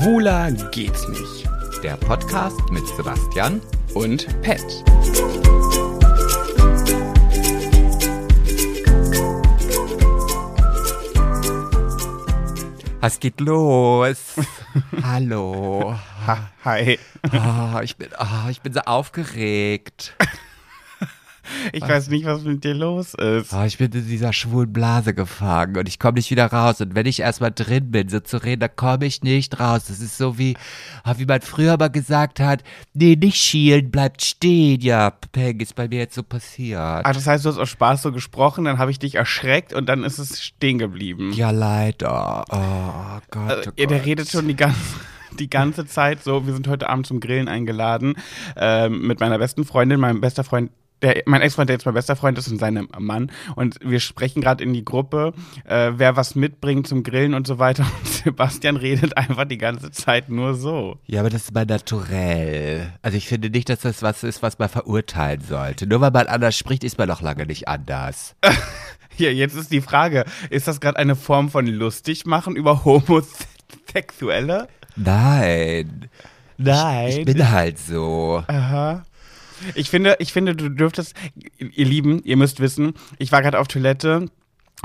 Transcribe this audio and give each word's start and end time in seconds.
Schwuler 0.00 0.50
geht's 0.70 1.06
nicht. 1.08 1.46
Der 1.82 1.94
Podcast 1.98 2.58
mit 2.70 2.86
Sebastian 2.96 3.60
Und 3.92 4.26
Pet. 4.40 4.64
Was 13.00 13.20
geht 13.20 13.40
los? 13.40 14.36
Hallo. 15.02 15.94
Ha, 16.26 16.50
hi. 16.64 16.98
Oh, 17.34 17.80
ich, 17.82 17.98
bin, 17.98 18.08
oh, 18.18 18.48
ich 18.48 18.62
bin 18.62 18.72
so 18.72 18.80
aufgeregt. 18.80 20.14
Ich 21.72 21.82
weiß 21.82 22.08
nicht, 22.08 22.24
was 22.24 22.42
mit 22.42 22.64
dir 22.64 22.74
los 22.74 23.14
ist. 23.14 23.52
Oh, 23.52 23.62
ich 23.64 23.78
bin 23.78 23.90
in 23.92 24.06
dieser 24.06 24.32
schwulen 24.32 24.72
Blase 24.72 25.14
gefangen 25.14 25.76
und 25.76 25.88
ich 25.88 25.98
komme 25.98 26.14
nicht 26.14 26.30
wieder 26.30 26.46
raus. 26.46 26.80
Und 26.80 26.94
wenn 26.94 27.06
ich 27.06 27.20
erstmal 27.20 27.50
drin 27.52 27.90
bin, 27.90 28.08
so 28.08 28.20
zu 28.20 28.36
reden, 28.42 28.60
dann 28.60 28.76
komme 28.76 29.06
ich 29.06 29.22
nicht 29.22 29.58
raus. 29.60 29.84
Das 29.88 30.00
ist 30.00 30.16
so 30.18 30.38
wie, 30.38 30.56
oh, 31.06 31.12
wie 31.16 31.26
man 31.26 31.40
früher 31.40 31.76
mal 31.78 31.88
gesagt 31.88 32.40
hat, 32.40 32.62
nee, 32.94 33.16
nicht 33.16 33.36
schielen, 33.36 33.90
bleibt 33.90 34.22
stehen. 34.22 34.80
Ja, 34.80 35.10
Peng, 35.10 35.60
ist 35.60 35.74
bei 35.74 35.88
mir 35.88 35.98
jetzt 36.00 36.14
so 36.14 36.22
passiert. 36.22 36.78
Ah, 36.80 37.12
das 37.12 37.26
heißt, 37.26 37.44
du 37.44 37.48
hast 37.50 37.58
aus 37.58 37.68
Spaß 37.68 38.02
so 38.02 38.12
gesprochen, 38.12 38.64
dann 38.64 38.78
habe 38.78 38.90
ich 38.90 38.98
dich 38.98 39.14
erschreckt 39.16 39.72
und 39.72 39.88
dann 39.88 40.04
ist 40.04 40.18
es 40.18 40.42
stehen 40.42 40.78
geblieben. 40.78 41.32
Ja, 41.32 41.50
leider. 41.50 42.44
Oh 42.50 43.20
Gott, 43.30 43.50
Also, 43.50 43.70
oh 43.70 43.72
ihr, 43.76 43.86
der 43.86 43.98
Gott. 43.98 44.06
redet 44.06 44.28
schon 44.30 44.48
die 44.48 44.56
ganze, 44.56 44.78
die 45.38 45.48
ganze 45.50 45.86
Zeit 45.86 46.22
so. 46.22 46.46
Wir 46.46 46.52
sind 46.54 46.66
heute 46.68 46.88
Abend 46.88 47.06
zum 47.06 47.20
Grillen 47.20 47.48
eingeladen 47.48 48.14
ähm, 48.56 49.06
mit 49.06 49.20
meiner 49.20 49.38
besten 49.38 49.64
Freundin, 49.64 50.00
meinem 50.00 50.20
bester 50.20 50.44
Freund. 50.44 50.70
Der, 51.02 51.22
mein 51.26 51.40
Ex-Freund, 51.40 51.68
der 51.68 51.76
jetzt 51.76 51.86
mein 51.86 51.94
bester 51.94 52.14
Freund 52.14 52.36
ist 52.36 52.48
und 52.48 52.58
seinem 52.58 52.88
Mann. 52.98 53.30
Und 53.56 53.76
wir 53.82 54.00
sprechen 54.00 54.42
gerade 54.42 54.62
in 54.62 54.72
die 54.74 54.84
Gruppe, 54.84 55.32
äh, 55.64 55.92
wer 55.96 56.16
was 56.16 56.34
mitbringt 56.34 56.86
zum 56.86 57.02
Grillen 57.02 57.34
und 57.34 57.46
so 57.46 57.58
weiter. 57.58 57.86
Und 58.00 58.06
Sebastian 58.06 58.76
redet 58.76 59.16
einfach 59.16 59.46
die 59.46 59.56
ganze 59.56 59.90
Zeit 59.90 60.28
nur 60.28 60.54
so. 60.54 60.98
Ja, 61.06 61.20
aber 61.20 61.30
das 61.30 61.44
ist 61.44 61.54
mal 61.54 61.64
naturell. 61.64 62.92
Also 63.02 63.16
ich 63.16 63.26
finde 63.26 63.48
nicht, 63.48 63.68
dass 63.70 63.80
das 63.80 64.02
was 64.02 64.22
ist, 64.22 64.42
was 64.42 64.58
man 64.58 64.68
verurteilen 64.68 65.40
sollte. 65.40 65.86
Nur 65.86 66.00
weil 66.02 66.10
man 66.10 66.26
anders 66.26 66.56
spricht, 66.56 66.84
ist 66.84 66.98
man 66.98 67.08
noch 67.08 67.22
lange 67.22 67.46
nicht 67.46 67.66
anders. 67.68 68.36
Ja, 69.16 69.28
jetzt 69.28 69.54
ist 69.54 69.70
die 69.70 69.82
Frage, 69.82 70.24
ist 70.48 70.66
das 70.66 70.80
gerade 70.80 70.96
eine 70.96 71.14
Form 71.14 71.50
von 71.50 71.66
lustig 71.66 72.24
machen 72.24 72.56
über 72.56 72.86
Homosexuelle? 72.86 74.66
Nein. 74.96 76.08
Nein. 76.56 77.08
Ich 77.10 77.24
bin 77.26 77.50
halt 77.50 77.78
so. 77.78 78.42
Aha. 78.46 79.02
Ich 79.74 79.90
finde, 79.90 80.16
ich 80.18 80.32
finde, 80.32 80.54
du 80.54 80.68
dürftest, 80.68 81.14
ihr 81.58 81.84
Lieben, 81.84 82.22
ihr 82.24 82.36
müsst 82.36 82.60
wissen, 82.60 82.94
ich 83.18 83.32
war 83.32 83.42
gerade 83.42 83.58
auf 83.58 83.68
Toilette 83.68 84.26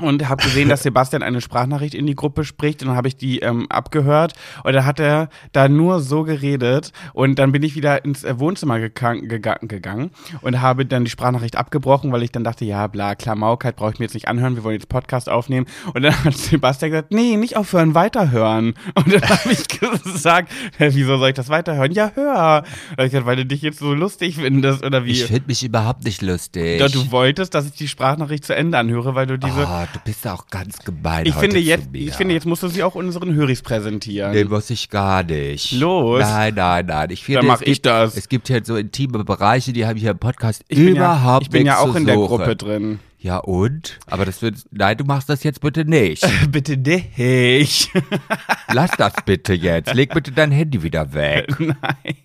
und 0.01 0.27
habe 0.27 0.43
gesehen, 0.43 0.67
dass 0.67 0.83
Sebastian 0.83 1.23
eine 1.23 1.39
Sprachnachricht 1.39 1.93
in 1.93 2.05
die 2.05 2.15
Gruppe 2.15 2.43
spricht 2.43 2.81
und 2.81 2.89
dann 2.89 2.97
habe 2.97 3.07
ich 3.07 3.15
die 3.15 3.39
ähm, 3.39 3.67
abgehört 3.69 4.33
und 4.63 4.73
da 4.73 4.83
hat 4.83 4.99
er 4.99 5.29
da 5.53 5.69
nur 5.69 6.01
so 6.01 6.23
geredet 6.23 6.91
und 7.13 7.39
dann 7.39 7.51
bin 7.51 7.63
ich 7.63 7.75
wieder 7.75 8.03
ins 8.03 8.23
äh, 8.23 8.37
Wohnzimmer 8.39 8.79
gegangen, 8.79 10.11
und 10.41 10.61
habe 10.61 10.85
dann 10.85 11.05
die 11.05 11.11
Sprachnachricht 11.11 11.55
abgebrochen, 11.55 12.11
weil 12.11 12.23
ich 12.23 12.31
dann 12.31 12.43
dachte, 12.43 12.65
ja 12.65 12.87
bla, 12.87 13.15
Klamaukheit 13.15 13.77
brauche 13.77 13.91
ich 13.91 13.99
mir 13.99 14.05
jetzt 14.05 14.13
nicht 14.13 14.27
anhören, 14.27 14.55
wir 14.55 14.63
wollen 14.63 14.75
jetzt 14.75 14.89
Podcast 14.89 15.29
aufnehmen 15.29 15.65
und 15.93 16.01
dann 16.01 16.23
hat 16.23 16.35
Sebastian 16.35 16.91
gesagt, 16.91 17.11
nee, 17.11 17.37
nicht 17.37 17.55
aufhören, 17.55 17.95
weiterhören 17.95 18.73
und 18.95 19.13
dann 19.13 19.21
habe 19.21 19.51
ich 19.51 19.67
gesagt, 19.67 20.51
wieso 20.77 21.17
soll 21.17 21.29
ich 21.29 21.35
das 21.35 21.49
weiterhören? 21.49 21.91
Ja, 21.91 22.11
hör. 22.15 22.35
Hab 22.35 22.99
ich 22.99 23.11
gesagt, 23.11 23.25
weil 23.25 23.37
du 23.37 23.45
dich 23.45 23.61
jetzt 23.61 23.79
so 23.79 23.93
lustig 23.93 24.35
findest 24.35 24.83
oder 24.83 25.05
wie? 25.05 25.11
Ich 25.11 25.25
finde 25.25 25.47
mich 25.47 25.63
überhaupt 25.63 26.03
nicht 26.03 26.21
lustig. 26.21 26.79
Ja, 26.79 26.89
du 26.89 27.11
wolltest, 27.11 27.53
dass 27.53 27.65
ich 27.65 27.73
die 27.73 27.87
Sprachnachricht 27.87 28.43
zu 28.43 28.55
Ende 28.55 28.77
anhöre, 28.77 29.15
weil 29.15 29.27
du 29.27 29.37
diese. 29.37 29.65
oh, 29.67 29.84
du 29.93 29.99
bist 30.03 30.27
auch 30.27 30.47
ganz 30.47 30.79
gemein 30.79 31.25
ich 31.25 31.33
heute 31.35 31.41
finde 31.41 31.55
zu 31.57 31.61
jetzt, 31.61 31.91
mir. 31.91 32.07
ich 32.07 32.13
finde 32.13 32.33
jetzt 32.33 32.45
musst 32.45 32.63
du 32.63 32.67
sie 32.67 32.83
auch 32.83 32.95
unseren 32.95 33.33
Höris 33.33 33.61
präsentieren. 33.61 34.31
Nee, 34.31 34.45
muss 34.45 34.69
ich 34.69 34.89
gar 34.89 35.23
nicht. 35.23 35.71
Los. 35.73 36.21
Nein, 36.21 36.53
nein, 36.55 36.85
nein. 36.85 37.09
Ich 37.11 37.23
finde, 37.23 37.41
Dann 37.41 37.47
mach 37.47 37.55
es 37.55 37.59
gibt, 37.59 37.69
ich 37.69 37.81
das. 37.81 38.17
Es 38.17 38.29
gibt 38.29 38.49
halt 38.49 38.65
so 38.65 38.75
intime 38.75 39.23
Bereiche, 39.23 39.73
die 39.73 39.85
habe 39.85 39.97
ich 39.97 40.03
hier 40.03 40.11
im 40.11 40.19
Podcast 40.19 40.63
ich 40.67 40.77
überhaupt 40.77 41.25
ja, 41.25 41.39
ich 41.41 41.49
bin 41.49 41.65
ja 41.65 41.77
auch 41.77 41.95
in 41.95 42.05
der. 42.05 42.15
Gruppe 42.15 42.55
drin. 42.55 42.99
Ja 43.25 43.37
und? 43.37 43.97
Aber 44.05 44.23
das 44.23 44.43
wird, 44.43 44.57
nein, 44.69 44.97
du 44.97 45.03
machst 45.03 45.29
das 45.29 45.43
jetzt 45.43 45.59
bitte 45.61 45.83
nicht. 45.83 46.23
Bitte 46.51 46.77
nicht. 46.77 47.91
Lass 48.71 48.91
das 48.99 49.13
bitte 49.25 49.53
jetzt. 49.53 49.95
Leg 49.95 50.13
bitte 50.13 50.31
dein 50.31 50.51
Handy 50.51 50.83
wieder 50.83 51.11
weg. 51.11 51.47
Nein. 51.59 52.15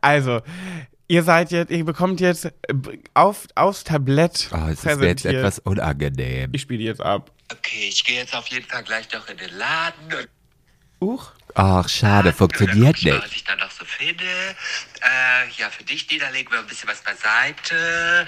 Also, 0.00 0.42
ihr 1.14 1.22
seid 1.22 1.50
jetzt, 1.52 1.70
ihr 1.70 1.84
bekommt 1.84 2.20
jetzt 2.20 2.46
äh, 2.46 2.50
auf, 3.14 3.46
aufs 3.54 3.84
Tablett 3.84 4.48
Oh, 4.52 4.66
es 4.68 4.78
ist 4.78 4.84
mir 4.84 4.90
jetzt 5.06 5.22
präsentiert. 5.22 5.34
etwas 5.36 5.58
unangenehm. 5.60 6.50
ich 6.52 6.62
spiele 6.62 6.82
jetzt 6.82 7.00
ab. 7.00 7.30
Okay, 7.52 7.86
ich 7.88 8.04
gehe 8.04 8.18
jetzt 8.18 8.34
auf 8.34 8.46
jeden 8.48 8.66
Fall 8.66 8.82
gleich 8.82 9.10
noch 9.12 9.28
in 9.28 9.36
den 9.36 9.56
Laden 9.56 10.26
Uch. 11.00 11.32
Ach, 11.54 11.88
schade, 11.88 12.32
funktioniert 12.32 12.96
guck 12.96 12.98
ich 12.98 13.04
mal, 13.04 13.12
nicht. 13.14 13.24
was 13.26 13.32
ich 13.36 13.44
da 13.44 13.56
noch 13.56 13.70
so 13.70 13.84
finde. 13.84 14.24
Äh, 14.24 15.50
ja, 15.58 15.68
für 15.70 15.84
dich, 15.84 16.06
Dina, 16.06 16.30
legen 16.30 16.50
wir 16.50 16.58
ein 16.60 16.66
bisschen 16.66 16.88
was 16.88 17.02
beiseite. 17.02 18.26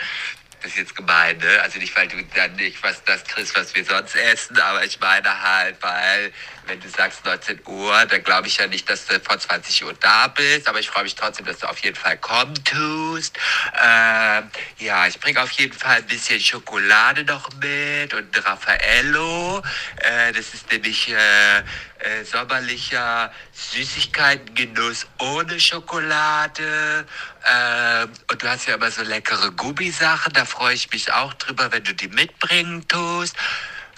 Das 0.62 0.72
ist 0.72 0.76
jetzt 0.78 0.94
gemein, 0.96 1.38
ne? 1.38 1.62
Also 1.62 1.78
nicht, 1.78 1.96
weil 1.96 2.06
du 2.08 2.16
dann 2.34 2.54
nicht 2.56 2.82
was 2.82 3.02
das 3.04 3.24
kriegst, 3.24 3.56
was 3.56 3.74
wir 3.74 3.84
sonst 3.84 4.14
essen, 4.16 4.58
aber 4.60 4.84
ich 4.84 5.00
meine 5.00 5.42
halt, 5.42 5.76
weil, 5.82 6.32
wenn 6.66 6.80
du 6.80 6.88
sagst 6.88 7.24
19 7.24 7.60
Uhr, 7.66 8.06
dann 8.06 8.22
glaube 8.22 8.48
ich 8.48 8.56
ja 8.58 8.66
nicht, 8.66 8.88
dass 8.88 9.06
du 9.06 9.18
vor 9.20 9.38
20 9.38 9.84
Uhr 9.84 9.94
da 9.94 10.28
bist, 10.28 10.68
aber 10.68 10.80
ich 10.80 10.88
freue 10.88 11.04
mich 11.04 11.14
trotzdem, 11.14 11.46
dass 11.46 11.58
du 11.58 11.68
auf 11.68 11.78
jeden 11.78 11.96
Fall 11.96 12.16
kommen 12.18 12.54
tust. 12.64 13.36
Ähm, 13.82 14.50
ja, 14.78 15.06
ich 15.06 15.18
bringe 15.20 15.42
auf 15.42 15.50
jeden 15.52 15.72
Fall 15.72 15.98
ein 15.98 16.06
bisschen 16.06 16.40
Schokolade 16.40 17.24
noch 17.24 17.50
mit 17.60 18.14
und 18.14 18.46
Raffaello. 18.46 19.62
Äh, 19.96 20.32
das 20.32 20.54
ist 20.54 20.70
nämlich 20.70 21.08
äh, 21.08 21.58
äh, 21.98 22.24
sommerlicher 22.24 23.32
Süßigkeitengenuss 23.52 25.06
ohne 25.18 25.58
Schokolade. 25.58 27.06
Ähm, 27.46 28.10
und 28.30 28.42
du 28.42 28.48
hast 28.48 28.66
ja 28.66 28.74
immer 28.74 28.90
so 28.90 29.02
leckere 29.02 29.50
Gummisachen, 29.52 30.32
da 30.32 30.44
freue 30.44 30.74
ich 30.74 30.90
mich 30.90 31.12
auch 31.12 31.32
drüber, 31.34 31.70
wenn 31.72 31.84
du 31.84 31.94
die 31.94 32.08
mitbringen 32.08 32.86
tust. 32.88 33.36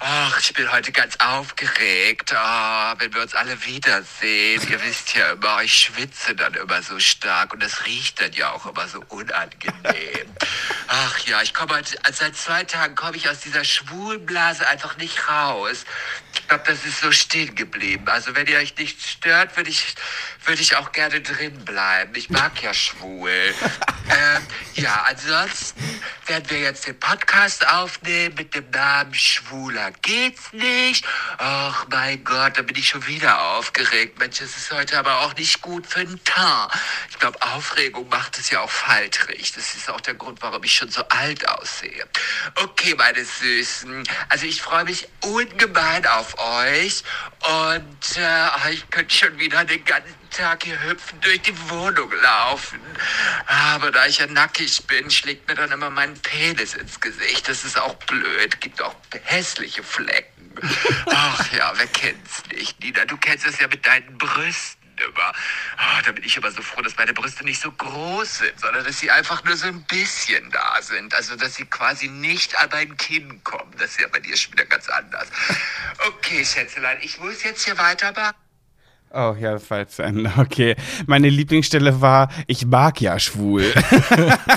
Ach, 0.00 0.38
ich 0.38 0.54
bin 0.54 0.70
heute 0.70 0.92
ganz 0.92 1.16
aufgeregt, 1.18 2.32
oh, 2.32 2.94
wenn 2.98 3.12
wir 3.12 3.20
uns 3.20 3.34
alle 3.34 3.64
wiedersehen. 3.64 4.62
Ihr 4.70 4.80
wisst 4.84 5.16
ja 5.16 5.32
immer, 5.32 5.60
ich 5.60 5.74
schwitze 5.74 6.36
dann 6.36 6.54
immer 6.54 6.80
so 6.82 7.00
stark 7.00 7.52
und 7.52 7.60
das 7.60 7.84
riecht 7.84 8.20
dann 8.20 8.32
ja 8.32 8.52
auch 8.52 8.64
immer 8.64 8.86
so 8.86 9.02
unangenehm. 9.08 10.32
Ach 10.86 11.18
ja, 11.26 11.42
ich 11.42 11.52
komme 11.52 11.74
heute, 11.74 11.98
also 12.04 12.24
seit 12.24 12.36
zwei 12.36 12.62
Tagen 12.62 12.94
komme 12.94 13.16
ich 13.16 13.28
aus 13.28 13.40
dieser 13.40 13.64
Schwulblase 13.64 14.68
einfach 14.68 14.96
nicht 14.98 15.28
raus. 15.28 15.84
Ich 16.32 16.46
glaube, 16.46 16.62
das 16.66 16.84
ist 16.84 17.00
so 17.00 17.10
stehen 17.10 17.56
geblieben. 17.56 18.08
Also 18.08 18.36
wenn 18.36 18.46
ihr 18.46 18.58
euch 18.58 18.76
nicht 18.76 19.02
stört, 19.02 19.56
würde 19.56 19.68
ich, 19.68 19.96
würde 20.44 20.62
ich 20.62 20.76
auch 20.76 20.92
gerne 20.92 21.20
drin 21.20 21.64
bleiben. 21.64 22.14
Ich 22.14 22.30
mag 22.30 22.62
ja 22.62 22.72
schwul. 22.72 23.30
ähm, 24.08 24.46
ja, 24.74 25.04
ansonsten 25.08 26.02
werden 26.26 26.48
wir 26.48 26.60
jetzt 26.60 26.86
den 26.86 26.98
Podcast 26.98 27.66
aufnehmen 27.66 28.36
mit 28.36 28.54
dem 28.54 28.70
Namen 28.70 29.12
Schwuler 29.12 29.87
geht's 30.02 30.52
nicht. 30.52 31.04
Ach 31.38 31.86
mein 31.90 32.22
Gott, 32.24 32.56
da 32.56 32.62
bin 32.62 32.76
ich 32.76 32.88
schon 32.88 33.06
wieder 33.06 33.40
aufgeregt. 33.56 34.18
Mensch, 34.18 34.40
es 34.40 34.56
ist 34.56 34.72
heute 34.72 34.98
aber 34.98 35.20
auch 35.20 35.34
nicht 35.36 35.60
gut 35.62 35.86
für 35.86 36.04
den 36.04 36.22
Teint. 36.24 36.72
Ich 37.10 37.18
glaube, 37.18 37.40
Aufregung 37.42 38.08
macht 38.08 38.38
es 38.38 38.50
ja 38.50 38.60
auch 38.60 38.70
faltrig. 38.70 39.52
Das 39.52 39.74
ist 39.74 39.88
auch 39.90 40.00
der 40.00 40.14
Grund, 40.14 40.40
warum 40.42 40.62
ich 40.64 40.74
schon 40.74 40.90
so 40.90 41.02
alt 41.08 41.48
aussehe. 41.48 42.06
Okay, 42.56 42.94
meine 42.96 43.24
Süßen. 43.24 44.04
Also 44.28 44.46
ich 44.46 44.62
freue 44.62 44.84
mich 44.84 45.08
ungemein 45.22 46.06
auf 46.06 46.38
euch. 46.38 47.02
Und 47.40 48.16
äh, 48.16 48.72
ich 48.72 48.88
könnte 48.90 49.14
schon 49.14 49.38
wieder 49.38 49.64
den 49.64 49.84
ganzen 49.84 50.27
Tag 50.30 50.64
hier 50.64 50.80
hüpfen, 50.82 51.20
durch 51.20 51.42
die 51.42 51.70
Wohnung 51.70 52.10
laufen. 52.22 52.80
Aber 53.46 53.90
da 53.90 54.06
ich 54.06 54.18
ja 54.18 54.26
nackig 54.26 54.86
bin, 54.86 55.10
schlägt 55.10 55.48
mir 55.48 55.54
dann 55.54 55.72
immer 55.72 55.90
mein 55.90 56.14
Penis 56.20 56.74
ins 56.74 57.00
Gesicht. 57.00 57.48
Das 57.48 57.64
ist 57.64 57.78
auch 57.78 57.94
blöd. 57.94 58.60
Gibt 58.60 58.82
auch 58.82 58.94
hässliche 59.24 59.82
Flecken. 59.82 60.52
Ach 61.06 61.52
ja, 61.52 61.72
wer 61.76 61.86
kennt's 61.86 62.42
nicht? 62.52 62.80
Nina, 62.80 63.04
du 63.04 63.16
kennst 63.16 63.46
es 63.46 63.58
ja 63.60 63.68
mit 63.68 63.86
deinen 63.86 64.18
Brüsten 64.18 64.78
immer. 64.98 65.32
Ah, 65.76 66.02
da 66.02 66.12
bin 66.12 66.24
ich 66.24 66.36
immer 66.36 66.50
so 66.50 66.62
froh, 66.62 66.82
dass 66.82 66.96
meine 66.96 67.12
Brüste 67.12 67.44
nicht 67.44 67.60
so 67.60 67.70
groß 67.70 68.38
sind, 68.38 68.60
sondern 68.60 68.84
dass 68.84 68.98
sie 68.98 69.10
einfach 69.10 69.44
nur 69.44 69.56
so 69.56 69.68
ein 69.68 69.84
bisschen 69.84 70.50
da 70.50 70.82
sind. 70.82 71.14
Also, 71.14 71.36
dass 71.36 71.54
sie 71.54 71.66
quasi 71.66 72.08
nicht 72.08 72.58
an 72.58 72.68
mein 72.72 72.96
Kinn 72.96 73.42
kommen. 73.44 73.72
Das 73.78 73.90
ist 73.92 74.00
ja 74.00 74.08
bei 74.08 74.20
dir 74.20 74.36
schon 74.36 74.52
wieder 74.52 74.66
ganz 74.66 74.88
anders. 74.88 75.28
Okay, 76.06 76.44
Schätzelein, 76.44 76.98
ich 77.00 77.18
muss 77.18 77.42
jetzt 77.42 77.64
hier 77.64 77.76
weitermachen. 77.76 78.36
Oh 79.12 79.34
ja, 79.40 79.58
zu 79.58 80.02
Ende. 80.02 80.32
Okay. 80.36 80.76
Meine 81.06 81.28
Lieblingsstelle 81.28 82.00
war, 82.00 82.28
ich 82.46 82.66
mag 82.66 83.00
ja 83.00 83.18
schwul. 83.18 83.64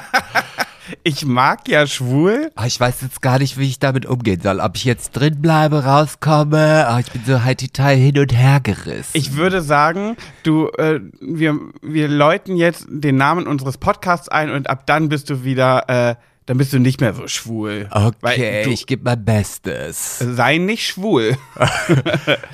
ich 1.04 1.26
mag 1.26 1.68
ja 1.68 1.88
schwul. 1.88 2.52
Ah, 2.56 2.66
ich 2.66 2.80
weiß 2.80 3.02
jetzt 3.02 3.22
gar 3.22 3.40
nicht, 3.40 3.58
wie 3.58 3.68
ich 3.68 3.80
damit 3.80 4.06
umgehen 4.06 4.42
soll. 4.42 4.60
Ob 4.60 4.76
ich 4.76 4.84
jetzt 4.84 5.12
drin 5.12 5.42
bleibe, 5.42 5.86
rauskomme. 5.86 6.88
Ah, 6.88 7.00
ich 7.00 7.12
bin 7.12 7.22
so 7.26 7.44
halt 7.44 7.62
total 7.62 7.96
hin 7.96 8.18
und 8.20 8.36
her 8.36 8.60
gerissen. 8.62 9.12
Ich 9.14 9.36
würde 9.36 9.62
sagen, 9.62 10.18
du, 10.44 10.68
äh, 10.78 11.00
wir, 11.20 11.58
wir 11.82 12.08
läuten 12.08 12.58
jetzt 12.58 12.86
den 12.90 13.16
Namen 13.16 13.48
unseres 13.48 13.78
Podcasts 13.78 14.30
ein 14.30 14.52
und 14.52 14.70
ab 14.70 14.86
dann 14.86 15.10
bist 15.10 15.30
du 15.30 15.44
wieder 15.44 15.90
äh, 15.90 16.16
dann 16.48 16.58
bist 16.58 16.74
du 16.74 16.80
nicht 16.80 17.00
mehr 17.02 17.14
so 17.14 17.28
schwul. 17.28 17.88
Okay, 17.92 18.64
du, 18.64 18.72
ich 18.72 18.88
gebe 18.88 19.04
mein 19.04 19.24
Bestes. 19.24 20.20
sei 20.20 20.58
nicht 20.58 20.86
schwul. 20.88 21.38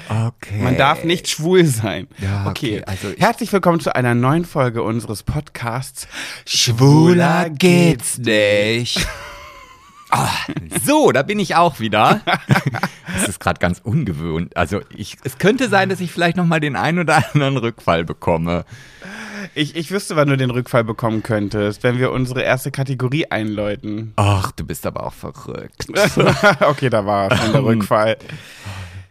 Okay. 0.09 0.61
Man 0.61 0.77
darf 0.77 1.03
nicht 1.03 1.27
schwul 1.27 1.65
sein. 1.65 2.07
Ja, 2.19 2.47
okay. 2.47 2.77
okay, 2.79 2.83
also 2.85 3.09
ich- 3.09 3.19
Herzlich 3.19 3.51
willkommen 3.51 3.79
zu 3.79 3.93
einer 3.95 4.15
neuen 4.15 4.45
Folge 4.45 4.81
unseres 4.83 5.23
Podcasts. 5.23 6.07
Schwuler 6.45 7.49
geht's 7.49 8.17
nicht. 8.17 9.05
Ah, 10.09 10.29
so, 10.85 11.11
da 11.11 11.21
bin 11.21 11.37
ich 11.37 11.55
auch 11.55 11.81
wieder. 11.81 12.21
Das 13.19 13.27
ist 13.27 13.39
gerade 13.41 13.59
ganz 13.59 13.79
ungewöhnt. 13.83 14.55
Also 14.55 14.79
ich, 14.95 15.17
es 15.25 15.37
könnte 15.37 15.67
sein, 15.69 15.89
dass 15.89 15.99
ich 15.99 16.11
vielleicht 16.13 16.37
noch 16.37 16.45
mal 16.45 16.59
den 16.61 16.75
einen 16.77 16.99
oder 16.99 17.17
anderen 17.33 17.57
Rückfall 17.57 18.05
bekomme. 18.05 18.63
Ich, 19.55 19.75
ich 19.75 19.91
wüsste, 19.91 20.15
wann 20.15 20.29
du 20.29 20.37
den 20.37 20.51
Rückfall 20.51 20.83
bekommen 20.83 21.23
könntest, 21.23 21.83
wenn 21.83 21.97
wir 21.97 22.11
unsere 22.11 22.41
erste 22.41 22.71
Kategorie 22.71 23.27
einläuten. 23.27 24.13
Ach, 24.15 24.51
du 24.51 24.65
bist 24.65 24.85
aber 24.85 25.05
auch 25.05 25.13
verrückt. 25.13 25.87
okay, 26.61 26.89
da 26.89 27.05
war 27.05 27.35
schon 27.35 27.51
der 27.53 27.63
Rückfall. 27.63 28.17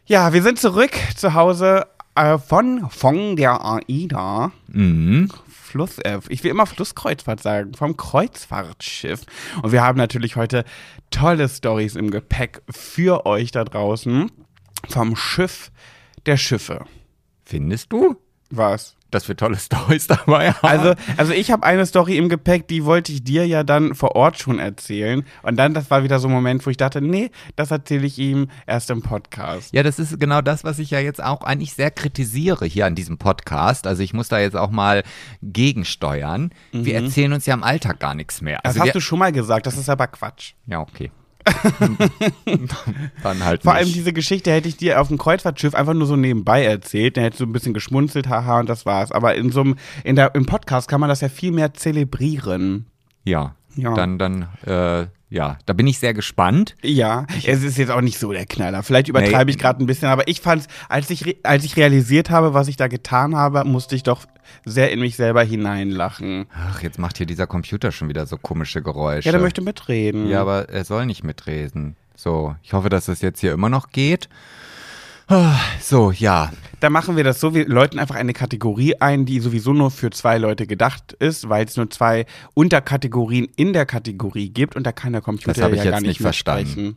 Ja, 0.07 0.33
wir 0.33 0.43
sind 0.43 0.59
zurück 0.59 0.93
zu 1.17 1.35
Hause 1.35 1.87
äh, 2.15 2.39
von, 2.39 2.89
von 2.91 3.37
der 3.37 3.65
AIDA. 3.65 4.53
Mhm. 4.69 5.29
Fluss, 5.49 5.99
äh, 5.99 6.21
ich 6.29 6.43
will 6.45 6.51
immer 6.51 6.67
Flusskreuzfahrt 6.67 7.43
sagen, 7.43 7.75
vom 7.75 7.97
Kreuzfahrtschiff. 7.97 9.23
Und 9.63 9.73
wir 9.73 9.83
haben 9.83 9.99
natürlich 9.99 10.37
heute 10.37 10.65
tolle 11.11 11.49
Stories 11.49 11.97
im 11.97 12.11
Gepäck 12.11 12.63
für 12.71 13.27
euch 13.27 13.51
da 13.51 13.65
draußen. 13.65 14.31
Vom 14.89 15.17
Schiff 15.17 15.71
der 16.25 16.37
Schiffe. 16.37 16.85
Findest 17.45 17.93
du, 17.93 18.17
Was? 18.51 18.97
Dass 19.17 19.27
wir 19.29 19.37
tolle 19.37 19.57
Stories 19.59 20.07
dabei 20.07 20.53
haben? 20.53 20.67
Also, 20.69 20.95
also 21.17 21.33
ich 21.33 21.51
habe 21.51 21.65
eine 21.65 21.85
Story 21.87 22.17
im 22.17 22.29
Gepäck, 22.29 22.69
die 22.69 22.85
wollte 22.85 23.11
ich 23.13 23.25
dir 23.25 23.47
ja 23.47 23.65
dann 23.65 23.95
vor 23.95 24.15
Ort 24.15 24.39
schon 24.39 24.59
erzählen. 24.59 25.25
Und 25.43 25.57
dann, 25.57 25.75
das 25.75 25.91
war 25.91 26.05
wieder 26.05 26.19
so 26.19 26.29
ein 26.29 26.35
Moment, 26.35 26.65
wo 26.67 26.71
ich 26.71 26.77
dachte, 26.77 27.01
nee, 27.01 27.31
das 27.57 27.71
erzähle 27.71 28.07
ich 28.07 28.19
ihm 28.19 28.49
erst 28.67 28.91
im 28.91 29.03
Podcast. 29.03 29.73
Ja, 29.73 29.83
das 29.83 29.99
ist 29.99 30.21
genau 30.21 30.41
das, 30.43 30.63
was 30.63 30.79
ich 30.79 30.91
ja 30.91 31.01
jetzt 31.01 31.23
auch 31.23 31.43
eigentlich 31.43 31.73
sehr 31.73 31.91
kritisiere 31.91 32.67
hier 32.67 32.87
an 32.87 32.95
diesem 32.95 33.19
Podcast. 33.19 33.87
Also 33.87 34.03
ich 34.03 34.13
muss 34.13 34.29
da 34.29 34.39
jetzt 34.39 34.57
auch 34.57 34.71
mal 34.71 35.03
gegensteuern. 35.43 36.51
Wir 36.73 36.95
erzählen 36.97 37.33
uns 37.33 37.47
ja 37.47 37.55
im 37.55 37.63
Alltag 37.65 37.99
gar 37.99 38.15
nichts 38.15 38.41
mehr. 38.43 38.57
Mhm. 38.59 38.61
Das 38.65 38.71
Also 38.75 38.81
hast 38.81 38.87
wir, 38.89 38.93
du 38.93 39.01
schon 39.01 39.19
mal 39.19 39.33
gesagt, 39.33 39.67
das 39.67 39.77
ist 39.77 39.89
aber 39.89 40.07
Quatsch. 40.07 40.53
ja, 40.67 40.81
okay. 40.81 41.11
Dann 43.23 43.45
halt 43.45 43.63
Vor 43.63 43.73
nicht. 43.73 43.83
allem 43.83 43.93
diese 43.93 44.13
Geschichte 44.13 44.51
hätte 44.51 44.69
ich 44.69 44.77
dir 44.77 45.01
auf 45.01 45.09
dem 45.09 45.19
Kreuzfahrtschiff 45.19 45.75
einfach 45.75 45.95
nur 45.95 46.07
so 46.07 46.17
nebenbei 46.17 46.65
erzählt. 46.65 47.17
Dann 47.17 47.25
hättest 47.25 47.41
du 47.41 47.47
ein 47.47 47.53
bisschen 47.53 47.75
geschmunzelt, 47.75 48.29
haha, 48.29 48.61
und 48.61 48.69
das 48.69 48.85
war's. 48.87 49.13
Aber 49.13 49.35
in 49.35 49.51
so 49.51 49.61
einem, 49.61 49.77
in 50.05 50.17
der, 50.17 50.35
im 50.35 50.47
Podcast 50.47 50.89
kann 50.89 51.01
man 51.01 51.09
das 51.09 51.21
ja 51.21 51.29
viel 51.29 51.53
mehr 51.53 51.75
zelebrieren. 51.75 52.87
ja. 53.25 53.55
Ja. 53.79 53.93
Dann, 53.93 54.19
dann, 54.19 54.49
äh, 54.65 55.07
ja, 55.29 55.59
da 55.67 55.73
bin 55.73 55.87
ich 55.87 55.99
sehr 55.99 56.15
gespannt. 56.15 56.77
Ja, 56.83 57.27
es 57.45 57.63
ist 57.65 57.79
jetzt 57.79 57.91
auch 57.91 58.01
nicht 58.01 58.19
so 58.19 58.33
der 58.33 58.47
Knaller. 58.47 58.83
Vielleicht 58.83 59.09
übertreibe 59.09 59.47
Nee. 59.47 59.51
ich 59.53 59.59
gerade 59.59 59.83
ein 59.83 59.87
bisschen, 59.87 60.09
aber 60.09 60.29
ich 60.29 60.41
fand's, 60.41 60.69
als 60.89 61.11
ich, 61.11 61.39
als 61.45 61.65
ich 61.65 61.77
realisiert 61.77 62.31
habe, 62.31 62.55
was 62.55 62.69
ich 62.69 62.77
da 62.77 62.87
getan 62.89 63.35
habe, 63.35 63.65
musste 63.65 63.97
ich 63.97 64.03
doch 64.05 64.27
sehr 64.65 64.93
in 64.93 65.01
mich 65.01 65.17
selber 65.17 65.43
hineinlachen. 65.43 66.47
Ach, 66.55 66.83
jetzt 66.83 66.99
macht 66.99 67.17
hier 67.17 67.27
dieser 67.27 67.47
Computer 67.47 67.91
schon 67.93 68.09
wieder 68.09 68.27
so 68.27 68.37
komische 68.39 68.83
Geräusche. 68.83 69.27
Ja, 69.27 69.33
der 69.33 69.41
möchte 69.41 69.61
mitreden. 69.63 70.29
Ja, 70.29 70.41
aber 70.43 70.69
er 70.69 70.85
soll 70.85 71.07
nicht 71.07 71.25
mitreden. 71.25 71.97
So, 72.15 72.55
ich 72.63 72.73
hoffe, 72.73 72.89
dass 72.89 73.09
es 73.09 73.21
jetzt 73.21 73.41
hier 73.41 73.53
immer 73.53 73.69
noch 73.69 73.91
geht. 73.91 74.29
So, 75.81 76.13
ja. 76.13 76.53
Dann 76.81 76.93
machen 76.93 77.17
wir 77.17 77.25
das 77.25 77.41
so, 77.41 77.55
wir 77.55 77.67
läuten 77.67 77.99
einfach 77.99 78.15
eine 78.15 78.33
Kategorie 78.33 78.95
ein, 79.01 79.25
die 79.27 79.41
sowieso 79.41 79.73
nur 79.73 79.91
für 79.91 80.11
zwei 80.11 80.39
Leute 80.39 80.67
gedacht 80.67 81.15
ist, 81.15 81.49
weil 81.49 81.65
es 81.65 81.77
nur 81.77 81.91
zwei 81.91 82.27
Unterkategorien 82.55 83.49
in 83.57 83.73
der 83.73 83.87
Kategorie 83.87 84.51
gibt 84.51 84.77
und 84.77 84.85
da 84.87 84.93
kann 84.93 85.13
der 85.13 85.23
Computer 85.23 85.53
Das 85.53 85.59
ich 85.59 85.79
ja 85.79 85.85
jetzt 85.85 85.91
gar 85.91 86.01
nicht 86.01 86.09
nicht 86.09 86.21
verstanden. 86.21 86.97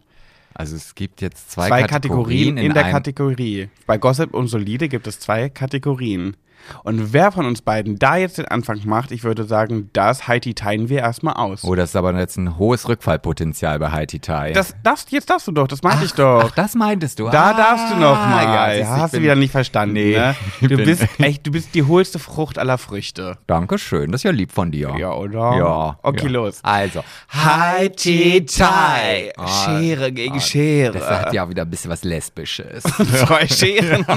Also 0.54 0.76
es 0.76 0.94
gibt 0.96 1.22
jetzt 1.22 1.52
zwei, 1.52 1.70
Zwei 1.70 1.84
Kategorien, 1.84 2.58
in, 2.58 2.74
der 2.74 2.86
einem- 2.86 2.92
Kategorie. 2.94 3.70
Bei 3.88 3.98
Gossip 3.98 4.34
und 4.34 4.48
Solide 4.48 4.90
gibt 4.90 5.08
es 5.08 5.20
zwei 5.20 5.48
Kategorien. 5.50 6.36
Und 6.84 7.14
wer 7.14 7.32
von 7.32 7.46
uns 7.46 7.62
beiden 7.62 7.98
da 8.00 8.16
jetzt 8.16 8.38
den 8.38 8.48
Anfang 8.48 8.80
macht, 8.86 9.12
ich 9.12 9.24
würde 9.24 9.44
sagen, 9.46 9.90
das 9.94 10.28
Haiti 10.28 10.54
teilen 10.54 10.90
wir 10.90 11.00
erstmal 11.00 11.34
aus. 11.36 11.64
Oh, 11.64 11.76
das 11.76 11.90
ist 11.90 11.96
aber 11.96 12.18
jetzt 12.18 12.38
ein 12.38 12.58
hohes 12.58 12.88
Rückfallpotenzial 12.88 13.80
bei 13.80 13.92
Haiti 13.92 14.20
Tai. 14.20 14.52
Das, 14.54 14.76
das, 14.84 15.06
jetzt 15.10 15.30
darfst 15.30 15.48
du 15.48 15.52
doch, 15.52 15.68
das 15.68 15.82
meinte 15.84 16.06
ich 16.06 16.14
doch. 16.14 16.44
Ach, 16.46 16.52
das 16.52 16.76
meintest 16.76 17.20
du. 17.20 17.30
Da 17.30 17.50
Ah, 17.50 17.54
darfst 17.54 17.92
du 17.92 17.96
noch 17.96 18.16
mal. 18.16 18.44
Ja, 18.44 18.76
siehst, 18.76 18.90
hast 19.02 19.14
du 19.16 19.22
wieder 19.22 19.36
nicht 19.36 19.52
verstanden. 19.52 19.94
Nee, 19.94 20.16
ne? 20.18 20.36
Du 20.62 20.78
bist 20.78 21.08
echt, 21.20 21.46
du 21.48 21.52
bist 21.52 21.74
die 21.74 21.84
hohlste 21.84 22.20
Frucht 22.20 22.58
aller 22.60 22.78
Früchte. 22.78 23.38
Dankeschön, 23.48 24.12
das 24.12 24.20
ist 24.20 24.24
ja 24.24 24.32
lieb 24.32 24.52
von 24.52 24.72
dir. 24.72 24.96
Ja, 24.98 25.14
oder? 25.14 25.58
Ja. 25.58 26.00
Okay, 26.04 26.26
ja. 26.26 26.32
los. 26.32 26.60
Also, 26.64 27.04
Haiti 27.30 28.46
Tai. 28.46 29.32
Ah, 29.38 29.48
Schere 29.48 30.12
gegen 30.12 30.40
Schere. 30.40 30.94
das 31.00 31.10
hat 31.10 31.34
ja 31.34 31.46
auch 31.46 31.50
wieder 31.50 31.64
ein 31.64 31.70
bisschen 31.70 31.90
was 31.92 32.04
Lesbisches. 32.04 32.84
Zwei 33.26 33.48
Scheren. 33.48 34.06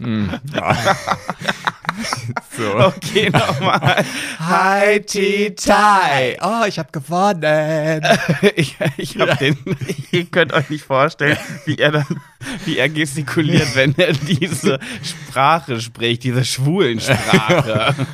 so. 2.56 2.78
Okay, 2.86 3.30
nochmal. 3.30 4.04
Haiti 4.38 5.54
Tai. 5.54 6.36
Oh, 6.40 6.64
ich 6.66 6.78
hab 6.78 6.92
gewonnen. 6.92 8.02
Ich, 8.56 8.76
ich 8.96 9.18
hab 9.18 9.38
den, 9.38 9.56
ihr 10.12 10.24
könnt 10.26 10.52
euch 10.52 10.68
nicht 10.70 10.84
vorstellen, 10.84 11.36
wie 11.64 11.76
er 11.76 11.92
dann, 11.92 12.06
wie 12.64 12.78
er 12.78 12.88
gestikuliert, 12.88 13.74
wenn 13.74 13.94
er 13.96 14.12
diese 14.12 14.78
Sprache 15.02 15.80
spricht, 15.80 16.24
diese 16.24 16.44
schwulen 16.44 17.00
Sprache. 17.00 17.94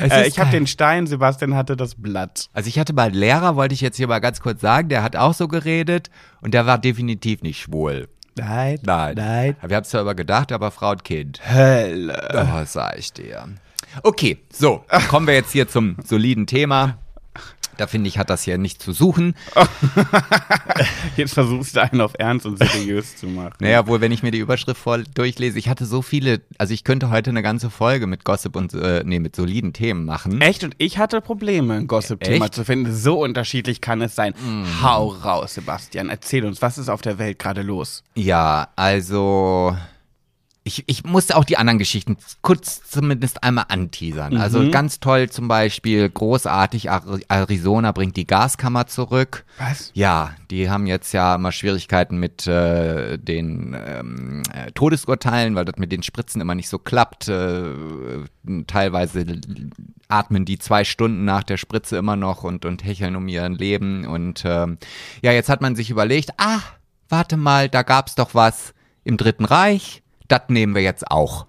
Äh, 0.00 0.26
ich 0.26 0.38
habe 0.38 0.50
den 0.50 0.66
Stein, 0.66 1.06
Sebastian 1.06 1.54
hatte 1.54 1.76
das 1.76 1.94
Blatt. 1.94 2.48
Also 2.52 2.68
ich 2.68 2.78
hatte 2.78 2.92
mal 2.92 3.08
einen 3.08 3.14
Lehrer, 3.14 3.56
wollte 3.56 3.74
ich 3.74 3.80
jetzt 3.80 3.96
hier 3.96 4.08
mal 4.08 4.18
ganz 4.18 4.40
kurz 4.40 4.60
sagen, 4.60 4.88
der 4.88 5.02
hat 5.02 5.16
auch 5.16 5.34
so 5.34 5.48
geredet 5.48 6.10
und 6.40 6.54
der 6.54 6.66
war 6.66 6.78
definitiv 6.78 7.42
nicht 7.42 7.60
schwul. 7.60 8.08
Nein, 8.36 8.78
Nein. 8.82 9.14
nein. 9.16 9.56
Wir 9.66 9.76
haben 9.76 9.82
es 9.82 9.90
zwar 9.90 10.02
immer 10.02 10.14
gedacht, 10.14 10.52
aber 10.52 10.70
Frau 10.70 10.90
und 10.92 11.04
Kind. 11.04 11.40
Hölle. 11.48 12.28
Oh, 12.34 12.64
sag 12.64 12.98
ich 12.98 13.12
dir. 13.12 13.46
Okay, 14.02 14.38
so, 14.50 14.84
kommen 15.08 15.26
wir 15.26 15.34
jetzt 15.34 15.52
hier 15.52 15.68
zum 15.68 15.96
soliden 16.02 16.46
Thema. 16.46 16.98
Da 17.76 17.86
finde 17.86 18.08
ich, 18.08 18.18
hat 18.18 18.30
das 18.30 18.42
hier 18.42 18.58
nicht 18.58 18.82
zu 18.82 18.92
suchen. 18.92 19.34
Jetzt 21.16 21.34
versuchst 21.34 21.76
du 21.76 21.82
einen 21.82 22.00
auf 22.00 22.12
ernst 22.18 22.46
und 22.46 22.58
seriös 22.58 23.16
zu 23.16 23.26
machen. 23.26 23.54
Naja, 23.60 23.86
wohl, 23.86 24.00
wenn 24.00 24.12
ich 24.12 24.22
mir 24.22 24.30
die 24.30 24.38
Überschrift 24.38 24.80
voll 24.80 25.04
durchlese, 25.14 25.58
ich 25.58 25.68
hatte 25.68 25.86
so 25.86 26.02
viele, 26.02 26.40
also 26.58 26.74
ich 26.74 26.84
könnte 26.84 27.10
heute 27.10 27.30
eine 27.30 27.42
ganze 27.42 27.70
Folge 27.70 28.06
mit 28.06 28.24
Gossip 28.24 28.56
und, 28.56 28.74
äh, 28.74 29.02
nee, 29.04 29.18
mit 29.18 29.36
soliden 29.36 29.72
Themen 29.72 30.04
machen. 30.04 30.40
Echt? 30.40 30.64
Und 30.64 30.74
ich 30.78 30.98
hatte 30.98 31.20
Probleme, 31.20 31.74
ein 31.74 31.86
Gossip-Thema 31.86 32.52
zu 32.52 32.64
finden. 32.64 32.94
So 32.94 33.20
unterschiedlich 33.22 33.80
kann 33.80 34.02
es 34.02 34.14
sein. 34.14 34.34
Hau 34.82 35.08
raus, 35.08 35.54
Sebastian. 35.54 36.08
Erzähl 36.08 36.44
uns, 36.44 36.62
was 36.62 36.78
ist 36.78 36.88
auf 36.88 37.02
der 37.02 37.18
Welt 37.18 37.38
gerade 37.38 37.62
los? 37.62 38.04
Ja, 38.14 38.68
also 38.76 39.76
ich, 40.64 40.84
ich 40.86 41.04
musste 41.04 41.36
auch 41.36 41.44
die 41.44 41.56
anderen 41.56 41.78
Geschichten 41.78 42.16
kurz 42.40 42.88
zumindest 42.88 43.42
einmal 43.42 43.64
anteasern. 43.68 44.36
Also 44.36 44.70
ganz 44.70 45.00
toll 45.00 45.28
zum 45.28 45.48
Beispiel, 45.48 46.08
großartig, 46.08 46.90
Ar- 46.90 47.18
Arizona 47.28 47.90
bringt 47.90 48.16
die 48.16 48.26
Gaskammer 48.26 48.86
zurück. 48.86 49.44
Was? 49.58 49.90
Ja, 49.94 50.34
die 50.50 50.70
haben 50.70 50.86
jetzt 50.86 51.12
ja 51.12 51.34
immer 51.34 51.50
Schwierigkeiten 51.50 52.18
mit 52.18 52.46
äh, 52.46 53.18
den 53.18 53.76
ähm, 53.76 54.42
äh, 54.52 54.70
Todesurteilen, 54.70 55.56
weil 55.56 55.64
das 55.64 55.78
mit 55.78 55.90
den 55.90 56.04
Spritzen 56.04 56.40
immer 56.40 56.54
nicht 56.54 56.68
so 56.68 56.78
klappt. 56.78 57.28
Äh, 57.28 57.64
teilweise 58.68 59.40
atmen 60.06 60.44
die 60.44 60.58
zwei 60.58 60.84
Stunden 60.84 61.24
nach 61.24 61.42
der 61.42 61.56
Spritze 61.56 61.96
immer 61.96 62.16
noch 62.16 62.44
und, 62.44 62.64
und 62.64 62.84
hecheln 62.84 63.16
um 63.16 63.26
ihr 63.26 63.48
Leben. 63.48 64.06
Und 64.06 64.44
ähm, 64.44 64.78
ja, 65.22 65.32
jetzt 65.32 65.48
hat 65.48 65.60
man 65.60 65.74
sich 65.74 65.90
überlegt, 65.90 66.30
ah, 66.36 66.60
warte 67.08 67.36
mal, 67.36 67.68
da 67.68 67.82
gab's 67.82 68.14
doch 68.14 68.34
was 68.34 68.74
im 69.04 69.16
Dritten 69.16 69.44
Reich, 69.44 70.01
das 70.32 70.42
nehmen 70.48 70.74
wir 70.74 70.82
jetzt 70.82 71.10
auch. 71.10 71.46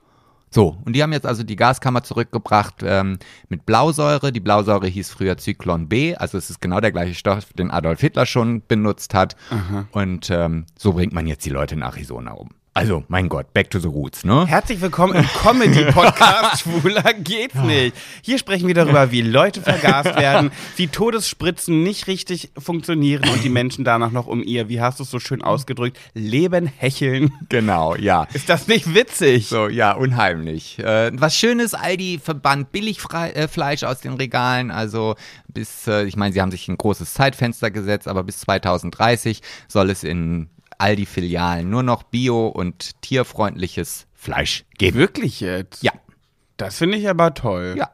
So, 0.51 0.77
und 0.85 0.93
die 0.95 1.01
haben 1.01 1.13
jetzt 1.13 1.25
also 1.25 1.41
die 1.41 1.55
Gaskammer 1.55 2.03
zurückgebracht 2.03 2.83
ähm, 2.83 3.17
mit 3.49 3.65
Blausäure. 3.65 4.31
Die 4.31 4.39
Blausäure 4.39 4.85
hieß 4.85 5.09
früher 5.09 5.35
Zyklon 5.37 5.89
B, 5.89 6.15
also 6.15 6.37
es 6.37 6.51
ist 6.51 6.61
genau 6.61 6.79
der 6.79 6.91
gleiche 6.91 7.15
Stoff, 7.15 7.53
den 7.53 7.71
Adolf 7.71 8.01
Hitler 8.01 8.27
schon 8.27 8.61
benutzt 8.67 9.15
hat. 9.15 9.35
Und 9.91 10.29
ähm, 10.29 10.65
so 10.77 10.93
bringt 10.93 11.11
man 11.11 11.25
jetzt 11.25 11.43
die 11.45 11.49
Leute 11.49 11.73
in 11.73 11.81
Arizona 11.81 12.33
um. 12.33 12.49
Also, 12.75 13.03
mein 13.07 13.29
Gott, 13.29 13.53
back 13.53 13.69
to 13.69 13.77
the 13.77 13.87
roots, 13.87 14.25
ne? 14.25 14.47
Herzlich 14.47 14.81
willkommen 14.81 15.13
im 15.13 15.27
Comedy-Podcast 15.27 16.61
Schwuler 16.63 17.13
geht's 17.13 17.53
nicht. 17.53 17.95
Hier 18.23 18.39
sprechen 18.39 18.67
wir 18.67 18.73
darüber, 18.73 19.11
wie 19.11 19.21
Leute 19.21 19.61
vergast 19.61 20.15
werden, 20.15 20.49
wie 20.75 20.87
Todesspritzen 20.87 21.83
nicht 21.83 22.07
richtig 22.07 22.49
funktionieren 22.57 23.29
und 23.29 23.43
die 23.43 23.49
Menschen 23.49 23.85
danach 23.85 24.09
noch 24.09 24.25
um 24.25 24.41
ihr, 24.41 24.69
wie 24.69 24.81
hast 24.81 24.97
du 24.97 25.03
es 25.03 25.11
so 25.11 25.19
schön 25.19 25.43
ausgedrückt, 25.43 25.99
Leben 26.15 26.65
hecheln. 26.65 27.31
Genau, 27.47 27.93
ja. 27.95 28.23
Ist 28.33 28.49
das 28.49 28.67
nicht 28.67 28.95
witzig? 28.95 29.49
So, 29.49 29.67
ja, 29.67 29.91
unheimlich. 29.91 30.79
Äh, 30.79 31.11
was 31.13 31.37
Schönes, 31.37 31.75
Aldi 31.75 32.19
verbannt 32.23 32.71
Billigfleisch 32.71 33.35
äh, 33.35 33.47
Fleisch 33.47 33.83
aus 33.83 33.99
den 33.99 34.13
Regalen. 34.13 34.71
Also 34.71 35.13
bis, 35.47 35.85
äh, 35.87 36.05
ich 36.05 36.15
meine, 36.15 36.33
sie 36.33 36.41
haben 36.41 36.49
sich 36.49 36.67
ein 36.67 36.77
großes 36.77 37.13
Zeitfenster 37.13 37.69
gesetzt, 37.69 38.07
aber 38.07 38.23
bis 38.23 38.39
2030 38.39 39.41
soll 39.67 39.91
es 39.91 40.03
in 40.03 40.49
Aldi-Filialen 40.79 41.69
nur 41.69 41.83
noch 41.83 42.03
bio- 42.03 42.47
und 42.47 43.01
tierfreundliches 43.01 44.07
Fleisch 44.13 44.65
geben. 44.77 44.97
Wirklich 44.97 45.39
jetzt? 45.41 45.83
Ja, 45.83 45.91
Das 46.57 46.77
finde 46.77 46.97
ich 46.97 47.07
aber 47.09 47.33
toll. 47.33 47.75
ja. 47.77 47.89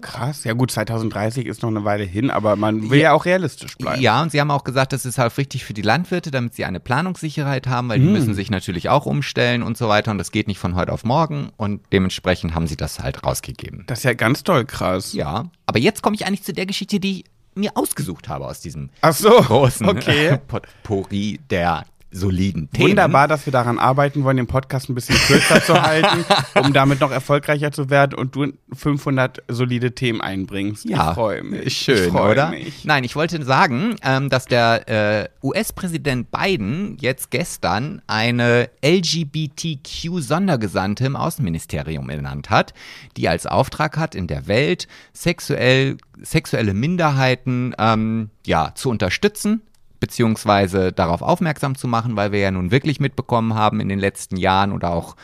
Krass. 0.00 0.44
Ja 0.44 0.52
gut, 0.52 0.70
2030 0.70 1.46
ist 1.46 1.62
noch 1.62 1.70
eine 1.70 1.84
Weile 1.84 2.04
hin, 2.04 2.30
aber 2.30 2.56
man 2.56 2.90
will 2.90 3.00
ja, 3.00 3.12
auch 3.14 3.24
realistisch 3.24 3.78
bleiben. 3.78 4.02
Ja, 4.02 4.20
und 4.20 4.32
sie 4.32 4.40
haben 4.40 4.50
auch 4.50 4.64
gesagt, 4.64 4.92
das 4.92 5.06
ist 5.06 5.16
halt 5.16 5.34
wichtig 5.38 5.64
für 5.64 5.72
die 5.72 5.80
Landwirte, 5.80 6.30
damit 6.30 6.52
sie 6.52 6.66
eine 6.66 6.78
Planungssicherheit 6.78 7.66
haben, 7.68 7.88
weil 7.88 8.00
die 8.00 8.04
Hm. 8.06 8.12
müssen 8.12 8.34
sich 8.34 8.50
natürlich 8.50 8.90
auch 8.90 9.06
umstellen 9.06 9.62
und 9.62 9.78
so 9.78 9.88
weiter. 9.88 10.10
Und 10.10 10.18
das 10.18 10.30
geht 10.30 10.46
nicht 10.46 10.58
von 10.58 10.74
heute 10.74 10.92
auf 10.92 11.04
morgen. 11.04 11.48
Und 11.56 11.80
dementsprechend 11.90 12.54
haben 12.54 12.66
sie 12.66 12.76
das 12.76 13.00
halt 13.00 13.24
rausgegeben. 13.24 13.84
Das 13.86 14.00
ist 14.00 14.04
ja 14.04 14.12
ganz 14.12 14.42
toll 14.42 14.66
krass. 14.66 15.14
Ja, 15.14 15.46
aber 15.64 15.78
jetzt 15.78 16.02
komme 16.02 16.16
ich 16.16 16.26
eigentlich 16.26 16.42
zu 16.42 16.52
der 16.52 16.66
Geschichte, 16.66 17.00
die 17.00 17.20
ich 17.20 17.24
mir 17.54 17.70
ausgesucht 17.74 18.28
habe 18.28 18.46
aus 18.46 18.60
diesem 18.60 18.90
Ach 19.00 19.14
so. 19.14 19.30
großen 19.30 19.88
Okay. 19.88 20.36
Potpourri 20.48 21.40
der 21.48 21.84
soliden 22.14 22.70
Themen. 22.70 22.90
Wunderbar, 22.90 23.26
dass 23.28 23.44
wir 23.44 23.52
daran 23.52 23.78
arbeiten 23.78 24.24
wollen, 24.24 24.36
den 24.36 24.46
Podcast 24.46 24.88
ein 24.88 24.94
bisschen 24.94 25.16
kürzer 25.16 25.60
zu 25.62 25.82
halten, 25.82 26.24
um 26.62 26.72
damit 26.72 27.00
noch 27.00 27.10
erfolgreicher 27.10 27.72
zu 27.72 27.90
werden 27.90 28.14
und 28.14 28.36
du 28.36 28.52
500 28.72 29.42
solide 29.48 29.96
Themen 29.96 30.20
einbringst. 30.20 30.88
Ja, 30.88 31.08
ich 31.10 31.14
freue 31.14 31.42
mich. 31.42 31.76
Schön, 31.76 32.12
freu 32.12 32.30
oder? 32.30 32.50
Mich. 32.50 32.84
Nein, 32.84 33.02
ich 33.04 33.16
wollte 33.16 33.44
sagen, 33.44 33.96
ähm, 34.02 34.30
dass 34.30 34.44
der 34.46 34.88
äh, 34.88 35.28
US-Präsident 35.42 36.30
Biden 36.30 36.96
jetzt 37.00 37.32
gestern 37.32 38.00
eine 38.06 38.70
LGBTQ-Sondergesandte 38.84 41.06
im 41.06 41.16
Außenministerium 41.16 42.08
ernannt 42.10 42.50
hat, 42.50 42.74
die 43.16 43.28
als 43.28 43.46
Auftrag 43.46 43.96
hat, 43.96 44.14
in 44.14 44.28
der 44.28 44.46
Welt 44.46 44.86
sexuell, 45.12 45.96
sexuelle 46.22 46.74
Minderheiten 46.74 47.74
ähm, 47.78 48.30
ja, 48.46 48.72
zu 48.76 48.90
unterstützen 48.90 49.62
beziehungsweise 50.04 50.92
darauf 50.92 51.22
aufmerksam 51.22 51.76
zu 51.76 51.88
machen, 51.88 52.14
weil 52.14 52.30
wir 52.30 52.38
ja 52.38 52.50
nun 52.50 52.70
wirklich 52.70 53.00
mitbekommen 53.00 53.54
haben 53.54 53.80
in 53.80 53.88
den 53.88 53.98
letzten 53.98 54.36
Jahren 54.36 54.70
oder 54.70 54.90
auch 54.90 55.16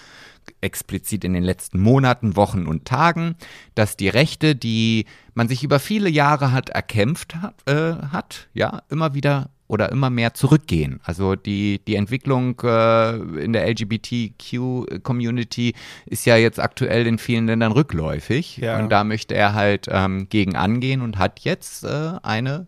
explizit 0.63 1.23
in 1.23 1.35
den 1.35 1.43
letzten 1.43 1.81
Monaten, 1.81 2.35
Wochen 2.35 2.67
und 2.67 2.87
Tagen, 2.87 3.37
dass 3.75 3.99
die 3.99 4.09
Rechte, 4.09 4.57
die 4.57 5.05
man 5.35 5.49
sich 5.49 5.63
über 5.63 5.81
viele 5.81 6.09
Jahre 6.09 6.53
hat 6.53 6.71
erkämpft 6.71 7.37
hat, 7.37 7.57
äh, 7.67 7.93
hat 8.11 8.49
ja, 8.55 8.81
immer 8.89 9.13
wieder 9.13 9.51
oder 9.67 9.93
immer 9.93 10.09
mehr 10.09 10.33
zurückgehen. 10.33 11.01
Also 11.05 11.37
die, 11.37 11.83
die 11.87 11.97
Entwicklung 11.97 12.59
äh, 12.65 13.17
in 13.17 13.53
der 13.53 13.69
LGBTQ-Community 13.69 15.75
ist 16.07 16.25
ja 16.25 16.37
jetzt 16.37 16.59
aktuell 16.59 17.07
in 17.07 17.19
vielen 17.19 17.47
Ländern 17.47 17.73
rückläufig. 17.73 18.57
Ja. 18.57 18.79
Und 18.79 18.89
da 18.89 19.05
möchte 19.05 19.35
er 19.35 19.53
halt 19.53 19.89
ähm, 19.91 20.31
gegen 20.31 20.57
angehen 20.57 21.03
und 21.03 21.19
hat 21.19 21.41
jetzt 21.41 21.85
äh, 21.85 22.13
eine 22.23 22.67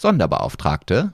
Sonderbeauftragte 0.00 1.12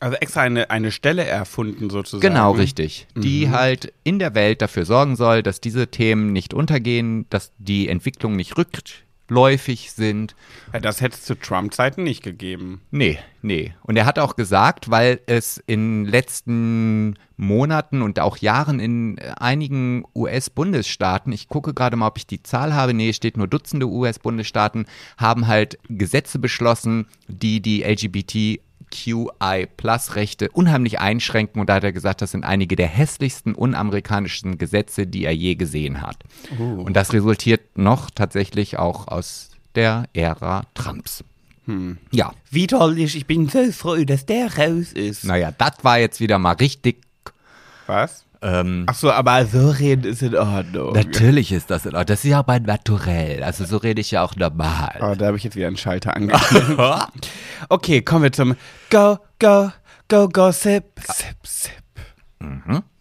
Also 0.00 0.16
extra 0.16 0.40
eine, 0.40 0.70
eine 0.70 0.90
Stelle 0.90 1.26
erfunden 1.26 1.90
sozusagen. 1.90 2.22
Genau, 2.22 2.52
richtig. 2.52 3.06
Die 3.14 3.50
halt 3.50 3.92
in 4.02 4.18
der 4.18 4.34
Welt 4.34 4.62
dafür 4.62 4.86
sorgen 4.86 5.14
soll, 5.14 5.42
dass 5.42 5.60
diese 5.60 5.88
Themen 5.88 6.32
nicht 6.32 6.54
untergehen, 6.54 7.26
dass 7.28 7.52
die 7.58 7.86
Entwicklungen 7.86 8.36
nicht 8.36 8.56
rückläufig 8.56 9.92
sind. 9.92 10.34
Ja, 10.72 10.80
das 10.80 11.02
hätte 11.02 11.16
es 11.16 11.24
zu 11.24 11.34
Trump-Zeiten 11.34 12.02
nicht 12.02 12.22
gegeben. 12.22 12.80
Nee, 12.90 13.18
nee. 13.42 13.74
Und 13.82 13.96
er 13.96 14.06
hat 14.06 14.18
auch 14.18 14.36
gesagt, 14.36 14.90
weil 14.90 15.20
es 15.26 15.62
in 15.66 16.06
letzten 16.06 17.18
Monaten 17.36 18.00
und 18.00 18.20
auch 18.20 18.38
Jahren 18.38 18.80
in 18.80 19.18
einigen 19.18 20.04
US-Bundesstaaten, 20.14 21.30
ich 21.30 21.48
gucke 21.48 21.74
gerade 21.74 21.96
mal, 21.96 22.06
ob 22.06 22.16
ich 22.16 22.26
die 22.26 22.42
Zahl 22.42 22.74
habe, 22.74 22.94
nee, 22.94 23.12
steht 23.12 23.36
nur 23.36 23.48
Dutzende 23.48 23.86
US-Bundesstaaten, 23.86 24.86
haben 25.18 25.46
halt 25.46 25.78
Gesetze 25.90 26.38
beschlossen, 26.38 27.06
die 27.28 27.60
die 27.60 27.82
LGBTQI-Plus-Rechte 28.90 30.50
unheimlich 30.50 31.00
einschränken. 31.00 31.60
Und 31.60 31.68
da 31.68 31.74
hat 31.74 31.84
er 31.84 31.92
gesagt, 31.92 32.22
das 32.22 32.32
sind 32.32 32.44
einige 32.44 32.76
der 32.76 32.88
hässlichsten 32.88 33.54
unamerikanischen 33.54 34.58
Gesetze, 34.58 35.06
die 35.06 35.24
er 35.24 35.34
je 35.34 35.54
gesehen 35.54 36.02
hat. 36.02 36.16
Und 36.58 36.94
das 36.94 37.12
resultiert 37.12 37.76
noch 37.76 38.10
tatsächlich 38.10 38.78
auch 38.78 39.08
aus 39.08 39.50
der 39.74 40.04
Ära 40.12 40.64
Trumps. 40.74 41.24
Ja, 42.10 42.32
Wie 42.50 42.66
toll 42.66 42.98
ist, 42.98 43.14
ich 43.14 43.26
bin 43.26 43.48
so 43.48 43.70
froh, 43.70 44.02
dass 44.04 44.26
der 44.26 44.56
raus 44.58 44.92
ist. 44.92 45.24
naja, 45.24 45.52
das 45.56 45.74
war 45.82 46.00
jetzt 46.00 46.18
wieder 46.18 46.38
mal 46.38 46.54
richtig. 46.54 47.02
Was? 47.86 48.24
Ähm, 48.42 48.84
Ach 48.86 48.94
so, 48.94 49.10
aber 49.12 49.44
so 49.44 49.70
reden 49.70 50.04
ist 50.04 50.22
in 50.22 50.34
Ordnung. 50.34 50.94
Natürlich 50.94 51.52
ist 51.52 51.70
das 51.70 51.84
in 51.84 51.90
Ordnung. 51.90 52.06
Das 52.06 52.24
ist 52.24 52.30
ja 52.30 52.42
mein 52.46 52.62
Naturell. 52.62 53.42
Also 53.42 53.64
so 53.64 53.76
rede 53.76 54.00
ich 54.00 54.10
ja 54.10 54.24
auch 54.24 54.34
normal. 54.36 54.98
Oh, 55.00 55.14
da 55.14 55.26
habe 55.26 55.36
ich 55.36 55.44
jetzt 55.44 55.56
wieder 55.56 55.66
einen 55.66 55.76
Schalter 55.76 56.16
angeklemmt. 56.16 56.80
okay, 57.68 58.00
kommen 58.02 58.22
wir 58.24 58.32
zum 58.32 58.56
Go, 58.88 59.18
Go, 59.38 59.70
Go, 60.08 60.28
Go, 60.28 60.50
Sip, 60.52 60.84
Sip, 61.06 61.36
Sip. 61.44 61.72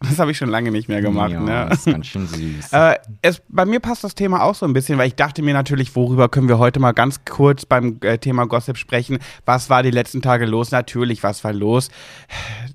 Das 0.01 0.19
habe 0.19 0.31
ich 0.31 0.37
schon 0.37 0.49
lange 0.49 0.71
nicht 0.71 0.89
mehr 0.89 1.01
gemacht. 1.01 1.31
ja, 1.31 1.39
ne? 1.39 1.67
das 1.69 1.85
ist 1.85 1.93
ganz 1.93 2.07
schön 2.07 2.27
süß. 2.27 2.73
Äh, 2.79 2.95
es, 3.21 3.41
bei 3.47 3.65
mir 3.65 3.79
passt 3.79 4.03
das 4.03 4.15
Thema 4.15 4.43
auch 4.43 4.53
so 4.53 4.65
ein 4.65 4.73
bisschen, 4.73 4.97
weil 4.97 5.07
ich 5.07 5.15
dachte 5.15 5.41
mir 5.41 5.53
natürlich, 5.53 5.95
worüber 5.95 6.29
können 6.29 6.47
wir 6.47 6.59
heute 6.59 6.79
mal 6.79 6.91
ganz 6.91 7.23
kurz 7.25 7.65
beim 7.65 7.97
äh, 8.01 8.17
Thema 8.17 8.45
Gossip 8.45 8.77
sprechen. 8.77 9.19
Was 9.45 9.69
war 9.69 9.81
die 9.81 9.91
letzten 9.91 10.21
Tage 10.21 10.45
los? 10.45 10.71
Natürlich, 10.71 11.23
was 11.23 11.43
war 11.43 11.53
los? 11.53 11.89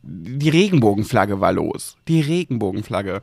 Die 0.02 0.48
Regenbogenflagge 0.48 1.40
war 1.40 1.52
los. 1.52 1.96
Die 2.08 2.20
Regenbogenflagge. 2.20 3.20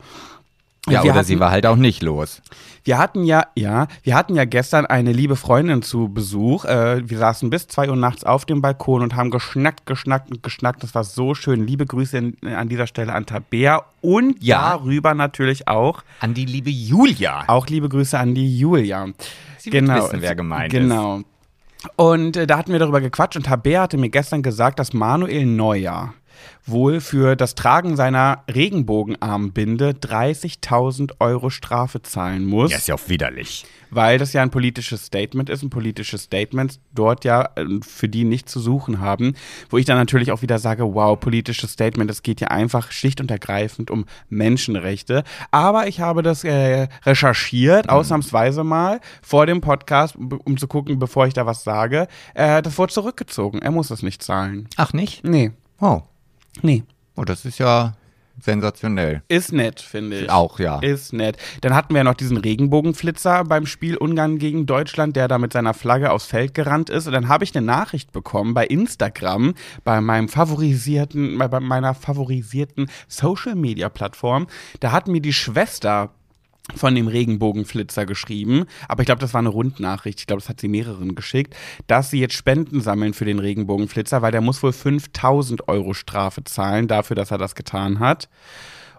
Ja, 0.88 1.02
wir 1.04 1.12
oder 1.12 1.24
sie 1.24 1.34
hatten- 1.34 1.40
war 1.40 1.50
halt 1.50 1.66
auch 1.66 1.76
nicht 1.76 2.02
los. 2.02 2.42
Wir 2.84 2.98
hatten 2.98 3.22
ja, 3.24 3.44
ja, 3.54 3.86
wir 4.02 4.16
hatten 4.16 4.34
ja 4.34 4.44
gestern 4.44 4.86
eine 4.86 5.12
liebe 5.12 5.36
Freundin 5.36 5.82
zu 5.82 6.08
Besuch. 6.08 6.64
Äh, 6.64 7.08
wir 7.08 7.18
saßen 7.18 7.48
bis 7.50 7.68
zwei 7.68 7.88
Uhr 7.88 7.94
nachts 7.94 8.24
auf 8.24 8.44
dem 8.44 8.60
Balkon 8.60 9.02
und 9.02 9.14
haben 9.14 9.30
geschnackt, 9.30 9.86
geschnackt 9.86 10.30
und 10.32 10.42
geschnackt. 10.42 10.82
Das 10.82 10.92
war 10.96 11.04
so 11.04 11.34
schön. 11.34 11.64
Liebe 11.64 11.86
Grüße 11.86 12.18
in, 12.18 12.36
an 12.44 12.68
dieser 12.68 12.88
Stelle 12.88 13.12
an 13.12 13.24
Tabea 13.26 13.82
und 14.00 14.42
Ja. 14.42 14.70
darüber 14.76 15.14
natürlich 15.14 15.68
auch. 15.68 16.02
An 16.18 16.34
die 16.34 16.44
liebe 16.46 16.70
Julia. 16.70 17.44
Auch 17.46 17.68
liebe 17.68 17.88
Grüße 17.88 18.18
an 18.18 18.34
die 18.34 18.58
Julia. 18.58 19.06
Sie 19.58 19.72
wird 19.72 19.86
wissen, 19.86 20.20
wer 20.20 20.34
gemeint 20.34 20.72
ist. 20.74 20.80
genau. 20.80 21.20
Und 21.96 22.36
äh, 22.36 22.46
da 22.46 22.58
hatten 22.58 22.72
wir 22.72 22.78
darüber 22.80 23.00
gequatscht 23.00 23.36
und 23.36 23.46
Tabea 23.46 23.82
hatte 23.82 23.98
mir 23.98 24.08
gestern 24.08 24.42
gesagt, 24.42 24.78
dass 24.80 24.92
Manuel 24.92 25.46
Neuer 25.46 26.14
wohl 26.64 27.00
für 27.00 27.36
das 27.36 27.54
Tragen 27.54 27.96
seiner 27.96 28.44
Regenbogenarmbinde 28.52 29.90
30.000 29.90 31.14
Euro 31.20 31.50
Strafe 31.50 32.02
zahlen 32.02 32.44
muss. 32.44 32.70
Ja, 32.70 32.78
ist 32.78 32.88
ja 32.88 32.94
auch 32.94 33.08
widerlich. 33.08 33.64
Weil 33.90 34.18
das 34.18 34.32
ja 34.32 34.40
ein 34.42 34.50
politisches 34.50 35.04
Statement 35.04 35.50
ist, 35.50 35.62
ein 35.62 35.68
politisches 35.70 36.22
Statement 36.22 36.80
dort 36.94 37.24
ja 37.24 37.50
äh, 37.56 37.66
für 37.82 38.08
die 38.08 38.24
nicht 38.24 38.48
zu 38.48 38.58
suchen 38.58 39.00
haben, 39.00 39.34
wo 39.68 39.76
ich 39.76 39.84
dann 39.84 39.98
natürlich 39.98 40.32
auch 40.32 40.40
wieder 40.40 40.58
sage, 40.58 40.94
wow, 40.94 41.18
politisches 41.18 41.72
Statement, 41.72 42.10
es 42.10 42.22
geht 42.22 42.40
ja 42.40 42.48
einfach 42.48 42.90
schlicht 42.90 43.20
und 43.20 43.30
ergreifend 43.30 43.90
um 43.90 44.06
Menschenrechte. 44.30 45.24
Aber 45.50 45.88
ich 45.88 46.00
habe 46.00 46.22
das 46.22 46.44
äh, 46.44 46.88
recherchiert, 47.04 47.90
ausnahmsweise 47.90 48.64
mal 48.64 49.00
vor 49.20 49.44
dem 49.46 49.60
Podcast, 49.60 50.16
um, 50.16 50.32
um 50.44 50.56
zu 50.56 50.68
gucken, 50.68 50.98
bevor 50.98 51.26
ich 51.26 51.34
da 51.34 51.44
was 51.44 51.64
sage. 51.64 52.08
Äh, 52.34 52.62
das 52.62 52.78
wurde 52.78 52.94
zurückgezogen. 52.94 53.60
Er 53.60 53.72
muss 53.72 53.90
es 53.90 54.02
nicht 54.02 54.22
zahlen. 54.22 54.68
Ach 54.76 54.92
nicht? 54.92 55.24
Nee, 55.24 55.50
Oh. 55.82 56.00
Nee. 56.60 56.84
Oh, 57.16 57.24
das 57.24 57.44
ist 57.44 57.58
ja 57.58 57.94
sensationell. 58.40 59.22
Ist 59.28 59.52
nett, 59.52 59.80
finde 59.80 60.20
ich. 60.20 60.30
Auch, 60.30 60.58
ja. 60.58 60.80
Ist 60.80 61.12
nett. 61.12 61.36
Dann 61.60 61.74
hatten 61.74 61.94
wir 61.94 61.98
ja 61.98 62.04
noch 62.04 62.14
diesen 62.14 62.36
Regenbogenflitzer 62.36 63.44
beim 63.44 63.66
Spiel 63.66 63.96
Ungarn 63.96 64.38
gegen 64.38 64.66
Deutschland, 64.66 65.16
der 65.16 65.28
da 65.28 65.38
mit 65.38 65.52
seiner 65.52 65.74
Flagge 65.74 66.10
aufs 66.10 66.26
Feld 66.26 66.54
gerannt 66.54 66.90
ist. 66.90 67.06
Und 67.06 67.12
dann 67.12 67.28
habe 67.28 67.44
ich 67.44 67.54
eine 67.54 67.64
Nachricht 67.64 68.12
bekommen 68.12 68.54
bei 68.54 68.66
Instagram, 68.66 69.54
bei 69.84 70.00
meinem 70.00 70.28
favorisierten, 70.28 71.38
bei 71.38 71.48
bei 71.48 71.60
meiner 71.60 71.94
favorisierten 71.94 72.90
Social 73.08 73.54
Media 73.54 73.88
Plattform. 73.88 74.46
Da 74.80 74.92
hat 74.92 75.08
mir 75.08 75.20
die 75.20 75.32
Schwester 75.32 76.10
von 76.74 76.94
dem 76.94 77.08
Regenbogenflitzer 77.08 78.06
geschrieben, 78.06 78.66
aber 78.88 79.02
ich 79.02 79.06
glaube, 79.06 79.20
das 79.20 79.34
war 79.34 79.40
eine 79.40 79.48
Rundnachricht, 79.48 80.20
ich 80.20 80.26
glaube, 80.26 80.40
das 80.40 80.48
hat 80.48 80.60
sie 80.60 80.68
mehreren 80.68 81.14
geschickt, 81.14 81.56
dass 81.86 82.10
sie 82.10 82.20
jetzt 82.20 82.34
Spenden 82.34 82.80
sammeln 82.80 83.14
für 83.14 83.24
den 83.24 83.40
Regenbogenflitzer, 83.40 84.22
weil 84.22 84.32
der 84.32 84.40
muss 84.40 84.62
wohl 84.62 84.72
5000 84.72 85.68
Euro 85.68 85.92
Strafe 85.94 86.44
zahlen 86.44 86.88
dafür, 86.88 87.16
dass 87.16 87.30
er 87.30 87.38
das 87.38 87.54
getan 87.54 87.98
hat. 87.98 88.28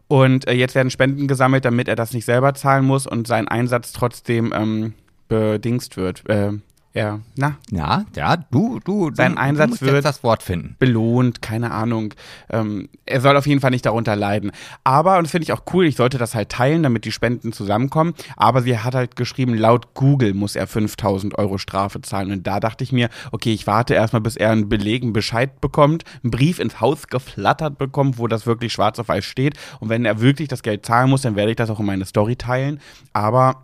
Und 0.07 0.47
äh, 0.47 0.53
jetzt 0.53 0.75
werden 0.75 0.89
Spenden 0.89 1.27
gesammelt, 1.27 1.65
damit 1.65 1.87
er 1.87 1.95
das 1.95 2.13
nicht 2.13 2.25
selber 2.25 2.53
zahlen 2.53 2.85
muss 2.85 3.07
und 3.07 3.27
sein 3.27 3.47
Einsatz 3.47 3.93
trotzdem 3.93 4.53
ähm, 4.53 4.93
bedingst 5.27 5.95
wird. 5.97 6.27
Äh, 6.29 6.53
ja, 6.95 7.19
na, 7.35 7.57
Ja, 7.71 8.05
ja, 8.15 8.37
du, 8.37 8.79
du, 8.85 9.09
Sein 9.15 9.33
du, 9.33 9.37
Einsatz 9.39 9.79
du 9.79 9.87
wird- 9.87 10.05
das 10.05 10.23
Wort 10.23 10.43
finden. 10.43 10.75
belohnt, 10.77 11.41
keine 11.41 11.71
Ahnung. 11.71 12.13
Ähm, 12.51 12.87
er 13.05 13.19
soll 13.19 13.35
auf 13.35 13.47
jeden 13.47 13.61
Fall 13.61 13.71
nicht 13.71 13.85
darunter 13.87 14.15
leiden. 14.15 14.51
Aber, 14.83 15.17
und 15.17 15.23
das 15.23 15.31
finde 15.31 15.43
ich 15.43 15.53
auch 15.53 15.63
cool, 15.73 15.85
ich 15.85 15.95
sollte 15.95 16.17
das 16.19 16.35
halt 16.35 16.49
teilen, 16.49 16.83
damit 16.83 17.05
die 17.05 17.11
Spenden 17.11 17.51
zusammenkommen. 17.51 18.13
Aber 18.37 18.61
sie 18.61 18.77
hat 18.77 18.93
halt 18.93 19.15
geschrieben, 19.15 19.55
laut 19.55 19.95
Google 19.95 20.33
muss 20.35 20.55
er 20.55 20.67
5000 20.67 21.37
Euro 21.39 21.57
Strafe 21.57 21.99
zahlen. 22.01 22.31
Und 22.31 22.45
da 22.45 22.59
dachte 22.59 22.83
ich 22.83 22.91
mir, 22.91 23.09
okay, 23.31 23.53
ich 23.53 23.65
warte 23.65 23.95
erstmal, 23.95 24.21
bis 24.21 24.35
er 24.35 24.51
einen 24.51 24.69
Beleg, 24.69 25.01
einen 25.01 25.13
Bescheid 25.13 25.61
bekommt, 25.61 26.03
einen 26.23 26.29
Brief 26.31 26.59
ins 26.59 26.79
Haus 26.79 27.07
geflattert 27.07 27.79
bekommt, 27.79 28.19
wo 28.19 28.27
das 28.27 28.45
wirklich 28.45 28.71
schwarz 28.71 28.99
auf 28.99 29.07
weiß 29.07 29.25
steht. 29.25 29.57
Und 29.79 29.89
wenn 29.89 30.05
er 30.05 30.21
wirklich 30.21 30.47
das 30.47 30.61
Geld 30.61 30.85
zahlen 30.85 31.09
muss, 31.09 31.23
dann 31.23 31.35
werde 31.35 31.49
ich 31.51 31.57
das 31.57 31.69
auch 31.71 31.79
in 31.79 31.85
meine 31.87 32.05
Story 32.05 32.35
teilen. 32.35 32.79
Aber 33.13 33.61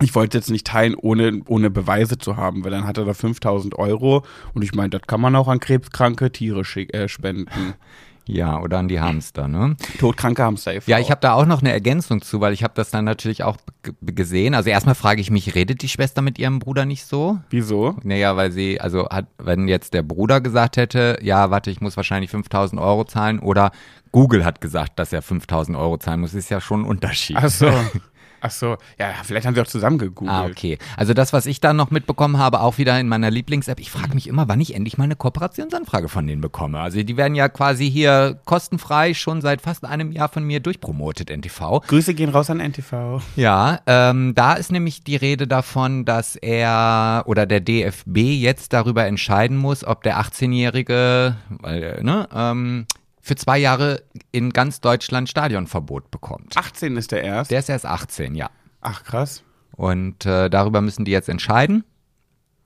ich 0.00 0.14
wollte 0.14 0.38
jetzt 0.38 0.50
nicht 0.50 0.66
teilen, 0.66 0.94
ohne, 0.94 1.42
ohne 1.46 1.70
Beweise 1.70 2.18
zu 2.18 2.36
haben, 2.36 2.64
weil 2.64 2.70
dann 2.70 2.86
hat 2.86 2.98
er 2.98 3.04
da 3.04 3.14
5000 3.14 3.78
Euro 3.78 4.24
und 4.54 4.62
ich 4.62 4.74
meine, 4.74 4.90
das 4.90 5.02
kann 5.06 5.20
man 5.20 5.34
auch 5.36 5.48
an 5.48 5.60
krebskranke 5.60 6.30
Tiere 6.32 6.60
äh, 6.60 7.08
spenden. 7.08 7.74
Ja, 8.30 8.60
oder 8.60 8.78
an 8.78 8.88
die 8.88 9.00
Hamster, 9.00 9.48
ne? 9.48 9.74
Todkranke 9.98 10.42
Hamster 10.42 10.74
e.V. 10.74 10.90
Ja, 10.90 10.98
ich 10.98 11.10
habe 11.10 11.22
da 11.22 11.32
auch 11.32 11.46
noch 11.46 11.62
eine 11.62 11.72
Ergänzung 11.72 12.20
zu, 12.20 12.42
weil 12.42 12.52
ich 12.52 12.62
habe 12.62 12.74
das 12.76 12.90
dann 12.90 13.06
natürlich 13.06 13.42
auch 13.42 13.56
gesehen. 14.02 14.54
Also 14.54 14.68
erstmal 14.68 14.94
frage 14.94 15.22
ich 15.22 15.30
mich, 15.30 15.54
redet 15.54 15.80
die 15.80 15.88
Schwester 15.88 16.20
mit 16.20 16.38
ihrem 16.38 16.58
Bruder 16.58 16.84
nicht 16.84 17.06
so? 17.06 17.38
Wieso? 17.48 17.96
Naja, 18.02 18.36
weil 18.36 18.52
sie, 18.52 18.82
also 18.82 19.08
hat, 19.08 19.28
wenn 19.38 19.66
jetzt 19.66 19.94
der 19.94 20.02
Bruder 20.02 20.42
gesagt 20.42 20.76
hätte, 20.76 21.18
ja, 21.22 21.50
warte, 21.50 21.70
ich 21.70 21.80
muss 21.80 21.96
wahrscheinlich 21.96 22.30
5000 22.30 22.78
Euro 22.78 23.04
zahlen 23.04 23.38
oder 23.38 23.70
Google 24.12 24.44
hat 24.44 24.60
gesagt, 24.60 24.98
dass 24.98 25.10
er 25.10 25.22
5000 25.22 25.78
Euro 25.78 25.96
zahlen 25.96 26.20
muss, 26.20 26.34
ist 26.34 26.50
ja 26.50 26.60
schon 26.60 26.82
ein 26.82 26.86
Unterschied. 26.86 27.38
Ach 27.40 27.48
so. 27.48 27.70
Ach 28.40 28.50
so. 28.50 28.76
Ja, 28.98 29.12
vielleicht 29.24 29.46
haben 29.46 29.54
sie 29.54 29.60
auch 29.60 29.66
zusammen 29.66 29.98
gegoogelt. 29.98 30.36
Ah, 30.36 30.46
okay. 30.46 30.78
Also 30.96 31.14
das, 31.14 31.32
was 31.32 31.46
ich 31.46 31.60
da 31.60 31.72
noch 31.72 31.90
mitbekommen 31.90 32.38
habe, 32.38 32.60
auch 32.60 32.78
wieder 32.78 32.98
in 33.00 33.08
meiner 33.08 33.30
Lieblings-App, 33.30 33.80
ich 33.80 33.90
frage 33.90 34.14
mich 34.14 34.28
immer, 34.28 34.48
wann 34.48 34.60
ich 34.60 34.74
endlich 34.74 34.98
mal 34.98 35.04
eine 35.04 35.16
Kooperationsanfrage 35.16 36.08
von 36.08 36.26
denen 36.26 36.40
bekomme. 36.40 36.80
Also 36.80 37.02
die 37.02 37.16
werden 37.16 37.34
ja 37.34 37.48
quasi 37.48 37.90
hier 37.90 38.38
kostenfrei 38.44 39.14
schon 39.14 39.40
seit 39.40 39.60
fast 39.60 39.84
einem 39.84 40.12
Jahr 40.12 40.28
von 40.28 40.44
mir 40.44 40.60
durchpromotet, 40.60 41.30
NTV. 41.30 41.82
Grüße 41.86 42.14
gehen 42.14 42.30
raus 42.30 42.50
an 42.50 42.60
NTV. 42.60 43.20
Ja, 43.36 43.80
ähm, 43.86 44.34
da 44.34 44.54
ist 44.54 44.72
nämlich 44.72 45.02
die 45.02 45.16
Rede 45.16 45.46
davon, 45.46 46.04
dass 46.04 46.36
er 46.36 47.24
oder 47.26 47.46
der 47.46 47.60
DFB 47.60 48.16
jetzt 48.16 48.72
darüber 48.72 49.06
entscheiden 49.06 49.56
muss, 49.56 49.84
ob 49.84 50.02
der 50.02 50.20
18-Jährige, 50.20 51.36
weil, 51.48 51.82
äh, 51.82 52.02
ne, 52.02 52.28
ähm, 52.34 52.86
für 53.28 53.36
zwei 53.36 53.58
Jahre 53.58 54.02
in 54.32 54.50
ganz 54.50 54.80
Deutschland 54.80 55.28
Stadionverbot 55.28 56.10
bekommt. 56.10 56.56
18 56.56 56.96
ist 56.96 57.12
der 57.12 57.22
erst. 57.22 57.50
Der 57.50 57.58
ist 57.58 57.68
erst 57.68 57.86
18, 57.86 58.34
ja. 58.34 58.50
Ach, 58.80 59.04
krass. 59.04 59.44
Und 59.76 60.24
äh, 60.26 60.48
darüber 60.48 60.80
müssen 60.80 61.04
die 61.04 61.12
jetzt 61.12 61.28
entscheiden. 61.28 61.84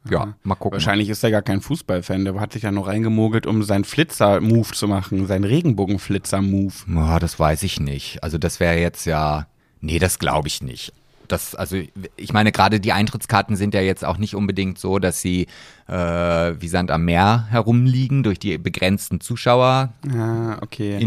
Ja, 0.08 0.34
mal 0.42 0.54
gucken. 0.54 0.76
Wahrscheinlich 0.76 1.08
ist 1.08 1.22
er 1.22 1.30
gar 1.30 1.42
kein 1.42 1.60
Fußballfan. 1.60 2.24
Der 2.24 2.40
hat 2.40 2.52
sich 2.52 2.62
ja 2.62 2.72
noch 2.72 2.86
reingemogelt, 2.86 3.46
um 3.46 3.62
seinen 3.62 3.84
Flitzer-Move 3.84 4.72
zu 4.72 4.88
machen. 4.88 5.26
Seinen 5.26 5.44
Regenbogen-Flitzer-Move. 5.44 6.72
Oh, 6.96 7.18
das 7.18 7.38
weiß 7.38 7.62
ich 7.64 7.80
nicht. 7.80 8.22
Also 8.22 8.38
das 8.38 8.60
wäre 8.60 8.78
jetzt 8.78 9.04
ja, 9.04 9.48
nee, 9.80 9.98
das 9.98 10.18
glaube 10.18 10.48
ich 10.48 10.62
nicht. 10.62 10.92
Das, 11.32 11.54
also 11.54 11.76
ich 12.16 12.32
meine, 12.34 12.52
gerade 12.52 12.78
die 12.78 12.92
Eintrittskarten 12.92 13.56
sind 13.56 13.72
ja 13.72 13.80
jetzt 13.80 14.04
auch 14.04 14.18
nicht 14.18 14.36
unbedingt 14.36 14.78
so, 14.78 14.98
dass 14.98 15.22
sie 15.22 15.46
äh, 15.88 15.94
wie 15.94 16.68
Sand 16.68 16.90
am 16.90 17.06
Meer 17.06 17.46
herumliegen 17.48 18.22
durch 18.22 18.38
die 18.38 18.58
begrenzten 18.58 19.20
ZuschauerInnenzahlen. 19.20 20.20
Ah, 20.20 20.58
okay. 20.60 20.98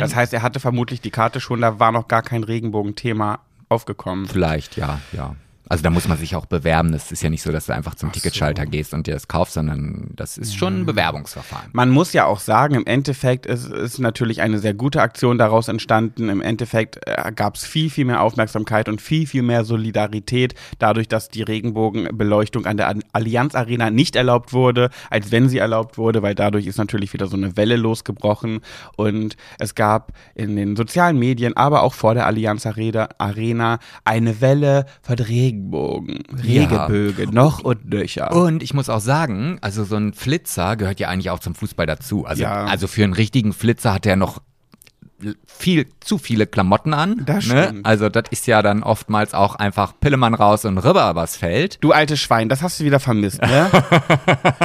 Das 0.00 0.14
heißt, 0.14 0.32
er 0.32 0.42
hatte 0.42 0.60
vermutlich 0.60 1.00
die 1.00 1.10
Karte 1.10 1.40
schon, 1.40 1.60
da 1.60 1.80
war 1.80 1.90
noch 1.90 2.06
gar 2.06 2.22
kein 2.22 2.44
Regenbogen-Thema 2.44 3.40
aufgekommen. 3.68 4.26
Vielleicht, 4.26 4.76
ja, 4.76 5.00
ja. 5.12 5.34
Also 5.70 5.84
da 5.84 5.90
muss 5.90 6.08
man 6.08 6.18
sich 6.18 6.34
auch 6.34 6.46
bewerben. 6.46 6.90
Das 6.90 7.12
ist 7.12 7.22
ja 7.22 7.30
nicht 7.30 7.42
so, 7.42 7.52
dass 7.52 7.66
du 7.66 7.72
einfach 7.72 7.94
zum 7.94 8.08
Ach 8.08 8.14
so. 8.14 8.20
Ticketschalter 8.20 8.66
gehst 8.66 8.92
und 8.92 9.06
dir 9.06 9.14
das 9.14 9.28
kaufst, 9.28 9.54
sondern 9.54 10.10
das 10.16 10.36
ist 10.36 10.56
schon 10.56 10.80
ein 10.80 10.84
Bewerbungsverfahren. 10.86 11.70
Man 11.72 11.90
muss 11.90 12.12
ja 12.12 12.24
auch 12.24 12.40
sagen, 12.40 12.74
im 12.74 12.84
Endeffekt 12.86 13.46
ist, 13.46 13.66
ist 13.70 14.00
natürlich 14.00 14.42
eine 14.42 14.58
sehr 14.58 14.74
gute 14.74 15.00
Aktion 15.00 15.38
daraus 15.38 15.68
entstanden. 15.68 16.28
Im 16.28 16.40
Endeffekt 16.40 16.98
äh, 17.06 17.30
gab 17.32 17.54
es 17.54 17.64
viel, 17.64 17.88
viel 17.88 18.04
mehr 18.04 18.20
Aufmerksamkeit 18.20 18.88
und 18.88 19.00
viel, 19.00 19.28
viel 19.28 19.42
mehr 19.42 19.64
Solidarität 19.64 20.54
dadurch, 20.80 21.06
dass 21.06 21.28
die 21.28 21.42
Regenbogenbeleuchtung 21.42 22.66
an 22.66 22.76
der 22.76 22.88
Al- 22.88 23.04
Allianz 23.12 23.54
Arena 23.54 23.90
nicht 23.90 24.16
erlaubt 24.16 24.52
wurde, 24.52 24.90
als 25.08 25.30
wenn 25.30 25.48
sie 25.48 25.58
erlaubt 25.58 25.98
wurde, 25.98 26.20
weil 26.20 26.34
dadurch 26.34 26.66
ist 26.66 26.78
natürlich 26.78 27.12
wieder 27.12 27.28
so 27.28 27.36
eine 27.36 27.56
Welle 27.56 27.76
losgebrochen. 27.76 28.58
Und 28.96 29.36
es 29.60 29.76
gab 29.76 30.14
in 30.34 30.56
den 30.56 30.74
sozialen 30.74 31.16
Medien, 31.16 31.56
aber 31.56 31.84
auch 31.84 31.94
vor 31.94 32.14
der 32.14 32.26
Allianz 32.26 32.66
Arena, 32.66 33.78
eine 34.04 34.40
Welle 34.40 34.86
von 35.02 35.20
Regenbogen, 35.60 36.22
Regebögen, 36.42 37.34
noch 37.34 37.60
und 37.60 37.88
nöcher. 37.90 38.32
Und 38.34 38.62
ich 38.62 38.74
muss 38.74 38.88
auch 38.88 39.00
sagen, 39.00 39.58
also 39.60 39.84
so 39.84 39.96
ein 39.96 40.12
Flitzer 40.12 40.76
gehört 40.76 41.00
ja 41.00 41.08
eigentlich 41.08 41.30
auch 41.30 41.38
zum 41.40 41.54
Fußball 41.54 41.86
dazu. 41.86 42.24
Also, 42.26 42.42
Ja. 42.42 42.64
also 42.64 42.86
für 42.86 43.04
einen 43.04 43.12
richtigen 43.12 43.52
Flitzer 43.52 43.92
hat 43.94 44.06
er 44.06 44.16
noch 44.16 44.40
viel 45.46 45.86
zu 46.00 46.16
viele 46.16 46.46
Klamotten 46.46 46.94
an. 46.94 47.22
Das 47.26 47.46
ne? 47.46 47.80
Also 47.82 48.08
das 48.08 48.24
ist 48.30 48.46
ja 48.46 48.62
dann 48.62 48.82
oftmals 48.82 49.34
auch 49.34 49.54
einfach 49.54 49.92
Pillemann 50.00 50.32
raus 50.32 50.64
und 50.64 50.78
rüber 50.78 51.14
was 51.14 51.36
fällt. 51.36 51.82
Du 51.84 51.92
altes 51.92 52.20
Schwein, 52.20 52.48
das 52.48 52.62
hast 52.62 52.80
du 52.80 52.84
wieder 52.84 53.00
vermisst, 53.00 53.42
ne? 53.42 53.70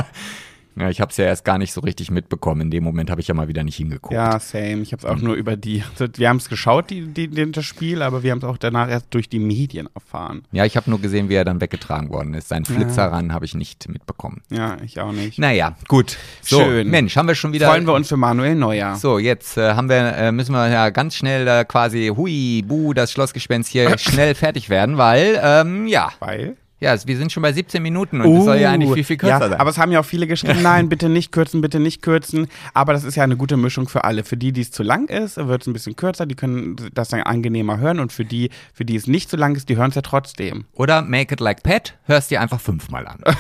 Ja, 0.78 0.90
ich 0.90 1.00
habe 1.00 1.12
es 1.12 1.18
ja 1.18 1.26
erst 1.26 1.46
gar 1.46 1.58
nicht 1.58 1.72
so 1.72 1.82
richtig 1.82 2.12
mitbekommen. 2.12 2.62
In 2.62 2.72
dem 2.72 2.84
Moment 2.84 3.10
habe 3.10 3.22
ich 3.22 3.28
ja 3.28 3.34
mal 3.34 3.48
wieder 3.48 3.64
nicht 3.64 3.78
hingeguckt. 3.78 4.14
Ja, 4.14 4.40
same. 4.40 4.82
Ich 4.82 4.92
habe 4.92 5.00
es 5.00 5.06
auch 5.06 5.22
nur 5.22 5.36
über 5.36 5.56
die. 5.56 5.84
Wir 6.16 6.30
haben 6.30 6.38
es 6.38 6.50
geschaut, 6.50 6.90
die, 6.90 7.08
die, 7.08 7.52
das 7.52 7.66
Spiel, 7.66 8.02
aber 8.02 8.24
wir 8.24 8.32
haben 8.32 8.40
es 8.40 8.44
auch 8.44 8.58
danach 8.58 8.90
erst 8.90 9.08
durch 9.12 9.30
die 9.30 9.40
Medien 9.40 9.90
erfahren. 9.94 10.44
Ja, 10.52 10.66
ich 10.66 10.78
habe 10.78 10.90
nur 10.90 11.00
gesehen, 11.02 11.30
wie 11.30 11.36
er 11.36 11.46
dann 11.46 11.62
weggetragen 11.62 12.10
worden 12.10 12.34
ist. 12.34 12.50
Seinen 12.50 12.66
Flitzer 12.66 13.12
ran 13.12 13.34
habe 13.34 13.46
ich 13.46 13.56
nicht 13.56 13.88
mitbekommen. 13.90 14.42
Ja, 14.50 14.78
ich 14.84 15.00
auch 15.00 15.12
nicht. 15.12 15.40
Naja, 15.40 15.76
gut. 15.88 16.18
So, 16.42 16.60
Schön. 16.60 16.90
Mensch, 16.90 17.16
haben 17.16 17.28
wir 17.28 17.36
schon 17.36 17.54
wieder. 17.54 17.68
Freuen 17.68 17.86
wir 17.86 17.94
uns 17.94 18.10
für 18.10 18.18
Manuel 18.18 18.56
Neuer. 18.56 18.96
So, 18.96 19.20
jetzt 19.20 19.58
äh, 19.58 19.74
haben 19.74 19.90
wir, 19.90 20.16
äh, 20.16 20.32
müssen 20.32 20.54
wir 20.54 20.70
ja 20.70 20.90
ganz 20.90 21.16
schnell 21.16 21.48
äh, 21.48 21.66
quasi, 21.66 22.12
hui, 22.16 22.64
bu, 22.66 22.94
das 22.94 23.12
Schlossgespenst 23.12 23.72
hier 23.72 23.98
schnell 23.98 24.36
fertig 24.36 24.70
werden, 24.70 24.98
weil, 24.98 25.40
ähm, 25.42 25.88
ja, 25.88 26.12
Weil? 26.20 26.58
Ja, 26.80 26.96
wir 27.06 27.18
sind 27.18 27.32
schon 27.32 27.42
bei 27.42 27.54
17 27.54 27.82
Minuten 27.82 28.20
und 28.20 28.38
es 28.38 28.44
soll 28.44 28.58
ja 28.58 28.72
eigentlich 28.72 28.92
viel, 28.92 29.04
viel 29.06 29.18
kürzer 29.18 29.38
Uh, 29.38 29.40
ja, 29.40 29.50
sein. 29.50 29.60
Aber 29.60 29.70
es 29.70 29.78
haben 29.78 29.92
ja 29.94 30.02
auch 30.02 30.06
viele 30.06 30.28
geschrieben, 30.28 30.60
nein, 30.64 30.90
bitte 30.90 31.08
nicht 31.08 31.32
kürzen, 31.32 31.62
bitte 31.62 31.80
nicht 31.80 32.02
kürzen. 32.02 32.48
Aber 32.74 32.92
das 32.92 33.06
ist 33.06 33.16
ja 33.16 33.24
eine 33.24 33.38
gute 33.38 33.56
Mischung 33.56 33.88
für 33.88 34.04
alle. 34.04 34.26
Für 34.26 34.36
die, 34.36 34.52
die 34.52 34.62
es 34.62 34.72
zu 34.72 34.84
lang 34.84 35.08
ist, 35.10 35.38
wird 35.38 35.62
es 35.62 35.68
ein 35.68 35.74
bisschen 35.74 35.96
kürzer, 35.96 36.26
die 36.26 36.36
können 36.36 36.76
das 36.94 37.10
dann 37.10 37.22
angenehmer 37.22 37.78
hören. 37.78 38.02
Und 38.02 38.12
für 38.12 38.26
die, 38.26 38.50
für 38.74 38.84
die 38.84 38.98
es 38.98 39.08
nicht 39.08 39.30
zu 39.30 39.38
lang 39.38 39.56
ist, 39.56 39.70
die 39.70 39.78
hören 39.78 39.90
es 39.90 39.96
ja 39.96 40.02
trotzdem. 40.02 40.66
Oder 40.74 41.02
Make 41.02 41.36
It 41.36 41.40
Like 41.40 41.64
Pet, 41.64 41.96
hörst 42.04 42.30
dir 42.30 42.42
einfach 42.42 42.60
fünfmal 42.60 43.08
an. 43.08 43.20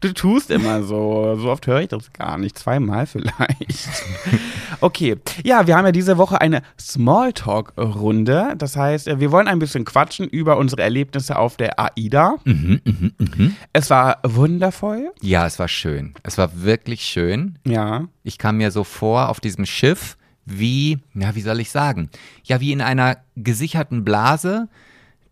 Du 0.00 0.12
tust 0.12 0.50
immer 0.50 0.82
so. 0.82 1.36
So 1.40 1.50
oft 1.50 1.66
höre 1.66 1.80
ich 1.80 1.88
das 1.88 2.12
gar 2.12 2.36
nicht. 2.38 2.58
Zweimal 2.58 3.06
vielleicht. 3.06 3.88
Okay. 4.80 5.16
Ja, 5.42 5.66
wir 5.66 5.76
haben 5.76 5.86
ja 5.86 5.92
diese 5.92 6.18
Woche 6.18 6.40
eine 6.40 6.62
Smalltalk-Runde. 6.78 8.54
Das 8.56 8.76
heißt, 8.76 9.06
wir 9.18 9.32
wollen 9.32 9.48
ein 9.48 9.58
bisschen 9.58 9.84
quatschen 9.84 10.28
über 10.28 10.56
unsere 10.56 10.82
Erlebnisse 10.82 11.36
auf 11.36 11.56
der 11.56 11.80
AIDA. 11.80 12.17
Es 13.72 13.90
war 13.90 14.18
wundervoll. 14.24 15.12
ja, 15.22 15.46
es 15.46 15.58
war 15.58 15.68
schön. 15.68 16.14
Es 16.22 16.38
war 16.38 16.62
wirklich 16.62 17.02
schön. 17.02 17.58
Ja. 17.66 18.08
Ich 18.24 18.38
kam 18.38 18.56
mir 18.58 18.70
so 18.70 18.84
vor 18.84 19.28
auf 19.28 19.40
diesem 19.40 19.66
Schiff 19.66 20.16
wie, 20.50 20.98
ja, 21.14 21.34
wie 21.34 21.42
soll 21.42 21.60
ich 21.60 21.70
sagen? 21.70 22.08
Ja, 22.42 22.60
wie 22.60 22.72
in 22.72 22.80
einer 22.80 23.18
gesicherten 23.36 24.04
Blase. 24.04 24.68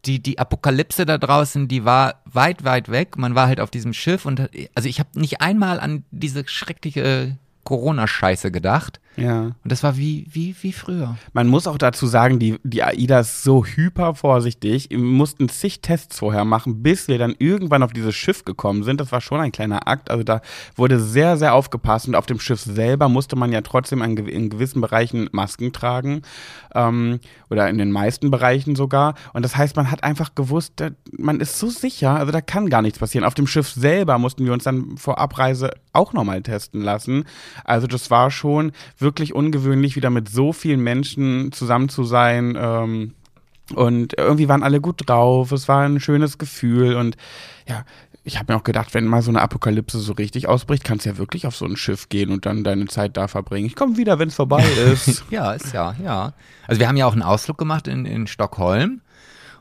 Die, 0.04 0.22
die 0.22 0.38
Apokalypse 0.38 1.04
da 1.04 1.18
draußen, 1.18 1.66
die 1.68 1.84
war 1.84 2.20
weit, 2.26 2.64
weit 2.64 2.90
weg. 2.90 3.16
Man 3.16 3.34
war 3.34 3.48
halt 3.48 3.58
auf 3.58 3.70
diesem 3.70 3.92
Schiff 3.92 4.24
und 4.24 4.48
also 4.74 4.88
ich 4.88 5.00
habe 5.00 5.18
nicht 5.18 5.40
einmal 5.40 5.80
an 5.80 6.04
diese 6.12 6.46
schreckliche 6.46 7.36
Corona-Scheiße 7.64 8.52
gedacht. 8.52 9.00
Ja. 9.16 9.42
Und 9.42 9.56
das 9.64 9.82
war 9.82 9.96
wie, 9.96 10.26
wie, 10.30 10.54
wie 10.60 10.72
früher. 10.72 11.16
Man 11.32 11.48
muss 11.48 11.66
auch 11.66 11.78
dazu 11.78 12.06
sagen, 12.06 12.38
die, 12.38 12.58
die 12.62 12.82
AIDA 12.82 13.20
ist 13.20 13.42
so 13.42 13.64
hyper 13.64 14.14
vorsichtig. 14.14 14.90
Wir 14.90 14.98
mussten 14.98 15.48
zig 15.48 15.80
Tests 15.80 16.18
vorher 16.18 16.44
machen, 16.44 16.82
bis 16.82 17.08
wir 17.08 17.18
dann 17.18 17.34
irgendwann 17.38 17.82
auf 17.82 17.92
dieses 17.92 18.14
Schiff 18.14 18.44
gekommen 18.44 18.82
sind. 18.82 19.00
Das 19.00 19.12
war 19.12 19.20
schon 19.20 19.40
ein 19.40 19.52
kleiner 19.52 19.88
Akt. 19.88 20.10
Also 20.10 20.22
da 20.22 20.42
wurde 20.74 21.00
sehr, 21.00 21.36
sehr 21.36 21.54
aufgepasst. 21.54 22.08
Und 22.08 22.14
auf 22.14 22.26
dem 22.26 22.40
Schiff 22.40 22.60
selber 22.60 23.08
musste 23.08 23.36
man 23.36 23.52
ja 23.52 23.62
trotzdem 23.62 24.02
an, 24.02 24.16
in 24.16 24.50
gewissen 24.50 24.80
Bereichen 24.80 25.28
Masken 25.32 25.72
tragen. 25.72 26.22
Ähm, 26.74 27.20
oder 27.48 27.68
in 27.68 27.78
den 27.78 27.92
meisten 27.92 28.30
Bereichen 28.30 28.76
sogar. 28.76 29.14
Und 29.32 29.44
das 29.44 29.56
heißt, 29.56 29.76
man 29.76 29.90
hat 29.90 30.04
einfach 30.04 30.34
gewusst, 30.34 30.74
da, 30.76 30.90
man 31.16 31.40
ist 31.40 31.58
so 31.58 31.68
sicher, 31.68 32.16
also 32.16 32.32
da 32.32 32.40
kann 32.40 32.68
gar 32.68 32.82
nichts 32.82 32.98
passieren. 32.98 33.24
Auf 33.24 33.34
dem 33.34 33.46
Schiff 33.46 33.68
selber 33.68 34.18
mussten 34.18 34.44
wir 34.44 34.52
uns 34.52 34.64
dann 34.64 34.96
vor 34.96 35.18
Abreise 35.18 35.70
auch 35.92 36.12
nochmal 36.12 36.42
testen 36.42 36.82
lassen. 36.82 37.24
Also 37.64 37.86
das 37.86 38.10
war 38.10 38.30
schon 38.30 38.72
wirklich 39.06 39.34
ungewöhnlich, 39.34 39.96
wieder 39.96 40.10
mit 40.10 40.28
so 40.28 40.52
vielen 40.52 40.80
Menschen 40.80 41.52
zusammen 41.52 41.88
zu 41.88 42.04
sein. 42.04 42.58
Ähm, 42.60 43.14
und 43.74 44.18
irgendwie 44.18 44.48
waren 44.48 44.62
alle 44.62 44.80
gut 44.80 45.08
drauf. 45.08 45.52
Es 45.52 45.68
war 45.68 45.84
ein 45.84 46.00
schönes 46.00 46.38
Gefühl. 46.38 46.96
Und 46.96 47.16
ja, 47.66 47.84
ich 48.22 48.38
habe 48.38 48.52
mir 48.52 48.58
auch 48.58 48.64
gedacht, 48.64 48.92
wenn 48.92 49.06
mal 49.06 49.22
so 49.22 49.30
eine 49.30 49.40
Apokalypse 49.40 49.98
so 50.00 50.12
richtig 50.12 50.48
ausbricht, 50.48 50.84
kannst 50.84 51.06
du 51.06 51.10
ja 51.10 51.18
wirklich 51.18 51.46
auf 51.46 51.56
so 51.56 51.64
ein 51.64 51.76
Schiff 51.76 52.08
gehen 52.08 52.30
und 52.30 52.44
dann 52.44 52.64
deine 52.64 52.86
Zeit 52.86 53.16
da 53.16 53.28
verbringen. 53.28 53.66
Ich 53.66 53.76
komme 53.76 53.96
wieder, 53.96 54.18
wenn 54.18 54.28
es 54.28 54.34
vorbei 54.34 54.64
ist. 54.92 55.24
Ja, 55.30 55.52
ist 55.52 55.72
ja, 55.72 55.94
ja. 56.02 56.34
Also 56.66 56.80
wir 56.80 56.88
haben 56.88 56.96
ja 56.96 57.06
auch 57.06 57.12
einen 57.12 57.22
Ausflug 57.22 57.56
gemacht 57.56 57.88
in, 57.88 58.04
in 58.04 58.26
Stockholm. 58.26 59.00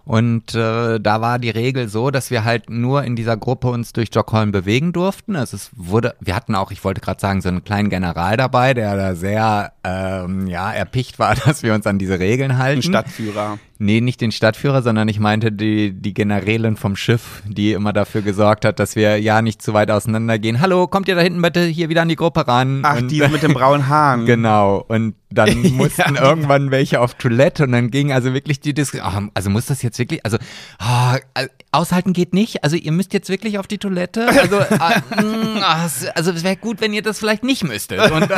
Und 0.06 0.54
äh, 0.54 1.00
da 1.00 1.20
war 1.20 1.40
die 1.40 1.50
Regel 1.50 1.90
so, 1.90 2.12
dass 2.12 2.30
wir 2.30 2.44
halt 2.44 2.70
nur 2.70 3.04
in 3.04 3.16
dieser 3.16 3.38
Gruppe 3.38 3.70
uns 3.70 3.92
durch 3.92 4.08
Stockholm 4.08 4.52
bewegen 4.52 4.94
durften. 4.94 5.36
Also 5.36 5.58
es 5.58 5.72
wurde, 5.76 6.16
wir 6.20 6.36
hatten 6.36 6.54
auch, 6.54 6.70
ich 6.72 6.84
wollte 6.84 7.02
gerade 7.02 7.20
sagen, 7.20 7.42
so 7.42 7.50
einen 7.50 7.64
kleinen 7.64 7.90
General 7.90 8.38
dabei, 8.38 8.76
der 8.76 8.96
da 8.96 9.16
sehr 9.16 9.74
ähm, 9.84 10.46
ja 10.46 10.72
erpicht 10.72 11.18
war, 11.18 11.36
dass 11.46 11.64
wir 11.64 11.74
uns 11.74 11.88
an 11.88 11.98
diese 11.98 12.20
Regeln 12.20 12.60
halten. 12.60 12.80
Ein 12.80 12.84
Stadtführer. 12.84 13.58
Nee, 13.78 14.00
nicht 14.00 14.22
den 14.22 14.32
Stadtführer, 14.32 14.82
sondern 14.82 15.08
ich 15.10 15.20
meinte 15.20 15.52
die, 15.52 15.92
die 15.92 16.14
Generälin 16.14 16.78
vom 16.78 16.96
Schiff, 16.96 17.42
die 17.46 17.74
immer 17.74 17.92
dafür 17.92 18.22
gesorgt 18.22 18.64
hat, 18.64 18.80
dass 18.80 18.96
wir 18.96 19.18
ja 19.20 19.42
nicht 19.42 19.62
zu 19.62 19.74
weit 19.74 19.92
auseinandergehen. 19.92 20.62
Hallo, 20.62 20.88
kommt 20.88 21.08
ihr 21.10 21.16
da 21.16 21.22
hinten 21.22 21.42
bitte 21.42 21.64
hier 21.66 21.90
wieder 21.90 22.02
an 22.04 22.08
die 22.10 22.16
Gruppe 22.16 22.48
ran? 22.48 22.82
Ach, 22.84 22.98
Und- 22.98 23.10
die 23.12 23.20
mit 23.28 23.44
den 23.44 23.54
braunen 23.54 23.88
Haaren. 23.90 24.26
Genau. 24.36 24.78
Und 24.88 25.16
dann 25.30 25.60
mussten 25.74 26.16
Ja. 26.16 26.24
irgendwann 26.24 26.72
welche 26.72 27.02
auf 27.02 27.16
Toilette 27.16 27.64
und 27.66 27.74
dann 27.74 27.92
ging 27.92 28.14
also 28.14 28.34
wirklich 28.34 28.62
die 28.62 28.74
Diskussion. 28.74 29.30
also 29.34 29.50
muss 29.50 29.66
das 29.66 29.82
jetzt 29.82 30.00
wirklich, 30.00 30.24
also 30.24 30.38
ah, 30.80 31.18
äh, 31.34 31.48
aushalten 31.74 32.14
geht 32.14 32.34
nicht. 32.34 32.64
Also 32.64 32.78
ihr 32.78 32.92
müsst 32.94 33.12
jetzt 33.14 33.28
wirklich 33.30 33.60
auf 33.60 33.68
die 33.68 33.78
Toilette. 33.78 34.28
Also, 34.30 34.60
ah, 34.80 35.02
ah, 35.62 35.86
es- 35.86 36.08
also 36.16 36.32
es 36.32 36.44
wäre 36.46 36.56
gut, 36.56 36.80
wenn 36.80 36.94
ihr 36.94 37.02
das 37.02 37.20
vielleicht 37.20 37.44
nicht 37.44 37.66
müsstet. 37.66 38.00
Und 38.12 38.30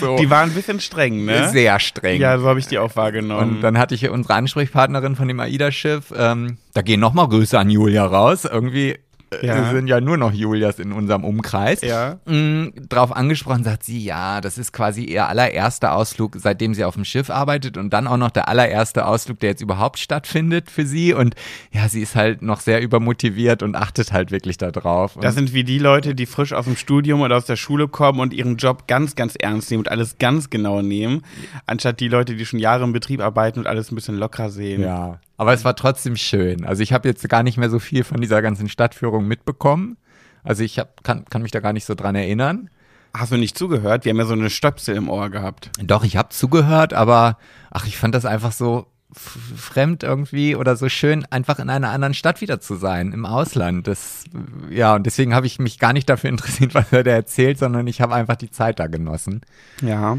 so 0.00 0.16
Die 0.16 0.28
waren 0.30 0.50
ein 0.50 0.54
bisschen 0.54 0.80
streng, 0.80 1.24
ne? 1.24 1.48
sehr 1.50 1.78
streng. 1.78 2.20
Ja, 2.20 2.38
so 2.38 2.46
habe 2.48 2.58
ich 2.58 2.66
die 2.66 2.78
auch 2.78 2.96
wahrgenommen. 2.96 3.56
Und 3.56 3.60
dann 3.60 3.78
hatte 3.78 3.94
ich 3.94 4.02
unsere 4.24 4.38
Ansprechpartnerin 4.38 5.16
von 5.16 5.28
dem 5.28 5.38
AIDA-Schiff, 5.38 6.12
ähm, 6.16 6.56
da 6.72 6.82
gehen 6.82 7.00
nochmal 7.00 7.28
Grüße 7.28 7.58
an 7.58 7.68
Julia 7.68 8.06
raus. 8.06 8.44
Irgendwie 8.44 8.98
Ja. 9.42 9.70
sind 9.70 9.86
ja 9.86 10.00
nur 10.00 10.16
noch 10.16 10.32
Julias 10.32 10.78
in 10.78 10.92
unserem 10.92 11.24
Umkreis. 11.24 11.80
Ja. 11.82 12.18
Mm, 12.26 12.68
drauf 12.88 13.14
angesprochen, 13.14 13.64
sagt 13.64 13.84
sie, 13.84 14.04
ja, 14.04 14.40
das 14.40 14.58
ist 14.58 14.72
quasi 14.72 15.04
ihr 15.04 15.28
allererster 15.28 15.94
Ausflug, 15.94 16.36
seitdem 16.38 16.74
sie 16.74 16.84
auf 16.84 16.94
dem 16.94 17.04
Schiff 17.04 17.30
arbeitet 17.30 17.76
und 17.76 17.90
dann 17.90 18.06
auch 18.06 18.16
noch 18.16 18.30
der 18.30 18.48
allererste 18.48 19.06
Ausflug, 19.06 19.40
der 19.40 19.50
jetzt 19.50 19.62
überhaupt 19.62 19.98
stattfindet 19.98 20.70
für 20.70 20.86
sie. 20.86 21.12
Und 21.14 21.34
ja, 21.72 21.88
sie 21.88 22.02
ist 22.02 22.14
halt 22.14 22.42
noch 22.42 22.60
sehr 22.60 22.82
übermotiviert 22.82 23.62
und 23.62 23.76
achtet 23.76 24.12
halt 24.12 24.30
wirklich 24.30 24.58
da 24.58 24.70
drauf. 24.70 25.18
Das 25.20 25.34
sind 25.34 25.52
wie 25.52 25.64
die 25.64 25.78
Leute, 25.78 26.14
die 26.14 26.26
frisch 26.26 26.52
aus 26.52 26.64
dem 26.64 26.76
Studium 26.76 27.20
oder 27.20 27.36
aus 27.36 27.46
der 27.46 27.56
Schule 27.56 27.88
kommen 27.88 28.20
und 28.20 28.32
ihren 28.32 28.56
Job 28.56 28.86
ganz, 28.86 29.14
ganz 29.16 29.34
ernst 29.36 29.70
nehmen 29.70 29.80
und 29.80 29.90
alles 29.90 30.18
ganz 30.18 30.50
genau 30.50 30.82
nehmen, 30.82 31.22
anstatt 31.66 32.00
die 32.00 32.08
Leute, 32.08 32.36
die 32.36 32.46
schon 32.46 32.58
Jahre 32.58 32.84
im 32.84 32.92
Betrieb 32.92 33.20
arbeiten 33.20 33.60
und 33.60 33.66
alles 33.66 33.90
ein 33.90 33.94
bisschen 33.94 34.16
locker 34.16 34.50
sehen. 34.50 34.82
Ja, 34.82 35.18
aber 35.36 35.52
es 35.52 35.64
war 35.64 35.76
trotzdem 35.76 36.16
schön. 36.16 36.64
Also 36.64 36.82
ich 36.82 36.92
habe 36.92 37.08
jetzt 37.08 37.28
gar 37.28 37.42
nicht 37.42 37.56
mehr 37.56 37.70
so 37.70 37.78
viel 37.78 38.04
von 38.04 38.20
dieser 38.20 38.42
ganzen 38.42 38.68
Stadtführung 38.68 39.26
mitbekommen. 39.26 39.96
Also 40.42 40.62
ich 40.62 40.78
hab, 40.78 41.02
kann, 41.02 41.24
kann 41.24 41.42
mich 41.42 41.50
da 41.50 41.60
gar 41.60 41.72
nicht 41.72 41.86
so 41.86 41.94
dran 41.94 42.14
erinnern. 42.14 42.70
Hast 43.16 43.32
du 43.32 43.36
nicht 43.36 43.56
zugehört? 43.56 44.04
Wir 44.04 44.10
haben 44.10 44.18
ja 44.18 44.26
so 44.26 44.32
eine 44.32 44.50
Stöpsel 44.50 44.96
im 44.96 45.08
Ohr 45.08 45.30
gehabt. 45.30 45.70
Doch, 45.82 46.04
ich 46.04 46.16
habe 46.16 46.30
zugehört, 46.30 46.92
aber 46.92 47.38
ach, 47.70 47.86
ich 47.86 47.96
fand 47.96 48.14
das 48.14 48.24
einfach 48.24 48.52
so 48.52 48.86
fremd 49.16 50.02
irgendwie 50.02 50.56
oder 50.56 50.76
so 50.76 50.88
schön, 50.88 51.24
einfach 51.30 51.58
in 51.58 51.70
einer 51.70 51.90
anderen 51.90 52.14
Stadt 52.14 52.40
wieder 52.40 52.60
zu 52.60 52.74
sein, 52.74 53.12
im 53.12 53.26
Ausland. 53.26 53.86
Das, 53.86 54.24
ja, 54.70 54.96
und 54.96 55.06
deswegen 55.06 55.34
habe 55.34 55.46
ich 55.46 55.58
mich 55.58 55.78
gar 55.78 55.92
nicht 55.92 56.08
dafür 56.08 56.30
interessiert, 56.30 56.74
was 56.74 56.92
er 56.92 57.04
da 57.04 57.12
erzählt, 57.12 57.58
sondern 57.58 57.86
ich 57.86 58.00
habe 58.00 58.14
einfach 58.14 58.36
die 58.36 58.50
Zeit 58.50 58.80
da 58.80 58.86
genossen. 58.86 59.42
Ja. 59.80 60.18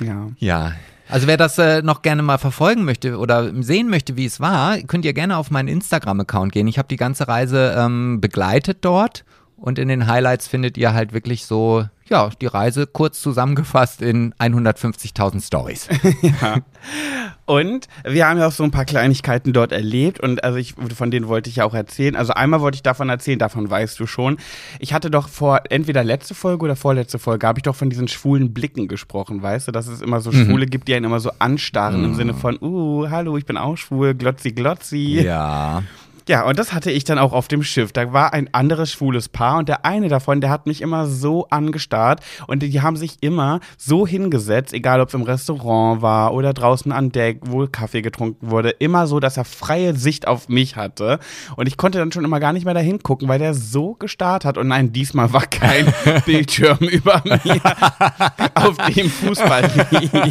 Ja. 0.00 0.30
Ja. 0.38 0.72
Also 1.08 1.26
wer 1.26 1.36
das 1.36 1.56
äh, 1.58 1.82
noch 1.82 2.02
gerne 2.02 2.22
mal 2.22 2.38
verfolgen 2.38 2.84
möchte 2.84 3.18
oder 3.18 3.52
sehen 3.62 3.88
möchte, 3.88 4.16
wie 4.16 4.26
es 4.26 4.40
war, 4.40 4.78
könnt 4.78 5.04
ihr 5.04 5.12
gerne 5.12 5.36
auf 5.36 5.50
meinen 5.50 5.68
Instagram-Account 5.68 6.52
gehen. 6.52 6.66
Ich 6.66 6.78
habe 6.78 6.88
die 6.88 6.96
ganze 6.96 7.28
Reise 7.28 7.74
ähm, 7.78 8.20
begleitet 8.20 8.78
dort 8.80 9.24
und 9.56 9.78
in 9.78 9.88
den 9.88 10.08
Highlights 10.08 10.48
findet 10.48 10.76
ihr 10.76 10.94
halt 10.94 11.12
wirklich 11.12 11.46
so, 11.46 11.84
ja, 12.08 12.30
die 12.40 12.46
Reise 12.46 12.86
kurz 12.86 13.20
zusammengefasst 13.20 14.02
in 14.02 14.32
150.000 14.34 15.44
Stories. 15.44 15.88
Und 17.46 17.88
wir 18.04 18.28
haben 18.28 18.38
ja 18.38 18.48
auch 18.48 18.52
so 18.52 18.64
ein 18.64 18.70
paar 18.70 18.84
Kleinigkeiten 18.84 19.52
dort 19.52 19.70
erlebt 19.70 20.18
und 20.18 20.42
also 20.42 20.58
ich, 20.58 20.74
von 20.96 21.12
denen 21.12 21.28
wollte 21.28 21.48
ich 21.48 21.56
ja 21.56 21.64
auch 21.64 21.74
erzählen. 21.74 22.16
Also 22.16 22.32
einmal 22.32 22.60
wollte 22.60 22.74
ich 22.74 22.82
davon 22.82 23.08
erzählen, 23.08 23.38
davon 23.38 23.70
weißt 23.70 24.00
du 24.00 24.06
schon. 24.06 24.38
Ich 24.80 24.92
hatte 24.92 25.12
doch 25.12 25.28
vor, 25.28 25.60
entweder 25.70 26.02
letzte 26.02 26.34
Folge 26.34 26.64
oder 26.64 26.74
vorletzte 26.74 27.20
Folge, 27.20 27.46
habe 27.46 27.60
ich 27.60 27.62
doch 27.62 27.76
von 27.76 27.88
diesen 27.88 28.08
schwulen 28.08 28.52
Blicken 28.52 28.88
gesprochen, 28.88 29.42
weißt 29.42 29.68
du, 29.68 29.72
dass 29.72 29.86
es 29.86 30.00
immer 30.00 30.20
so 30.20 30.32
Schwule 30.32 30.66
gibt, 30.66 30.88
die 30.88 30.94
einen 30.94 31.04
immer 31.04 31.20
so 31.20 31.30
anstarren 31.38 32.04
im 32.04 32.14
Sinne 32.16 32.34
von, 32.34 32.58
uh, 32.60 33.08
hallo, 33.10 33.36
ich 33.36 33.46
bin 33.46 33.56
auch 33.56 33.76
schwul, 33.76 34.14
glotzi, 34.14 34.50
glotzi. 34.50 35.20
ja. 35.22 35.84
Ja, 36.28 36.44
und 36.44 36.58
das 36.58 36.72
hatte 36.72 36.90
ich 36.90 37.04
dann 37.04 37.20
auch 37.20 37.32
auf 37.32 37.46
dem 37.46 37.62
Schiff. 37.62 37.92
Da 37.92 38.12
war 38.12 38.32
ein 38.32 38.52
anderes 38.52 38.90
schwules 38.90 39.28
Paar 39.28 39.58
und 39.58 39.68
der 39.68 39.84
eine 39.84 40.08
davon, 40.08 40.40
der 40.40 40.50
hat 40.50 40.66
mich 40.66 40.82
immer 40.82 41.06
so 41.06 41.46
angestarrt 41.50 42.20
und 42.48 42.64
die 42.64 42.80
haben 42.80 42.96
sich 42.96 43.18
immer 43.20 43.60
so 43.78 44.08
hingesetzt, 44.08 44.72
egal 44.72 45.00
ob 45.00 45.08
es 45.08 45.14
im 45.14 45.22
Restaurant 45.22 46.02
war 46.02 46.34
oder 46.34 46.52
draußen 46.52 46.90
an 46.90 47.12
Deck, 47.12 47.42
wo 47.42 47.68
Kaffee 47.68 48.02
getrunken 48.02 48.50
wurde, 48.50 48.70
immer 48.70 49.06
so, 49.06 49.20
dass 49.20 49.36
er 49.36 49.44
freie 49.44 49.94
Sicht 49.94 50.26
auf 50.26 50.48
mich 50.48 50.74
hatte. 50.74 51.20
Und 51.54 51.68
ich 51.68 51.76
konnte 51.76 51.98
dann 51.98 52.10
schon 52.10 52.24
immer 52.24 52.40
gar 52.40 52.52
nicht 52.52 52.64
mehr 52.64 52.74
dahin 52.74 53.04
gucken, 53.04 53.28
weil 53.28 53.38
der 53.38 53.54
so 53.54 53.94
gestarrt 53.94 54.44
hat. 54.44 54.58
Und 54.58 54.66
nein, 54.66 54.92
diesmal 54.92 55.32
war 55.32 55.46
kein 55.46 55.94
Bildschirm 56.26 56.78
über 56.78 57.22
mir, 57.24 57.60
auf 58.54 58.76
dem 58.88 59.08
Fußball 59.10 59.70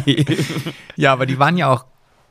lief. 0.04 0.72
Ja, 0.96 1.14
aber 1.14 1.24
die 1.24 1.38
waren 1.38 1.56
ja 1.56 1.72
auch, 1.72 1.86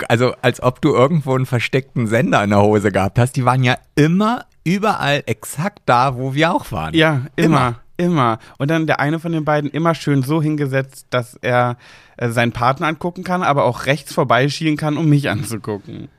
also 0.09 0.33
als 0.41 0.61
ob 0.61 0.81
du 0.81 0.93
irgendwo 0.93 1.35
einen 1.35 1.45
versteckten 1.45 2.07
Sender 2.07 2.43
in 2.43 2.51
der 2.51 2.61
Hose 2.61 2.91
gehabt 2.91 3.19
hast, 3.19 3.35
die 3.35 3.45
waren 3.45 3.63
ja 3.63 3.77
immer 3.95 4.45
überall 4.63 5.23
exakt 5.25 5.83
da, 5.85 6.17
wo 6.17 6.33
wir 6.33 6.53
auch 6.53 6.71
waren. 6.71 6.93
Ja, 6.93 7.21
immer, 7.35 7.79
immer. 7.97 8.39
Und 8.57 8.69
dann 8.69 8.87
der 8.87 8.99
eine 8.99 9.19
von 9.19 9.31
den 9.31 9.45
beiden 9.45 9.69
immer 9.69 9.95
schön 9.95 10.23
so 10.23 10.41
hingesetzt, 10.41 11.07
dass 11.11 11.37
er 11.41 11.77
äh, 12.17 12.29
seinen 12.29 12.51
Partner 12.51 12.87
angucken 12.87 13.23
kann, 13.23 13.43
aber 13.43 13.63
auch 13.63 13.85
rechts 13.85 14.13
vorbeischielen 14.13 14.77
kann, 14.77 14.97
um 14.97 15.07
mich 15.07 15.29
anzugucken. 15.29 16.09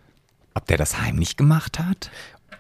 Ob 0.55 0.67
der 0.67 0.79
das 0.79 1.01
heimlich 1.01 1.37
gemacht 1.37 1.79
hat? 1.79 2.11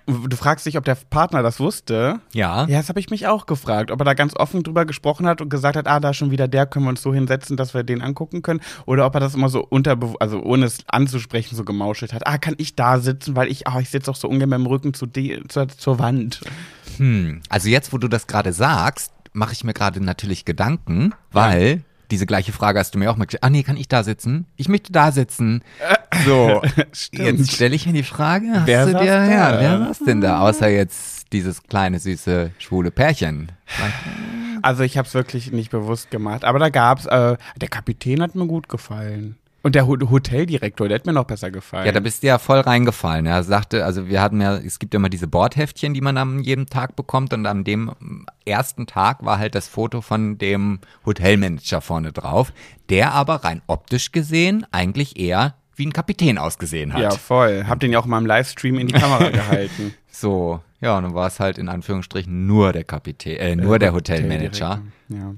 Du 0.07 0.37
fragst 0.37 0.64
dich, 0.66 0.79
ob 0.79 0.85
der 0.85 0.95
Partner 0.95 1.42
das 1.42 1.59
wusste. 1.59 2.21
Ja. 2.33 2.66
Ja, 2.69 2.79
das 2.79 2.88
habe 2.88 3.01
ich 3.01 3.11
mich 3.11 3.27
auch 3.27 3.47
gefragt, 3.47 3.90
ob 3.90 4.01
er 4.01 4.05
da 4.05 4.14
ganz 4.14 4.37
offen 4.37 4.62
drüber 4.62 4.85
gesprochen 4.85 5.27
hat 5.27 5.40
und 5.40 5.49
gesagt 5.49 5.77
hat, 5.77 5.88
ah, 5.88 5.99
da 5.99 6.14
schon 6.14 6.31
wieder 6.31 6.47
der, 6.47 6.66
können 6.66 6.85
wir 6.85 6.90
uns 6.90 7.03
so 7.03 7.12
hinsetzen, 7.12 7.57
dass 7.57 7.75
wir 7.75 7.83
den 7.83 8.03
angucken 8.03 8.42
können. 8.42 8.61
Oder 8.87 9.05
ob 9.05 9.14
er 9.14 9.21
das 9.21 9.35
immer 9.35 9.49
so 9.49 9.66
unter, 9.69 9.99
also 10.21 10.40
ohne 10.42 10.66
es 10.66 10.79
anzusprechen, 10.87 11.57
so 11.57 11.64
gemauschelt 11.64 12.12
hat. 12.12 12.27
Ah, 12.27 12.38
kann 12.38 12.55
ich 12.59 12.77
da 12.77 12.99
sitzen, 13.01 13.35
weil 13.35 13.49
ich, 13.49 13.66
ah, 13.66 13.81
ich 13.81 13.90
sitze 13.90 14.11
auch 14.11 14.16
so 14.16 14.29
ungern 14.29 14.49
mit 14.49 14.59
dem 14.61 14.66
Rücken 14.66 14.95
zu 14.95 15.07
de, 15.07 15.42
zur, 15.49 15.69
zur 15.69 15.99
Wand. 15.99 16.40
Hm. 16.99 17.40
Also 17.49 17.69
jetzt, 17.69 17.92
wo 17.92 17.99
du 17.99 18.07
das 18.07 18.29
gerade 18.29 18.53
sagst, 18.53 19.12
mache 19.33 19.53
ich 19.53 19.64
mir 19.64 19.75
gerade 19.75 20.03
natürlich 20.03 20.45
Gedanken, 20.45 21.14
weil 21.33 21.83
diese 22.11 22.27
gleiche 22.27 22.53
Frage 22.53 22.79
hast 22.79 22.95
du 22.95 22.99
mir 22.99 23.11
auch 23.11 23.16
mal 23.16 23.25
gestellt. 23.25 23.45
Ah 23.45 23.51
nee, 23.51 23.62
kann 23.62 23.77
ich 23.77 23.88
da 23.88 24.03
sitzen? 24.03 24.47
Ich 24.57 24.69
möchte 24.69 24.92
da 24.92 25.12
sitzen. 25.12 25.62
So, 26.25 26.62
jetzt 27.12 27.53
stelle 27.53 27.75
ich 27.75 27.87
mir 27.87 27.92
die 27.92 28.03
Frage, 28.03 28.47
hast 28.53 28.66
Wer 28.66 28.87
du 28.87 28.92
dir, 28.92 29.05
da? 29.05 29.31
ja, 29.31 29.61
wer 29.61 29.79
saß 29.87 29.99
denn 30.07 30.21
da, 30.21 30.40
außer 30.40 30.69
jetzt 30.69 31.33
dieses 31.33 31.62
kleine, 31.64 31.99
süße, 31.99 32.53
schwule 32.59 32.90
Pärchen? 32.90 33.53
Also 34.62 34.83
ich 34.83 34.97
habe 34.97 35.07
es 35.07 35.14
wirklich 35.14 35.53
nicht 35.53 35.71
bewusst 35.71 36.11
gemacht. 36.11 36.45
Aber 36.45 36.59
da 36.59 36.69
gab's, 36.69 37.07
äh, 37.07 37.37
der 37.57 37.69
Kapitän 37.69 38.23
hat 38.23 38.35
mir 38.35 38.47
gut 38.47 38.69
gefallen. 38.69 39.37
Und 39.66 39.74
der 39.74 39.88
Ho 39.88 39.96
Hoteldirektor, 39.98 40.87
der 40.87 40.94
hat 40.94 41.07
mir 41.07 41.12
noch 41.12 41.24
besser 41.24 41.50
gefallen. 41.50 41.87
Ja, 41.87 41.90
da 41.90 41.98
bist 41.98 42.22
du 42.22 42.29
ja 42.29 42.38
voll 42.38 42.61
reingefallen. 42.61 43.26
Er 43.26 43.42
sagte, 43.42 43.85
also 43.85 44.07
wir 44.07 44.22
hatten 44.22 44.40
ja, 44.40 44.55
es 44.59 44.79
gibt 44.79 44.94
ja 44.94 44.98
immer 44.98 45.09
diese 45.09 45.26
Bordheftchen, 45.26 45.92
die 45.92 46.00
man 46.00 46.16
am 46.18 46.38
jedem 46.38 46.66
Tag 46.66 46.94
bekommt 46.94 47.33
und 47.33 47.44
an 47.46 47.64
dem 47.64 47.90
ersten 48.44 48.87
Tag 48.87 49.24
war 49.24 49.40
halt 49.40 49.57
das 49.57 49.66
Foto 49.66 50.02
von 50.02 50.38
dem 50.38 50.79
Hotelmanager 51.05 51.81
vorne 51.81 52.12
drauf, 52.12 52.52
der 52.90 53.12
aber 53.12 53.42
rein 53.42 53.61
optisch 53.66 54.12
gesehen 54.12 54.64
eigentlich 54.70 55.18
eher 55.18 55.57
wie 55.74 55.87
ein 55.87 55.92
Kapitän 55.92 56.38
ausgesehen 56.38 56.92
hat. 56.92 57.02
ja, 57.02 57.11
voll. 57.11 57.64
Hab 57.66 57.81
den 57.81 57.90
ja 57.90 57.98
auch 57.98 58.07
mal 58.07 58.18
im 58.18 58.26
Livestream 58.26 58.79
in 58.79 58.87
die 58.87 58.94
Kamera 58.94 59.31
gehalten. 59.31 59.94
So, 60.09 60.61
ja, 60.81 60.96
und 60.96 61.02
dann 61.02 61.14
war 61.14 61.26
es 61.26 61.40
halt 61.40 61.59
in 61.59 61.68
Anführungsstrichen 61.68 62.46
nur 62.46 62.72
der 62.72 62.85
Kapitän, 62.85 63.37
äh, 63.38 63.57
nur 63.57 63.81
der 63.81 63.92
Hotelmanager. 63.92 64.81
Ja. 65.09 65.35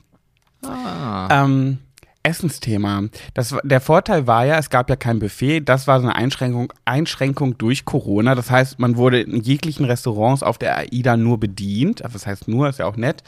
Ah. 0.69 1.45
Ähm, 1.45 1.79
Essensthema. 2.23 3.05
Das, 3.35 3.55
der 3.63 3.81
Vorteil 3.81 4.27
war 4.27 4.45
ja, 4.45 4.59
es 4.59 4.71
gab 4.71 4.91
ja 4.91 4.97
kein 4.97 5.19
Buffet. 5.19 5.61
Das 5.61 5.87
war 5.87 6.01
so 6.01 6.07
eine 6.07 6.17
Einschränkung, 6.17 6.73
Einschränkung 6.85 7.57
durch 7.59 7.85
Corona. 7.85 8.35
Das 8.35 8.51
heißt, 8.51 8.79
man 8.79 8.97
wurde 8.97 9.21
in 9.21 9.41
jeglichen 9.41 9.85
Restaurants 9.85 10.43
auf 10.43 10.59
der 10.59 10.77
AIDA 10.77 11.17
nur 11.17 11.39
bedient. 11.39 12.03
Also 12.03 12.15
Das 12.15 12.27
heißt 12.27 12.49
nur, 12.49 12.69
ist 12.69 12.81
ja 12.81 12.87
auch 12.87 12.97
nett. 12.97 13.23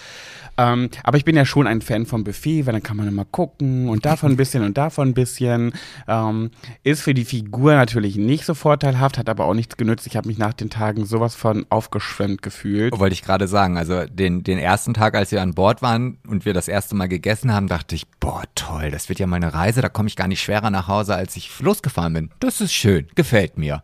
Ähm, 0.60 0.90
aber 1.02 1.16
ich 1.16 1.24
bin 1.24 1.36
ja 1.36 1.46
schon 1.46 1.66
ein 1.66 1.80
Fan 1.80 2.04
vom 2.04 2.24
Buffet, 2.24 2.66
weil 2.66 2.72
dann 2.72 2.82
kann 2.82 2.96
man 2.96 3.08
immer 3.08 3.24
gucken 3.24 3.88
und 3.88 4.04
davon 4.04 4.32
ein 4.32 4.36
bisschen 4.36 4.62
und 4.62 4.76
davon 4.76 5.08
ein 5.08 5.14
bisschen. 5.14 5.72
Ähm, 6.06 6.50
ist 6.82 7.02
für 7.02 7.14
die 7.14 7.24
Figur 7.24 7.74
natürlich 7.74 8.16
nicht 8.16 8.44
so 8.44 8.54
vorteilhaft, 8.54 9.16
hat 9.16 9.28
aber 9.28 9.46
auch 9.46 9.54
nichts 9.54 9.76
genützt. 9.76 10.06
Ich 10.06 10.16
habe 10.16 10.28
mich 10.28 10.38
nach 10.38 10.52
den 10.52 10.68
Tagen 10.68 11.06
sowas 11.06 11.34
von 11.34 11.64
aufgeschwemmt 11.70 12.42
gefühlt. 12.42 12.98
Wollte 12.98 13.14
ich 13.14 13.22
gerade 13.22 13.48
sagen, 13.48 13.78
also 13.78 14.04
den, 14.04 14.42
den 14.42 14.58
ersten 14.58 14.92
Tag, 14.92 15.14
als 15.14 15.32
wir 15.32 15.40
an 15.40 15.54
Bord 15.54 15.80
waren 15.80 16.18
und 16.26 16.44
wir 16.44 16.52
das 16.52 16.68
erste 16.68 16.94
Mal 16.94 17.08
gegessen 17.08 17.52
haben, 17.52 17.66
dachte 17.66 17.94
ich, 17.94 18.06
boah, 18.20 18.42
toll, 18.54 18.90
das 18.90 19.08
wird 19.08 19.18
ja 19.18 19.26
mal 19.26 19.36
eine 19.36 19.54
Reise, 19.54 19.80
da 19.80 19.88
komme 19.88 20.08
ich 20.08 20.16
gar 20.16 20.28
nicht 20.28 20.42
schwerer 20.42 20.70
nach 20.70 20.88
Hause, 20.88 21.14
als 21.14 21.36
ich 21.36 21.58
losgefahren 21.60 22.12
bin. 22.12 22.30
Das 22.40 22.60
ist 22.60 22.72
schön, 22.72 23.06
gefällt 23.14 23.56
mir. 23.56 23.82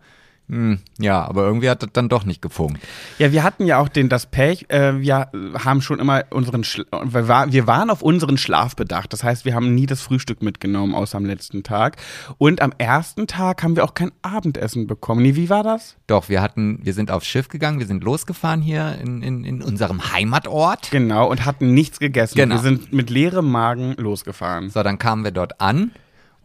Hm, 0.49 0.79
ja, 0.99 1.25
aber 1.25 1.43
irgendwie 1.43 1.69
hat 1.69 1.83
das 1.83 1.91
dann 1.93 2.09
doch 2.09 2.25
nicht 2.25 2.41
gefunkt. 2.41 2.81
Ja, 3.19 3.33
wir 3.33 3.43
hatten 3.43 3.67
ja 3.67 3.79
auch 3.79 3.89
den, 3.89 4.09
das 4.09 4.27
Pech, 4.27 4.67
äh, 4.69 5.01
wir 5.01 5.29
haben 5.65 5.83
schon 5.83 5.99
immer 5.99 6.25
unseren, 6.31 6.63
Schla 6.63 6.85
wir, 7.05 7.27
war, 7.27 7.53
wir 7.53 7.67
waren 7.67 7.91
auf 7.91 8.01
unseren 8.01 8.39
Schlaf 8.39 8.77
bedacht. 8.77 9.13
Das 9.13 9.25
heißt, 9.25 9.45
wir 9.45 9.55
haben 9.55 9.75
nie 9.75 9.87
das 9.87 10.01
Frühstück 10.03 10.43
mitgenommen, 10.43 10.95
außer 10.95 11.19
am 11.19 11.25
letzten 11.25 11.65
Tag. 11.65 11.97
Und 12.39 12.63
am 12.63 12.73
ersten 12.79 13.27
Tag 13.27 13.65
haben 13.65 13.75
wir 13.75 13.83
auch 13.83 13.95
kein 13.95 14.13
Abendessen 14.23 14.87
bekommen. 14.87 15.23
Nee, 15.23 15.35
wie 15.35 15.51
war 15.51 15.65
das? 15.65 15.97
Doch, 16.07 16.29
wir 16.29 16.41
hatten, 16.41 16.79
wir 16.83 16.95
sind 16.95 17.11
aufs 17.11 17.27
Schiff 17.27 17.49
gegangen, 17.49 17.81
wir 17.81 17.87
sind 17.87 18.05
losgefahren 18.05 18.61
hier 18.61 18.99
in, 19.03 19.23
in, 19.23 19.43
in 19.43 19.63
unserem 19.63 20.13
Heimatort. 20.13 20.93
Genau, 20.93 21.29
und 21.29 21.45
hatten 21.45 21.75
nichts 21.75 21.99
gegessen. 21.99 22.37
Genau. 22.37 22.55
Wir 22.55 22.63
sind 22.63 22.93
mit 22.93 23.11
leerem 23.11 23.51
Magen 23.51 23.95
losgefahren. 23.99 24.71
So, 24.71 24.85
dann 24.85 24.99
kamen 24.99 25.25
wir 25.25 25.33
dort 25.33 25.61
an 25.61 25.91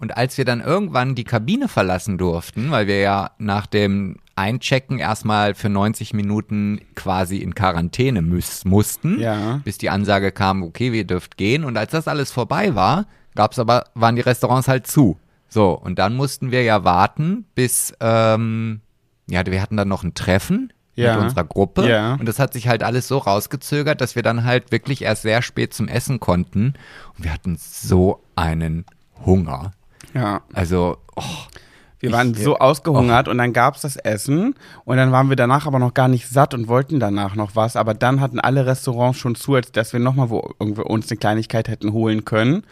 Und 0.02 0.18
als 0.18 0.38
wir 0.38 0.46
dann 0.46 0.62
irgendwann 0.62 1.16
die 1.16 1.24
Kabine 1.24 1.68
verlassen 1.68 2.18
durften, 2.18 2.72
weil 2.72 2.88
wir 2.88 3.00
ja 3.00 3.32
nach 3.38 3.68
dem 3.68 4.18
Einchecken 4.36 4.98
erstmal 4.98 5.54
für 5.54 5.70
90 5.70 6.14
Minuten 6.16 6.82
quasi 6.96 7.38
in 7.38 7.54
Quarantäne 7.54 8.22
müß, 8.24 8.66
mussten, 8.66 9.20
Ja. 9.20 9.62
bis 9.64 9.78
die 9.78 9.92
Ansage 9.92 10.32
kam, 10.32 10.64
okay, 10.64 10.92
wir 10.92 11.06
dürft 11.06 11.38
gehen. 11.38 11.64
Und 11.64 11.78
als 11.78 11.92
das 11.92 12.08
alles 12.08 12.32
vorbei 12.32 12.74
war, 12.76 13.06
gab's 13.36 13.60
aber, 13.60 13.86
waren 13.94 14.16
die 14.16 14.22
Restaurants 14.22 14.68
halt 14.68 14.88
zu. 14.88 15.18
So, 15.48 15.72
und 15.78 16.00
dann 16.00 16.16
mussten 16.16 16.50
wir 16.52 16.64
ja 16.64 16.84
warten, 16.84 17.46
bis, 17.54 17.94
ähm, 18.00 18.82
ja, 19.28 19.46
wir 19.46 19.62
hatten 19.62 19.78
dann 19.78 19.88
noch 19.90 20.04
ein 20.04 20.14
Treffen 20.16 20.74
Ja. 20.96 21.14
mit 21.16 21.24
unserer 21.26 21.44
Gruppe. 21.44 21.88
Ja. 21.88 22.16
Und 22.16 22.26
das 22.28 22.40
hat 22.40 22.54
sich 22.54 22.68
halt 22.68 22.82
alles 22.84 23.08
so 23.08 23.18
rausgezögert, 23.20 24.02
dass 24.02 24.16
wir 24.16 24.24
dann 24.24 24.46
halt 24.46 24.72
wirklich 24.72 25.04
erst 25.04 25.22
sehr 25.22 25.42
spät 25.42 25.74
zum 25.74 25.88
Essen 25.88 26.20
konnten. 26.20 26.74
Und 27.18 27.24
wir 27.26 27.32
hatten 27.34 27.56
so 27.60 28.24
einen 28.36 28.86
Hunger. 29.26 29.72
Ja. 30.14 30.42
Also, 30.54 30.98
oh, 31.16 31.22
Wir 32.00 32.10
Ich- 32.10 32.16
waren 32.16 32.34
so 32.34 32.58
ausgehungert 32.58 33.28
und 33.28 33.38
dann 33.38 33.54
gab's 33.54 33.82
das 33.82 33.96
Essen 33.96 34.56
und 34.86 34.98
dann 34.98 35.12
waren 35.12 35.30
wir 35.30 35.36
danach 35.36 35.68
aber 35.68 35.78
noch 35.78 35.94
gar 35.94 36.08
nicht 36.08 36.28
satt 36.28 36.56
und 36.56 36.68
wollten 36.68 37.00
danach 37.00 37.36
noch 37.36 37.56
was. 37.56 37.76
Aber 37.76 37.94
dann 37.94 38.22
hatten 38.22 38.40
alle 38.40 38.66
Restaurants 38.66 39.20
schon 39.20 39.36
zu, 39.36 39.54
als 39.54 39.72
dass 39.72 39.94
wir 39.94 40.00
nochmal 40.00 40.32
wo 40.32 40.52
irgendwie 40.60 40.82
uns 40.82 41.12
eine 41.12 41.18
Kleinigkeit 41.20 41.68
hätten 41.68 41.94
holen 41.94 42.26
können. 42.26 42.64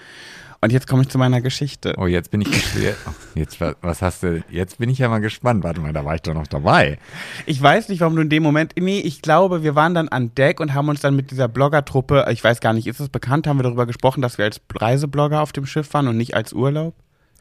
Und 0.62 0.73
jetzt 0.73 0.88
komme 0.88 1.04
ich 1.04 1.10
zu 1.10 1.17
meiner 1.19 1.39
Geschichte. 1.41 1.93
oh, 1.99 2.08
jetzt 2.08 2.32
bin 2.32 2.41
ich 2.41 2.52
gespannt. 2.52 2.97
Jetzt, 3.36 3.62
wa- 3.62 3.75
was 3.82 4.02
hast 4.02 4.23
du? 4.23 4.43
Jetzt 4.49 4.80
bin 4.80 4.89
ich 4.89 4.97
ja 4.97 5.08
mal 5.08 5.19
gespannt. 5.19 5.63
Warte 5.63 5.80
mal, 5.80 5.93
da 5.93 6.04
war 6.04 6.15
ich 6.15 6.21
doch 6.23 6.34
noch 6.34 6.47
dabei. 6.47 6.97
Ich 7.45 7.62
weiß 7.62 7.88
nicht, 7.89 8.02
warum 8.02 8.15
du 8.17 8.23
in 8.23 8.30
dem 8.30 8.41
Moment. 8.43 8.73
Nee, 8.78 8.99
ich 8.99 9.21
glaube, 9.21 9.62
wir 9.63 9.75
waren 9.75 9.93
dann 9.93 10.10
an 10.10 10.34
Deck 10.36 10.60
und 10.60 10.73
haben 10.73 10.89
uns 10.89 10.99
dann 11.02 11.15
mit 11.15 11.30
dieser 11.32 11.47
Bloggertruppe, 11.47 12.25
ich 12.32 12.43
weiß 12.43 12.60
gar 12.62 12.73
nicht, 12.73 12.88
ist 12.88 12.99
es 12.99 13.08
bekannt, 13.10 13.45
haben 13.47 13.60
wir 13.60 13.63
darüber 13.63 13.86
gesprochen, 13.86 14.21
dass 14.21 14.38
wir 14.39 14.45
als 14.45 14.60
Reiseblogger 14.75 15.39
auf 15.41 15.54
dem 15.54 15.65
Schiff 15.67 15.93
waren 15.93 16.08
und 16.10 16.17
nicht 16.17 16.34
als 16.34 16.52
Urlaub? 16.52 16.93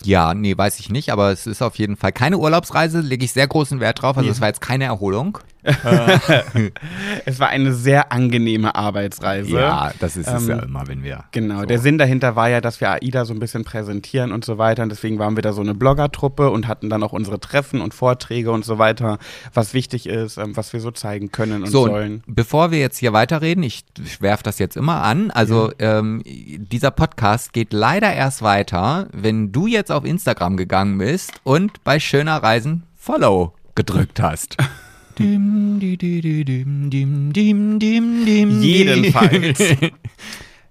Ja, 0.05 0.35
nee, 0.35 0.57
weiß 0.57 0.79
ich 0.79 0.91
nicht, 0.91 1.11
aber 1.11 1.33
es 1.33 1.47
ist 1.47 1.63
auf 1.63 1.77
jeden 1.77 1.97
Fall 1.97 2.13
keine 2.13 2.39
Urlaubsreise, 2.39 3.01
lege 3.01 3.25
ich 3.25 3.33
sehr 3.33 3.49
großen 3.49 3.81
Wert 3.81 4.03
drauf. 4.03 4.17
Also 4.17 4.31
es 4.31 4.41
war 4.41 4.49
jetzt 4.49 4.61
keine 4.61 4.85
Erholung. 4.85 5.39
Es 7.25 7.41
war 7.41 7.49
eine 7.49 7.73
sehr 7.73 8.13
angenehme 8.13 8.75
Arbeitsreise. 8.75 9.51
Ja, 9.51 9.93
das 9.99 10.17
ist 10.17 10.29
es 10.29 10.43
Ähm, 10.45 10.49
ja 10.49 10.59
immer, 10.61 10.87
wenn 10.87 11.03
wir. 11.03 11.25
Genau, 11.33 11.61
so. 11.61 11.67
der 11.67 11.79
Sinn 11.79 11.99
dahinter 11.99 12.37
war 12.37 12.49
ja, 12.49 12.61
dass 12.61 12.81
wir 12.81 12.91
AIDA 12.91 13.25
so 13.25 13.35
ein 13.35 13.39
bisschen 13.41 13.65
präsentieren 13.65 14.33
und 14.33 14.45
so 14.45 14.59
weiter. 14.59 14.83
Und 14.83 14.89
deswegen 14.91 15.19
waren 15.19 15.37
wir 15.37 15.43
da 15.43 15.53
so 15.53 15.61
eine 15.61 15.75
Bloggertruppe 15.75 16.51
und 16.51 16.69
hatten 16.69 16.91
dann 16.91 17.03
auch 17.03 17.13
unsere 17.13 17.41
Treffen 17.41 17.81
und 17.81 17.95
Vorträge 17.95 18.51
und 18.51 18.65
so 18.65 18.79
weiter, 18.79 19.19
was 19.55 19.75
wichtig 19.75 20.09
ist, 20.09 20.37
ähm, 20.39 20.57
was 20.57 20.73
wir 20.73 20.81
so 20.81 20.91
zeigen 20.91 21.33
können 21.33 21.63
und 21.63 21.71
So, 21.71 21.87
sollen. 21.87 22.23
und 22.27 22.35
bevor 22.37 22.71
wir 22.71 22.79
jetzt 22.79 22.99
hier 22.99 23.13
weiterreden, 23.13 23.63
ich 23.63 23.85
werfe 24.21 24.43
das 24.43 24.59
jetzt 24.59 24.77
immer 24.77 25.03
an. 25.03 25.31
Also 25.31 25.71
ähm, 25.79 26.23
dieser 26.25 26.91
Podcast 26.91 27.53
geht 27.53 27.73
leider 27.73 28.13
erst 28.13 28.43
weiter, 28.43 29.09
wenn 29.13 29.53
du 29.53 29.67
jetzt 29.67 29.93
auf 29.93 30.05
Instagram 30.05 30.57
gegangen 30.57 30.99
bist 30.99 31.33
und 31.45 31.83
bei 31.85 32.01
Schöner 32.01 32.43
Reisen 32.43 32.85
Follow 32.97 33.55
gedrückt 33.75 34.21
hast. 34.21 34.57
Dim, 35.19 35.79
di, 35.81 35.97
di, 35.97 36.21
di, 36.21 36.45
dim, 36.45 36.91
dim, 36.91 37.33
dim, 37.33 37.79
dim, 37.79 38.25
dim, 38.25 38.63
Jedenfalls. 38.63 39.59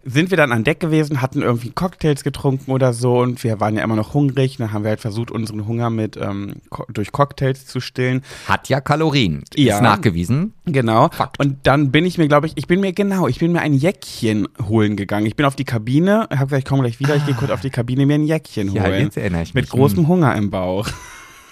Sind 0.09 0.29
wir 0.31 0.37
dann 0.37 0.53
an 0.53 0.63
Deck 0.63 0.79
gewesen, 0.79 1.21
hatten 1.21 1.41
irgendwie 1.41 1.71
Cocktails 1.71 2.23
getrunken 2.23 2.71
oder 2.71 2.93
so 2.93 3.19
und 3.19 3.43
wir 3.43 3.59
waren 3.59 3.75
ja 3.75 3.83
immer 3.83 3.97
noch 3.97 4.13
hungrig. 4.13 4.55
Dann 4.55 4.71
haben 4.71 4.83
wir 4.85 4.89
halt 4.91 5.01
versucht, 5.01 5.31
unseren 5.31 5.67
Hunger 5.67 5.89
mit 5.89 6.15
ähm, 6.15 6.53
co 6.69 6.85
durch 6.87 7.11
Cocktails 7.11 7.65
zu 7.65 7.81
stillen. 7.81 8.21
Hat 8.47 8.69
ja 8.69 8.79
Kalorien. 8.79 9.43
Ja. 9.57 9.75
Ist 9.75 9.81
nachgewiesen. 9.81 10.53
Genau. 10.65 11.09
Fakt. 11.11 11.37
Und 11.41 11.57
dann 11.63 11.91
bin 11.91 12.05
ich 12.05 12.17
mir, 12.17 12.29
glaube 12.29 12.47
ich, 12.47 12.53
ich 12.55 12.67
bin 12.67 12.79
mir 12.79 12.93
genau, 12.93 13.27
ich 13.27 13.39
bin 13.39 13.51
mir 13.51 13.59
ein 13.59 13.73
Jäckchen 13.73 14.47
holen 14.65 14.95
gegangen. 14.95 15.25
Ich 15.25 15.35
bin 15.35 15.45
auf 15.45 15.57
die 15.57 15.65
Kabine, 15.65 16.21
hab 16.29 16.47
gesagt, 16.47 16.59
ich 16.59 16.65
komme 16.65 16.83
gleich 16.83 17.01
wieder, 17.01 17.17
ich 17.17 17.25
gehe 17.25 17.35
kurz 17.35 17.51
auf 17.51 17.59
die 17.59 17.69
Kabine 17.69 18.05
mir 18.05 18.13
ein 18.15 18.23
Jäckchen 18.23 18.71
Ja, 18.71 18.83
holen. 18.85 19.01
jetzt 19.03 19.17
erinnere 19.17 19.41
ich 19.41 19.53
Mit 19.55 19.65
mich. 19.65 19.71
großem 19.71 20.07
Hunger 20.07 20.33
im 20.37 20.49
Bauch. 20.49 20.87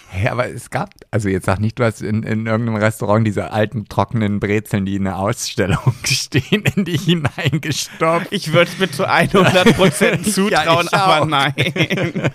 Hä, 0.09 0.29
aber 0.29 0.47
es 0.47 0.69
gab, 0.69 0.91
also 1.11 1.27
jetzt 1.27 1.45
sag 1.45 1.59
nicht, 1.59 1.77
du 1.77 1.83
hast 1.83 2.01
in, 2.01 2.23
in 2.23 2.45
irgendeinem 2.45 2.77
Restaurant 2.77 3.27
diese 3.27 3.51
alten 3.51 3.89
trockenen 3.89 4.39
Brezeln, 4.39 4.85
die 4.85 4.95
in 4.95 5.03
der 5.03 5.17
Ausstellung 5.17 5.93
stehen, 6.05 6.63
in 6.75 6.85
die 6.85 6.97
hineingestopft. 6.97 8.27
Ich 8.31 8.53
würde 8.53 8.71
es 8.71 8.79
mir 8.79 8.89
zu 8.89 9.09
100% 9.09 10.23
zutrauen, 10.31 10.87
Ja, 10.91 10.99
aber 10.99 11.25
nein. 11.25 11.53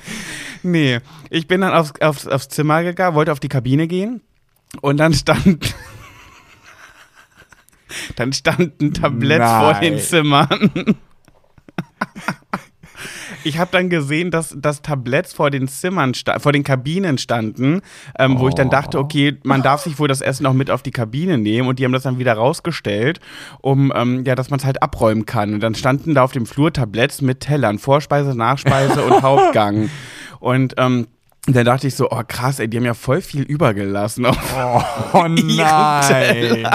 nee, 0.63 1.01
ich 1.31 1.49
bin 1.49 1.63
dann 1.63 1.73
aufs, 1.73 1.93
aufs, 2.01 2.27
aufs 2.27 2.49
Zimmer 2.49 2.83
gegangen, 2.83 3.15
wollte 3.15 3.33
auf 3.33 3.41
die 3.41 3.49
Kabine 3.49 3.89
gehen 3.89 4.21
und 4.83 4.99
dann 4.99 5.15
stand 5.15 5.75
dann 8.17 8.33
stand 8.33 8.81
ein 8.81 8.95
Tablett 8.95 9.43
vor 9.43 9.75
den 9.75 9.95
Nein. 9.95 10.03
Zimmern. 10.03 10.97
Ich 13.45 13.59
habe 13.59 13.71
dann 13.73 13.91
gesehen, 13.91 14.31
dass 14.31 14.55
das 14.59 14.83
Tabletts 14.83 15.33
vor 15.33 15.51
den 15.51 15.69
Zimmern, 15.69 16.13
vor 16.39 16.53
den 16.53 16.65
Kabinen 16.65 17.19
standen, 17.19 17.81
ähm, 18.19 18.39
wo 18.39 18.49
ich 18.49 18.55
dann 18.55 18.71
dachte, 18.71 18.99
okay, 18.99 19.37
man 19.43 19.63
darf 19.63 19.83
sich 19.83 19.99
wohl 19.99 20.09
das 20.09 20.21
Essen 20.21 20.47
auch 20.47 20.53
mit 20.53 20.71
auf 20.71 20.83
die 20.83 20.91
Kabine 20.91 21.39
nehmen 21.39 21.69
und 21.69 21.79
die 21.79 21.85
haben 21.85 21.93
das 21.93 22.03
dann 22.03 22.19
wieder 22.19 22.35
rausgestellt, 22.35 23.21
um 23.61 23.93
ähm, 23.95 24.25
ja, 24.25 24.35
dass 24.35 24.51
man 24.51 24.59
es 24.59 24.65
halt 24.65 24.83
abräumen 24.83 25.27
kann. 25.27 25.55
Und 25.55 25.61
dann 25.61 25.75
standen 25.75 26.15
da 26.15 26.23
auf 26.23 26.33
dem 26.33 26.47
Flur 26.47 26.73
Tabletts 26.73 27.23
mit 27.23 27.41
Tellern, 27.41 27.79
Vorspeise, 27.79 28.35
Nachspeise 28.37 29.03
und 29.03 29.23
Hauptgang. 29.23 29.91
Und 30.39 30.75
ähm, 30.79 31.07
da 31.47 31.65
dachte 31.65 31.87
ich 31.87 31.95
so, 31.95 32.11
oh 32.11 32.23
krass, 32.27 32.59
ey, 32.59 32.69
die 32.69 32.77
haben 32.77 32.85
ja 32.85 32.95
voll 32.95 33.23
viel 33.23 33.43
übergelassen. 33.43 34.27
Oh 34.27 34.35
nein. 35.29 36.69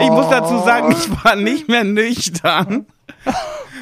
Ich 0.00 0.10
muss 0.10 0.28
dazu 0.30 0.58
sagen, 0.64 0.92
ich 0.92 1.24
war 1.24 1.36
nicht 1.36 1.68
mehr 1.68 1.84
nüchtern. 1.84 2.86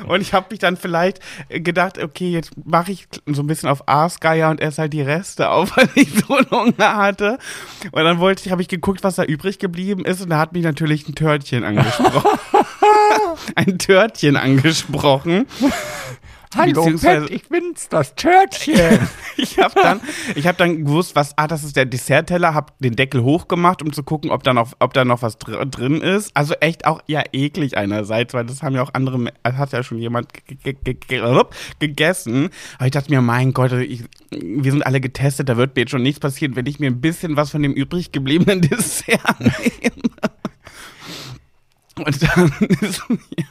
Und 0.07 0.21
ich 0.21 0.33
habe 0.33 0.47
mich 0.51 0.59
dann 0.59 0.77
vielleicht 0.77 1.21
gedacht, 1.49 1.99
okay, 1.99 2.31
jetzt 2.31 2.53
mache 2.65 2.93
ich 2.93 3.09
so 3.27 3.43
ein 3.43 3.47
bisschen 3.47 3.69
auf 3.69 3.89
Aasgeier 3.89 4.51
und 4.51 4.61
esse 4.61 4.83
halt 4.83 4.93
die 4.93 5.03
Reste 5.03 5.51
auf, 5.51 5.73
weil 5.77 5.89
ich 5.95 6.11
so 6.15 6.37
einen 6.37 6.51
Hunger 6.51 6.97
hatte. 6.97 7.39
Und 7.93 8.05
dann 8.05 8.19
wollte 8.19 8.43
ich, 8.45 8.53
habe 8.53 8.63
ich 8.63 8.69
geguckt, 8.69 9.05
was 9.05 9.17
da 9.17 9.25
übrig 9.25 9.59
geblieben 9.59 10.05
ist 10.05 10.21
und 10.21 10.31
da 10.31 10.39
hat 10.39 10.53
mich 10.53 10.65
natürlich 10.65 11.09
ein 11.09 11.15
Törtchen 11.15 11.65
angesprochen. 11.65 12.39
ein 13.55 13.79
Törtchen 13.79 14.37
angesprochen. 14.37 15.47
Hallo, 16.57 16.85
Pet, 16.97 17.31
ich 17.31 17.49
bin's, 17.49 17.89
das 17.89 18.15
Törtchen. 18.15 19.09
Ich 19.41 19.57
habe 19.57 19.75
dann, 19.81 20.01
ich 20.35 20.49
habe 20.49 20.59
dann 20.59 20.85
gewusst, 20.85 21.15
was, 21.15 21.39
ah, 21.39 21.47
das 21.47 21.63
ist 21.63 21.77
der 21.77 21.87
Dessertteller, 21.87 22.55
habe 22.55 22.73
den 22.81 22.97
Deckel 22.97 23.23
hochgemacht, 23.23 23.83
um 23.83 23.93
zu 23.93 24.03
gucken, 24.03 24.33
ob 24.33 24.43
da 24.43 24.53
noch, 24.53 24.73
ob 24.81 24.95
da 24.95 25.05
noch 25.05 25.23
was 25.23 25.39
dr 25.39 25.65
drin 25.65 26.01
ist. 26.01 26.37
Also 26.37 26.55
echt 26.55 26.87
auch 26.87 27.01
ja 27.07 27.23
eklig 27.33 27.77
einerseits, 27.77 28.35
weil 28.35 28.45
das 28.45 28.65
haben 28.65 28.75
ja 28.75 28.83
auch 28.83 28.95
andere, 28.95 29.33
das 29.45 29.55
hat 29.55 29.73
ja 29.73 29.85
schon 29.85 29.99
jemand 29.99 30.35
ge 30.35 30.57
ge 30.57 30.77
ge 30.83 30.95
ge 30.95 31.45
gegessen. 31.79 32.49
Aber 32.79 32.87
ich 32.87 32.91
dachte 32.91 33.13
mir, 33.13 33.21
mein 33.21 33.53
Gott, 33.53 33.71
ich, 33.73 34.03
wir 34.31 34.73
sind 34.73 34.85
alle 34.85 35.01
getestet, 35.01 35.49
da 35.49 35.57
wird 35.57 35.77
mir 35.77 35.83
jetzt 35.83 35.91
schon 35.91 36.03
nichts 36.03 36.19
passieren, 36.19 36.57
wenn 36.57 36.67
ich 36.67 36.81
mir 36.81 36.91
ein 36.91 37.01
bisschen 37.01 37.37
was 37.37 37.51
von 37.51 37.63
dem 37.63 37.75
übrig 37.75 38.11
gebliebenen 38.11 38.61
Dessert 38.69 39.39
nehme. 39.39 39.53
Und 41.97 42.23
dann 42.23 42.53
ist 42.81 43.09
mir 43.09 43.47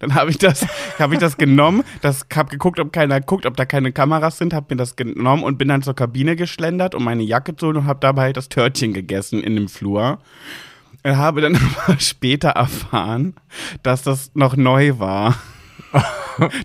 dann 0.00 0.14
habe 0.14 0.30
ich 0.30 0.38
das, 0.38 0.66
habe 0.98 1.14
ich 1.14 1.20
das 1.20 1.36
genommen, 1.36 1.84
das 2.00 2.26
habe 2.34 2.50
geguckt, 2.50 2.80
ob 2.80 2.92
keiner 2.92 3.20
guckt, 3.20 3.46
ob 3.46 3.56
da 3.56 3.64
keine 3.64 3.92
Kameras 3.92 4.38
sind, 4.38 4.54
habe 4.54 4.66
mir 4.70 4.76
das 4.76 4.96
genommen 4.96 5.42
und 5.42 5.58
bin 5.58 5.68
dann 5.68 5.82
zur 5.82 5.94
Kabine 5.94 6.36
geschlendert, 6.36 6.94
um 6.94 7.04
meine 7.04 7.22
Jacke 7.22 7.56
zu 7.56 7.66
holen 7.66 7.76
und 7.78 7.86
habe 7.86 8.00
dabei 8.00 8.22
halt 8.22 8.36
das 8.36 8.48
Törtchen 8.48 8.92
gegessen 8.92 9.42
in 9.42 9.54
dem 9.54 9.68
Flur. 9.68 10.18
Und 11.02 11.16
habe 11.16 11.40
dann 11.40 11.58
aber 11.86 11.98
später 12.00 12.50
erfahren, 12.50 13.34
dass 13.82 14.02
das 14.02 14.30
noch 14.34 14.56
neu 14.56 14.98
war. 14.98 15.36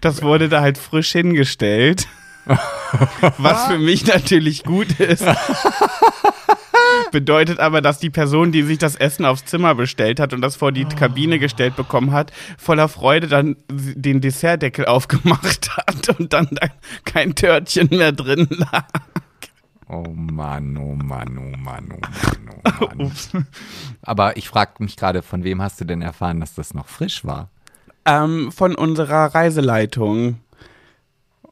Das 0.01 0.21
wurde 0.21 0.49
da 0.49 0.61
halt 0.61 0.77
frisch 0.77 1.11
hingestellt. 1.11 2.07
Was 3.37 3.67
für 3.67 3.77
mich 3.77 4.05
natürlich 4.07 4.63
gut 4.63 4.99
ist. 4.99 5.25
Bedeutet 7.11 7.59
aber, 7.59 7.81
dass 7.81 7.99
die 7.99 8.09
Person, 8.09 8.51
die 8.51 8.63
sich 8.63 8.77
das 8.77 8.95
Essen 8.95 9.25
aufs 9.25 9.45
Zimmer 9.45 9.75
bestellt 9.75 10.19
hat 10.19 10.33
und 10.33 10.41
das 10.41 10.55
vor 10.55 10.71
die 10.71 10.85
Kabine 10.85 11.39
gestellt 11.39 11.75
bekommen 11.75 12.11
hat, 12.11 12.31
voller 12.57 12.87
Freude 12.87 13.27
dann 13.27 13.57
den 13.69 14.21
Dessertdeckel 14.21 14.85
aufgemacht 14.85 15.77
hat 15.77 16.19
und 16.19 16.33
dann 16.33 16.47
da 16.51 16.67
kein 17.05 17.35
Törtchen 17.35 17.89
mehr 17.91 18.11
drin 18.11 18.47
lag. 18.49 18.87
Oh 19.93 20.05
Mann, 20.15 20.77
oh 20.77 20.95
Mann, 20.95 21.37
oh 21.37 21.57
Mann, 21.57 21.91
oh 21.91 21.99
Mann, 21.99 22.79
oh 22.79 22.95
Mann. 22.95 23.47
Aber 24.01 24.37
ich 24.37 24.47
frage 24.47 24.75
mich 24.79 24.95
gerade, 24.95 25.21
von 25.21 25.43
wem 25.43 25.61
hast 25.61 25.81
du 25.81 25.85
denn 25.85 26.01
erfahren, 26.01 26.39
dass 26.39 26.55
das 26.55 26.73
noch 26.73 26.87
frisch 26.87 27.25
war? 27.25 27.49
Ähm, 28.05 28.53
von 28.53 28.73
unserer 28.73 29.35
Reiseleitung. 29.35 30.39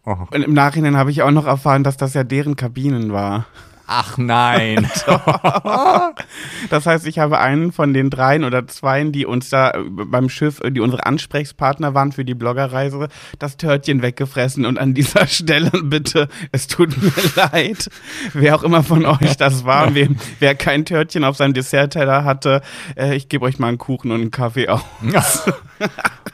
Oh. 0.06 0.16
Und 0.32 0.42
im 0.42 0.54
Nachhinein 0.54 0.96
habe 0.96 1.12
ich 1.12 1.22
auch 1.22 1.32
noch 1.32 1.46
erfahren, 1.46 1.84
dass 1.84 1.98
das 1.98 2.14
ja 2.14 2.24
deren 2.24 2.56
Kabinen 2.56 3.12
war. 3.12 3.46
Ach 3.92 4.18
nein. 4.18 4.88
Das 6.70 6.86
heißt, 6.86 7.08
ich 7.08 7.18
habe 7.18 7.40
einen 7.40 7.72
von 7.72 7.94
den 7.94 8.10
dreien 8.10 8.44
oder 8.44 8.68
zweien, 8.68 9.12
die 9.12 9.26
uns 9.26 9.50
da 9.50 9.72
äh, 9.72 9.80
beim 9.90 10.30
Schiff, 10.30 10.60
äh, 10.62 10.72
die 10.72 10.80
unsere 10.80 11.06
Ansprechpartner 11.06 11.94
waren 11.96 12.12
für 12.12 12.24
die 12.24 12.36
Bloggerreise, 12.36 13.08
das 13.40 13.58
Törtchen 13.58 14.02
weggefressen. 14.02 14.66
Und 14.66 14.78
an 14.78 14.94
dieser 14.94 15.26
Stelle 15.28 15.72
bitte, 15.84 16.28
es 16.52 16.68
tut 16.68 16.96
mir 17.02 17.12
leid, 17.52 17.90
wer 18.34 18.56
auch 18.56 18.64
immer 18.64 18.84
von 18.84 19.06
euch 19.06 19.38
das 19.38 19.66
war, 19.66 19.96
wer, 19.96 20.10
wer 20.40 20.54
kein 20.56 20.86
Törtchen 20.86 21.24
auf 21.24 21.38
seinem 21.38 21.54
Dessertteller 21.54 22.24
hatte, 22.24 22.62
äh, 22.96 23.16
ich 23.16 23.30
gebe 23.30 23.46
euch 23.46 23.58
mal 23.58 23.70
einen 23.70 23.78
Kuchen 23.80 24.12
und 24.12 24.22
einen 24.22 24.32
Kaffee 24.32 24.70
auf. 24.70 24.86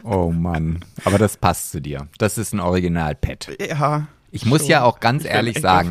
oh 0.03 0.31
Mann. 0.31 0.83
Aber 1.05 1.17
das 1.17 1.37
passt 1.37 1.71
zu 1.71 1.81
dir. 1.81 2.07
Das 2.17 2.37
ist 2.37 2.53
ein 2.53 2.59
Original-Pet. 2.59 3.57
Ja, 3.69 4.07
Ich 4.31 4.45
muss 4.45 4.67
ja 4.67 4.83
auch 4.83 4.99
ganz 4.99 5.23
ehrlich 5.23 5.59
sagen, 5.59 5.89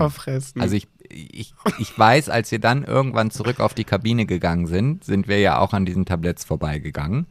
also 0.58 0.76
ich, 0.76 0.88
ich, 1.08 1.54
ich 1.78 1.98
weiß, 1.98 2.28
als 2.28 2.50
wir 2.50 2.58
dann 2.58 2.84
irgendwann 2.84 3.30
zurück 3.30 3.60
auf 3.60 3.74
die 3.74 3.84
Kabine 3.84 4.26
gegangen 4.26 4.66
sind, 4.66 5.04
sind 5.04 5.28
wir 5.28 5.40
ja 5.40 5.58
auch 5.58 5.72
an 5.72 5.86
diesen 5.86 6.06
Tabletts 6.06 6.44
vorbeigegangen. 6.44 7.26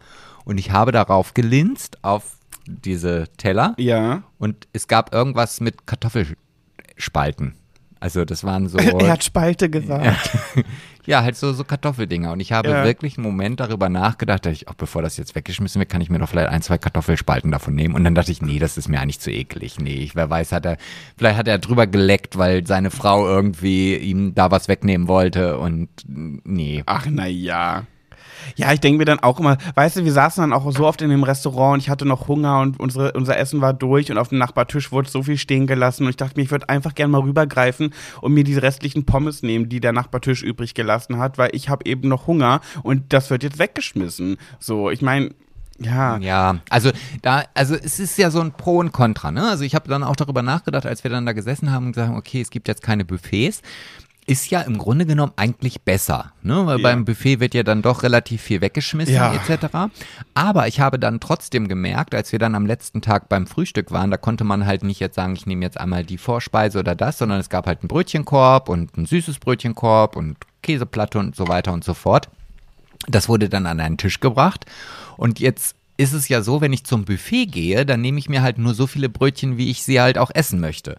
Und 0.46 0.58
ich 0.58 0.72
habe 0.72 0.92
darauf 0.92 1.34
gelinst, 1.34 2.04
auf 2.04 2.38
diese 2.68 3.28
Teller. 3.38 3.76
Ja. 3.78 4.24
Und 4.38 4.68
es 4.74 4.88
gab 4.88 5.14
irgendwas 5.14 5.60
mit 5.62 5.86
Kartoffelspalten. 5.88 7.56
Also 8.04 8.26
das 8.26 8.44
waren 8.44 8.68
so. 8.68 8.78
Er 9.00 9.12
hat 9.14 9.24
Spalte 9.24 9.70
gesagt. 9.70 10.30
Ja, 11.06 11.22
halt 11.22 11.36
so, 11.36 11.52
so 11.52 11.66
Kartoffeldinger. 11.66 12.32
Und 12.32 12.40
ich 12.40 12.54
habe 12.54 12.70
Ja. 12.70 12.86
wirklich 12.86 13.18
einen 13.18 13.26
Moment 13.28 13.60
darüber 13.60 13.90
nachgedacht, 13.90 14.46
dass 14.46 14.54
ich, 14.54 14.70
auch 14.70 14.74
bevor 14.74 15.02
das 15.02 15.18
jetzt 15.18 15.36
weggeschmissen 15.36 15.78
wird, 15.80 15.90
kann 15.90 16.00
ich 16.00 16.10
mir 16.10 16.18
doch 16.18 16.30
vielleicht 16.30 16.48
ein, 16.48 16.62
zwei 16.62 16.78
Kartoffelspalten 16.78 17.52
davon 17.52 17.76
nehmen. 17.76 17.94
Und 17.94 18.06
dann 18.06 18.16
dachte 18.16 18.32
ich, 18.32 18.42
nee, 18.42 18.58
das 18.58 18.78
ist 18.78 18.88
mir 18.88 19.02
eigentlich 19.02 19.20
zu 19.20 19.30
eklig. 19.30 19.80
Nee, 19.82 19.96
ich, 19.96 20.16
wer 20.16 20.30
weiß, 20.30 20.54
hat 20.54 20.66
er, 20.66 20.78
vielleicht 21.18 21.38
hat 21.38 21.50
er 21.50 21.58
drüber 21.60 21.88
geleckt, 21.88 22.38
weil 22.38 22.66
seine 22.66 22.90
Frau 22.90 23.28
irgendwie 23.28 23.98
ihm 23.98 24.34
da 24.34 24.50
was 24.50 24.70
wegnehmen 24.70 25.10
wollte. 25.10 25.58
Und 25.58 25.90
nee. 26.08 26.84
Ach, 26.86 27.06
na 27.10 27.28
ja. 27.28 27.84
Ja, 28.56 28.72
ich 28.74 28.80
denke 28.80 28.98
mir 29.00 29.06
dann 29.06 29.20
auch 29.20 29.40
immer, 29.40 29.58
weißt 29.76 29.98
du, 29.98 30.06
wir 30.06 30.12
saßen 30.12 30.42
dann 30.42 30.54
auch 30.54 30.72
so 30.72 30.86
oft 30.86 31.02
in 31.02 31.10
dem 31.10 31.24
Restaurant 31.24 31.76
und 31.76 31.80
ich 31.80 31.90
hatte 31.90 32.06
noch 32.06 32.28
Hunger 32.28 32.60
und 32.60 32.80
unsere, 32.80 33.14
unser 33.14 33.38
Essen 33.38 33.62
war 33.62 33.74
durch 33.74 34.12
und 34.12 34.18
auf 34.18 34.30
dem 34.30 34.38
Nachbartisch 34.38 34.92
wurde 34.92 35.10
so 35.10 35.24
viel 35.24 35.38
stehen 35.38 35.68
gelassen 35.68 36.04
und 36.04 36.10
ich 36.10 36.18
dachte 36.18 36.38
mir, 36.38 36.44
ich 36.44 36.52
würde 36.52 36.70
einfach 36.70 36.96
gerne 36.96 37.12
mal 37.12 37.22
rübergreifen 37.22 37.94
und 38.22 38.34
mir 38.34 38.44
diese 38.44 38.62
restlichen 38.62 39.06
Pommes 39.06 39.44
nehmen, 39.44 39.70
die 39.70 39.80
der 39.80 39.94
Nachbartisch 39.94 40.44
übrig 40.44 40.74
gelassen 40.74 41.18
hat, 41.18 41.38
weil 41.38 41.50
ich 41.54 41.70
habe 41.70 41.86
eben 41.86 42.08
noch 42.08 42.28
Hunger 42.28 42.62
und 42.84 43.14
das 43.14 43.30
wird 43.30 43.44
jetzt 43.44 43.60
weggeschmissen. 43.60 44.38
So, 44.60 44.90
ich 44.90 45.02
meine, 45.02 45.32
ja, 45.80 46.18
Ja, 46.18 46.60
also 46.70 46.92
da, 47.22 47.44
also 47.54 47.76
es 47.76 48.00
ist 48.00 48.18
ja 48.18 48.30
so 48.30 48.40
ein 48.40 48.52
Pro 48.52 48.78
und 48.78 48.92
Contra, 48.92 49.32
ne? 49.32 49.50
Also 49.50 49.64
ich 49.64 49.76
habe 49.76 49.90
dann 49.90 50.04
auch 50.04 50.16
darüber 50.16 50.42
nachgedacht, 50.42 50.86
als 50.86 51.04
wir 51.04 51.12
dann 51.12 51.26
da 51.26 51.34
gesessen 51.34 51.72
haben 51.72 51.88
und 51.88 51.94
gesagt, 51.94 52.16
okay, 52.16 52.42
es 52.42 52.52
gibt 52.52 52.68
jetzt 52.68 52.84
keine 52.84 53.06
Buffets. 53.06 53.62
Ist 54.26 54.50
ja 54.50 54.62
im 54.62 54.78
Grunde 54.78 55.06
genommen 55.06 55.34
eigentlich 55.36 55.82
besser, 55.82 56.32
ne? 56.44 56.66
Weil 56.66 56.80
Ja. 56.80 56.84
beim 56.84 57.04
Buffet 57.04 57.42
wird 57.42 57.54
ja 57.54 57.64
dann 57.64 57.82
doch 57.82 58.04
relativ 58.04 58.42
viel 58.42 58.62
weggeschmissen 58.62 59.14
Ja. 59.16 59.34
etc. 59.34 59.92
Aber 60.34 60.68
ich 60.70 60.80
habe 60.80 60.98
dann 60.98 61.20
trotzdem 61.20 61.68
gemerkt, 61.68 62.16
als 62.16 62.32
wir 62.32 62.40
dann 62.40 62.56
am 62.56 62.66
letzten 62.66 63.02
Tag 63.02 63.28
beim 63.28 63.48
Frühstück 63.48 63.92
waren, 63.92 64.12
da 64.12 64.18
konnte 64.18 64.46
man 64.46 64.66
halt 64.66 64.84
nicht 64.84 65.02
jetzt 65.02 65.16
sagen, 65.16 65.36
ich 65.36 65.46
nehme 65.46 65.66
jetzt 65.66 65.78
einmal 65.78 66.06
die 66.06 66.18
Vorspeise 66.18 66.80
oder 66.80 66.96
das, 66.96 67.18
sondern 67.18 67.40
es 67.42 67.50
gab 67.50 67.68
halt 67.68 67.82
einen 67.82 67.90
Brötchenkorb 67.90 68.70
und 68.70 68.98
ein 68.98 69.06
süßes 69.06 69.40
Brötchenkorb 69.40 70.16
und 70.16 70.38
Käseplatte 70.62 71.20
und 71.20 71.36
so 71.36 71.50
weiter 71.50 71.74
und 71.74 71.84
so 71.84 71.94
fort. 71.94 72.30
Das 73.08 73.28
wurde 73.28 73.50
dann 73.50 73.66
an 73.66 73.82
einen 73.82 73.98
Tisch 73.98 74.22
gebracht. 74.22 74.66
Und 75.18 75.42
jetzt 75.42 75.76
ist 75.98 76.14
es 76.14 76.30
ja 76.30 76.42
so, 76.42 76.62
wenn 76.62 76.72
ich 76.72 76.86
zum 76.86 77.04
Buffet 77.04 77.48
gehe, 77.48 77.86
dann 77.86 78.00
nehme 78.00 78.20
ich 78.20 78.30
mir 78.30 78.42
halt 78.42 78.58
nur 78.58 78.74
so 78.74 78.88
viele 78.88 79.10
Brötchen, 79.10 79.58
wie 79.58 79.70
ich 79.70 79.84
sie 79.84 80.00
halt 80.00 80.18
auch 80.18 80.32
essen 80.34 80.62
möchte. 80.62 80.98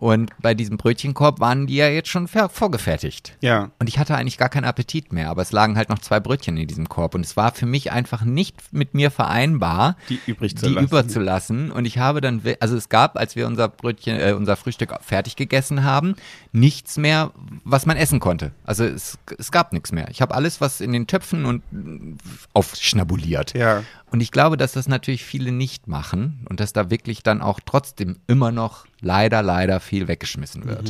Und 0.00 0.30
bei 0.40 0.54
diesem 0.54 0.76
Brötchenkorb 0.76 1.40
waren 1.40 1.66
die 1.66 1.74
ja 1.74 1.88
jetzt 1.88 2.08
schon 2.08 2.28
vorgefertigt. 2.28 3.36
ja. 3.40 3.72
Und 3.80 3.88
ich 3.88 3.98
hatte 3.98 4.14
eigentlich 4.14 4.38
gar 4.38 4.48
keinen 4.48 4.64
Appetit 4.64 5.12
mehr, 5.12 5.28
aber 5.28 5.42
es 5.42 5.50
lagen 5.50 5.76
halt 5.76 5.88
noch 5.88 5.98
zwei 5.98 6.20
Brötchen 6.20 6.56
in 6.56 6.68
diesem 6.68 6.88
Korb. 6.88 7.16
Und 7.16 7.26
es 7.26 7.36
war 7.36 7.50
für 7.52 7.66
mich 7.66 7.90
einfach 7.90 8.22
nicht 8.22 8.72
mit 8.72 8.94
mir 8.94 9.10
vereinbar, 9.10 9.96
Die 10.08 10.20
übrig 10.28 10.56
zu 10.56 10.66
die 10.68 10.74
lassen. 10.74 10.86
überzulassen. 10.86 11.72
Und 11.72 11.84
ich 11.84 11.98
habe 11.98 12.20
dann, 12.20 12.40
also 12.60 12.76
es 12.76 12.88
gab, 12.88 13.18
als 13.18 13.34
wir 13.34 13.48
unser 13.48 13.68
Brötchen, 13.68 14.20
äh, 14.20 14.34
unser 14.34 14.56
Frühstück 14.56 14.94
fertig 15.00 15.34
gegessen 15.34 15.82
haben, 15.82 16.14
nichts 16.52 16.96
mehr, 16.96 17.32
was 17.64 17.84
man 17.84 17.96
essen 17.96 18.20
konnte. 18.20 18.52
Also 18.64 18.84
es, 18.84 19.18
es 19.36 19.50
gab 19.50 19.72
nichts 19.72 19.90
mehr. 19.90 20.06
Ich 20.10 20.22
habe 20.22 20.32
alles, 20.32 20.60
was 20.60 20.80
in 20.80 20.92
den 20.92 21.08
Töpfen 21.08 21.44
und 21.44 21.62
mm, 21.72 22.18
aufschnabuliert. 22.52 23.54
Ja. 23.54 23.82
Und 24.10 24.20
ich 24.20 24.30
glaube, 24.30 24.56
dass 24.56 24.72
das 24.72 24.88
natürlich 24.88 25.24
viele 25.24 25.52
nicht 25.52 25.86
machen 25.86 26.46
und 26.48 26.60
dass 26.60 26.72
da 26.72 26.90
wirklich 26.90 27.22
dann 27.22 27.42
auch 27.42 27.60
trotzdem 27.64 28.16
immer 28.26 28.50
noch 28.50 28.86
leider, 29.00 29.42
leider 29.42 29.80
viel 29.80 30.08
weggeschmissen 30.08 30.64
wird. 30.66 30.88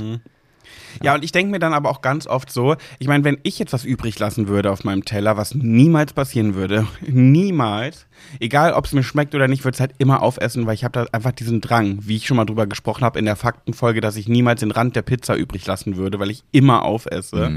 Ja, 1.02 1.14
und 1.14 1.24
ich 1.24 1.32
denke 1.32 1.50
mir 1.50 1.58
dann 1.58 1.72
aber 1.72 1.90
auch 1.90 2.00
ganz 2.00 2.26
oft 2.26 2.50
so, 2.50 2.76
ich 2.98 3.08
meine, 3.08 3.24
wenn 3.24 3.38
ich 3.42 3.58
jetzt 3.58 3.72
was 3.72 3.84
übrig 3.84 4.18
lassen 4.18 4.48
würde 4.48 4.70
auf 4.70 4.84
meinem 4.84 5.04
Teller, 5.04 5.36
was 5.36 5.54
niemals 5.54 6.12
passieren 6.12 6.54
würde, 6.54 6.86
niemals, 7.06 8.06
egal 8.40 8.72
ob 8.72 8.86
es 8.86 8.92
mir 8.92 9.02
schmeckt 9.02 9.34
oder 9.34 9.48
nicht, 9.48 9.64
würde 9.64 9.76
es 9.76 9.80
halt 9.80 9.94
immer 9.98 10.22
aufessen, 10.22 10.66
weil 10.66 10.74
ich 10.74 10.84
habe 10.84 10.92
da 10.92 11.06
einfach 11.12 11.32
diesen 11.32 11.60
Drang, 11.60 11.98
wie 12.02 12.16
ich 12.16 12.26
schon 12.26 12.36
mal 12.36 12.44
drüber 12.44 12.66
gesprochen 12.66 13.04
habe 13.04 13.18
in 13.18 13.24
der 13.24 13.36
Faktenfolge, 13.36 14.00
dass 14.00 14.16
ich 14.16 14.28
niemals 14.28 14.60
den 14.60 14.70
Rand 14.70 14.96
der 14.96 15.02
Pizza 15.02 15.36
übrig 15.36 15.66
lassen 15.66 15.96
würde, 15.96 16.18
weil 16.18 16.30
ich 16.30 16.44
immer 16.52 16.82
aufesse. 16.84 17.50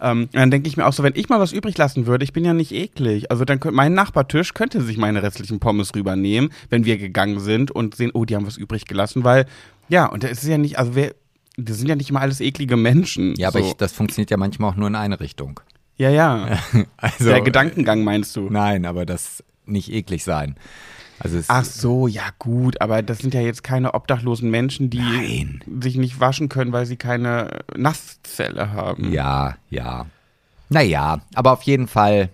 Ähm, 0.00 0.28
dann 0.32 0.50
denke 0.50 0.68
ich 0.68 0.76
mir 0.76 0.86
auch 0.86 0.92
so, 0.92 1.02
wenn 1.02 1.14
ich 1.14 1.28
mal 1.28 1.40
was 1.40 1.52
übrig 1.52 1.76
lassen 1.76 2.06
würde, 2.06 2.24
ich 2.24 2.32
bin 2.32 2.44
ja 2.44 2.54
nicht 2.54 2.72
eklig. 2.72 3.30
Also 3.30 3.44
dann 3.44 3.60
könnte 3.60 3.76
mein 3.76 3.94
Nachbartisch 3.94 4.54
könnte 4.54 4.80
sich 4.80 4.96
meine 4.96 5.22
restlichen 5.22 5.60
Pommes 5.60 5.94
rübernehmen, 5.94 6.50
wenn 6.70 6.84
wir 6.84 6.96
gegangen 6.98 7.40
sind 7.40 7.70
und 7.70 7.94
sehen, 7.94 8.10
oh, 8.14 8.24
die 8.24 8.36
haben 8.36 8.46
was 8.46 8.56
übrig 8.56 8.86
gelassen, 8.86 9.24
weil 9.24 9.46
ja, 9.88 10.06
und 10.06 10.22
da 10.22 10.28
ist 10.28 10.42
es 10.42 10.48
ja 10.48 10.56
nicht, 10.56 10.78
also 10.78 10.94
wer, 10.94 11.14
das 11.56 11.78
sind 11.78 11.88
ja 11.88 11.96
nicht 11.96 12.10
immer 12.10 12.20
alles 12.20 12.40
eklige 12.40 12.76
Menschen. 12.76 13.34
Ja, 13.36 13.48
aber 13.48 13.60
so. 13.60 13.66
ich, 13.66 13.74
das 13.74 13.92
funktioniert 13.92 14.30
ja 14.30 14.36
manchmal 14.36 14.70
auch 14.70 14.76
nur 14.76 14.88
in 14.88 14.94
eine 14.94 15.20
Richtung. 15.20 15.60
ja, 15.96 16.10
ja. 16.10 16.58
Also, 16.96 17.24
Der 17.26 17.40
Gedankengang 17.42 18.04
meinst 18.04 18.34
du? 18.36 18.48
Nein, 18.50 18.86
aber 18.86 19.04
das 19.04 19.44
nicht 19.66 19.92
eklig 19.92 20.24
sein. 20.24 20.56
Also 21.20 21.38
Ach 21.48 21.64
so, 21.64 22.08
ja 22.08 22.30
gut, 22.38 22.80
aber 22.80 23.02
das 23.02 23.18
sind 23.18 23.34
ja 23.34 23.42
jetzt 23.42 23.62
keine 23.62 23.92
obdachlosen 23.92 24.50
Menschen, 24.50 24.88
die 24.88 24.98
Nein. 24.98 25.62
sich 25.80 25.96
nicht 25.96 26.18
waschen 26.18 26.48
können, 26.48 26.72
weil 26.72 26.86
sie 26.86 26.96
keine 26.96 27.60
Nasszelle 27.76 28.72
haben. 28.72 29.12
ja, 29.12 29.56
ja. 29.68 30.06
Naja, 30.70 31.20
aber 31.34 31.52
auf 31.52 31.62
jeden 31.62 31.88
Fall 31.88 32.30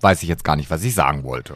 weiß 0.00 0.22
ich 0.22 0.28
jetzt 0.28 0.44
gar 0.44 0.56
nicht, 0.56 0.70
was 0.70 0.84
ich 0.84 0.94
sagen 0.94 1.24
wollte. 1.24 1.54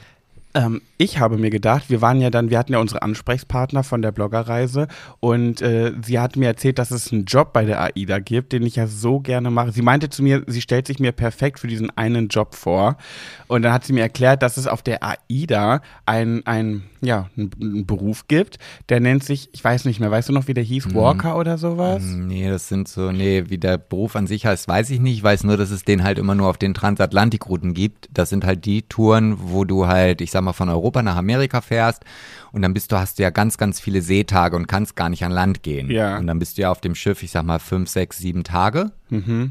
Ähm, 0.55 0.83
ich 0.99 1.19
habe 1.19 1.37
mir 1.37 1.51
gedacht, 1.51 1.91
wir 1.91 2.01
waren 2.01 2.21
ja 2.21 2.31
dann, 2.31 2.49
wir 2.49 2.59
hatten 2.59 2.73
ja 2.73 2.79
unsere 2.79 3.03
Ansprechpartner 3.03 3.83
von 3.83 4.03
der 4.03 4.13
Bloggerreise 4.13 4.87
und 5.19 5.61
äh, 5.61 5.93
sie 6.03 6.21
hat 6.21 6.37
mir 6.37 6.47
erzählt, 6.47 6.79
dass 6.79 6.93
es 6.93 7.13
einen 7.13 7.25
Job 7.25 7.53
bei 7.53 7.65
der 7.65 7.81
AIDA 7.81 8.21
gibt, 8.21 8.53
den 8.53 8.63
ich 8.63 8.77
ja 8.77 8.87
so 8.87 9.19
gerne 9.19 9.51
mache. 9.51 9.73
Sie 9.73 9.83
meinte 9.83 10.11
zu 10.11 10.23
mir, 10.23 10.45
sie 10.47 10.61
stellt 10.61 10.87
sich 10.87 11.01
mir 11.01 11.11
perfekt 11.11 11.59
für 11.59 11.67
diesen 11.67 11.91
einen 11.97 12.29
Job 12.29 12.55
vor 12.55 12.97
und 13.49 13.63
dann 13.63 13.73
hat 13.73 13.85
sie 13.85 13.93
mir 13.93 14.03
erklärt, 14.03 14.43
dass 14.43 14.57
es 14.57 14.69
auf 14.69 14.83
der 14.83 15.01
AIDA 15.03 15.83
ein, 16.07 16.47
ein 16.47 16.85
ja, 17.05 17.29
einen, 17.37 17.85
Beruf 17.87 18.29
gibt, 18.29 18.59
der 18.89 19.01
nennt 19.01 19.25
sich, 19.25 19.49
ich 19.53 19.63
weiß 19.63 19.85
nicht 19.85 20.01
mehr, 20.01 20.11
weißt 20.11 20.29
du 20.29 20.33
noch, 20.33 20.49
wie 20.49 20.55
der 20.55 20.65
hieß, 20.65 20.95
Walker 20.95 21.37
oder 21.37 21.59
sowas? 21.59 22.03
Nee, 22.03 22.49
das 22.49 22.69
sind 22.69 22.89
so, 22.89 23.13
nee, 23.13 23.45
wie 23.49 23.59
der 23.59 23.79
Beruf 23.79 24.17
an 24.17 24.27
sich 24.27 24.47
heißt, 24.47 24.69
weiß 24.69 24.91
ich 24.91 25.01
nicht. 25.01 25.15
Ich 25.17 25.23
weiß 25.23 25.45
nur, 25.45 25.57
dass 25.57 25.71
es 25.71 25.85
den 25.85 26.03
halt 26.03 26.19
immer 26.19 26.35
nur 26.35 26.49
auf 26.49 26.59
den 26.59 26.75
Transatlantikrouten 26.75 27.75
gibt. 27.75 28.09
Das 28.13 28.31
sind 28.31 28.45
halt 28.45 28.65
die 28.65 28.83
Touren, 28.83 29.37
wo 29.39 29.65
du 29.65 29.87
halt, 29.87 30.21
ich 30.21 30.31
sag 30.31 30.43
mal, 30.45 30.53
von 30.53 30.69
Europa 30.69 31.03
nach 31.03 31.17
Amerika 31.17 31.61
fährst 31.61 32.05
und 32.53 32.63
dann 32.63 32.75
bist 32.75 32.93
du, 32.93 32.97
hast 32.97 33.19
du 33.19 33.23
ja 33.23 33.31
ganz, 33.31 33.59
ganz 33.59 33.81
viele 33.81 34.03
Seetage 34.03 34.55
und 34.55 34.69
kannst 34.69 34.95
gar 34.97 35.09
nicht 35.09 35.25
an 35.25 35.33
Land 35.33 35.63
gehen. 35.63 35.91
Ja. 35.91 36.19
Und 36.19 36.27
dann 36.27 36.39
bist 36.39 36.57
du 36.57 36.63
ja 36.63 36.71
auf 36.71 36.81
dem 36.81 36.95
Schiff, 36.95 37.23
ich 37.23 37.31
sag 37.31 37.45
mal, 37.45 37.59
fünf, 37.59 37.89
sechs, 37.89 38.19
sieben 38.19 38.45
Tage. 38.45 38.93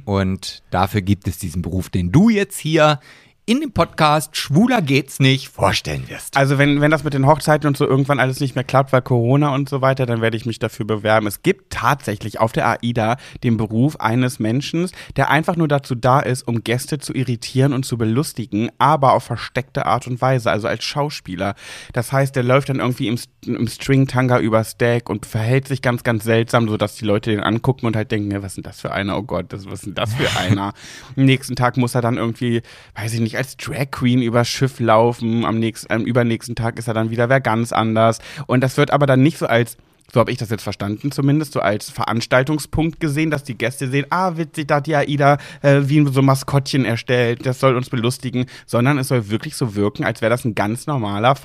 Und 0.06 0.64
dafür 0.72 1.02
gibt 1.02 1.28
es 1.28 1.38
diesen 1.38 1.62
Beruf, 1.62 1.90
den 1.90 2.12
du 2.12 2.30
jetzt 2.30 2.58
hier 2.58 3.00
in 3.46 3.60
dem 3.60 3.74
Podcast 3.74 4.38
Schwuler 4.38 4.82
geht's 4.82 5.20
nicht 5.20 5.50
vorstellen 5.50 6.08
wirst. 6.08 6.38
Also 6.38 6.58
wenn, 6.58 6.80
wenn 6.80 6.92
das 6.92 7.04
mit 7.04 7.14
den 7.14 7.28
Hochzeiten 7.28 7.68
und 7.68 7.76
so 7.76 7.86
irgendwann 7.86 8.22
alles 8.22 8.40
nicht 8.40 8.56
mehr 8.56 8.64
klappt, 8.64 8.94
weil 8.94 9.02
Corona 9.02 9.54
und 9.54 9.68
so 9.68 9.82
weiter, 9.82 10.06
dann 10.06 10.22
werde 10.22 10.38
ich 10.38 10.46
mich 10.46 10.60
dafür 10.60 10.86
bewerben. 10.86 11.28
Es 11.28 11.42
gibt 11.44 11.74
tatsächlich 11.74 12.40
auf 12.40 12.54
der 12.54 12.70
AIDA 12.70 13.18
den 13.44 13.58
Beruf 13.58 13.98
eines 13.98 14.40
Menschen, 14.40 14.90
der 15.18 15.30
einfach 15.30 15.58
nur 15.58 15.68
dazu 15.68 15.94
da 15.94 16.22
ist, 16.22 16.48
um 16.48 16.64
Gäste 16.64 17.00
zu 17.00 17.14
irritieren 17.14 17.74
und 17.74 17.86
zu 17.86 17.98
belustigen, 17.98 18.72
aber 18.78 19.12
auf 19.12 19.26
versteckte 19.26 19.86
Art 19.88 20.08
und 20.08 20.22
Weise, 20.22 20.50
also 20.50 20.70
als 20.70 20.86
Schauspieler. 20.86 21.56
Das 21.92 22.14
heißt, 22.14 22.36
der 22.38 22.44
läuft 22.44 22.70
dann 22.70 22.80
irgendwie 22.80 23.08
im, 23.08 23.18
im 23.46 23.68
String-Tanga 23.68 24.40
übers 24.40 24.78
Deck 24.78 25.10
und 25.10 25.26
verhält 25.26 25.68
sich 25.68 25.82
ganz, 25.82 26.04
ganz 26.04 26.24
seltsam, 26.24 26.70
sodass 26.70 26.96
die 26.96 27.06
Leute 27.06 27.32
den 27.32 27.42
angucken 27.42 27.88
und 27.88 27.98
halt 27.98 28.10
denken, 28.12 28.32
ja, 28.32 28.42
was 28.42 28.54
ist 28.54 28.58
denn 28.58 28.64
das 28.64 28.80
für 28.80 28.94
einer? 28.94 29.18
Oh 29.18 29.24
Gott, 29.24 29.52
das, 29.52 29.66
was 29.66 29.80
ist 29.80 29.88
denn 29.88 29.96
das 29.96 30.14
für 30.14 30.40
einer? 30.40 30.74
Am 31.18 31.26
nächsten 31.26 31.58
Tag 31.58 31.76
muss 31.76 31.94
er 31.94 32.02
dann 32.02 32.16
irgendwie, 32.16 32.62
weiß 32.96 33.14
ich 33.14 33.20
nicht, 33.20 33.33
als 33.38 33.58
Drag 33.58 33.92
Queen 33.92 34.22
übers 34.22 34.48
Schiff 34.48 34.80
laufen. 34.80 35.46
Am 35.46 35.60
nächsten, 35.60 35.92
am 35.92 36.06
übernächsten 36.06 36.56
Tag 36.56 36.78
ist 36.78 36.88
er 36.88 36.94
dann 36.94 37.10
wieder 37.10 37.30
wer 37.30 37.42
ganz 37.42 37.72
anders. 37.72 38.20
Und 38.48 38.62
das 38.62 38.78
wird 38.78 38.92
aber 38.92 39.06
dann 39.06 39.22
nicht 39.22 39.38
so 39.38 39.48
als 39.48 39.78
so 40.12 40.20
habe 40.20 40.32
ich 40.32 40.38
das 40.38 40.52
jetzt 40.52 40.64
verstanden 40.64 41.12
zumindest, 41.12 41.54
so 41.54 41.60
als 41.60 41.90
Veranstaltungspunkt 41.90 43.00
gesehen, 43.00 43.32
dass 43.32 43.44
die 43.44 43.58
Gäste 43.58 43.88
sehen, 43.88 44.06
ah, 44.12 44.38
witzig, 44.38 44.68
da 44.68 44.76
hat 44.76 44.86
die 44.86 44.96
AIDA 44.96 45.38
äh, 45.62 45.82
wie 45.86 46.06
so 46.06 46.22
Maskottchen 46.22 46.86
erstellt, 46.86 47.46
das 47.46 47.60
soll 47.60 47.76
uns 47.76 47.90
belustigen, 47.90 48.46
sondern 48.68 49.00
es 49.00 49.08
soll 49.08 49.30
wirklich 49.30 49.56
so 49.56 49.76
wirken, 49.76 50.04
als 50.04 50.22
wäre 50.22 50.30
das 50.30 50.46
ein 50.46 50.54
ganz 50.54 50.86
normaler 50.86 51.36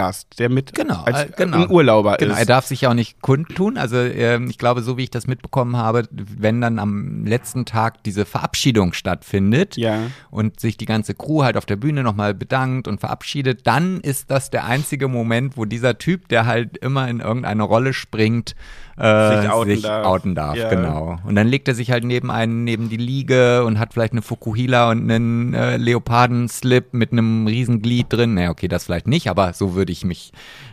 Fahrgast, 0.00 0.38
der 0.38 0.48
mit 0.48 0.74
Genau, 0.74 1.02
als 1.04 1.30
äh, 1.30 1.32
genau. 1.36 1.64
ein 1.64 1.70
Urlauber 1.70 2.16
Genau, 2.16 2.34
er 2.34 2.40
ist. 2.40 2.48
darf 2.48 2.66
sich 2.66 2.82
ja 2.82 2.90
auch 2.90 2.94
nicht 2.94 3.20
kundtun. 3.20 3.76
Also 3.76 3.96
ähm, 3.98 4.48
ich 4.48 4.58
glaube, 4.58 4.82
so 4.82 4.96
wie 4.96 5.02
ich 5.04 5.10
das 5.10 5.26
mitbekommen 5.26 5.76
habe, 5.76 6.04
wenn 6.10 6.60
dann 6.60 6.78
am 6.78 7.24
letzten 7.26 7.64
Tag 7.64 8.02
diese 8.04 8.24
Verabschiedung 8.24 8.92
stattfindet 8.92 9.76
Ja. 9.76 9.98
und 10.30 10.58
sich 10.60 10.76
die 10.76 10.86
ganze 10.86 11.14
Crew 11.14 11.42
halt 11.42 11.56
auf 11.56 11.66
der 11.66 11.76
Bühne 11.76 12.02
nochmal 12.02 12.34
bedankt 12.34 12.88
und 12.88 13.00
verabschiedet, 13.00 13.66
dann 13.66 14.00
ist 14.00 14.30
das 14.30 14.50
der 14.50 14.64
einzige 14.64 15.08
Moment, 15.08 15.56
wo 15.56 15.64
dieser 15.64 15.98
Typ, 15.98 16.28
der 16.28 16.46
halt 16.46 16.76
immer 16.78 17.08
in 17.08 17.20
irgendeine 17.20 17.62
Rolle 17.62 17.92
springt, 17.92 18.54
äh, 19.00 19.40
Sich 19.42 19.50
outen 19.50 19.70
sich 19.70 19.82
darf. 19.82 20.06
outen 20.06 20.34
darf. 20.34 20.56
Ja. 20.56 20.68
Genau. 20.68 21.18
Und 21.24 21.34
dann 21.34 21.48
legt 21.48 21.68
er 21.68 21.74
sich 21.74 21.90
halt 21.90 22.04
neben 22.04 22.30
einen, 22.30 22.64
neben 22.64 22.88
die 22.88 22.96
Liege 22.96 23.64
und 23.64 23.78
hat 23.78 23.94
vielleicht 23.94 24.12
eine 24.12 24.22
Fukuhila 24.22 24.90
und 24.90 25.10
einen 25.10 25.54
äh, 25.54 25.76
Leopardenslip 25.76 26.92
mit 26.92 27.12
einem 27.12 27.46
Riesenglied 27.46 28.06
drin. 28.10 28.34
Naja, 28.34 28.50
okay, 28.50 28.68
das 28.68 28.84
vielleicht 28.84 29.06
nicht, 29.06 29.28
aber 29.28 29.52
so 29.52 29.74
würde 29.74 29.92
ich 29.92 30.04
mich 30.04 30.32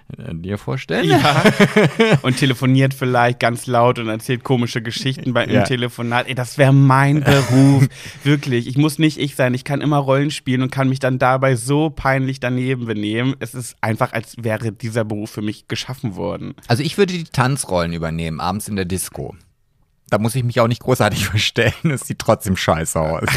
dir 0.10 0.58
vorstellen. 0.58 1.10
Ja. 1.10 1.44
und 2.22 2.38
telefoniert 2.38 2.94
vielleicht 2.94 3.40
ganz 3.40 3.68
laut 3.68 4.00
und 4.00 4.08
erzählt 4.08 4.44
komische 4.44 4.82
Geschichten 4.82 5.34
bei 5.34 5.46
Ja. 5.46 5.60
im 5.62 5.66
Telefonat. 5.66 6.28
Ey, 6.28 6.36
das 6.36 6.58
wäre 6.58 6.74
mein 6.74 7.22
Beruf. 7.24 7.88
Wirklich. 8.24 8.68
Ich 8.68 8.78
muss 8.78 9.00
nicht 9.00 9.18
ich 9.20 9.36
sein. 9.36 9.54
Ich 9.54 9.64
kann 9.66 9.82
immer 9.82 9.98
Rollen 9.98 10.32
spielen 10.32 10.62
und 10.62 10.72
kann 10.72 10.88
mich 10.90 11.00
dann 11.00 11.20
dabei 11.20 11.56
so 11.56 11.90
peinlich 11.90 12.40
daneben 12.40 12.86
benehmen. 12.86 13.36
Es 13.40 13.54
ist 13.54 13.76
einfach, 13.82 14.14
als 14.14 14.36
wäre 14.40 14.72
dieser 14.72 15.04
Beruf 15.04 15.32
für 15.32 15.42
mich 15.42 15.68
geschaffen 15.68 16.16
worden. 16.16 16.54
Also 16.68 16.84
ich 16.84 16.98
würde 16.98 17.14
die 17.14 17.26
Tanzrollen 17.26 17.92
übernehmen, 17.94 18.40
abends 18.40 18.68
in 18.70 18.76
der 18.78 18.86
Disco. 18.86 19.36
Da 20.10 20.20
muss 20.20 20.36
ich 20.36 20.44
mich 20.46 20.62
auch 20.62 20.70
nicht 20.70 20.82
großartig 20.84 21.26
verstellen. 21.30 21.74
Es 21.84 22.08
sieht 22.08 22.20
trotzdem 22.20 22.56
scheiße 22.56 22.98
aus. 23.00 23.28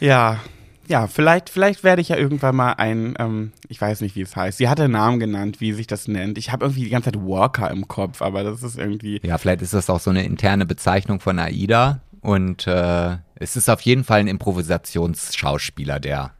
Ja. 0.00 0.40
Ja, 0.88 1.06
vielleicht, 1.06 1.50
vielleicht 1.50 1.84
werde 1.84 2.00
ich 2.00 2.08
ja 2.08 2.16
irgendwann 2.16 2.56
mal 2.56 2.72
ein, 2.72 3.14
ähm, 3.18 3.52
ich 3.68 3.80
weiß 3.80 4.00
nicht, 4.00 4.16
wie 4.16 4.22
es 4.22 4.34
heißt. 4.34 4.58
Sie 4.58 4.68
hat 4.68 4.80
einen 4.80 4.94
Namen 4.94 5.20
genannt, 5.20 5.60
wie 5.60 5.72
sich 5.72 5.86
das 5.86 6.08
nennt. 6.08 6.38
Ich 6.38 6.50
habe 6.50 6.64
irgendwie 6.64 6.84
die 6.84 6.90
ganze 6.90 7.12
Zeit 7.12 7.20
Walker 7.22 7.70
im 7.70 7.86
Kopf, 7.88 8.22
aber 8.22 8.42
das 8.42 8.62
ist 8.62 8.78
irgendwie. 8.78 9.20
Ja, 9.22 9.36
vielleicht 9.38 9.62
ist 9.62 9.74
das 9.74 9.90
auch 9.90 10.00
so 10.00 10.10
eine 10.10 10.24
interne 10.24 10.64
Bezeichnung 10.66 11.20
von 11.20 11.38
AIDA. 11.38 12.00
Und 12.20 12.66
äh, 12.66 13.16
es 13.36 13.54
ist 13.56 13.68
auf 13.70 13.80
jeden 13.82 14.02
Fall 14.02 14.20
ein 14.20 14.26
Improvisationsschauspieler, 14.28 16.00
der 16.00 16.32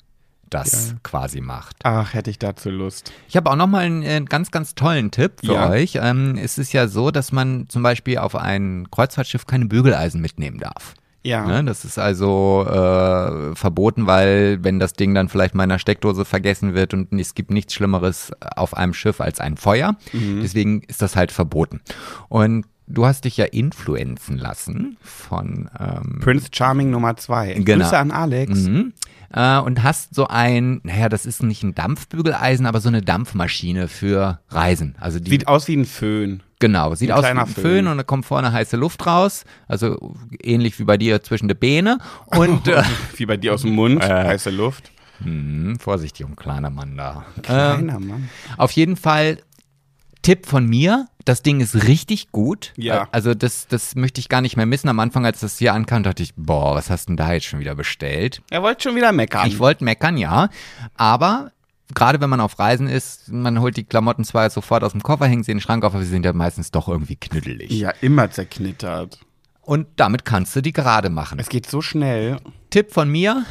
das 0.50 0.90
Ja. 0.90 0.96
quasi 1.02 1.40
macht. 1.42 1.76
Ach, 1.84 2.14
hätte 2.14 2.30
ich 2.30 2.38
dazu 2.38 2.70
Lust. 2.70 3.12
Ich 3.28 3.36
habe 3.36 3.50
auch 3.50 3.56
noch 3.56 3.66
mal 3.66 3.84
einen, 3.84 4.02
äh, 4.02 4.22
ganz, 4.26 4.50
ganz 4.50 4.74
tollen 4.74 5.10
Tipp 5.10 5.40
für 5.44 5.52
Ja. 5.54 5.68
euch. 5.68 5.98
Ähm, 6.02 6.38
es 6.42 6.56
ist 6.56 6.72
ja 6.72 6.88
so, 6.88 7.10
dass 7.10 7.32
man 7.32 7.68
zum 7.68 7.82
Beispiel 7.82 8.16
auf 8.18 8.34
ein 8.34 8.88
Kreuzfahrtschiff 8.90 9.46
keine 9.46 9.66
Bügeleisen 9.66 10.20
mitnehmen 10.22 10.58
darf. 10.58 10.94
Ja. 11.28 11.44
Ne? 11.46 11.64
Das 11.64 11.84
ist 11.84 11.98
also 11.98 12.64
äh, 12.66 13.54
verboten, 13.54 14.06
weil 14.06 14.58
wenn 14.62 14.78
das 14.78 14.94
Ding 14.94 15.14
dann 15.14 15.28
vielleicht 15.28 15.54
mal 15.54 15.64
in 15.64 15.68
der 15.68 15.78
Steckdose 15.78 16.24
vergessen 16.24 16.74
wird 16.74 16.94
und 16.94 17.12
es 17.12 17.34
gibt 17.34 17.50
nichts 17.50 17.74
Schlimmeres 17.74 18.32
auf 18.56 18.74
einem 18.74 18.94
Schiff 18.94 19.20
als 19.20 19.38
ein 19.38 19.56
Feuer. 19.58 19.96
Mhm. 20.12 20.40
Deswegen 20.42 20.82
ist 20.82 21.02
das 21.02 21.16
halt 21.16 21.30
verboten. 21.30 21.80
Und 22.28 22.64
du 22.86 23.04
hast 23.04 23.24
dich 23.24 23.36
ja 23.36 23.44
influenzen 23.44 24.38
lassen 24.38 24.96
von 25.02 25.68
ähm, 25.78 26.20
Prince 26.20 26.48
Charming 26.50 26.90
Nummer 26.90 27.16
zwei. 27.16 27.52
Genau. 27.52 27.84
Grüße 27.84 27.98
an 27.98 28.10
Alex. 28.10 28.60
Mhm. 28.60 28.94
Äh, 29.32 29.58
und 29.58 29.82
hast 29.82 30.14
so 30.14 30.26
ein, 30.28 30.80
naja, 30.84 31.08
das 31.08 31.26
ist 31.26 31.42
nicht 31.42 31.62
ein 31.62 31.74
Dampfbügeleisen, 31.74 32.64
aber 32.66 32.80
so 32.80 32.88
eine 32.88 33.02
Dampfmaschine 33.02 33.88
für 33.88 34.40
Reisen. 34.48 34.94
Also 35.00 35.20
die, 35.20 35.30
Sieht 35.30 35.48
aus 35.48 35.68
wie 35.68 35.76
ein 35.76 35.84
Föhn. 35.84 36.42
genau, 36.60 36.94
sieht 36.94 37.10
ein 37.10 37.18
aus 37.18 37.24
wie 37.24 37.28
ein 37.28 37.46
Föhn. 37.46 37.62
Föhn. 37.62 37.86
und 37.88 37.96
da 37.98 38.02
kommt 38.04 38.24
vorne 38.24 38.52
heiße 38.52 38.76
Luft 38.76 39.04
raus. 39.06 39.44
Also 39.66 40.14
ähnlich 40.42 40.78
wie 40.78 40.84
bei 40.84 40.96
dir 40.96 41.22
zwischen 41.22 41.48
die 41.48 41.54
Beine. 41.54 41.98
Und 42.26 42.68
äh, 42.68 42.82
Wie 43.16 43.26
bei 43.26 43.36
dir 43.36 43.54
aus 43.54 43.62
dem 43.62 43.74
Mund. 43.74 44.02
Äh. 44.02 44.08
Heiße 44.28 44.50
Luft. 44.50 44.90
hm, 45.22 45.78
vorsichtig, 45.78 46.24
um 46.24 46.34
kleiner 46.36 46.70
Mann 46.70 46.96
da. 46.96 47.26
Ähm, 47.36 47.42
Kleiner 47.42 48.00
Mann. 48.00 48.28
auf 48.56 48.70
jeden 48.72 48.96
Fall 48.96 49.38
Tipp 50.22 50.46
von 50.46 50.66
mir, 50.66 51.06
das 51.24 51.42
Ding 51.42 51.60
ist 51.60 51.86
richtig 51.86 52.32
gut. 52.32 52.72
Ja. 52.76 53.08
Also 53.12 53.34
das, 53.34 53.66
das 53.68 53.94
möchte 53.94 54.20
ich 54.20 54.28
gar 54.28 54.40
nicht 54.40 54.56
mehr 54.56 54.66
missen. 54.66 54.88
Am 54.88 55.00
Anfang, 55.00 55.24
als 55.24 55.40
das 55.40 55.58
hier 55.58 55.74
ankam, 55.74 56.02
dachte 56.02 56.22
ich, 56.22 56.34
boah, 56.36 56.74
was 56.74 56.90
hast 56.90 57.08
denn 57.08 57.16
da 57.16 57.32
jetzt 57.32 57.46
schon 57.46 57.60
wieder 57.60 57.74
bestellt? 57.74 58.42
Er 58.50 58.62
wollte 58.62 58.82
schon 58.84 58.96
wieder 58.96 59.12
meckern. 59.12 59.46
Ich 59.46 59.58
wollte 59.58 59.84
meckern, 59.84 60.16
ja. 60.16 60.48
Aber 60.96 61.52
gerade 61.94 62.20
wenn 62.20 62.30
man 62.30 62.40
auf 62.40 62.58
Reisen 62.58 62.88
ist, 62.88 63.30
man 63.32 63.60
holt 63.60 63.76
die 63.76 63.84
Klamotten 63.84 64.24
zwar 64.24 64.50
sofort 64.50 64.84
aus 64.84 64.92
dem 64.92 65.02
Koffer, 65.02 65.26
hängt 65.26 65.44
sie 65.44 65.52
in 65.52 65.58
den 65.58 65.62
Schrank 65.62 65.84
auf, 65.84 65.94
aber 65.94 66.02
sie 66.02 66.10
sind 66.10 66.24
ja 66.24 66.32
meistens 66.32 66.70
doch 66.70 66.88
irgendwie 66.88 67.16
knüttelig. 67.16 67.70
ja, 67.70 67.90
immer 68.00 68.30
zerknittert. 68.30 69.20
Und 69.62 69.86
damit 69.96 70.24
kannst 70.24 70.56
du 70.56 70.62
die 70.62 70.72
gerade 70.72 71.10
machen. 71.10 71.38
Es 71.38 71.50
geht 71.50 71.66
so 71.66 71.82
schnell. 71.82 72.38
Tipp 72.70 72.92
von 72.92 73.10
mir. 73.10 73.44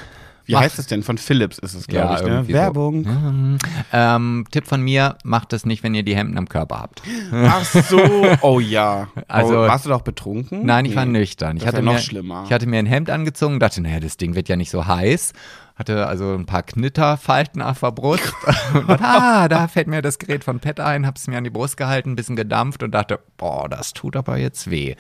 Wie 0.48 0.54
Mach- 0.54 0.62
heißt 0.62 0.80
es 0.80 0.88
denn? 0.88 1.04
Von 1.04 1.18
Philips 1.18 1.60
ist 1.60 1.74
es, 1.76 1.88
glaube 1.88 2.14
Ja, 2.14 2.16
ich. 2.16 2.24
Ne? 2.24 2.30
irgendwie 2.30 2.52
so. 2.54 2.58
Werbung. 2.58 3.60
Ähm, 3.94 4.46
Tipp 4.50 4.66
von 4.66 4.82
mir, 4.82 5.18
macht 5.24 5.54
das 5.54 5.66
nicht, 5.66 5.84
wenn 5.84 5.94
ihr 5.94 6.04
die 6.04 6.16
Hemden 6.16 6.38
am 6.38 6.48
Körper 6.50 6.80
habt. 6.80 7.02
Ach 7.32 7.64
so. 7.66 8.00
Oh 8.42 8.60
ja. 8.60 9.10
Also- 9.28 9.56
oh, 9.56 9.68
warst 9.68 9.86
du 9.86 9.90
doch 9.90 10.02
betrunken? 10.02 10.66
Nein, 10.66 10.86
ich 10.86 10.96
war 10.96 11.06
Nee. 11.06 11.20
nüchtern. 11.20 11.58
Ich 11.58 11.64
Das 11.64 11.68
hatte 11.68 11.78
ja 11.80 11.84
noch 11.84 11.94
mir, 11.94 12.00
schlimmer. 12.00 12.44
Ich 12.46 12.54
hatte 12.54 12.66
mir 12.66 12.80
ein 12.80 12.86
Hemd 12.86 13.10
angezogen, 13.10 13.60
dachte, 13.60 13.82
naja, 13.82 14.00
das 14.00 14.18
Ding 14.18 14.36
wird 14.36 14.48
ja 14.50 14.56
nicht 14.56 14.72
so 14.72 14.88
heiß. 14.88 15.34
Hatte 15.78 16.08
also 16.08 16.34
ein 16.34 16.48
paar 16.48 16.64
Knitterfalten 16.64 17.62
auf 17.62 17.82
der 17.82 17.92
Brust. 17.92 18.34
und 18.74 19.00
ah, 19.00 19.48
da 19.48 19.68
fällt 19.68 19.88
mir 19.88 20.02
das 20.02 20.18
Gerät 20.18 20.44
von 20.44 20.60
Pet 20.60 20.80
ein, 20.80 21.06
hab's 21.06 21.28
mir 21.28 21.38
an 21.38 21.44
die 21.44 21.52
Brust 21.52 21.78
gehalten, 21.78 22.12
ein 22.12 22.16
bisschen 22.16 22.36
gedampft 22.36 22.82
und 22.82 22.92
dachte, 22.92 23.20
boah, 23.38 23.70
das 23.70 23.94
tut 23.94 24.16
aber 24.16 24.38
jetzt 24.38 24.72
weh. 24.72 24.96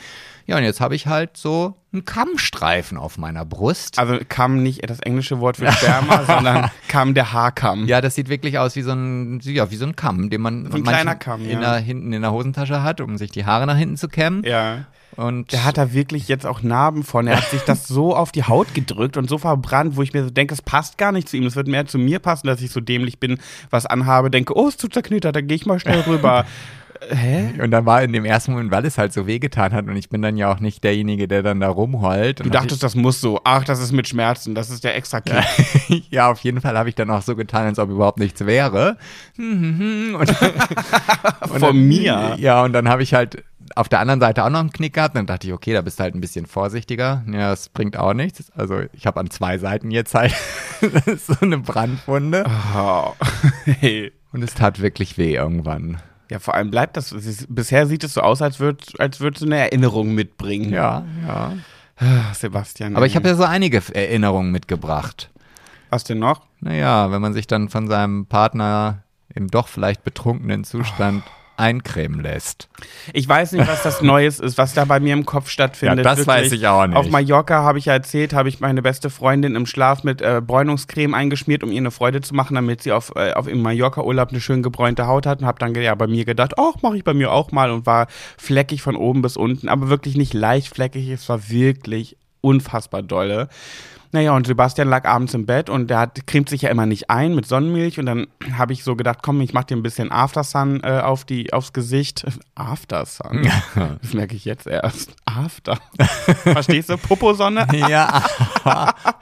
Ja, 0.45 0.57
und 0.57 0.63
jetzt 0.63 0.79
habe 0.79 0.93
ich 0.93 1.07
halt 1.07 1.35
so 1.35 1.75
einen 1.91 2.05
Kammstreifen 2.05 2.97
auf 2.97 3.17
meiner 3.17 3.43
Brust. 3.43 3.97
Also 3.97 4.19
kam 4.29 4.61
nicht 4.61 4.87
das 4.87 4.99
englische 4.99 5.39
Wort 5.39 5.57
für 5.57 5.71
Sperma, 5.71 6.23
sondern 6.27 6.69
kam 6.87 7.15
der 7.15 7.33
Haarkamm. 7.33 7.87
Ja, 7.87 7.99
das 7.99 8.13
sieht 8.13 8.29
wirklich 8.29 8.59
aus 8.59 8.75
wie 8.75 8.83
so 8.83 8.91
ein, 8.91 9.39
ja, 9.41 9.71
wie 9.71 9.77
so 9.77 9.85
ein 9.85 9.95
Kamm, 9.95 10.29
den 10.29 10.41
man 10.41 10.69
So 10.69 10.77
ein 10.77 10.83
kleiner 10.83 11.15
Kamm, 11.15 11.41
in 11.43 11.59
ja. 11.59 11.59
der, 11.59 11.75
hinten 11.79 12.13
in 12.13 12.21
der 12.21 12.31
Hosentasche 12.31 12.83
hat, 12.83 13.01
um 13.01 13.17
sich 13.17 13.31
die 13.31 13.45
Haare 13.45 13.65
nach 13.65 13.77
hinten 13.77 13.97
zu 13.97 14.09
kämmen. 14.09 14.43
Ja. 14.43 14.85
Und 15.17 15.51
Der 15.51 15.65
hat 15.65 15.77
da 15.77 15.93
wirklich 15.93 16.27
jetzt 16.27 16.45
auch 16.45 16.61
Narben 16.61 17.03
von. 17.03 17.25
Er 17.27 17.37
hat 17.37 17.49
sich 17.49 17.61
das 17.63 17.87
so 17.87 18.15
auf 18.15 18.31
die 18.31 18.43
Haut 18.43 18.75
gedrückt 18.75 19.17
und 19.17 19.27
so 19.27 19.39
verbrannt, 19.39 19.97
wo 19.97 20.03
ich 20.03 20.13
mir 20.13 20.23
so 20.23 20.29
denke, 20.29 20.53
es 20.53 20.61
passt 20.61 20.99
gar 20.99 21.11
nicht 21.11 21.27
zu 21.27 21.37
ihm. 21.37 21.45
Es 21.47 21.55
wird 21.55 21.67
mehr 21.67 21.87
zu 21.87 21.97
mir 21.97 22.19
passen, 22.19 22.45
dass 22.45 22.61
ich 22.61 22.69
so 22.69 22.79
dämlich 22.79 23.19
bin, 23.19 23.39
was 23.71 23.87
anhabe, 23.87 24.29
denke, 24.29 24.55
oh, 24.55 24.67
es 24.67 24.77
tut 24.77 24.93
zerknittert, 24.93 25.35
dann 25.35 25.47
gehe 25.47 25.55
ich 25.55 25.65
mal 25.65 25.79
schnell 25.79 26.01
rüber. 26.01 26.45
Hä? 27.09 27.53
Und 27.61 27.71
dann 27.71 27.85
war 27.85 28.01
in 28.03 28.13
dem 28.13 28.25
ersten 28.25 28.51
Moment, 28.51 28.71
weil 28.71 28.85
es 28.85 28.97
halt 28.97 29.13
so 29.13 29.27
wehgetan 29.27 29.73
hat 29.73 29.85
und 29.85 29.95
ich 29.95 30.09
bin 30.09 30.21
dann 30.21 30.37
ja 30.37 30.51
auch 30.51 30.59
nicht 30.59 30.83
derjenige, 30.83 31.27
der 31.27 31.43
dann 31.43 31.59
da 31.59 31.69
rumheult. 31.69 32.39
Du 32.39 32.45
Und 32.45 32.55
dachtest, 32.55 32.81
das 32.83 32.95
muss 32.95 33.21
so. 33.21 33.39
Ach, 33.43 33.63
das 33.63 33.79
ist 33.79 33.91
mit 33.91 34.07
Schmerzen, 34.07 34.55
das 34.55 34.69
ist 34.69 34.83
der 34.83 34.95
extra 34.95 35.21
Kick. 35.21 36.03
ja, 36.09 36.31
auf 36.31 36.39
jeden 36.39 36.61
Fall 36.61 36.77
habe 36.77 36.89
ich 36.89 36.95
dann 36.95 37.09
auch 37.09 37.21
so 37.21 37.35
getan, 37.35 37.65
als 37.65 37.79
ob 37.79 37.89
überhaupt 37.89 38.19
nichts 38.19 38.45
wäre. 38.45 38.97
Und, 39.37 40.15
und 40.19 40.29
Von 41.47 41.61
dann, 41.61 41.87
mir. 41.87 42.35
Ja, 42.39 42.63
und 42.63 42.73
dann 42.73 42.89
habe 42.89 43.03
ich 43.03 43.13
halt 43.13 43.43
auf 43.75 43.89
der 43.89 43.99
anderen 43.99 44.19
Seite 44.19 44.43
auch 44.43 44.49
noch 44.49 44.59
einen 44.59 44.71
Knick 44.71 44.93
gehabt. 44.93 45.15
Dann 45.15 45.25
dachte 45.25 45.47
ich, 45.47 45.53
okay, 45.53 45.73
da 45.73 45.81
bist 45.81 45.99
du 45.99 46.03
halt 46.03 46.15
ein 46.15 46.21
bisschen 46.21 46.45
vorsichtiger. 46.45 47.23
Ja, 47.31 47.49
das 47.49 47.69
bringt 47.69 47.97
auch 47.97 48.13
nichts. 48.13 48.51
Also 48.55 48.81
ich 48.93 49.05
habe 49.05 49.19
an 49.19 49.29
zwei 49.29 49.57
Seiten 49.57 49.91
jetzt 49.91 50.13
halt 50.13 50.33
so 51.17 51.35
eine 51.41 51.57
Brandwunde. 51.59 52.45
Oh. 52.75 53.13
Hey. 53.65 54.11
Und 54.31 54.43
es 54.43 54.53
tat 54.53 54.81
wirklich 54.81 55.17
weh 55.17 55.35
irgendwann. 55.35 56.01
Ja, 56.29 56.39
vor 56.39 56.53
allem 56.55 56.71
bleibt 56.71 56.97
das. 56.97 57.15
Bisher 57.49 57.87
sieht 57.87 58.03
es 58.03 58.13
so 58.13 58.21
aus, 58.21 58.41
als 58.41 58.59
würdest 58.59 58.99
als 58.99 59.17
du 59.17 59.27
eine 59.27 59.57
Erinnerung 59.57 60.13
mitbringen. 60.13 60.71
Ja, 60.71 61.05
ja. 61.25 61.53
Ah, 61.97 62.33
Sebastian. 62.33 62.95
Aber 62.95 63.05
ich 63.05 63.15
habe 63.15 63.27
ja 63.27 63.35
so 63.35 63.43
einige 63.43 63.81
Erinnerungen 63.93 64.51
mitgebracht. 64.51 65.29
Was 65.89 66.03
denn 66.03 66.19
noch? 66.19 66.41
Naja, 66.59 67.11
wenn 67.11 67.21
man 67.21 67.33
sich 67.33 67.47
dann 67.47 67.69
von 67.69 67.87
seinem 67.87 68.25
Partner 68.25 69.03
im 69.33 69.47
doch 69.47 69.67
vielleicht 69.67 70.03
betrunkenen 70.03 70.63
Zustand 70.63 71.23
eincremen 71.57 72.21
lässt. 72.21 72.69
Ich 73.13 73.27
weiß 73.27 73.53
nicht, 73.53 73.67
was 73.67 73.83
das 73.83 74.01
Neues 74.01 74.39
ist, 74.39 74.57
was 74.57 74.73
da 74.73 74.85
bei 74.85 74.99
mir 74.99 75.13
im 75.13 75.25
Kopf 75.25 75.49
stattfindet. 75.49 76.05
Ja, 76.05 76.15
das 76.15 76.25
weiß 76.27 76.51
ich 76.51 76.67
auch 76.67 76.85
nicht. 76.85 76.95
Auf 76.95 77.09
Mallorca 77.09 77.63
habe 77.63 77.79
ich 77.79 77.85
ja 77.85 77.93
erzählt, 77.93 78.33
habe 78.33 78.47
ich 78.47 78.59
meine 78.59 78.81
beste 78.81 79.09
Freundin 79.09 79.55
im 79.55 79.65
Schlaf 79.65 80.03
mit 80.03 80.21
äh, 80.21 80.41
Bräunungscreme 80.45 81.15
eingeschmiert, 81.15 81.63
um 81.63 81.71
ihr 81.71 81.79
eine 81.79 81.91
Freude 81.91 82.21
zu 82.21 82.35
machen, 82.35 82.55
damit 82.55 82.83
sie 82.83 82.91
auf, 82.91 83.11
äh, 83.15 83.33
auf 83.33 83.47
im 83.47 83.61
Mallorca-Urlaub 83.61 84.29
eine 84.29 84.39
schön 84.39 84.61
gebräunte 84.61 85.07
Haut 85.07 85.25
hat 85.25 85.41
und 85.41 85.47
habe 85.47 85.59
dann 85.59 85.73
ja 85.75 85.95
bei 85.95 86.07
mir 86.07 86.25
gedacht, 86.25 86.53
ach, 86.57 86.81
mache 86.81 86.97
ich 86.97 87.03
bei 87.03 87.13
mir 87.13 87.31
auch 87.31 87.51
mal 87.51 87.71
und 87.71 87.85
war 87.85 88.07
fleckig 88.37 88.81
von 88.81 88.95
oben 88.95 89.21
bis 89.21 89.35
unten, 89.35 89.67
aber 89.67 89.89
wirklich 89.89 90.15
nicht 90.15 90.33
leicht 90.33 90.73
fleckig, 90.73 91.09
es 91.09 91.27
war 91.27 91.49
wirklich 91.49 92.17
unfassbar 92.41 93.01
dolle. 93.01 93.49
Naja, 94.11 94.35
und 94.35 94.47
Sebastian 94.47 94.87
lag 94.89 95.05
abends 95.05 95.33
im 95.33 95.45
Bett 95.45 95.69
und 95.69 95.89
der 95.89 95.99
hat, 95.99 96.25
cremt 96.27 96.49
sich 96.49 96.61
ja 96.63 96.69
immer 96.69 96.85
nicht 96.85 97.09
ein 97.09 97.35
mit 97.35 97.45
Sonnenmilch 97.45 97.99
und 97.99 98.05
dann 98.05 98.27
habe 98.57 98.73
ich 98.73 98.83
so 98.83 98.95
gedacht, 98.95 99.19
komm, 99.21 99.41
ich 99.41 99.53
mach 99.53 99.65
dir 99.65 99.75
ein 99.75 99.83
bisschen 99.83 100.11
Aftersun 100.11 100.81
äh, 100.83 101.01
auf 101.03 101.25
die, 101.25 101.51
aufs 101.53 101.73
Gesicht. 101.73 102.25
Aftersun? 102.55 103.47
Das 104.01 104.13
merke 104.13 104.35
ich 104.35 104.45
jetzt 104.45 104.65
erst. 104.67 105.15
After. 105.25 105.77
Verstehst 106.43 106.89
du? 106.89 106.97
Poposonne? 106.97 107.67
Ja. 107.89 108.23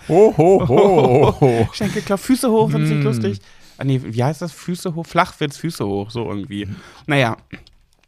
ho, 0.08 0.34
ho, 0.38 0.68
ho, 0.68 1.38
ho. 1.42 1.70
Schenkelklapp, 1.74 2.20
Füße 2.20 2.50
hoch, 2.50 2.72
das 2.72 2.82
Mm. 2.82 2.84
nicht 2.94 3.04
lustig. 3.04 3.42
Ah, 3.78 3.84
nee, 3.84 4.00
wie 4.04 4.24
heißt 4.24 4.42
das? 4.42 4.52
Füße 4.54 4.96
hoch? 4.96 5.06
Flachwitz, 5.06 5.58
Füße 5.58 5.86
hoch, 5.86 6.10
so 6.12 6.30
irgendwie. 6.30 6.68
Naja. 7.08 7.36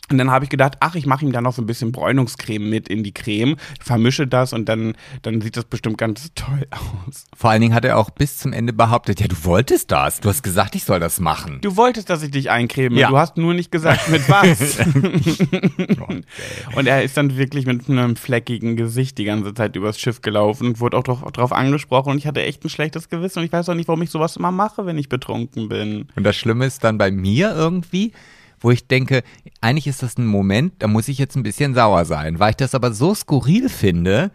Und 0.10 0.18
dann 0.18 0.32
habe 0.32 0.46
ich 0.46 0.50
gedacht, 0.50 0.76
ach, 0.80 0.96
ich 0.96 1.06
mache 1.06 1.26
ihm 1.26 1.34
da 1.34 1.42
noch 1.42 1.52
so 1.52 1.62
ein 1.62 1.66
bisschen 1.66 1.92
Bräunungscreme 1.92 2.70
mit 2.70 2.88
in 2.88 3.04
die 3.04 3.14
Creme, 3.14 3.58
vermische 3.82 4.26
das 4.26 4.54
und 4.54 4.70
dann, 4.70 4.96
dann 5.22 5.42
sieht 5.42 5.58
das 5.58 5.66
bestimmt 5.66 5.98
ganz 5.98 6.32
toll 6.34 6.66
aus. 6.72 7.26
Vor 7.36 7.50
allen 7.50 7.62
Dingen 7.62 7.74
hat 7.74 7.84
er 7.84 7.98
auch 7.98 8.10
bis 8.10 8.38
zum 8.38 8.54
Ende 8.54 8.72
behauptet, 8.72 9.20
ja, 9.20 9.28
du 9.28 9.36
wolltest 9.44 9.92
das. 9.92 10.22
Du 10.22 10.30
hast 10.30 10.44
gesagt, 10.44 10.76
ich 10.76 10.86
soll 10.86 11.02
das 11.02 11.20
machen. 11.20 11.60
Du 11.62 11.76
wolltest, 11.76 12.10
dass 12.10 12.24
ich 12.24 12.32
dich 12.32 12.50
eincreme. 12.50 12.96
Ja. 12.96 13.10
Du 13.10 13.18
hast 13.18 13.36
nur 13.36 13.54
nicht 13.54 13.70
gesagt, 13.70 14.10
mit 14.10 14.30
was. 14.30 14.78
und 16.76 16.88
er 16.88 17.04
ist 17.04 17.18
dann 17.18 17.38
wirklich 17.38 17.66
mit 17.66 17.90
einem 17.90 18.16
fleckigen 18.16 18.78
Gesicht 18.78 19.18
die 19.18 19.26
ganze 19.26 19.54
Zeit 19.54 19.76
übers 19.76 20.00
Schiff 20.00 20.22
gelaufen 20.22 20.68
und 20.68 20.80
wurde 20.80 20.98
auch 20.98 21.04
drauf, 21.04 21.24
drauf 21.34 21.52
angesprochen. 21.52 22.12
Und 22.12 22.18
ich 22.18 22.28
hatte 22.28 22.42
echt 22.44 22.64
ein 22.64 22.70
schlechtes 22.70 23.10
Gewissen. 23.10 23.40
Und 23.40 23.46
ich 23.46 23.52
weiß 23.52 23.68
auch 23.68 23.76
nicht, 23.76 23.90
warum 23.90 24.02
ich 24.02 24.10
sowas 24.10 24.38
immer 24.38 24.52
mache, 24.52 24.86
wenn 24.86 24.98
ich 24.98 25.10
betrunken 25.10 25.68
bin. 25.68 26.08
Und 26.16 26.24
das 26.24 26.38
Schlimme 26.38 26.66
ist 26.66 26.84
dann 26.86 26.98
bei 26.98 27.12
mir 27.12 27.54
irgendwie, 27.54 28.14
wo 28.60 28.72
ich 28.72 28.88
denke, 28.88 29.24
eigentlich 29.62 29.88
ist 29.88 30.04
das 30.04 30.18
ein 30.18 30.26
Moment, 30.26 30.74
da 30.80 30.88
muss 30.88 31.08
ich 31.08 31.18
jetzt 31.18 31.36
ein 31.36 31.44
bisschen 31.44 31.76
sauer 31.76 32.06
sein. 32.06 32.40
Weil 32.40 32.52
ich 32.52 32.56
das 32.58 32.76
aber 32.76 32.92
so 32.92 33.14
skurril 33.14 33.70
finde, 33.70 34.32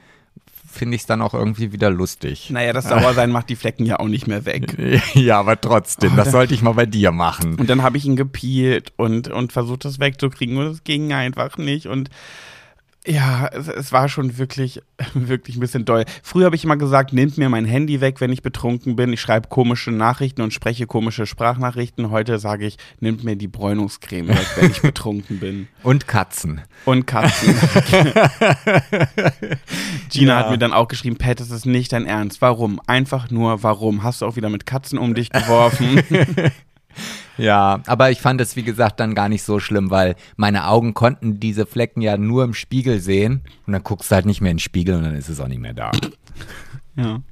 finde 0.73 0.95
ich 0.95 1.03
es 1.03 1.07
dann 1.07 1.23
auch 1.23 1.35
irgendwie 1.35 1.73
wieder 1.73 1.91
lustig. 1.91 2.51
Naja, 2.51 2.73
das 2.73 2.89
Sauersein 2.89 3.31
macht 3.31 3.51
die 3.51 3.57
Flecken 3.57 3.85
ja 3.85 4.01
auch 4.01 4.09
nicht 4.09 4.27
mehr 4.27 4.45
weg. 4.47 4.77
Ja, 5.15 5.39
aber 5.39 5.61
trotzdem, 5.61 6.17
das 6.17 6.31
sollte 6.31 6.55
ich 6.55 6.63
mal 6.63 6.73
bei 6.73 6.87
dir 6.87 7.13
machen. 7.13 7.57
Und 7.57 7.69
dann 7.69 7.83
habe 7.83 7.99
ich 7.99 8.07
ihn 8.07 8.17
gepielt 8.17 8.93
und, 8.97 9.29
und 9.29 9.53
versucht, 9.53 9.85
das 9.85 10.01
wegzukriegen 10.01 10.57
und 10.57 10.67
es 10.67 10.85
ging 10.85 11.13
einfach 11.13 11.59
nicht. 11.59 11.87
Und 11.87 12.09
ja, 13.07 13.49
es, 13.49 13.67
es 13.69 13.93
war 13.93 14.09
schon 14.09 14.39
wirklich, 14.39 14.81
wirklich 15.15 15.57
ein 15.57 15.61
bisschen 15.61 15.85
doll. 15.85 16.05
Früher 16.23 16.47
habe 16.47 16.55
ich 16.57 16.65
immer 16.65 16.77
gesagt, 16.77 17.13
nehmt 17.13 17.37
mir 17.37 17.49
mein 17.49 17.65
Handy 17.65 18.01
weg, 18.01 18.21
wenn 18.21 18.31
ich 18.33 18.43
betrunken 18.43 18.95
bin. 18.97 19.13
Ich 19.13 19.21
schreibe 19.21 19.49
komische 19.49 19.91
Nachrichten 19.91 20.41
und 20.43 20.53
spreche 20.53 20.87
komische 20.87 21.27
Sprachnachrichten. 21.27 22.11
Heute 22.11 22.39
sage 22.39 22.67
ich, 22.67 22.77
nehmt 23.01 23.25
mir 23.25 23.35
die 23.37 23.49
Bräunungscreme 23.49 24.29
weg, 24.29 24.47
wenn 24.57 24.71
ich 24.71 24.83
betrunken 24.83 25.41
bin. 25.41 25.69
Und 25.83 26.07
Katzen. 26.07 26.61
Und 26.85 27.07
Katzen. 27.07 27.55
Gina 30.11 30.33
Ja. 30.33 30.39
hat 30.39 30.51
mir 30.51 30.59
dann 30.59 30.73
auch 30.73 30.89
geschrieben, 30.89 31.17
Pat, 31.17 31.41
das 31.41 31.51
ist 31.51 31.67
nicht 31.67 31.93
dein 31.93 32.07
Ernst. 32.07 32.41
Warum? 32.41 32.81
Einfach 32.87 33.31
nur, 33.31 33.63
warum? 33.63 34.03
Hast 34.03 34.23
du 34.23 34.27
auch 34.27 34.37
wieder 34.37 34.49
mit 34.49 34.67
Katzen 34.67 34.99
um 34.99 35.15
dich 35.15 35.31
geworfen? 35.31 36.03
Ja, 37.39 37.81
aber 37.87 38.11
ich 38.11 38.21
fand 38.21 38.41
es, 38.41 38.57
wie 38.57 38.63
gesagt, 38.63 39.01
dann 39.01 39.15
gar 39.15 39.29
nicht 39.29 39.43
so 39.43 39.59
schlimm, 39.59 39.91
weil 39.91 40.17
meine 40.37 40.67
Augen 40.67 40.95
konnten 40.95 41.41
diese 41.41 41.67
Flecken 41.67 42.03
ja 42.03 42.17
nur 42.17 42.45
im 42.45 42.55
Spiegel 42.55 43.01
sehen. 43.01 43.43
Und 43.67 43.73
dann 43.73 43.83
guckst 43.83 44.11
du 44.11 44.15
halt 44.15 44.27
nicht 44.27 44.41
mehr 44.41 44.51
in 44.51 44.57
den 44.57 44.61
Spiegel 44.63 44.97
und 44.97 45.05
dann 45.05 45.15
ist 45.15 45.29
es 45.29 45.41
auch 45.41 45.49
nicht 45.49 45.61
mehr 45.61 45.75
da. 45.75 45.91
Ja. 46.95 47.23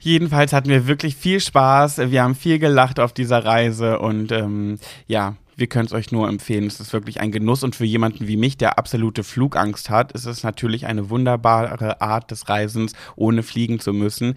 Jedenfalls 0.00 0.52
hatten 0.52 0.68
wir 0.68 0.88
wirklich 0.88 1.14
viel 1.14 1.38
Spaß. 1.38 1.98
Wir 2.10 2.24
haben 2.24 2.34
viel 2.34 2.58
gelacht 2.58 2.98
auf 2.98 3.12
dieser 3.12 3.44
Reise 3.44 4.00
und 4.00 4.32
ähm, 4.32 4.80
ja, 5.06 5.36
wir 5.56 5.66
können 5.66 5.86
es 5.86 5.92
euch 5.92 6.12
nur 6.12 6.28
empfehlen. 6.28 6.66
Es 6.66 6.80
ist 6.80 6.92
wirklich 6.92 7.20
ein 7.20 7.32
Genuss 7.32 7.62
und 7.62 7.76
für 7.76 7.84
jemanden 7.84 8.26
wie 8.28 8.36
mich, 8.36 8.56
der 8.56 8.78
absolute 8.78 9.24
Flugangst 9.24 9.90
hat, 9.90 10.12
ist 10.12 10.26
es 10.26 10.42
natürlich 10.42 10.86
eine 10.86 11.10
wunderbare 11.10 12.00
Art 12.00 12.30
des 12.30 12.48
Reisens, 12.48 12.92
ohne 13.16 13.42
fliegen 13.42 13.80
zu 13.80 13.92
müssen. 13.92 14.34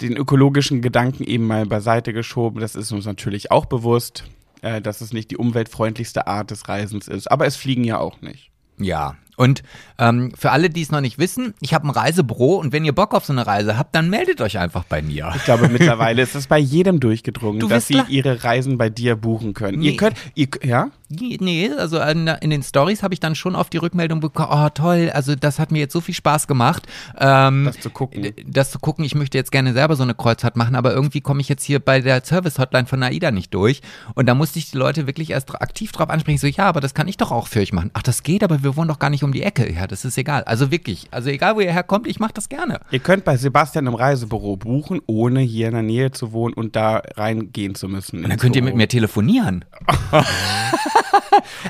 Den 0.00 0.16
ökologischen 0.16 0.82
Gedanken 0.82 1.24
eben 1.24 1.46
mal 1.46 1.66
beiseite 1.66 2.12
geschoben, 2.12 2.60
das 2.60 2.74
ist 2.74 2.92
uns 2.92 3.06
natürlich 3.06 3.50
auch 3.50 3.66
bewusst, 3.66 4.24
äh, 4.62 4.80
dass 4.80 5.00
es 5.00 5.12
nicht 5.12 5.30
die 5.30 5.36
umweltfreundlichste 5.36 6.26
Art 6.26 6.50
des 6.50 6.68
Reisens 6.68 7.08
ist. 7.08 7.30
Aber 7.30 7.46
es 7.46 7.56
fliegen 7.56 7.84
ja 7.84 7.98
auch 7.98 8.20
nicht. 8.20 8.50
Ja. 8.78 9.16
Und 9.36 9.62
ähm, 9.98 10.32
für 10.38 10.50
alle, 10.50 10.68
die 10.68 10.82
es 10.82 10.90
noch 10.90 11.00
nicht 11.00 11.18
wissen, 11.18 11.54
ich 11.60 11.72
habe 11.74 11.86
ein 11.86 11.90
Reisebüro 11.90 12.56
und 12.56 12.72
wenn 12.72 12.84
ihr 12.84 12.94
Bock 12.94 13.14
auf 13.14 13.24
so 13.24 13.32
eine 13.32 13.46
Reise 13.46 13.78
habt, 13.78 13.94
dann 13.94 14.10
meldet 14.10 14.40
euch 14.40 14.58
einfach 14.58 14.84
bei 14.84 15.00
mir. 15.00 15.32
Ich 15.36 15.44
glaube, 15.44 15.68
mittlerweile 15.72 16.22
ist 16.22 16.34
es 16.34 16.46
bei 16.46 16.58
jedem 16.58 17.00
durchgedrungen, 17.00 17.60
Du 17.60 17.68
dass 17.68 17.86
sie 17.86 18.00
ihre 18.08 18.44
Reisen 18.44 18.76
bei 18.78 18.90
dir 18.90 19.16
buchen 19.16 19.54
können. 19.54 19.80
Nee. 19.80 19.90
Ihr 19.90 19.96
könnt, 19.96 20.16
ihr, 20.34 20.48
ja? 20.62 20.90
Nee, 21.08 21.70
also 21.76 21.98
in, 22.00 22.26
in 22.26 22.50
den 22.50 22.62
Stories 22.62 23.02
habe 23.02 23.14
ich 23.14 23.20
dann 23.20 23.34
schon 23.34 23.54
oft 23.54 23.72
die 23.72 23.78
Rückmeldung 23.78 24.20
bekommen, 24.20 24.48
oh 24.50 24.68
toll, 24.70 25.10
also 25.12 25.34
das 25.34 25.58
hat 25.58 25.70
mir 25.70 25.80
jetzt 25.80 25.92
so 25.92 26.00
viel 26.00 26.14
Spaß 26.14 26.46
gemacht. 26.46 26.86
Ähm, 27.18 27.64
Das 27.66 27.80
zu 27.80 27.90
gucken. 27.90 28.32
Das 28.46 28.70
zu 28.70 28.78
gucken, 28.78 29.04
ich 29.04 29.14
möchte 29.14 29.36
jetzt 29.36 29.52
gerne 29.52 29.72
selber 29.72 29.96
so 29.96 30.02
eine 30.02 30.14
Kreuzfahrt 30.14 30.56
machen, 30.56 30.74
aber 30.74 30.92
irgendwie 30.92 31.20
komme 31.20 31.40
ich 31.40 31.48
jetzt 31.48 31.64
hier 31.64 31.80
bei 31.80 32.00
der 32.00 32.24
Service-Hotline 32.24 32.86
von 32.86 33.02
AIDA 33.02 33.30
nicht 33.30 33.52
durch. 33.54 33.82
Und 34.14 34.26
da 34.26 34.34
musste 34.34 34.58
ich 34.58 34.70
die 34.70 34.78
Leute 34.78 35.06
wirklich 35.06 35.30
erst 35.30 35.54
aktiv 35.60 35.92
drauf 35.92 36.10
ansprechen. 36.10 36.38
So, 36.38 36.46
ja, 36.46 36.64
aber 36.64 36.80
das 36.80 36.94
kann 36.94 37.08
ich 37.08 37.16
doch 37.16 37.30
auch 37.30 37.46
für 37.48 37.60
euch 37.60 37.72
machen. 37.72 37.90
Ach, 37.94 38.02
das 38.02 38.22
geht, 38.22 38.42
aber 38.42 38.62
wir 38.62 38.76
wohnen 38.76 38.88
doch 38.88 38.98
gar 38.98 39.10
nicht 39.10 39.24
um 39.24 39.31
die 39.32 39.42
Ecke. 39.42 39.72
Ja, 39.72 39.86
das 39.86 40.04
ist 40.04 40.16
egal. 40.18 40.44
Also 40.44 40.70
wirklich, 40.70 41.08
also 41.10 41.30
egal, 41.30 41.56
wo 41.56 41.60
ihr 41.60 41.72
herkommt, 41.72 42.06
ich 42.06 42.20
mache 42.20 42.32
das 42.34 42.48
gerne. 42.48 42.80
Ihr 42.90 43.00
könnt 43.00 43.24
bei 43.24 43.36
Sebastian 43.36 43.86
im 43.86 43.94
Reisebüro 43.94 44.56
buchen, 44.56 45.00
ohne 45.06 45.40
hier 45.40 45.68
in 45.68 45.74
der 45.74 45.82
Nähe 45.82 46.10
zu 46.10 46.32
wohnen 46.32 46.54
und 46.54 46.76
da 46.76 47.02
reingehen 47.16 47.74
zu 47.74 47.88
müssen. 47.88 48.24
Und 48.24 48.30
dann 48.30 48.38
könnt 48.38 48.56
ihr 48.56 48.62
mit 48.62 48.76
mir 48.76 48.88
telefonieren. 48.88 49.64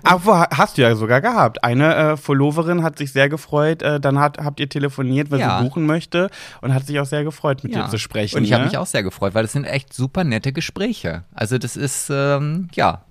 Aber 0.05 0.49
hast 0.53 0.79
du 0.79 0.83
ja 0.83 0.95
sogar 0.95 1.21
gehabt. 1.21 1.63
Eine 1.65 1.95
äh, 1.95 2.17
Followerin 2.17 2.83
hat 2.83 2.99
sich 2.99 3.13
sehr 3.13 3.29
gefreut. 3.29 3.83
Äh, 3.83 4.01
dann 4.01 4.19
hat, 4.19 4.39
habt 4.39 4.61
ihr 4.61 4.69
telefoniert, 4.69 5.31
weil 5.31 5.41
Ja. 5.41 5.59
sie 5.59 5.65
buchen 5.65 5.87
möchte 5.87 6.31
und 6.61 6.75
hat 6.75 6.87
sich 6.87 6.99
auch 7.01 7.07
sehr 7.07 7.25
gefreut, 7.25 7.63
mit 7.65 7.75
dir 7.75 7.89
zu 7.89 7.99
sprechen. 7.99 8.39
Und 8.39 8.45
ich 8.45 8.53
habe 8.53 8.63
ne? 8.65 8.69
mich 8.69 8.79
auch 8.79 8.87
sehr 8.87 9.03
gefreut, 9.03 9.35
weil 9.35 9.43
das 9.43 9.53
sind 9.53 9.65
echt 9.65 9.93
super 9.93 10.25
nette 10.25 10.53
Gespräche. 10.53 11.25
Also 11.35 11.59
das 11.59 11.77
ist, 11.77 12.09
ähm, 12.11 12.69
ja, 12.75 13.03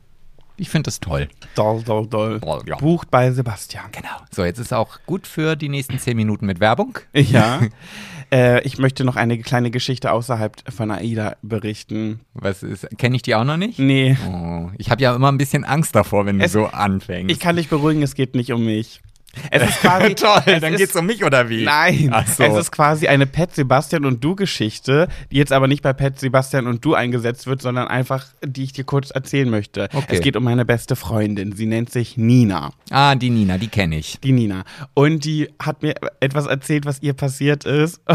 ich 0.57 0.69
finde 0.69 0.87
das 0.87 0.99
toll. 0.99 1.27
Doll, 1.55 1.81
doll, 1.83 2.07
doll. 2.07 2.39
Doll, 2.39 2.61
ja. 2.67 2.75
Bucht 2.77 3.09
bei 3.11 3.31
Sebastian. 3.31 3.85
Genau. 3.91 4.09
So, 4.33 4.43
jetzt 4.43 4.59
ist 4.59 4.73
auch 4.73 4.99
gut 5.05 5.27
für 5.27 5.55
die 5.55 5.69
nächsten 5.69 5.97
zehn 5.99 6.15
Minuten 6.17 6.45
mit 6.45 6.59
Werbung. 6.59 6.97
Ja. 7.13 7.61
äh, 8.31 8.61
ich 8.63 8.77
möchte 8.77 9.03
noch 9.03 9.15
eine 9.15 9.37
kleine 9.39 9.71
Geschichte 9.71 10.11
außerhalb 10.11 10.71
von 10.71 10.91
AIDA 10.91 11.35
berichten. 11.41 12.21
Was 12.33 12.63
ist, 12.63 12.87
kenne 12.97 13.15
ich 13.15 13.21
die 13.21 13.35
auch 13.35 13.43
noch 13.43 13.57
nicht? 13.57 13.79
Nee. 13.79 14.17
Oh, 14.27 14.69
ich 14.77 14.91
habe 14.91 15.01
ja 15.01 15.15
immer 15.15 15.31
ein 15.31 15.37
bisschen 15.37 15.63
Angst 15.63 15.95
davor, 15.95 16.25
wenn 16.25 16.39
du 16.39 16.45
Es- 16.45 16.51
so 16.51 16.65
anfängst. 16.67 17.31
Ich 17.31 17.39
kann 17.39 17.55
dich 17.55 17.69
beruhigen, 17.69 18.01
es 18.03 18.15
geht 18.15 18.35
nicht 18.35 18.51
um 18.53 18.63
mich. 18.65 19.01
Es 19.49 19.63
ist 19.69 19.79
quasi. 19.81 20.15
Toll, 20.15 20.59
dann 20.59 20.73
ist- 20.73 20.79
geht's 20.79 20.95
um 20.95 21.05
mich 21.05 21.23
oder 21.23 21.49
wie? 21.49 21.63
Nein, 21.63 22.13
so. 22.35 22.43
es 22.43 22.55
ist 22.55 22.71
quasi 22.71 23.07
eine 23.07 23.25
Pet 23.25 23.55
Sebastian 23.55 24.05
und 24.05 24.23
du 24.23 24.35
Geschichte, 24.35 25.07
die 25.31 25.37
jetzt 25.37 25.51
aber 25.53 25.67
nicht 25.67 25.81
bei 25.81 25.93
Pet 25.93 26.19
Sebastian 26.19 26.67
und 26.67 26.83
du 26.83 26.93
eingesetzt 26.95 27.47
wird, 27.47 27.61
sondern 27.61 27.87
einfach, 27.87 28.25
die 28.43 28.63
ich 28.63 28.73
dir 28.73 28.83
kurz 28.83 29.09
erzählen 29.11 29.49
möchte. 29.49 29.89
Okay. 29.93 30.15
Es 30.15 30.21
geht 30.21 30.35
um 30.35 30.43
meine 30.43 30.65
beste 30.65 30.95
Freundin. 30.95 31.53
Sie 31.53 31.65
nennt 31.65 31.89
sich 31.91 32.17
Nina. 32.17 32.71
Ah, 32.89 33.15
die 33.15 33.29
Nina, 33.29 33.57
die 33.57 33.69
kenne 33.69 33.97
ich. 33.97 34.19
Die 34.19 34.31
Nina. 34.33 34.63
Und 34.93 35.23
die 35.25 35.49
hat 35.61 35.81
mir 35.81 35.95
etwas 36.19 36.45
erzählt, 36.47 36.85
was 36.85 37.01
ihr 37.01 37.13
passiert 37.13 37.65
ist. 37.65 38.01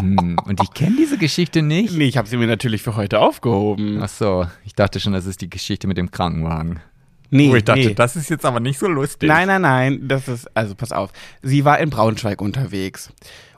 Hm, 0.00 0.38
und 0.44 0.62
ich 0.62 0.72
kenne 0.72 0.96
diese 0.98 1.18
Geschichte 1.18 1.62
nicht. 1.62 1.94
nee, 1.94 2.04
ich 2.04 2.16
habe 2.16 2.28
sie 2.28 2.36
mir 2.36 2.46
natürlich 2.46 2.82
für 2.82 2.96
heute 2.96 3.20
aufgehoben. 3.20 4.00
Ach 4.02 4.08
so, 4.08 4.46
ich 4.64 4.74
dachte 4.74 5.00
schon, 5.00 5.12
das 5.12 5.26
ist 5.26 5.40
die 5.42 5.50
Geschichte 5.50 5.86
mit 5.86 5.96
dem 5.98 6.10
Krankenwagen. 6.10 6.80
Nee, 7.30 7.50
Oh, 7.50 7.56
ich 7.56 7.64
dachte, 7.64 7.80
nee. 7.80 7.94
das 7.94 8.16
ist 8.16 8.30
jetzt 8.30 8.44
aber 8.44 8.60
nicht 8.60 8.78
so 8.78 8.86
lustig. 8.88 9.28
Nein, 9.28 9.48
nein, 9.48 9.62
nein, 9.62 10.00
das 10.08 10.28
ist, 10.28 10.48
also 10.56 10.74
pass 10.74 10.92
auf. 10.92 11.10
Sie 11.42 11.64
war 11.64 11.78
in 11.80 11.90
Braunschweig 11.90 12.40
unterwegs 12.40 13.10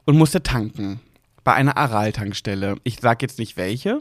und 0.05 0.17
musste 0.17 0.43
tanken 0.43 1.01
bei 1.45 1.55
einer 1.55 1.77
Aral-Tankstelle. 1.77 2.77
Ich 2.85 2.99
sag 3.01 3.23
jetzt 3.23 3.39
nicht 3.39 3.57
welche, 3.57 4.01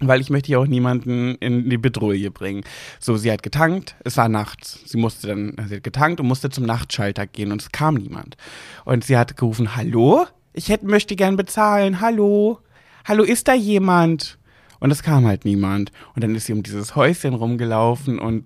weil 0.00 0.20
ich 0.20 0.30
möchte 0.30 0.48
hier 0.48 0.60
auch 0.60 0.66
niemanden 0.66 1.36
in 1.36 1.68
die 1.70 1.78
Bedrohung 1.78 2.32
bringen. 2.32 2.64
So, 2.98 3.16
sie 3.16 3.30
hat 3.32 3.42
getankt, 3.42 3.94
es 4.04 4.16
war 4.16 4.28
nachts. 4.28 4.80
Sie 4.86 4.98
musste 4.98 5.26
dann, 5.28 5.54
sie 5.68 5.76
hat 5.76 5.84
getankt 5.84 6.20
und 6.20 6.26
musste 6.26 6.50
zum 6.50 6.64
Nachtschalter 6.66 7.26
gehen 7.26 7.52
und 7.52 7.62
es 7.62 7.72
kam 7.72 7.94
niemand. 7.94 8.36
Und 8.84 9.04
sie 9.04 9.16
hat 9.16 9.36
gerufen, 9.36 9.76
hallo? 9.76 10.26
Ich 10.54 10.68
hätte, 10.68 10.86
möchte 10.86 11.16
gern 11.16 11.36
bezahlen, 11.36 12.00
hallo? 12.00 12.58
Hallo, 13.06 13.22
ist 13.22 13.48
da 13.48 13.54
jemand? 13.54 14.38
Und 14.80 14.90
es 14.90 15.02
kam 15.02 15.26
halt 15.26 15.44
niemand. 15.44 15.92
Und 16.14 16.24
dann 16.24 16.34
ist 16.34 16.46
sie 16.46 16.52
um 16.52 16.62
dieses 16.62 16.96
Häuschen 16.96 17.34
rumgelaufen 17.34 18.18
und 18.18 18.44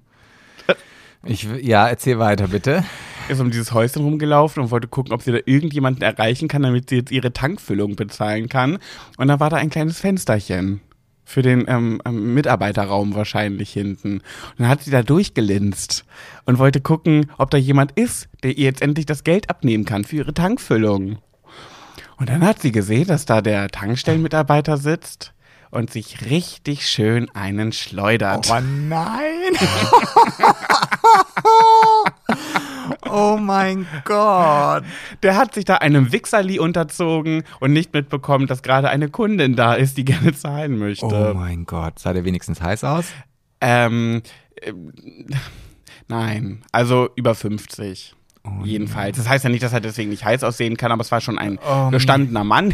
Ich, 1.27 1.49
ja, 1.63 1.89
erzähl 1.89 2.19
weiter, 2.19 2.49
bitte. 2.49 2.85
ist 3.29 3.41
um 3.41 3.51
dieses 3.51 3.73
Häuschen 3.73 4.03
rumgelaufen 4.03 4.63
und 4.63 4.71
wollte 4.71 4.89
gucken, 4.89 5.13
ob 5.13 5.23
sie 5.23 5.33
da 5.33 5.39
irgendjemanden 5.45 6.03
erreichen 6.03 6.49
kann, 6.49 6.63
damit 6.63 6.91
sie 6.91 6.97
jetzt 6.97 7.11
ihre 7.11 7.33
Tankfüllung 7.33 7.97
bezahlen 7.97 8.49
kann. 8.49 8.79
Und 9.17 9.29
da 9.29 9.41
war 9.41 9.51
da 9.51 9.57
ein 9.57 9.71
kleines 9.71 10.01
Fensterchen 10.01 10.81
für 11.25 11.43
den 11.43 11.65
ähm, 11.67 12.01
ähm, 12.05 12.35
Mitarbeiterraum 12.35 13.15
wahrscheinlich 13.15 13.73
hinten. 13.73 14.19
Und 14.19 14.59
dann 14.59 14.69
hat 14.69 14.83
sie 14.83 14.93
da 14.93 15.03
durchgelinst 15.03 16.05
und 16.45 16.59
wollte 16.59 16.81
gucken, 16.81 17.31
ob 17.37 17.51
da 17.51 17.59
jemand 17.59 17.93
ist, 17.93 18.29
der 18.45 18.57
ihr 18.57 18.65
jetzt 18.65 18.83
endlich 18.83 19.07
das 19.07 19.25
Geld 19.25 19.51
abnehmen 19.51 19.85
kann 19.85 20.05
für 20.05 20.17
ihre 20.17 20.35
Tankfüllung. 20.35 21.19
Und 22.17 22.29
dann 22.29 22.47
hat 22.47 22.63
sie 22.63 22.73
gesehen, 22.73 23.09
dass 23.09 23.27
da 23.27 23.43
der 23.43 23.69
Tankstellenmitarbeiter 23.69 24.77
sitzt 24.77 25.35
und 25.71 25.91
sich 25.91 26.31
richtig 26.31 26.89
schön 26.89 27.29
einen 27.35 27.73
schleudert. 27.73 28.49
Oh 28.51 28.61
nein! 28.61 29.53
oh 33.11 33.37
mein 33.41 33.87
Gott! 34.05 34.85
Der 35.23 35.37
hat 35.37 35.55
sich 35.55 35.65
da 35.65 35.77
einem 35.77 36.13
Wichserli 36.13 36.59
unterzogen 36.59 37.43
und 37.61 37.73
nicht 37.73 37.93
mitbekommen, 37.93 38.47
dass 38.47 38.63
gerade 38.63 38.89
eine 38.89 39.09
Kundin 39.09 39.57
da 39.57 39.75
ist, 39.75 39.97
die 39.97 40.05
gerne 40.05 40.35
zahlen 40.35 40.79
möchte. 40.79 41.07
Oh 41.07 41.35
mein 41.35 41.65
Gott, 41.65 41.99
sah 41.99 42.13
der 42.13 42.25
wenigstens 42.25 42.61
heiß 42.61 42.85
aus? 42.85 43.07
ähm, 43.61 44.23
ähm, 44.63 44.93
nein, 46.09 46.63
also 46.73 47.09
über 47.17 47.35
50. 47.35 48.15
Jedenfalls. 48.63 49.17
Das 49.17 49.29
heißt 49.29 49.43
ja 49.43 49.51
nicht, 49.51 49.65
dass 49.65 49.73
er 49.73 49.81
deswegen 49.81 50.11
nicht 50.11 50.25
heiß 50.25 50.45
aussehen 50.45 50.77
kann, 50.77 50.93
aber 50.93 51.01
es 51.01 51.11
war 51.11 51.21
schon 51.21 51.37
ein 51.37 51.59
Oh, 51.69 51.91
gestandener 51.91 52.45
Mann. 52.45 52.73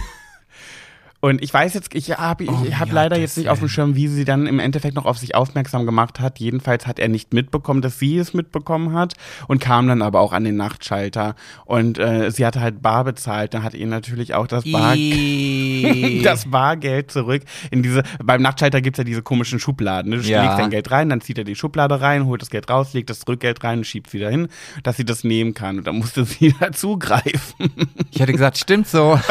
Und 1.24 1.40
ich 1.40 1.54
weiß 1.54 1.74
jetzt, 1.74 1.94
ich 1.94 2.10
habe 2.18 2.42
ich 2.42 2.50
Oh, 2.50 2.66
hab 2.80 2.88
ja, 2.88 2.94
leider 2.94 3.16
jetzt 3.16 3.38
nicht 3.38 3.48
auf 3.48 3.60
dem 3.60 3.68
Schirm, 3.68 3.94
wie 3.94 4.08
sie 4.08 4.24
dann 4.24 4.48
im 4.48 4.58
Endeffekt 4.58 4.96
noch 4.96 5.04
auf 5.04 5.18
sich 5.18 5.36
aufmerksam 5.36 5.86
gemacht 5.86 6.18
hat. 6.18 6.40
Jedenfalls 6.40 6.84
hat 6.88 6.98
er 6.98 7.06
nicht 7.08 7.32
mitbekommen, 7.32 7.80
dass 7.80 8.00
sie 8.00 8.18
es 8.18 8.34
mitbekommen 8.34 8.92
hat 8.92 9.14
und 9.46 9.60
kam 9.60 9.86
dann 9.86 10.02
aber 10.02 10.18
auch 10.18 10.32
an 10.32 10.42
den 10.42 10.56
Nachtschalter. 10.56 11.36
Und 11.64 11.96
äh, 12.00 12.32
sie 12.32 12.44
hatte 12.44 12.60
halt 12.60 12.82
bar 12.82 13.04
bezahlt. 13.04 13.54
Dann 13.54 13.62
hat 13.62 13.74
ihr 13.74 13.86
natürlich 13.86 14.34
auch 14.34 14.48
das 14.48 14.64
Bar 14.64 14.96
das 16.24 16.50
Bargeld 16.50 17.12
zurück 17.12 17.42
in 17.70 17.84
diese. 17.84 18.02
Beim 18.20 18.42
Nachtschalter 18.42 18.80
gibt's 18.80 18.98
ja 18.98 19.04
diese 19.04 19.22
komischen 19.22 19.60
Schubladen. 19.60 20.10
Ne? 20.10 20.16
Du 20.18 20.28
Ja. 20.28 20.42
legst 20.42 20.58
dein 20.58 20.70
Geld 20.70 20.90
rein, 20.90 21.08
dann 21.08 21.20
zieht 21.20 21.38
er 21.38 21.44
die 21.44 21.54
Schublade 21.54 22.00
rein, 22.00 22.26
holt 22.26 22.42
das 22.42 22.50
Geld 22.50 22.68
raus, 22.68 22.94
legt 22.94 23.10
das 23.10 23.28
Rückgeld 23.28 23.62
rein 23.62 23.78
und 23.78 23.84
schiebt 23.86 24.12
wieder 24.12 24.28
hin, 24.28 24.48
dass 24.82 24.96
sie 24.96 25.04
das 25.04 25.22
nehmen 25.22 25.54
kann. 25.54 25.78
Und 25.78 25.86
dann 25.86 25.98
musste 25.98 26.24
sie 26.24 26.52
da 26.60 26.72
zugreifen. 26.72 27.70
Ich 28.10 28.18
hätte 28.18 28.32
gesagt, 28.32 28.58
stimmt 28.58 28.88
so. 28.88 29.20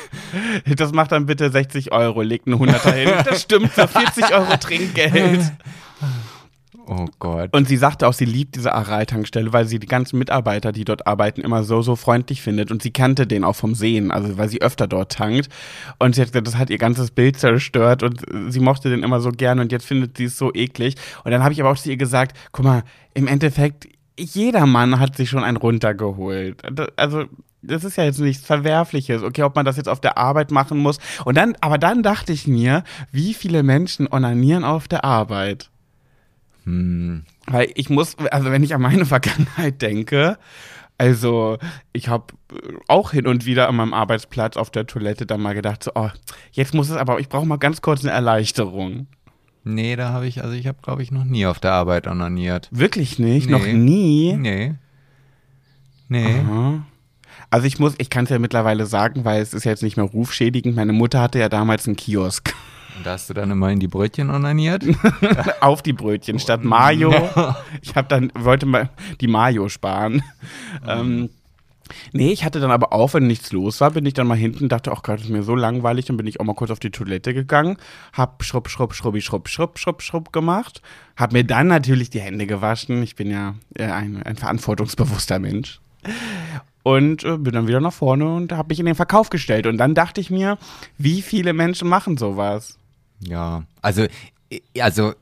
Das 0.76 0.92
macht 0.92 1.12
dann 1.12 1.26
bitte 1.26 1.50
60 1.50 1.92
Euro, 1.92 2.22
legt 2.22 2.46
einen 2.46 2.58
Hunderter 2.58 2.92
hin. 2.92 3.10
Das 3.24 3.42
stimmt, 3.42 3.72
so 3.74 3.86
40 3.86 4.32
Euro 4.34 4.56
Trinkgeld. 4.56 5.52
Oh 6.88 7.06
Gott. 7.18 7.52
Und 7.52 7.66
sie 7.66 7.76
sagte 7.76 8.06
auch, 8.06 8.12
sie 8.12 8.26
liebt 8.26 8.54
diese 8.54 8.72
Aral-Tankstelle, 8.72 9.52
weil 9.52 9.66
sie 9.66 9.80
die 9.80 9.88
ganzen 9.88 10.18
Mitarbeiter, 10.18 10.70
die 10.70 10.84
dort 10.84 11.06
arbeiten, 11.06 11.40
immer 11.40 11.64
so, 11.64 11.82
so 11.82 11.96
freundlich 11.96 12.42
findet. 12.42 12.70
Und 12.70 12.80
sie 12.80 12.92
kannte 12.92 13.26
den 13.26 13.42
auch 13.42 13.56
vom 13.56 13.74
Sehen, 13.74 14.12
also 14.12 14.38
weil 14.38 14.48
sie 14.48 14.62
öfter 14.62 14.86
dort 14.86 15.10
tankt. 15.10 15.48
Und 15.98 16.14
sie 16.14 16.20
hat 16.20 16.28
gesagt, 16.28 16.46
das 16.46 16.56
hat 16.56 16.70
ihr 16.70 16.78
ganzes 16.78 17.10
Bild 17.10 17.40
zerstört 17.40 18.04
und 18.04 18.22
sie 18.48 18.60
mochte 18.60 18.88
den 18.88 19.02
immer 19.02 19.20
so 19.20 19.32
gern 19.32 19.58
und 19.58 19.72
jetzt 19.72 19.84
findet 19.84 20.16
sie 20.16 20.26
es 20.26 20.38
so 20.38 20.54
eklig. 20.54 20.94
Und 21.24 21.32
dann 21.32 21.42
habe 21.42 21.52
ich 21.52 21.60
aber 21.60 21.70
auch 21.70 21.78
zu 21.78 21.90
ihr 21.90 21.96
gesagt, 21.96 22.36
guck 22.52 22.64
mal, 22.64 22.84
im 23.14 23.26
Endeffekt, 23.26 23.88
jeder 24.16 24.64
Mann 24.66 25.00
hat 25.00 25.16
sich 25.16 25.28
schon 25.28 25.42
einen 25.42 25.56
runtergeholt. 25.56 26.62
Also, 26.96 27.24
das 27.66 27.84
ist 27.84 27.96
ja 27.96 28.04
jetzt 28.04 28.20
nichts 28.20 28.46
Verwerfliches. 28.46 29.22
Okay, 29.22 29.42
ob 29.42 29.54
man 29.54 29.64
das 29.64 29.76
jetzt 29.76 29.88
auf 29.88 30.00
der 30.00 30.18
Arbeit 30.18 30.50
machen 30.50 30.78
muss. 30.78 30.98
Und 31.24 31.36
dann, 31.36 31.56
aber 31.60 31.78
dann 31.78 32.02
dachte 32.02 32.32
ich 32.32 32.46
mir, 32.46 32.84
wie 33.12 33.34
viele 33.34 33.62
Menschen 33.62 34.08
onanieren 34.10 34.64
auf 34.64 34.88
der 34.88 35.04
Arbeit? 35.04 35.70
Hm. 36.64 37.24
Weil 37.46 37.70
ich 37.74 37.90
muss, 37.90 38.16
also 38.30 38.50
wenn 38.50 38.62
ich 38.62 38.74
an 38.74 38.82
meine 38.82 39.06
Vergangenheit 39.06 39.80
denke, 39.82 40.38
also 40.98 41.58
ich 41.92 42.08
habe 42.08 42.34
auch 42.88 43.12
hin 43.12 43.26
und 43.26 43.44
wieder 43.44 43.68
an 43.68 43.76
meinem 43.76 43.94
Arbeitsplatz 43.94 44.56
auf 44.56 44.70
der 44.70 44.86
Toilette 44.86 45.26
dann 45.26 45.42
mal 45.42 45.54
gedacht, 45.54 45.82
so, 45.82 45.92
oh, 45.94 46.10
jetzt 46.52 46.74
muss 46.74 46.88
es 46.88 46.96
aber, 46.96 47.20
ich 47.20 47.28
brauche 47.28 47.46
mal 47.46 47.58
ganz 47.58 47.82
kurz 47.82 48.02
eine 48.02 48.12
Erleichterung. 48.12 49.06
Nee, 49.62 49.96
da 49.96 50.10
habe 50.10 50.26
ich, 50.26 50.42
also 50.42 50.54
ich 50.54 50.66
habe, 50.66 50.78
glaube 50.80 51.02
ich, 51.02 51.10
noch 51.10 51.24
nie 51.24 51.44
auf 51.44 51.58
der 51.58 51.72
Arbeit 51.72 52.06
onaniert. 52.06 52.68
Wirklich 52.70 53.18
nicht? 53.18 53.46
Nee. 53.46 53.52
Noch 53.52 53.66
nie? 53.66 54.36
Nee. 54.38 54.74
Nee. 56.08 56.40
Aha. 56.40 56.86
Also 57.50 57.66
ich 57.66 57.78
muss, 57.78 57.94
ich 57.98 58.10
kann 58.10 58.24
es 58.24 58.30
ja 58.30 58.38
mittlerweile 58.38 58.86
sagen, 58.86 59.24
weil 59.24 59.40
es 59.40 59.54
ist 59.54 59.64
ja 59.64 59.70
jetzt 59.70 59.82
nicht 59.82 59.96
mehr 59.96 60.06
rufschädigend. 60.06 60.76
Meine 60.76 60.92
Mutter 60.92 61.20
hatte 61.20 61.38
ja 61.38 61.48
damals 61.48 61.86
einen 61.86 61.96
Kiosk 61.96 62.54
Und 62.96 63.06
da 63.06 63.12
hast 63.12 63.28
du 63.28 63.34
dann 63.34 63.50
immer 63.50 63.70
in 63.70 63.80
die 63.80 63.88
Brötchen 63.88 64.30
onaniert? 64.30 64.84
auf 65.60 65.82
die 65.82 65.92
Brötchen 65.92 66.38
statt 66.38 66.64
Mayo. 66.64 67.12
Ich 67.82 67.94
habe 67.94 68.08
dann 68.08 68.32
wollte 68.34 68.66
mal 68.66 68.90
die 69.20 69.28
Mayo 69.28 69.68
sparen. 69.68 70.22
Ähm, 70.86 71.30
nee, 72.12 72.32
ich 72.32 72.44
hatte 72.44 72.58
dann 72.58 72.70
aber 72.70 72.92
auch, 72.92 73.14
wenn 73.14 73.26
nichts 73.26 73.52
los 73.52 73.80
war, 73.80 73.90
bin 73.90 74.06
ich 74.06 74.14
dann 74.14 74.26
mal 74.26 74.36
hinten, 74.36 74.68
dachte, 74.68 74.92
ach 74.92 75.02
Gott, 75.02 75.20
ist 75.20 75.28
mir 75.28 75.42
so 75.42 75.54
langweilig, 75.54 76.06
dann 76.06 76.16
bin 76.16 76.26
ich 76.26 76.40
auch 76.40 76.44
mal 76.44 76.54
kurz 76.54 76.70
auf 76.70 76.80
die 76.80 76.90
Toilette 76.90 77.34
gegangen, 77.34 77.76
hab 78.12 78.42
schrupp, 78.42 78.68
schrupp, 78.68 78.94
schrubbi, 78.94 79.20
schrupp, 79.20 79.48
schrupp, 79.48 79.78
schrupp, 79.78 80.02
schrupp 80.02 80.32
gemacht, 80.32 80.80
hab 81.16 81.32
mir 81.32 81.44
dann 81.44 81.68
natürlich 81.68 82.10
die 82.10 82.20
Hände 82.20 82.46
gewaschen. 82.46 83.02
Ich 83.02 83.14
bin 83.14 83.30
ja 83.30 83.54
äh, 83.74 83.84
ein, 83.84 84.22
ein 84.22 84.36
verantwortungsbewusster 84.36 85.38
Mensch. 85.38 85.80
Und 86.86 87.24
äh, 87.24 87.36
bin 87.36 87.52
dann 87.52 87.66
wieder 87.66 87.80
nach 87.80 87.92
vorne 87.92 88.32
und 88.32 88.52
habe 88.52 88.68
mich 88.68 88.78
in 88.78 88.86
den 88.86 88.94
Verkauf 88.94 89.28
gestellt. 89.28 89.66
Und 89.66 89.76
dann 89.76 89.96
dachte 89.96 90.20
ich 90.20 90.30
mir, 90.30 90.56
wie 90.98 91.20
viele 91.20 91.52
Menschen 91.52 91.88
machen 91.88 92.16
sowas? 92.16 92.78
Ja, 93.18 93.64
also, 93.82 94.06
i- 94.52 94.62
also 94.80 95.12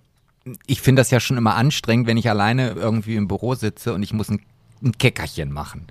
ich 0.66 0.82
finde 0.82 1.00
das 1.00 1.10
ja 1.10 1.20
schon 1.20 1.38
immer 1.38 1.54
anstrengend, 1.54 2.06
wenn 2.06 2.18
ich 2.18 2.28
alleine 2.28 2.72
irgendwie 2.72 3.14
im 3.16 3.28
Büro 3.28 3.54
sitze 3.54 3.94
und 3.94 4.02
ich 4.02 4.12
muss 4.12 4.28
ein, 4.28 4.40
ein 4.82 4.92
Käckerchen 4.98 5.50
machen. 5.52 5.86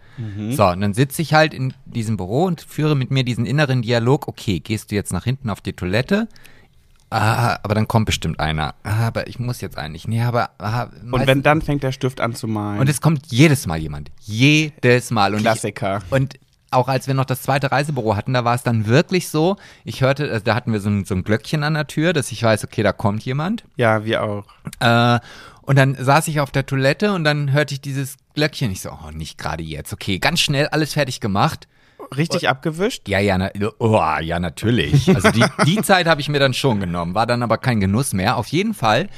So, 0.51 0.67
und 0.67 0.81
dann 0.81 0.93
sitze 0.93 1.23
ich 1.23 1.33
halt 1.33 1.55
in 1.55 1.73
diesem 1.85 2.17
Büro 2.17 2.43
und 2.43 2.61
führe 2.61 2.95
mit 2.95 3.09
mir 3.09 3.23
diesen 3.23 3.47
inneren 3.47 3.81
Dialog, 3.81 4.27
okay, 4.27 4.59
gehst 4.59 4.91
du 4.91 4.95
jetzt 4.95 5.11
nach 5.11 5.23
hinten 5.23 5.49
auf 5.49 5.61
die 5.61 5.73
Toilette? 5.73 6.27
Ah, 7.13 7.59
aber 7.63 7.75
dann 7.75 7.87
kommt 7.87 8.05
bestimmt 8.07 8.39
einer. 8.39 8.73
Ah, 8.83 9.07
aber 9.07 9.27
ich 9.27 9.37
muss 9.39 9.61
jetzt 9.61 9.77
eigentlich. 9.77 10.07
Nee, 10.07 10.21
aber. 10.23 10.49
Ah, 10.57 10.87
Und 11.11 11.27
wenn 11.27 11.43
dann 11.43 11.61
fängt 11.61 11.83
der 11.83 11.91
Stift 11.91 12.19
an 12.19 12.33
zu 12.33 12.47
malen. 12.47 12.79
und 12.79 12.89
es 12.89 13.01
kommt 13.01 13.27
jedes 13.27 13.67
Mal 13.67 13.77
jemand. 13.77 14.11
Jedes 14.21 15.11
Mal. 15.11 15.31
Und 15.33 15.37
ich, 15.39 15.43
Klassiker. 15.43 16.01
und 16.09 16.39
auch 16.71 16.87
als 16.87 17.05
wir 17.05 17.13
noch 17.13 17.25
das 17.25 17.43
zweite 17.43 17.71
Reisebüro 17.71 18.15
hatten, 18.15 18.33
da 18.33 18.43
war 18.45 18.55
es 18.55 18.63
dann 18.63 18.87
wirklich 18.87 19.29
so, 19.29 19.57
ich 19.85 20.01
hörte, 20.01 20.31
also 20.31 20.43
da 20.43 20.55
hatten 20.55 20.73
wir 20.73 20.79
so 20.79 20.89
ein, 20.89 21.05
so 21.05 21.13
ein 21.13 21.23
Glöckchen 21.23 21.63
an 21.63 21.75
der 21.75 21.85
Tür, 21.85 22.13
dass 22.13 22.31
ich 22.31 22.41
weiß, 22.41 22.63
okay, 22.63 22.81
da 22.81 22.91
kommt 22.93 23.23
jemand. 23.23 23.63
Ja, 23.75 24.05
wir 24.05 24.23
auch. 24.23 24.45
Äh, 24.79 25.19
und 25.61 25.77
dann 25.77 25.95
saß 25.95 26.27
ich 26.29 26.39
auf 26.39 26.49
der 26.51 26.65
Toilette 26.65 27.13
und 27.13 27.23
dann 27.23 27.51
hörte 27.51 27.75
ich 27.75 27.81
dieses 27.81 28.17
Glöckchen. 28.33 28.71
Ich 28.71 28.81
so, 28.81 28.89
oh, 28.89 29.11
nicht 29.11 29.37
gerade 29.37 29.63
jetzt. 29.63 29.93
Okay, 29.93 30.17
ganz 30.19 30.39
schnell 30.39 30.67
alles 30.67 30.93
fertig 30.93 31.19
gemacht. 31.19 31.67
Richtig 32.17 32.49
abgewischt? 32.49 33.07
Ja, 33.09 33.19
ja, 33.19 33.37
na, 33.37 33.49
oh, 33.79 34.01
ja, 34.21 34.39
natürlich. 34.39 35.13
Also 35.13 35.31
die, 35.31 35.43
die 35.65 35.81
Zeit 35.81 36.07
habe 36.07 36.21
ich 36.21 36.29
mir 36.29 36.39
dann 36.39 36.53
schon 36.53 36.79
genommen, 36.79 37.15
war 37.15 37.25
dann 37.27 37.43
aber 37.43 37.57
kein 37.57 37.79
Genuss 37.79 38.13
mehr. 38.13 38.37
Auf 38.37 38.47
jeden 38.47 38.73
Fall 38.73 39.09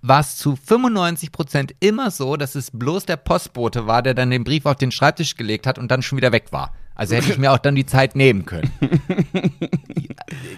war 0.00 0.20
es 0.20 0.36
zu 0.36 0.54
95 0.56 1.32
Prozent 1.32 1.74
immer 1.80 2.10
so, 2.10 2.36
dass 2.36 2.54
es 2.54 2.70
bloß 2.70 3.06
der 3.06 3.16
Postbote 3.16 3.86
war, 3.86 4.02
der 4.02 4.14
dann 4.14 4.30
den 4.30 4.44
Brief 4.44 4.64
auf 4.66 4.76
den 4.76 4.92
Schreibtisch 4.92 5.34
gelegt 5.36 5.66
hat 5.66 5.78
und 5.78 5.90
dann 5.90 6.02
schon 6.02 6.16
wieder 6.18 6.30
weg 6.32 6.46
war. 6.52 6.72
Also 6.94 7.14
hätte 7.16 7.30
ich 7.30 7.38
mir 7.38 7.52
auch 7.52 7.58
dann 7.58 7.74
die 7.74 7.86
Zeit 7.86 8.14
nehmen 8.16 8.44
können. 8.46 8.70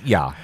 Ja. 0.04 0.34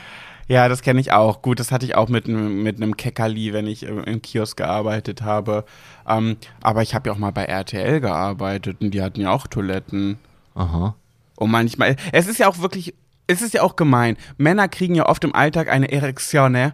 Ja, 0.49 0.69
das 0.69 0.83
kenne 0.83 1.01
ich 1.01 1.11
auch. 1.13 1.43
Gut, 1.43 1.59
das 1.59 1.73
hatte 1.73 1.85
ich 1.85 1.97
auch 1.97 2.09
mit, 2.09 2.29
einem- 2.29 2.63
mit 2.63 2.77
einem 2.77 2.97
Keckerli, 2.97 3.53
wenn 3.53 3.67
ich 3.67 3.83
im, 3.83 4.05
im 4.05 4.23
Kiosk 4.23 4.57
gearbeitet 4.57 5.23
habe. 5.23 5.65
Ähm, 6.09 6.37
aber 6.63 6.83
ich 6.83 6.95
habe 6.95 7.09
ja 7.09 7.15
auch 7.15 7.19
mal 7.19 7.33
bei 7.33 7.45
RTL 7.47 8.01
gearbeitet 8.01 8.77
und 8.81 8.93
die 8.93 9.03
hatten 9.03 9.21
ja 9.23 9.31
auch 9.33 9.49
Toiletten. 9.49 10.19
Aha. 10.55 10.95
Und 11.37 11.51
manchmal, 11.51 11.97
es 12.13 12.27
ist 12.27 12.39
ja 12.39 12.49
auch 12.49 12.59
wirklich, 12.59 12.95
es 13.29 13.43
ist 13.43 13.55
ja 13.55 13.63
auch 13.63 13.75
gemein. 13.75 14.17
Männer 14.37 14.69
kriegen 14.69 14.95
ja 14.95 15.07
oft 15.07 15.25
im 15.25 15.35
Alltag 15.35 15.69
eine 15.69 15.91
Erektion, 15.91 16.55
äh, 16.55 16.71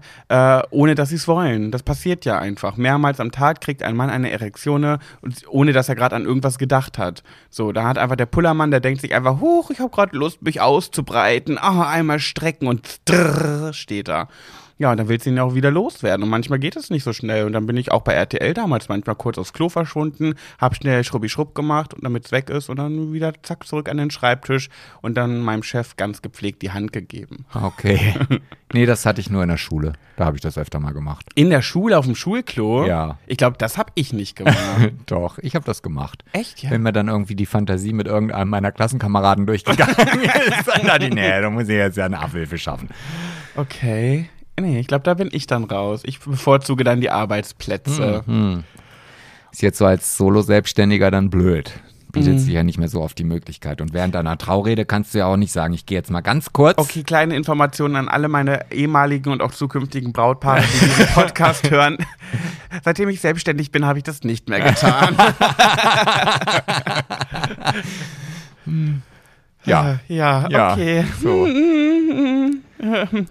ohne 0.70 0.94
dass 0.94 1.08
sie 1.08 1.14
es 1.14 1.26
wollen. 1.26 1.70
Das 1.70 1.82
passiert 1.82 2.26
ja 2.26 2.38
einfach. 2.38 2.76
Mehrmals 2.76 3.20
am 3.20 3.32
Tag 3.32 3.62
kriegt 3.62 3.82
ein 3.82 3.96
Mann 3.96 4.10
eine 4.10 4.30
Erektion, 4.30 4.84
und- 5.22 5.48
ohne 5.48 5.72
dass 5.72 5.88
er 5.88 5.94
gerade 5.94 6.14
an 6.14 6.26
irgendwas 6.26 6.58
gedacht 6.58 6.98
hat. 6.98 7.22
So, 7.48 7.72
da 7.72 7.84
hat 7.84 7.96
einfach 7.96 8.16
der 8.16 8.26
Pullermann, 8.26 8.70
der 8.70 8.80
denkt 8.80 9.00
sich 9.00 9.14
einfach, 9.14 9.40
huch, 9.40 9.70
ich 9.70 9.80
habe 9.80 9.90
gerade 9.90 10.16
Lust, 10.16 10.42
mich 10.42 10.60
auszubreiten. 10.60 11.56
Ah, 11.58 11.88
einmal 11.88 12.18
strecken 12.18 12.66
und 12.66 13.00
drrr, 13.06 13.72
steht 13.72 14.08
da. 14.08 14.28
Ja, 14.82 14.90
und 14.90 14.96
dann 14.96 15.06
willst 15.06 15.26
du 15.26 15.30
ihn 15.30 15.36
ja 15.36 15.44
auch 15.44 15.54
wieder 15.54 15.70
loswerden. 15.70 16.24
Und 16.24 16.28
manchmal 16.28 16.58
geht 16.58 16.74
es 16.74 16.90
nicht 16.90 17.04
so 17.04 17.12
schnell. 17.12 17.44
Und 17.44 17.52
dann 17.52 17.66
bin 17.66 17.76
ich 17.76 17.92
auch 17.92 18.02
bei 18.02 18.14
RTL 18.14 18.52
damals 18.52 18.88
manchmal 18.88 19.14
kurz 19.14 19.38
aufs 19.38 19.52
Klo 19.52 19.68
verschwunden, 19.68 20.34
hab 20.58 20.74
schnell 20.74 21.04
Schrubbi-Schrupp 21.04 21.54
gemacht, 21.54 21.94
damit 22.00 22.24
es 22.24 22.32
weg 22.32 22.50
ist. 22.50 22.68
Und 22.68 22.80
dann 22.80 23.12
wieder 23.12 23.32
zack 23.44 23.64
zurück 23.64 23.88
an 23.88 23.98
den 23.98 24.10
Schreibtisch 24.10 24.70
und 25.00 25.14
dann 25.14 25.38
meinem 25.38 25.62
Chef 25.62 25.94
ganz 25.94 26.20
gepflegt 26.20 26.62
die 26.62 26.72
Hand 26.72 26.92
gegeben. 26.92 27.44
Okay. 27.54 28.14
Nee, 28.74 28.86
das 28.86 29.04
hatte 29.04 29.20
ich 29.20 29.28
nur 29.28 29.42
in 29.42 29.50
der 29.50 29.58
Schule. 29.58 29.92
Da 30.16 30.24
habe 30.24 30.38
ich 30.38 30.40
das 30.40 30.56
öfter 30.56 30.80
mal 30.80 30.92
gemacht. 30.92 31.26
In 31.34 31.50
der 31.50 31.60
Schule, 31.60 31.98
auf 31.98 32.06
dem 32.06 32.14
Schulklo? 32.14 32.86
Ja. 32.86 33.18
Ich 33.26 33.36
glaube, 33.36 33.58
das 33.58 33.76
habe 33.76 33.92
ich 33.96 34.14
nicht 34.14 34.34
gemacht. 34.34 34.56
Doch, 35.06 35.36
ich 35.36 35.54
habe 35.54 35.66
das 35.66 35.82
gemacht. 35.82 36.24
Echt, 36.32 36.62
ja? 36.62 36.70
Wenn 36.70 36.80
mir 36.80 36.94
dann 36.94 37.08
irgendwie 37.08 37.34
die 37.34 37.44
Fantasie 37.44 37.92
mit 37.92 38.06
irgendeinem 38.06 38.48
meiner 38.48 38.72
Klassenkameraden 38.72 39.44
durchgegangen 39.44 39.94
ist, 40.22 40.68
dann 40.68 40.86
dachte 40.86 41.04
ich, 41.04 41.12
nee, 41.14 41.38
da 41.38 41.50
muss 41.50 41.64
ich 41.64 41.76
jetzt 41.76 41.98
ja 41.98 42.06
eine 42.06 42.18
Abhilfe 42.18 42.56
schaffen. 42.56 42.88
Okay. 43.56 44.30
Nee, 44.62 44.78
ich 44.80 44.86
glaube, 44.86 45.02
da 45.04 45.14
bin 45.14 45.28
ich 45.32 45.46
dann 45.46 45.64
raus. 45.64 46.02
Ich 46.04 46.20
bevorzuge 46.20 46.84
dann 46.84 47.00
die 47.00 47.10
Arbeitsplätze. 47.10 48.22
Ist 49.52 49.62
jetzt 49.62 49.78
so 49.78 49.86
als 49.86 50.16
Solo-Selbstständiger 50.16 51.10
dann 51.10 51.28
blöd. 51.30 51.72
Bietet 52.12 52.40
sich 52.40 52.52
ja 52.52 52.62
nicht 52.62 52.78
mehr 52.78 52.88
so 52.90 53.00
oft 53.00 53.18
die 53.18 53.24
Möglichkeit. 53.24 53.80
Und 53.80 53.94
während 53.94 54.14
deiner 54.14 54.36
Traurede 54.36 54.84
kannst 54.84 55.14
du 55.14 55.18
ja 55.18 55.26
auch 55.26 55.38
nicht 55.38 55.50
sagen, 55.50 55.72
ich 55.72 55.86
gehe 55.86 55.96
jetzt 55.96 56.10
mal 56.10 56.20
ganz 56.20 56.52
kurz. 56.52 56.76
Okay, 56.76 57.02
kleine 57.04 57.34
Informationen 57.34 57.96
an 57.96 58.08
alle 58.08 58.28
meine 58.28 58.70
ehemaligen 58.70 59.30
und 59.32 59.40
auch 59.40 59.52
zukünftigen 59.52 60.12
Brautpaare, 60.12 60.60
die 60.62 60.78
diesen 60.86 61.06
Podcast 61.14 61.70
hören. 61.70 61.96
Seitdem 62.84 63.08
ich 63.08 63.20
selbstständig 63.22 63.72
bin, 63.72 63.86
habe 63.86 63.98
ich 63.98 64.04
das 64.04 64.24
nicht 64.24 64.48
mehr 64.50 64.60
getan. 64.60 65.16
Ja. 69.64 69.98
Ja, 70.08 70.48
Ja, 70.48 70.72
okay. 70.72 71.04
so. 71.22 71.46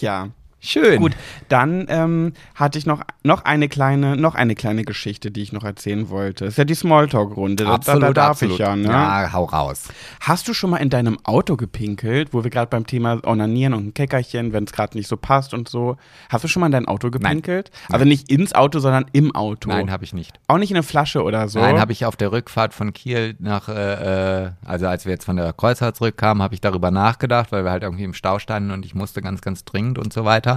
Ja. 0.00 0.28
Schön. 0.64 1.00
Gut, 1.00 1.16
dann 1.48 1.86
ähm, 1.88 2.34
hatte 2.54 2.78
ich 2.78 2.86
noch, 2.86 3.02
noch 3.24 3.44
eine 3.44 3.68
kleine, 3.68 4.16
noch 4.16 4.36
eine 4.36 4.54
kleine 4.54 4.84
Geschichte, 4.84 5.32
die 5.32 5.42
ich 5.42 5.52
noch 5.52 5.64
erzählen 5.64 6.08
wollte. 6.08 6.44
Ist 6.44 6.56
ja 6.56 6.64
die 6.64 6.76
Smalltalk-Runde. 6.76 7.66
Absolut, 7.66 8.02
da, 8.02 8.06
da 8.06 8.12
darf 8.12 8.30
absolut. 8.30 8.54
ich 8.54 8.58
ja, 8.60 8.76
ne? 8.76 8.84
Ja, 8.84 9.32
hau 9.32 9.44
raus. 9.44 9.88
Hast 10.20 10.46
du 10.46 10.54
schon 10.54 10.70
mal 10.70 10.76
in 10.76 10.88
deinem 10.88 11.18
Auto 11.24 11.56
gepinkelt, 11.56 12.32
wo 12.32 12.44
wir 12.44 12.50
gerade 12.50 12.68
beim 12.68 12.86
Thema 12.86 13.18
Onanieren 13.26 13.74
und 13.74 13.86
ein 13.88 13.94
Käckerchen, 13.94 14.52
wenn 14.52 14.62
es 14.62 14.72
gerade 14.72 14.96
nicht 14.96 15.08
so 15.08 15.16
passt 15.16 15.52
und 15.52 15.68
so. 15.68 15.96
Hast 16.28 16.44
du 16.44 16.48
schon 16.48 16.60
mal 16.60 16.66
in 16.66 16.72
dein 16.72 16.86
Auto 16.86 17.10
gepinkelt? 17.10 17.72
Also 17.90 18.04
nicht 18.04 18.30
ins 18.30 18.54
Auto, 18.54 18.78
sondern 18.78 19.06
im 19.12 19.34
Auto. 19.34 19.68
Nein, 19.68 19.90
habe 19.90 20.04
ich 20.04 20.14
nicht. 20.14 20.38
Auch 20.46 20.58
nicht 20.58 20.70
in 20.70 20.76
eine 20.76 20.84
Flasche 20.84 21.24
oder 21.24 21.48
so. 21.48 21.58
Nein, 21.58 21.80
habe 21.80 21.90
ich 21.90 22.06
auf 22.06 22.14
der 22.14 22.30
Rückfahrt 22.30 22.72
von 22.72 22.92
Kiel 22.92 23.34
nach, 23.40 23.68
äh, 23.68 24.44
äh, 24.44 24.50
also 24.64 24.86
als 24.86 25.06
wir 25.06 25.12
jetzt 25.12 25.24
von 25.24 25.34
der 25.34 25.52
Kreuzfahrt 25.52 25.96
zurückkamen, 25.96 26.40
habe 26.40 26.54
ich 26.54 26.60
darüber 26.60 26.92
nachgedacht, 26.92 27.50
weil 27.50 27.64
wir 27.64 27.72
halt 27.72 27.82
irgendwie 27.82 28.04
im 28.04 28.14
Stau 28.14 28.38
standen 28.38 28.70
und 28.70 28.86
ich 28.86 28.94
musste 28.94 29.22
ganz, 29.22 29.40
ganz 29.40 29.64
dringend 29.64 29.98
und 29.98 30.12
so 30.12 30.24
weiter. 30.24 30.51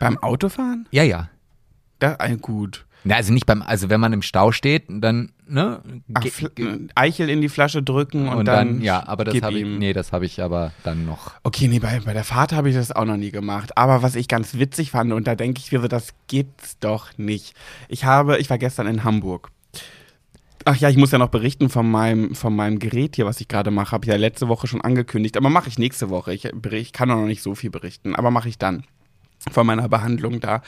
Beim 0.00 0.18
Autofahren? 0.18 0.88
Ja, 0.90 1.02
ja. 1.02 1.28
Da, 1.98 2.16
äh, 2.20 2.36
gut. 2.36 2.84
Na, 3.04 3.14
also 3.14 3.32
nicht 3.32 3.46
beim, 3.46 3.62
also 3.62 3.90
wenn 3.90 4.00
man 4.00 4.12
im 4.12 4.22
Stau 4.22 4.50
steht, 4.50 4.84
dann, 4.88 5.30
ne? 5.46 5.80
Ach, 6.14 6.22
ge- 6.54 6.88
Eichel 6.96 7.30
in 7.30 7.40
die 7.40 7.48
Flasche 7.48 7.80
drücken 7.82 8.28
und, 8.28 8.38
und 8.38 8.44
dann, 8.44 8.80
ja, 8.80 9.06
aber 9.06 9.24
das 9.24 9.40
habe 9.40 9.56
ich, 9.58 9.64
nee, 9.64 9.92
das 9.92 10.12
habe 10.12 10.26
ich 10.26 10.42
aber 10.42 10.72
dann 10.82 11.06
noch. 11.06 11.32
Okay, 11.44 11.68
nee, 11.68 11.78
bei, 11.78 12.00
bei 12.00 12.12
der 12.12 12.24
Fahrt 12.24 12.52
habe 12.52 12.68
ich 12.68 12.74
das 12.74 12.90
auch 12.90 13.04
noch 13.04 13.16
nie 13.16 13.30
gemacht. 13.30 13.76
Aber 13.78 14.02
was 14.02 14.16
ich 14.16 14.26
ganz 14.26 14.54
witzig 14.54 14.90
fand, 14.90 15.12
und 15.12 15.26
da 15.28 15.36
denke 15.36 15.60
ich 15.64 15.70
mir 15.70 15.80
so, 15.80 15.86
das 15.88 16.08
gibt's 16.26 16.78
doch 16.80 17.16
nicht. 17.16 17.54
Ich 17.88 18.04
habe, 18.04 18.38
ich 18.38 18.50
war 18.50 18.58
gestern 18.58 18.88
in 18.88 19.04
Hamburg. 19.04 19.50
Ach 20.64 20.76
ja, 20.76 20.90
ich 20.90 20.96
muss 20.96 21.12
ja 21.12 21.18
noch 21.18 21.28
berichten 21.30 21.70
von 21.70 21.88
meinem, 21.90 22.34
von 22.34 22.54
meinem 22.54 22.78
Gerät 22.80 23.16
hier, 23.16 23.24
was 23.26 23.40
ich 23.40 23.48
gerade 23.48 23.70
mache. 23.70 23.92
Habe 23.92 24.04
ich 24.06 24.10
ja 24.10 24.16
letzte 24.16 24.48
Woche 24.48 24.66
schon 24.66 24.82
angekündigt, 24.82 25.36
aber 25.36 25.50
mache 25.50 25.68
ich 25.68 25.78
nächste 25.78 26.10
Woche. 26.10 26.34
Ich, 26.34 26.44
ich 26.44 26.92
kann 26.92 27.08
noch 27.08 27.24
nicht 27.24 27.42
so 27.42 27.54
viel 27.54 27.70
berichten, 27.70 28.14
aber 28.16 28.30
mache 28.32 28.48
ich 28.48 28.58
dann 28.58 28.82
von 29.50 29.66
meiner 29.66 29.88
Behandlung 29.88 30.40
da. 30.40 30.62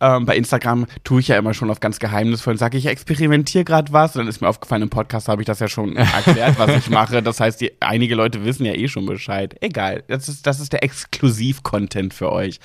Ähm, 0.00 0.26
bei 0.26 0.36
Instagram 0.36 0.86
tue 1.04 1.20
ich 1.20 1.28
ja 1.28 1.38
immer 1.38 1.54
schon 1.54 1.70
auf 1.70 1.80
ganz 1.80 1.98
geheimnisvoll 1.98 2.54
und 2.54 2.58
sage, 2.58 2.78
ich 2.78 2.86
experimentiere 2.86 3.64
gerade 3.64 3.92
was. 3.92 4.14
Und 4.14 4.20
dann 4.20 4.28
ist 4.28 4.40
mir 4.40 4.48
aufgefallen, 4.48 4.82
im 4.82 4.90
Podcast 4.90 5.28
habe 5.28 5.42
ich 5.42 5.46
das 5.46 5.58
ja 5.60 5.68
schon 5.68 5.96
erklärt, 5.96 6.58
was 6.58 6.76
ich 6.76 6.90
mache. 6.90 7.22
Das 7.22 7.40
heißt, 7.40 7.60
die, 7.60 7.72
einige 7.80 8.14
Leute 8.14 8.44
wissen 8.44 8.64
ja 8.64 8.74
eh 8.74 8.88
schon 8.88 9.06
Bescheid. 9.06 9.56
Egal, 9.60 10.04
das 10.08 10.28
ist, 10.28 10.46
das 10.46 10.60
ist 10.60 10.72
der 10.72 10.82
Exklusiv-Content 10.84 12.14
für 12.14 12.30
euch. 12.32 12.60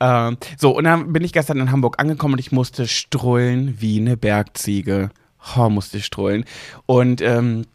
Ähm, 0.00 0.36
so, 0.58 0.76
und 0.76 0.84
dann 0.84 1.12
bin 1.12 1.24
ich 1.24 1.32
gestern 1.32 1.58
in 1.60 1.70
Hamburg 1.70 1.98
angekommen 1.98 2.34
und 2.34 2.40
ich 2.40 2.52
musste 2.52 2.86
strullen 2.86 3.80
wie 3.80 4.00
eine 4.00 4.16
Bergziege. 4.16 5.10
Oh, 5.56 5.68
musste 5.68 5.98
ich 5.98 6.06
strullen. 6.06 6.44
Und 6.86 7.20
ähm, 7.20 7.66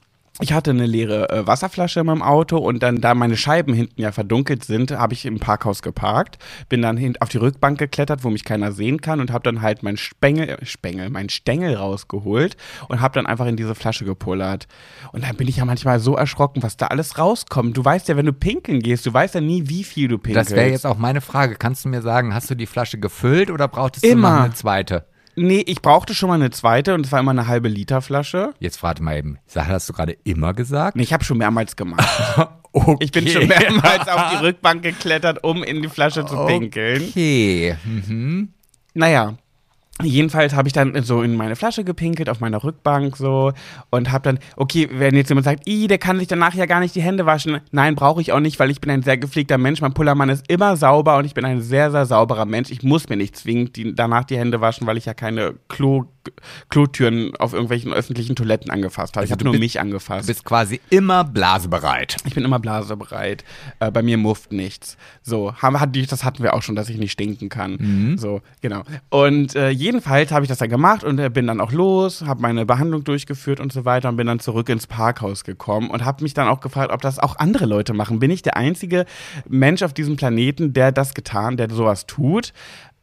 ich 0.42 0.54
hatte 0.54 0.72
eine 0.72 0.86
leere 0.86 1.30
äh, 1.30 1.48
Wasserflasche 1.48 2.00
in 2.00 2.06
meinem 2.06 2.22
Auto 2.22 2.58
und 2.58 2.82
dann, 2.82 3.02
da 3.02 3.14
meine 3.14 3.36
Scheiben 3.36 3.74
hinten 3.74 4.02
ja 4.02 4.12
verdunkelt 4.12 4.64
sind, 4.64 4.92
habe 4.92 5.14
ich 5.14 5.26
im 5.26 5.40
Parkhaus 5.40 5.82
geparkt, 5.82 6.38
bin 6.70 6.82
dann 6.82 6.96
hin, 6.96 7.18
auf 7.20 7.28
die 7.30 7.38
Rückbank 7.38 7.78
geklettert, 7.78 8.24
wo 8.24 8.30
mich 8.30 8.46
keiner 8.46 8.72
sehen 8.72 9.02
kann 9.02 9.20
und 9.20 9.32
habe 9.32 9.44
dann 9.44 9.62
halt 9.62 9.84
mein 9.84 9.98
Spengel, 9.98 10.50
äh, 10.50 10.66
Spengel, 10.66 11.10
mein 11.10 11.28
Stängel 11.30 11.76
rausgeholt 11.76 12.56
und 12.88 13.02
habe 13.02 13.14
dann 13.14 13.26
einfach 13.26 13.48
in 13.48 13.58
diese 13.58 13.76
Flasche 13.76 14.06
gepullert. 14.06 14.68
Und 15.12 15.26
dann 15.26 15.36
bin 15.36 15.48
ich 15.48 15.58
ja 15.58 15.66
manchmal 15.66 16.00
so 16.00 16.16
erschrocken, 16.16 16.64
was 16.64 16.78
da 16.78 16.88
alles 16.88 17.18
rauskommt. 17.18 17.76
Du 17.76 17.84
weißt 17.84 18.08
ja, 18.08 18.16
wenn 18.16 18.26
du 18.26 18.34
pinkeln 18.34 18.80
gehst, 18.80 19.06
du 19.06 19.14
weißt 19.14 19.36
ja 19.36 19.42
nie, 19.42 19.68
wie 19.68 19.84
viel 19.84 20.08
du 20.08 20.18
pinkelst. 20.18 20.52
Das 20.52 20.56
wäre 20.56 20.70
jetzt 20.70 20.86
auch 20.86 20.98
meine 20.98 21.22
Frage. 21.22 21.56
Kannst 21.56 21.84
du 21.84 21.90
mir 21.90 22.02
sagen, 22.02 22.34
hast 22.34 22.50
du 22.50 22.56
die 22.56 22.66
Flasche 22.66 22.98
gefüllt 22.98 23.52
oder 23.52 23.68
brauchtest 23.68 24.06
Immer. 24.06 24.30
du 24.30 24.36
noch 24.36 24.44
eine 24.46 24.54
zweite? 24.54 25.06
Nee, 25.42 25.64
ich 25.66 25.82
brauchte 25.82 26.14
schon 26.14 26.28
mal 26.28 26.36
eine 26.36 26.50
zweite 26.50 26.94
und 26.94 27.06
es 27.06 27.14
war 27.14 27.22
immer 27.22 27.32
eine 27.32 27.48
halbe 27.48 27.70
Liter 27.70 28.02
Flasche. 28.02 28.54
Jetzt 28.60 28.84
warte 28.84 29.02
mal 29.02 29.18
eben. 29.18 29.38
Hast 29.56 29.88
du 29.88 29.94
gerade 29.94 30.18
immer 30.26 30.54
gesagt? 30.54 30.98
Nee, 30.98 31.04
ich 31.04 31.14
habe 31.14 31.24
schon 31.24 31.38
mehrmals 31.38 31.78
gemacht. 31.78 32.06
okay. 32.74 32.98
Ich 33.00 33.12
bin 33.14 33.26
schon 33.26 33.48
mehrmals 33.48 34.06
auf 34.10 34.32
die 34.32 34.46
Rückbank 34.46 34.84
geklettert, 34.84 35.42
um 35.46 35.64
in 35.64 35.82
die 35.82 35.88
Flasche 35.88 36.26
zu 36.26 36.46
pinkeln. 36.46 37.04
Okay. 37.10 37.78
Mhm. 37.86 38.54
Naja, 38.94 39.38
jedenfalls 40.04 40.56
habe 40.56 40.68
ich 40.68 40.74
dann 40.74 41.02
so 41.04 41.22
in 41.22 41.36
meine 41.36 41.56
Flasche 41.56 41.84
gepinkelt, 41.84 42.30
auf 42.30 42.40
meiner 42.40 42.64
Rückbank 42.64 43.18
so 43.18 43.52
und 43.90 44.12
habe 44.12 44.24
dann, 44.24 44.40
okay, 44.56 44.90
wenn 44.92 45.16
jetzt 45.16 45.30
jemand 45.30 45.46
sagt, 45.46 45.68
i, 45.68 45.88
der 45.88 45.98
kann 45.98 46.20
sich 46.20 46.28
danach 46.28 46.54
ja 46.54 46.66
gar 46.66 46.80
nicht 46.80 46.96
die 46.96 47.02
Hände 47.02 47.26
waschen. 47.26 47.60
Nein, 47.72 47.96
brauche 47.96 48.22
ich 48.22 48.32
auch 48.32 48.40
nicht, 48.40 48.60
weil 48.60 48.72
ich 48.72 48.82
bin 48.82 48.92
ein 48.92 49.04
sehr 49.04 49.18
gepflegter 49.18 49.58
Mensch. 49.58 49.82
Mein 49.82 49.94
Pullermann 49.94 50.30
ist 50.30 50.50
immer 50.50 50.78
sauber 50.78 51.18
und 51.18 51.26
ich 51.26 51.34
bin 51.34 51.46
ein 51.46 51.62
sehr, 51.62 51.92
sehr 51.92 52.06
sauberer 52.06 52.46
Mensch. 52.46 52.72
Ich 52.72 52.84
muss 52.84 53.10
mir 53.10 53.18
nicht 53.18 53.36
zwingend 53.36 53.76
die, 53.76 53.94
danach 53.94 54.24
die 54.24 54.38
Hände 54.38 54.62
waschen, 54.62 54.88
weil 54.88 54.98
ich 54.98 55.06
ja 55.06 55.14
keine 55.14 55.56
Klo, 55.68 56.06
Klotüren 56.70 57.36
auf 57.38 57.54
irgendwelchen 57.54 57.94
öffentlichen 57.94 58.36
Toiletten 58.36 58.70
angefasst 58.72 59.16
habe. 59.16 59.26
Ich 59.26 59.32
Also 59.32 59.34
habe 59.34 59.44
du 59.44 59.46
nur 59.46 59.54
bist- 59.54 59.62
mich 59.62 59.74
Du 59.74 59.80
angefasst. 59.80 60.28
bist 60.28 60.44
quasi 60.46 60.80
immer 60.90 61.24
blasebereit. 61.24 62.18
Ich 62.26 62.36
bin 62.36 62.44
immer 62.46 62.60
blasebereit. 62.60 63.44
Äh, 63.80 63.92
bei 63.92 64.02
mir 64.02 64.18
mufft 64.18 64.52
nichts. 64.52 64.98
So, 65.24 65.54
haben, 65.56 65.80
hat 65.80 65.96
das 66.12 66.24
hatten 66.24 66.44
wir 66.44 66.54
auch 66.54 66.62
schon, 66.62 66.76
dass 66.76 66.90
ich 66.90 66.98
nicht 66.98 67.12
stinken 67.12 67.50
kann. 67.50 68.16
So, 68.20 68.42
genau. 68.62 68.84
Und 69.10 69.56
äh, 69.56 69.70
jedenfalls 69.70 70.32
habe 70.32 70.44
ich 70.46 70.50
das 70.50 70.58
dann 70.60 70.70
gemacht 70.70 71.04
und 71.04 71.20
äh, 71.20 71.30
bin 71.30 71.48
dann 71.48 71.62
auch 71.62 71.72
los, 71.72 72.22
habe 72.24 72.42
meine 72.42 72.66
Behandlung 72.66 73.04
durchgeführt 73.04 73.60
und 73.60 73.72
so 73.74 73.86
weiter 73.86 74.10
und 74.10 74.18
bin 74.18 74.28
dann 74.28 74.40
zurück 74.40 74.70
ins 74.70 74.88
Parkhaus 74.88 75.44
gekommen 75.44 75.90
und 75.90 76.06
habe 76.06 76.24
mich 76.24 76.34
dann 76.34 76.48
auch 76.48 76.60
gefragt, 76.60 76.92
ob 76.92 77.02
das 77.02 77.20
auch 77.20 77.38
andere 77.38 77.66
Leute 77.66 77.94
machen. 77.94 78.20
Bin 78.20 78.32
ich 78.32 78.42
der 78.42 78.58
einzige 78.58 79.06
Mensch 79.48 79.82
auf 79.84 79.94
diesem 79.94 80.16
Planeten, 80.16 80.74
der 80.74 80.92
das 80.92 81.14
getan, 81.14 81.58
der 81.58 81.70
sowas 81.70 82.06
tut? 82.08 82.54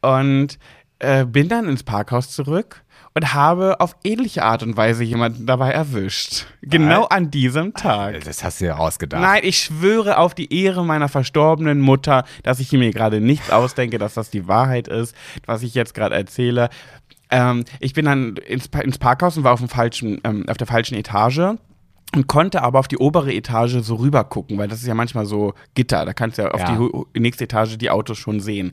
Und 0.03 0.59
äh, 0.99 1.25
bin 1.27 1.49
dann 1.49 1.69
ins 1.69 1.83
Parkhaus 1.83 2.31
zurück 2.31 2.83
und 3.17 3.33
habe 3.33 3.81
auf 3.81 3.97
ähnliche 4.05 4.43
Art 4.45 4.63
und 4.63 4.77
Weise 4.77 5.03
jemanden 5.03 5.47
dabei 5.47 5.71
erwischt. 5.71 6.45
Genau 6.61 7.05
an 7.05 7.31
diesem 7.31 7.73
Tag. 7.73 8.23
Das 8.25 8.45
hast 8.45 8.61
du 8.61 8.67
ja 8.67 8.77
ausgedacht. 8.77 9.23
Nein, 9.23 9.41
ich 9.43 9.59
schwöre 9.59 10.19
auf 10.19 10.35
die 10.35 10.53
Ehre 10.53 10.85
meiner 10.85 11.09
verstorbenen 11.09 11.81
Mutter, 11.81 12.25
dass 12.43 12.61
ich 12.61 12.71
mir 12.73 12.91
gerade 12.91 13.23
nichts 13.23 13.51
ausdenke, 13.51 13.97
dass 13.97 14.13
das 14.13 14.29
die 14.29 14.47
Wahrheit 14.49 14.87
ist, 14.87 15.17
was 15.47 15.63
ich 15.63 15.75
jetzt 15.75 15.95
gerade 15.95 16.15
erzähle. 16.15 16.69
Ähm, 17.31 17.65
ich 17.81 17.95
bin 17.95 18.05
dann 18.05 18.37
ins, 18.37 18.67
ins 18.67 18.99
Parkhaus 18.99 19.39
und 19.39 19.45
war 19.45 19.55
auf, 19.55 19.61
dem 19.61 19.71
falschen, 19.71 20.21
ähm, 20.23 20.45
auf 20.49 20.59
der 20.59 20.67
falschen 20.67 20.95
Etage. 20.95 21.57
Und 22.15 22.29
konnte 22.29 22.63
aber 22.63 22.79
auf 22.79 22.87
die 22.89 22.99
obere 22.99 23.33
Etage 23.35 23.79
so 23.83 23.97
rüber 23.97 24.23
gucken, 24.25 24.57
weil 24.59 24.69
das 24.69 24.79
ist 24.81 24.87
ja 24.87 24.95
manchmal 24.95 25.27
so 25.27 25.55
Gitter, 25.75 26.05
da 26.05 26.13
kannst 26.15 26.39
du 26.39 26.43
ja 26.43 26.51
auf 26.53 26.61
Ja. 26.61 26.79
die 27.15 27.21
nächste 27.21 27.45
Etage 27.45 27.77
die 27.79 27.91
Autos 27.91 28.17
schon 28.17 28.39
sehen. 28.41 28.73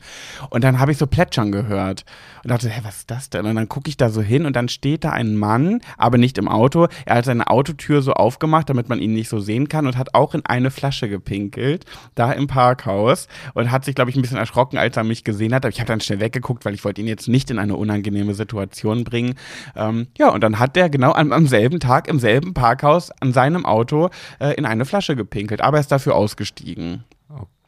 Und 0.52 0.64
dann 0.64 0.80
habe 0.80 0.91
ich 0.91 1.00
so 1.00 1.08
Plätschern 1.08 1.52
gehört 1.52 2.06
und 2.44 2.52
dachte, 2.52 2.70
hä, 2.70 2.82
was 2.84 2.98
ist 2.98 3.12
das 3.12 3.30
denn? 3.30 3.46
Und 3.46 3.56
dann 3.56 3.70
gucke 3.70 3.89
ich 3.89 3.98
da 3.98 4.10
so 4.10 4.22
hin 4.22 4.46
und 4.46 4.56
dann 4.56 4.68
steht 4.68 5.04
da 5.04 5.12
ein 5.12 5.36
Mann, 5.36 5.80
aber 5.98 6.18
nicht 6.18 6.38
im 6.38 6.48
Auto. 6.48 6.88
Er 7.06 7.16
hat 7.16 7.26
seine 7.26 7.48
Autotür 7.48 8.02
so 8.02 8.14
aufgemacht, 8.14 8.70
damit 8.70 8.89
man 8.89 9.00
ihn 9.00 9.14
nicht 9.14 9.30
so 9.30 9.39
sehen 9.39 9.70
kann 9.70 9.88
und 9.88 9.98
hat 9.98 10.14
auch 10.14 10.34
in 10.34 10.46
eine 10.46 10.70
Flasche 10.70 11.08
gepinkelt, 11.08 11.86
da 12.16 12.32
im 12.34 12.48
Parkhaus 12.48 13.28
und 13.54 13.72
hat 13.72 13.86
sich, 13.86 13.96
glaube 13.96 14.12
ich, 14.12 14.18
ein 14.18 14.22
bisschen 14.22 14.38
erschrocken, 14.38 14.78
als 14.78 14.98
er 14.98 15.04
mich 15.04 15.24
gesehen 15.24 15.54
hat. 15.54 15.66
Aber 15.66 15.72
ich 15.72 15.80
habe 15.80 15.88
dann 15.88 16.02
schnell 16.02 16.20
weggeguckt, 16.20 16.66
weil 16.66 16.74
ich 16.74 16.84
wollte 16.84 17.02
ihn 17.02 17.08
jetzt 17.08 17.28
nicht 17.28 17.50
in 17.50 17.60
eine 17.60 17.76
unangenehme 17.76 18.34
Situation 18.34 19.04
bringen. 19.06 19.36
Ähm, 19.76 20.08
ja, 20.18 20.30
und 20.30 20.41
dann 20.41 20.60
hat 20.60 20.76
der 20.76 20.89
genau 20.89 21.14
am, 21.14 21.32
am 21.32 21.48
selben 21.48 21.80
Tag 21.80 22.08
im 22.08 22.20
selben 22.20 22.54
Parkhaus 22.54 23.12
an 23.22 23.32
seinem 23.32 23.66
Auto 23.66 24.10
äh, 24.39 24.54
in 24.56 24.66
eine 24.66 24.86
Flasche 24.86 25.16
gepinkelt, 25.16 25.62
aber 25.62 25.78
er 25.78 25.82
ist 25.82 25.91
dafür 25.91 26.16
ausgestiegen. 26.16 27.06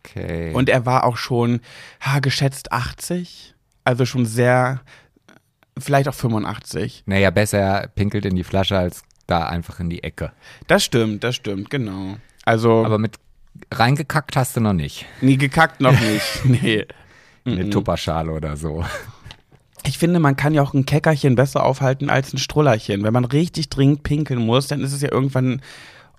Okay. 0.06 0.54
Und 0.54 0.70
er 0.70 0.86
war 0.86 1.04
auch 1.04 1.18
schon 1.18 1.62
ha, 2.02 2.20
geschätzt 2.20 2.72
80, 2.72 3.55
also 3.86 4.06
schon 4.06 4.26
sehr, 4.26 4.82
vielleicht 5.78 6.10
auch 6.10 6.14
85. 6.14 7.04
naja, 7.06 7.30
besser 7.30 7.60
er 7.60 7.88
pinkelt 7.88 8.26
in 8.26 8.36
die 8.36 8.44
Flasche 8.44 8.78
als 8.78 9.04
da 9.28 9.48
einfach 9.48 9.80
in 9.80 9.90
die 9.90 10.04
Ecke. 10.04 10.34
Das 10.68 10.84
stimmt, 10.84 11.24
das 11.24 11.36
stimmt, 11.36 11.70
genau. 11.70 12.18
Also, 12.44 12.86
Aber 12.86 12.98
mit 13.00 13.16
reingekackt 13.72 14.36
hast 14.36 14.58
du 14.58 14.62
noch 14.62 14.74
nicht. 14.74 15.06
nie 15.22 15.38
gekackt 15.38 15.80
noch 15.82 16.00
nicht. 16.00 16.46
nee. 16.46 16.86
Eine 17.46 17.70
Tupperschale 17.70 18.32
oder 18.32 18.58
so. 18.58 18.84
Ich 19.86 20.00
finde, 20.00 20.20
man 20.20 20.36
kann 20.36 20.54
ja 20.56 20.64
auch 20.64 20.74
ein 20.74 20.86
Käckerchen 20.86 21.36
besser 21.36 21.64
aufhalten 21.64 22.10
als 22.10 22.34
ein 22.34 22.40
Strullerchen. 22.40 23.04
Wenn 23.04 23.14
man 23.14 23.26
richtig 23.26 23.70
dringend 23.70 24.02
pinkeln 24.02 24.40
muss, 24.40 24.68
dann 24.68 24.82
ist 24.82 24.94
es 24.94 25.02
ja 25.02 25.12
irgendwann, 25.12 25.62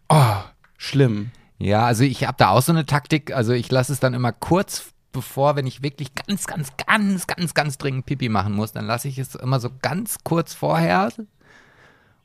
oh, 0.09 0.37
schlimm. 0.79 1.33
Ja, 1.59 1.85
also 1.85 2.05
ich 2.05 2.25
habe 2.25 2.37
da 2.39 2.51
auch 2.51 2.63
so 2.63 2.71
eine 2.71 2.87
Taktik. 2.87 3.35
Also 3.35 3.53
ich 3.53 3.71
lasse 3.71 3.93
es 3.93 3.99
dann 3.99 4.15
immer 4.15 4.31
kurz 4.31 4.93
bevor, 5.17 5.57
wenn 5.57 5.67
ich 5.67 5.83
wirklich 5.83 6.15
ganz, 6.15 6.47
ganz, 6.47 6.73
ganz, 6.87 7.27
ganz, 7.27 7.55
ganz 7.55 7.79
dringend 7.79 8.05
Pipi 8.07 8.29
machen 8.29 8.53
muss, 8.55 8.73
dann 8.73 8.87
lasse 8.87 9.09
ich 9.09 9.19
es 9.19 9.35
immer 9.35 9.59
so 9.61 9.71
ganz 9.81 10.19
kurz 10.23 10.53
vorher 10.53 11.11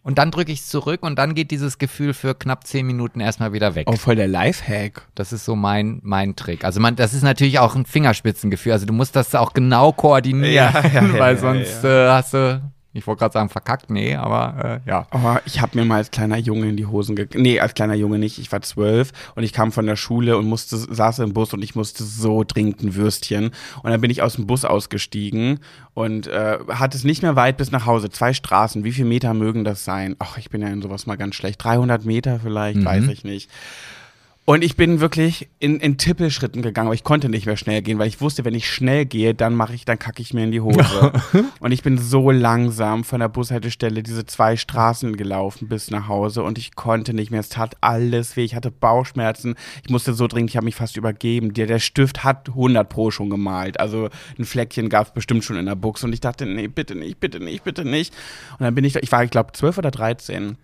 und 0.03 0.17
dann 0.17 0.31
drücke 0.31 0.51
ich 0.51 0.59
es 0.59 0.67
zurück 0.67 1.03
und 1.03 1.17
dann 1.17 1.35
geht 1.35 1.51
dieses 1.51 1.77
Gefühl 1.77 2.13
für 2.13 2.35
knapp 2.35 2.65
zehn 2.67 2.85
Minuten 2.85 3.19
erstmal 3.19 3.53
wieder 3.53 3.75
weg. 3.75 3.87
Oh, 3.89 3.95
voll 3.95 4.15
der 4.15 4.27
Lifehack. 4.27 5.07
Das 5.15 5.31
ist 5.31 5.45
so 5.45 5.55
mein, 5.55 5.99
mein 6.03 6.35
Trick. 6.35 6.65
Also 6.65 6.79
man, 6.79 6.95
das 6.95 7.13
ist 7.13 7.23
natürlich 7.23 7.59
auch 7.59 7.75
ein 7.75 7.85
Fingerspitzengefühl. 7.85 8.73
Also 8.73 8.85
du 8.85 8.93
musst 8.93 9.15
das 9.15 9.33
auch 9.35 9.53
genau 9.53 9.93
koordinieren, 9.93 10.53
Ja, 10.53 10.73
ja, 10.93 11.01
ja, 11.05 11.19
weil 11.19 11.37
sonst 11.37 11.83
Äh, 11.83 12.09
hast 12.09 12.33
du, 12.33 12.61
ich 12.93 13.07
wollte 13.07 13.19
gerade 13.19 13.33
sagen 13.33 13.49
verkackt, 13.49 13.89
nee, 13.89 14.15
aber 14.15 14.81
äh, 14.85 14.89
ja. 14.89 15.07
Oh, 15.11 15.37
ich 15.45 15.61
habe 15.61 15.77
mir 15.77 15.85
mal 15.85 15.97
als 15.97 16.11
kleiner 16.11 16.37
Junge 16.37 16.67
in 16.67 16.75
die 16.75 16.85
Hosen 16.85 17.15
ge 17.15 17.27
Nee, 17.33 17.59
als 17.59 17.73
kleiner 17.73 17.93
Junge 17.93 18.19
nicht. 18.19 18.37
Ich 18.37 18.51
war 18.51 18.61
zwölf 18.61 19.13
und 19.35 19.43
ich 19.43 19.53
kam 19.53 19.71
von 19.71 19.85
der 19.85 19.95
Schule 19.95 20.37
und 20.37 20.45
musste, 20.45 20.77
saß 20.77 21.19
im 21.19 21.33
Bus 21.33 21.53
und 21.53 21.63
ich 21.63 21.73
musste 21.73 22.03
so 22.03 22.43
dringend 22.43 22.83
ein 22.83 22.95
Würstchen. 22.95 23.51
Und 23.81 23.91
dann 23.91 24.01
bin 24.01 24.11
ich 24.11 24.21
aus 24.21 24.35
dem 24.35 24.45
Bus 24.45 24.65
ausgestiegen 24.65 25.59
und 25.93 26.27
äh, 26.27 26.59
hatte 26.67 26.97
es 26.97 27.05
nicht 27.05 27.21
mehr 27.21 27.37
weit 27.37 27.55
bis 27.55 27.71
nach 27.71 27.85
Hause. 27.85 28.09
Zwei 28.09 28.33
Straßen. 28.33 28.83
Wie 28.83 28.91
viele 28.91 29.07
Meter 29.07 29.33
mögen 29.33 29.63
das 29.63 29.85
sein? 29.85 30.17
Ach, 30.19 30.37
ich 30.37 30.49
bin 30.49 30.61
ja 30.61 30.67
in 30.67 30.81
sowas 30.81 31.05
mal 31.05 31.15
ganz 31.15 31.35
schlecht. 31.35 31.63
300 31.63 32.03
Meter 32.03 32.41
vielleicht, 32.41 32.83
weiß 32.83 33.07
ich 33.07 33.23
nicht. 33.23 33.49
Und 34.43 34.63
ich 34.63 34.75
bin 34.75 34.99
wirklich 34.99 35.49
in, 35.59 35.79
in 35.79 35.99
Tippelschritten 35.99 36.63
gegangen, 36.63 36.87
aber 36.87 36.95
ich 36.95 37.03
konnte 37.03 37.29
nicht 37.29 37.45
mehr 37.45 37.57
schnell 37.57 37.83
gehen, 37.83 37.99
weil 37.99 38.07
ich 38.07 38.21
wusste, 38.21 38.43
wenn 38.43 38.55
ich 38.55 38.67
schnell 38.67 39.05
gehe, 39.05 39.35
dann 39.35 39.53
mache 39.53 39.75
ich, 39.75 39.85
dann 39.85 39.99
kacke 39.99 40.19
ich 40.19 40.33
mir 40.33 40.43
in 40.43 40.51
die 40.51 40.61
Hose. 40.61 41.13
und 41.59 41.71
ich 41.71 41.83
bin 41.83 41.99
so 41.99 42.31
langsam 42.31 43.03
von 43.03 43.19
der 43.19 43.29
Bushaltestelle 43.29 44.01
diese 44.01 44.25
zwei 44.25 44.57
Straßen 44.57 45.15
gelaufen 45.15 45.67
bis 45.67 45.91
nach 45.91 46.07
Hause 46.07 46.41
und 46.41 46.57
ich 46.57 46.73
konnte 46.73 47.13
nicht 47.13 47.29
mehr. 47.29 47.39
Es 47.39 47.49
tat 47.49 47.77
alles 47.81 48.35
weh. 48.35 48.43
Ich 48.43 48.55
hatte 48.55 48.71
Bauchschmerzen. 48.71 49.55
Ich 49.83 49.91
musste 49.91 50.15
so 50.15 50.25
dringend, 50.25 50.49
ich 50.49 50.57
habe 50.57 50.65
mich 50.65 50.75
fast 50.75 50.97
übergeben. 50.97 51.53
Der, 51.53 51.67
der 51.67 51.79
Stift 51.79 52.23
hat 52.23 52.49
100 52.49 52.89
pro 52.89 53.11
schon 53.11 53.29
gemalt. 53.29 53.79
Also 53.79 54.09
ein 54.39 54.45
Fleckchen 54.45 54.89
gab 54.89 55.05
es 55.05 55.13
bestimmt 55.13 55.43
schon 55.43 55.57
in 55.57 55.67
der 55.67 55.75
Buchse 55.75 56.07
und 56.07 56.13
ich 56.13 56.19
dachte, 56.19 56.47
nee, 56.47 56.67
bitte 56.67 56.95
nicht, 56.95 57.19
bitte 57.19 57.39
nicht, 57.39 57.63
bitte 57.63 57.85
nicht. 57.85 58.11
Und 58.57 58.61
dann 58.61 58.73
bin 58.73 58.85
ich, 58.85 58.95
ich 58.95 59.11
war, 59.11 59.23
ich 59.23 59.31
glaube, 59.31 59.51
12 59.53 59.77
oder 59.77 59.91
13. 59.91 60.57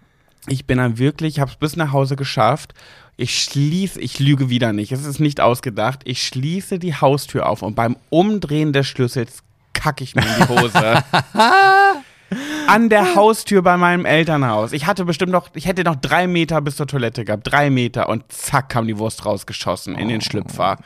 Ich 0.48 0.66
bin 0.66 0.78
dann 0.78 0.98
wirklich, 0.98 1.40
habe 1.40 1.52
es 1.52 1.58
bis 1.58 1.76
nach 1.76 1.92
Hause 1.92 2.16
geschafft. 2.16 2.74
Ich 3.20 3.42
schließe, 3.42 4.00
ich 4.00 4.20
lüge 4.20 4.52
wieder 4.52 4.74
nicht, 4.74 4.92
es 4.92 5.04
ist 5.04 5.20
nicht 5.20 5.42
ausgedacht. 5.42 6.02
Ich 6.06 6.22
schließe 6.22 6.78
die 6.78 6.94
Haustür 6.94 7.50
auf 7.50 7.64
und 7.64 7.76
beim 7.76 7.98
Umdrehen 8.12 8.74
des 8.74 8.86
Schlüssels 8.86 9.42
kacke 9.74 10.04
ich 10.04 10.14
mir 10.14 10.22
in 10.22 10.36
die 10.38 10.48
Hose. 10.48 11.04
An 12.68 12.90
der 12.90 13.16
Haustür 13.16 13.64
bei 13.64 13.76
meinem 13.76 14.06
Elternhaus. 14.06 14.72
Ich 14.72 14.86
hatte 14.86 15.04
bestimmt 15.04 15.32
noch, 15.32 15.50
ich 15.56 15.66
hätte 15.66 15.84
noch 15.84 15.96
drei 15.96 16.28
Meter 16.28 16.62
bis 16.62 16.76
zur 16.76 16.86
Toilette 16.86 17.26
gehabt. 17.26 17.52
Drei 17.52 17.72
Meter 17.72 18.08
und 18.08 18.32
zack 18.32 18.70
kam 18.70 18.86
die 18.86 19.00
Wurst 19.00 19.26
rausgeschossen 19.26 19.96
in 19.96 20.10
den 20.10 20.22
Schlüpfer. 20.22 20.78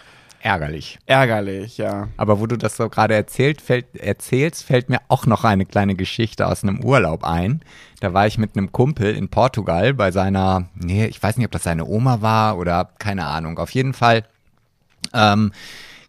Ärgerlich. 0.44 1.00
Ärgerlich, 1.06 1.78
ja. 1.78 2.08
Aber 2.18 2.40
wo 2.40 2.48
du 2.48 2.58
das 2.58 2.78
so 2.78 2.90
gerade 2.90 3.14
erzählt, 3.16 3.62
fällt, 3.62 3.96
erzählst, 3.96 4.64
fällt 4.64 4.90
mir 4.90 5.00
auch 5.08 5.26
noch 5.26 5.44
eine 5.44 5.66
kleine 5.66 5.96
Geschichte 5.96 6.48
aus 6.48 6.64
einem 6.64 6.84
Urlaub 6.84 7.24
ein. 7.24 7.62
Da 8.00 8.14
war 8.14 8.28
ich 8.28 8.38
mit 8.38 8.58
einem 8.58 8.72
Kumpel 8.72 9.16
in 9.16 9.30
Portugal 9.30 9.94
bei 9.94 10.12
seiner, 10.12 10.70
nee, 10.76 11.06
ich 11.06 11.22
weiß 11.22 11.38
nicht, 11.38 11.46
ob 11.46 11.52
das 11.52 11.64
seine 11.64 11.86
Oma 11.86 12.22
war 12.22 12.58
oder 12.58 12.90
keine 13.00 13.26
Ahnung. 13.26 13.60
Auf 13.60 13.72
jeden 13.72 13.94
Fall, 13.94 14.24
ähm, 15.14 15.52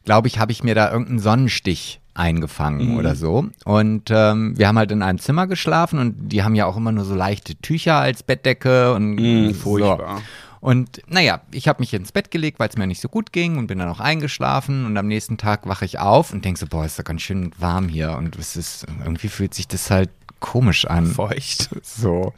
glaube 0.05 0.29
ich, 0.29 0.39
habe 0.39 0.53
ich 0.53 0.65
mir 0.65 0.75
da 0.75 0.91
irgendeinen 0.91 1.19
Sonnenstich 1.19 2.01
eingefangen 2.15 2.99
oder 2.99 3.15
so. 3.15 3.47
Und 3.65 4.11
ähm, 4.11 4.59
wir 4.59 4.69
haben 4.69 4.79
halt 4.79 4.93
in 4.93 5.03
einem 5.03 5.19
Zimmer 5.19 5.47
geschlafen 5.47 5.99
und 5.99 6.29
die 6.29 6.43
haben 6.43 6.55
ja 6.55 6.67
auch 6.67 6.77
immer 6.77 6.93
nur 6.93 7.05
so 7.05 7.15
leichte 7.15 7.55
Tücher 7.57 7.97
als 7.97 8.23
Bettdecke 8.23 8.93
und 8.95 9.15
Mm, 9.15 9.51
so. 9.53 10.21
Und 10.63 11.03
naja, 11.09 11.41
ich 11.51 11.67
habe 11.67 11.81
mich 11.81 11.93
ins 11.93 12.13
Bett 12.13 12.31
gelegt, 12.31 12.61
weil 12.61 12.69
es 12.69 12.77
mir 12.77 12.87
nicht 12.87 13.01
so 13.01 13.09
gut 13.09 13.33
ging 13.33 13.59
und 13.59 13.67
bin 13.67 13.81
dann 13.81 13.89
auch 13.89 13.99
eingeschlafen 13.99 14.87
und 14.87 14.97
am 14.97 15.09
nächsten 15.09 15.37
Tag 15.37 15.67
wache 15.67 15.85
ich 15.85 15.99
auf 15.99 16.33
und 16.33 16.45
denke 16.45 16.61
so, 16.61 16.67
boah, 16.69 16.87
ist 16.87 17.01
doch 17.01 17.05
ganz 17.05 17.23
schön 17.23 17.51
warm 17.59 17.89
hier 17.89 18.13
und 18.13 18.37
es 18.37 18.55
ist, 18.55 18.87
irgendwie 19.01 19.27
fühlt 19.27 19.55
sich 19.55 19.67
das 19.67 19.91
halt 19.91 20.11
komisch 20.39 20.85
an. 20.85 21.07
Feucht. 21.07 21.69
So. 21.83 22.33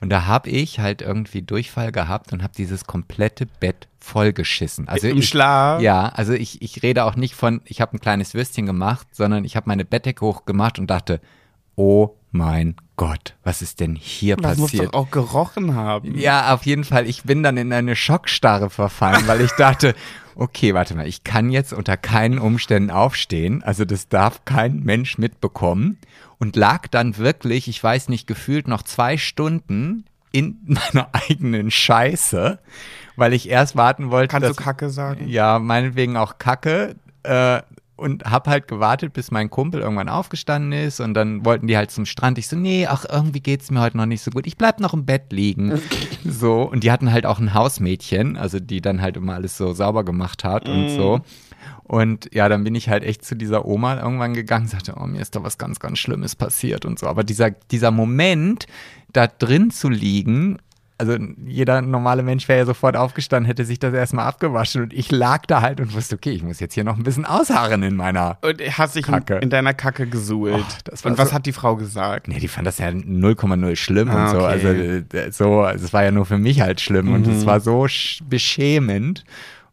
Und 0.00 0.10
da 0.10 0.26
habe 0.26 0.50
ich 0.50 0.80
halt 0.80 1.00
irgendwie 1.00 1.42
Durchfall 1.42 1.92
gehabt 1.92 2.32
und 2.32 2.42
habe 2.42 2.54
dieses 2.56 2.86
komplette 2.86 3.46
Bett 3.46 3.86
vollgeschissen. 4.00 4.88
Also 4.88 5.06
Im 5.06 5.18
ich, 5.18 5.28
Schlaf? 5.28 5.80
Ja, 5.80 6.08
also 6.08 6.32
ich, 6.32 6.62
ich 6.62 6.82
rede 6.82 7.04
auch 7.04 7.14
nicht 7.14 7.36
von, 7.36 7.60
ich 7.66 7.80
habe 7.80 7.96
ein 7.96 8.00
kleines 8.00 8.34
Würstchen 8.34 8.66
gemacht, 8.66 9.06
sondern 9.12 9.44
ich 9.44 9.54
habe 9.54 9.68
meine 9.68 9.84
Bettdecke 9.84 10.26
hochgemacht 10.26 10.80
und 10.80 10.88
dachte, 10.88 11.20
oh 11.76 12.16
mein 12.32 12.76
Gott, 12.96 13.34
was 13.44 13.62
ist 13.62 13.80
denn 13.80 13.94
hier 13.94 14.36
Das 14.36 14.58
muss 14.58 14.72
passiert? 14.72 14.94
doch 14.94 15.00
auch 15.00 15.10
gerochen 15.10 15.74
haben. 15.74 16.16
Ja, 16.18 16.52
auf 16.54 16.66
jeden 16.66 16.84
Fall. 16.84 17.06
Ich 17.08 17.22
bin 17.24 17.42
dann 17.42 17.56
in 17.56 17.72
eine 17.72 17.96
Schockstarre 17.96 18.70
verfallen, 18.70 19.26
weil 19.26 19.40
ich 19.40 19.52
dachte, 19.52 19.94
okay, 20.36 20.74
warte 20.74 20.94
mal, 20.94 21.06
ich 21.06 21.24
kann 21.24 21.50
jetzt 21.50 21.72
unter 21.72 21.96
keinen 21.96 22.38
Umständen 22.38 22.90
aufstehen. 22.90 23.62
Also 23.62 23.84
das 23.84 24.08
darf 24.08 24.44
kein 24.44 24.80
Mensch 24.80 25.18
mitbekommen. 25.18 25.98
Und 26.38 26.56
lag 26.56 26.86
dann 26.88 27.16
wirklich, 27.18 27.68
ich 27.68 27.82
weiß 27.82 28.08
nicht, 28.08 28.26
gefühlt 28.26 28.66
noch 28.68 28.82
zwei 28.82 29.16
Stunden 29.18 30.04
in 30.32 30.58
meiner 30.66 31.08
eigenen 31.12 31.70
Scheiße, 31.70 32.58
weil 33.16 33.32
ich 33.34 33.48
erst 33.48 33.76
warten 33.76 34.10
wollte. 34.10 34.28
Kannst 34.32 34.48
du 34.48 34.54
dass- 34.54 34.64
Kacke 34.64 34.88
sagen? 34.90 35.26
ja, 35.28 35.58
meinetwegen 35.58 36.16
auch 36.16 36.38
Kacke. 36.38 36.96
Äh, 37.22 37.60
und 38.00 38.24
hab 38.24 38.48
halt 38.48 38.66
gewartet, 38.66 39.12
bis 39.12 39.30
mein 39.30 39.50
Kumpel 39.50 39.80
irgendwann 39.80 40.08
aufgestanden 40.08 40.72
ist 40.72 41.00
und 41.00 41.14
dann 41.14 41.44
wollten 41.44 41.66
die 41.66 41.76
halt 41.76 41.90
zum 41.90 42.06
Strand. 42.06 42.38
Ich 42.38 42.48
so, 42.48 42.56
nee, 42.56 42.86
ach, 42.86 43.04
irgendwie 43.08 43.40
geht's 43.40 43.70
mir 43.70 43.80
heute 43.80 43.98
noch 43.98 44.06
nicht 44.06 44.22
so 44.22 44.30
gut. 44.30 44.46
Ich 44.46 44.56
bleib 44.56 44.80
noch 44.80 44.94
im 44.94 45.04
Bett 45.04 45.32
liegen. 45.32 45.80
So, 46.24 46.62
und 46.62 46.84
die 46.84 46.92
hatten 46.92 47.12
halt 47.12 47.26
auch 47.26 47.38
ein 47.38 47.54
Hausmädchen, 47.54 48.36
also 48.36 48.60
die 48.60 48.80
dann 48.80 49.00
halt 49.00 49.16
immer 49.16 49.34
alles 49.34 49.56
so 49.56 49.72
sauber 49.72 50.04
gemacht 50.04 50.44
hat 50.44 50.68
und 50.68 50.90
so. 50.90 51.20
Und 51.84 52.32
ja, 52.32 52.48
dann 52.48 52.62
bin 52.62 52.74
ich 52.74 52.88
halt 52.88 53.04
echt 53.04 53.24
zu 53.24 53.34
dieser 53.34 53.64
Oma 53.64 54.00
irgendwann 54.00 54.34
gegangen 54.34 54.68
sagte, 54.68 54.94
oh, 54.96 55.06
mir 55.06 55.20
ist 55.20 55.34
da 55.34 55.42
was 55.42 55.58
ganz, 55.58 55.80
ganz 55.80 55.98
Schlimmes 55.98 56.36
passiert 56.36 56.84
und 56.84 56.98
so. 56.98 57.06
Aber 57.06 57.24
dieser, 57.24 57.50
dieser 57.50 57.90
Moment, 57.90 58.66
da 59.12 59.26
drin 59.26 59.70
zu 59.70 59.88
liegen, 59.88 60.58
also 61.00 61.16
jeder 61.46 61.82
normale 61.82 62.22
Mensch 62.22 62.46
wäre 62.48 62.60
ja 62.60 62.64
sofort 62.66 62.96
aufgestanden, 62.96 63.46
hätte 63.46 63.64
sich 63.64 63.78
das 63.80 63.92
erstmal 63.92 64.26
abgewaschen 64.26 64.82
und 64.82 64.92
ich 64.92 65.10
lag 65.10 65.46
da 65.46 65.60
halt 65.62 65.80
und 65.80 65.92
wusste, 65.94 66.14
okay, 66.14 66.30
ich 66.30 66.42
muss 66.44 66.60
jetzt 66.60 66.74
hier 66.74 66.84
noch 66.84 66.96
ein 66.96 67.02
bisschen 67.02 67.24
ausharren 67.24 67.82
in 67.82 67.96
meiner. 67.96 68.38
Und 68.42 68.60
hast 68.78 68.94
dich 68.94 69.06
in, 69.08 69.14
Kacke. 69.14 69.36
in 69.38 69.50
deiner 69.50 69.74
Kacke 69.74 70.06
gesuhlt. 70.06 70.54
Oh, 70.92 71.08
und 71.08 71.18
was 71.18 71.30
so- 71.30 71.34
hat 71.34 71.46
die 71.46 71.52
Frau 71.52 71.74
gesagt? 71.76 72.28
Nee, 72.28 72.38
die 72.38 72.46
fand 72.48 72.66
das 72.66 72.78
ja 72.78 72.88
0,0 72.88 73.74
schlimm 73.76 74.10
Ah, 74.10 74.24
und 74.24 74.30
so. 74.30 74.36
okay. 74.38 74.46
Also 74.46 74.68
äh, 74.68 75.32
so, 75.32 75.60
also 75.62 75.84
es 75.84 75.92
war 75.92 76.04
ja 76.04 76.10
nur 76.12 76.26
für 76.26 76.38
mich 76.38 76.60
halt 76.60 76.80
schlimm 76.80 77.12
und 77.12 77.26
Mhm. 77.26 77.32
es 77.32 77.46
war 77.46 77.58
so 77.60 77.82
sch- 77.84 78.20
beschämend 78.28 79.24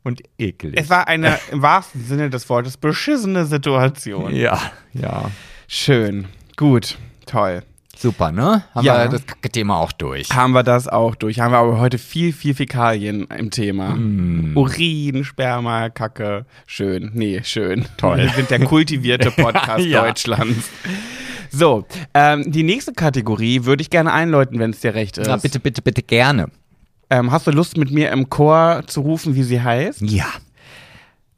und 0.03 0.21
eklig. 0.37 0.75
Es 0.77 0.89
war 0.89 1.07
eine 1.07 1.37
im 1.51 1.61
wahrsten 1.61 2.03
Sinne 2.03 2.29
des 2.29 2.49
Wortes 2.49 2.77
beschissene 2.77 3.45
Situation. 3.45 4.33
ja, 4.33 4.57
ja. 4.93 5.29
Schön. 5.67 6.27
Gut. 6.55 6.97
Toll. 7.25 7.63
Super, 7.99 8.31
ne? 8.31 8.63
Haben 8.75 8.85
Ja. 8.85 9.03
wir 9.03 9.09
das 9.09 9.25
Kacke-Thema 9.25 9.77
auch 9.77 9.91
durch. 9.91 10.29
Haben 10.31 10.51
wir 10.53 10.63
das 10.63 10.87
auch 10.87 11.15
durch. 11.15 11.39
Haben 11.39 11.51
wir 11.51 11.57
aber 11.57 11.79
heute 11.79 11.97
viel, 11.97 12.31
viel 12.31 12.53
Fäkalien 12.53 13.25
im 13.35 13.49
Thema. 13.49 13.95
Mm. 13.95 14.55
Urin, 14.55 15.23
Sperma, 15.23 15.89
Kacke. 15.89 16.45
Schön. 16.67 17.11
Nee, 17.13 17.41
schön. 17.43 17.85
Toll. 17.97 18.17
Wir 18.19 18.29
sind 18.29 18.51
der 18.51 18.63
kultivierte 18.65 19.31
Podcast 19.35 19.83
Ja. 19.85 20.01
Deutschlands. 20.03 20.69
So, 21.49 21.85
ähm, 22.13 22.51
die 22.51 22.63
nächste 22.63 22.93
Kategorie 22.93 23.63
würde 23.65 23.81
ich 23.81 23.89
gerne 23.89 24.13
einläuten, 24.13 24.59
wenn 24.59 24.71
es 24.71 24.79
dir 24.81 24.93
recht 24.93 25.17
ist. 25.17 25.27
Na, 25.27 25.37
bitte, 25.37 25.59
bitte, 25.59 25.81
bitte 25.81 26.03
gerne. 26.03 26.47
Ähm, 27.09 27.31
hast 27.31 27.47
du 27.47 27.51
Lust, 27.51 27.77
mit 27.77 27.89
mir 27.89 28.11
im 28.11 28.29
Chor 28.29 28.83
zu 28.85 29.01
rufen, 29.01 29.33
wie 29.35 29.43
sie 29.43 29.61
heißt? 29.61 30.01
Ja. 30.01 30.25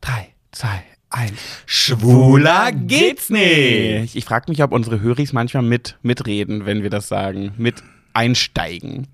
Drei, 0.02 0.30
zwei, 0.52 0.82
eins. 1.10 1.40
Schwuler 1.66 2.72
geht's 2.72 3.30
nicht. 3.30 4.16
Ich 4.16 4.26
frage 4.26 4.50
mich, 4.50 4.64
ob 4.64 4.72
unsere 4.72 5.02
Höris 5.02 5.34
manchmal 5.34 5.64
mit 5.64 5.98
mitreden, 6.02 6.66
wenn 6.66 6.84
wir 6.84 6.90
das 6.90 7.08
sagen, 7.08 7.54
mit 7.58 7.84
einsteigen. 8.14 9.08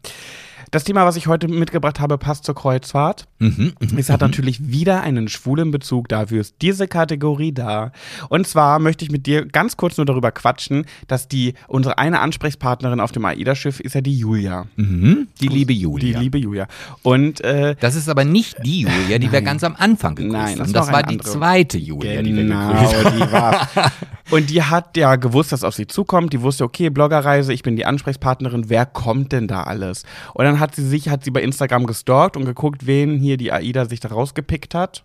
Das 0.71 0.83
Thema, 0.83 1.05
was 1.05 1.15
ich 1.15 1.27
heute 1.27 1.47
mitgebracht 1.47 1.99
habe, 1.99 2.17
passt 2.17 2.43
zur 2.43 2.55
Kreuzfahrt. 2.55 3.27
Es 3.39 4.09
hat 4.09 4.21
natürlich 4.21 4.69
wieder 4.71 5.01
einen 5.01 5.27
schwulen 5.27 5.69
Bezug, 5.71 6.07
dafür 6.07 6.41
ist 6.41 6.55
diese 6.61 6.87
Kategorie 6.87 7.51
da. 7.51 7.91
Und 8.29 8.47
zwar 8.47 8.79
möchte 8.79 9.03
ich 9.03 9.11
mit 9.11 9.25
dir 9.25 9.45
ganz 9.45 9.75
kurz 9.75 9.97
nur 9.97 10.05
darüber 10.05 10.31
quatschen, 10.31 10.85
dass 11.07 11.27
die 11.27 11.53
unsere 11.67 11.97
eine 11.97 12.21
Ansprechpartnerin 12.21 12.99
auf 13.01 13.11
dem 13.11 13.25
AIDA-Schiff 13.25 13.79
ist 13.81 13.93
ja 13.95 14.01
die 14.01 14.17
Julia. 14.17 14.67
Mhm. 14.77 15.27
Die 15.41 15.47
liebe 15.47 15.73
Die 15.73 15.81
Julia. 15.81 16.19
liebe 16.19 16.37
Julia. 16.37 16.67
Und 17.03 17.41
äh, 17.41 17.75
das 17.79 17.95
ist 17.95 18.07
aber 18.09 18.23
nicht 18.23 18.55
die 18.63 18.81
Julia, 18.81 19.19
die 19.19 19.31
wir 19.31 19.41
ganz 19.41 19.63
am 19.63 19.75
Anfang 19.77 20.15
gegrüßt 20.15 20.33
Nein, 20.33 20.57
das 20.57 20.67
haben. 20.67 20.73
Das 20.73 20.91
war 20.91 21.03
die 21.03 21.09
andere. 21.15 21.29
zweite 21.29 21.77
Julia, 21.77 22.21
die 22.21 22.33
wir 22.35 22.43
Genau, 22.43 22.71
gegrüßt 22.71 23.05
haben. 23.05 23.17
die 23.17 23.31
war. 23.31 23.67
Und 24.31 24.49
die 24.49 24.63
hat 24.63 24.97
ja 24.97 25.17
gewusst, 25.17 25.51
dass 25.51 25.63
auf 25.63 25.75
sie 25.75 25.85
zukommt. 25.85 26.33
Die 26.33 26.41
wusste, 26.41 26.63
okay, 26.63 26.89
Bloggerreise, 26.89 27.53
ich 27.53 27.61
bin 27.61 27.75
die 27.75 27.85
Ansprechpartnerin. 27.85 28.69
Wer 28.69 28.87
kommt 28.87 29.31
denn 29.31 29.47
da 29.47 29.63
alles? 29.63 30.03
Und 30.33 30.45
dann 30.45 30.59
hat 30.59 30.73
sie 30.73 30.83
sich, 30.87 31.09
hat 31.09 31.23
sie 31.23 31.29
bei 31.29 31.43
Instagram 31.43 31.85
gestalkt 31.85 32.35
und 32.35 32.45
geguckt, 32.45 32.87
wen 32.87 33.19
hier 33.25 33.37
die 33.37 33.51
AIDA 33.51 33.85
sich 33.85 33.99
da 33.99 34.09
rausgepickt 34.09 34.73
hat. 34.73 35.03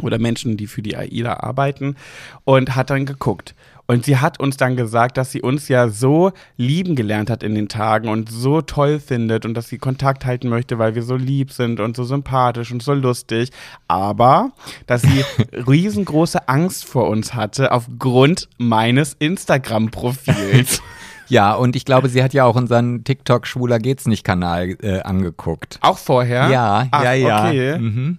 Oder 0.00 0.18
Menschen, 0.18 0.56
die 0.56 0.66
für 0.66 0.80
die 0.80 0.96
AIDA 0.96 1.34
arbeiten. 1.40 1.96
Und 2.44 2.74
hat 2.74 2.90
dann 2.90 3.04
geguckt. 3.04 3.54
Und 3.86 4.06
sie 4.06 4.16
hat 4.16 4.40
uns 4.40 4.56
dann 4.56 4.76
gesagt, 4.76 5.18
dass 5.18 5.32
sie 5.32 5.42
uns 5.42 5.68
ja 5.68 5.88
so 5.88 6.32
lieben 6.56 6.94
gelernt 6.94 7.28
hat 7.28 7.42
in 7.42 7.54
den 7.54 7.68
Tagen 7.68 8.08
und 8.08 8.30
so 8.30 8.62
toll 8.62 9.00
findet 9.00 9.44
und 9.44 9.54
dass 9.54 9.68
sie 9.68 9.76
Kontakt 9.76 10.24
halten 10.24 10.48
möchte, 10.48 10.78
weil 10.78 10.94
wir 10.94 11.02
so 11.02 11.16
lieb 11.16 11.52
sind 11.52 11.80
und 11.80 11.96
so 11.96 12.04
sympathisch 12.04 12.70
und 12.72 12.82
so 12.82 12.94
lustig. 12.94 13.50
Aber, 13.88 14.52
dass 14.86 15.02
sie 15.02 15.24
riesengroße 15.52 16.48
Angst 16.48 16.84
vor 16.84 17.08
uns 17.08 17.34
hatte 17.34 17.72
aufgrund 17.72 18.48
meines 18.56 19.14
Instagram-Profils. 19.18 20.80
Ja, 21.32 21.54
und 21.54 21.76
ich 21.76 21.86
glaube, 21.86 22.10
sie 22.10 22.22
hat 22.22 22.34
ja 22.34 22.44
auch 22.44 22.56
unseren 22.56 23.04
TikTok 23.04 23.46
Schwuler 23.46 23.78
geht's 23.78 24.06
nicht 24.06 24.22
Kanal 24.22 24.76
äh, 24.82 25.00
angeguckt. 25.00 25.78
Auch 25.80 25.96
vorher? 25.96 26.48
Ja, 26.50 26.88
Ach, 26.90 27.02
ja, 27.02 27.12
ja. 27.14 27.48
Okay. 27.48 27.78
Mhm. 27.78 28.18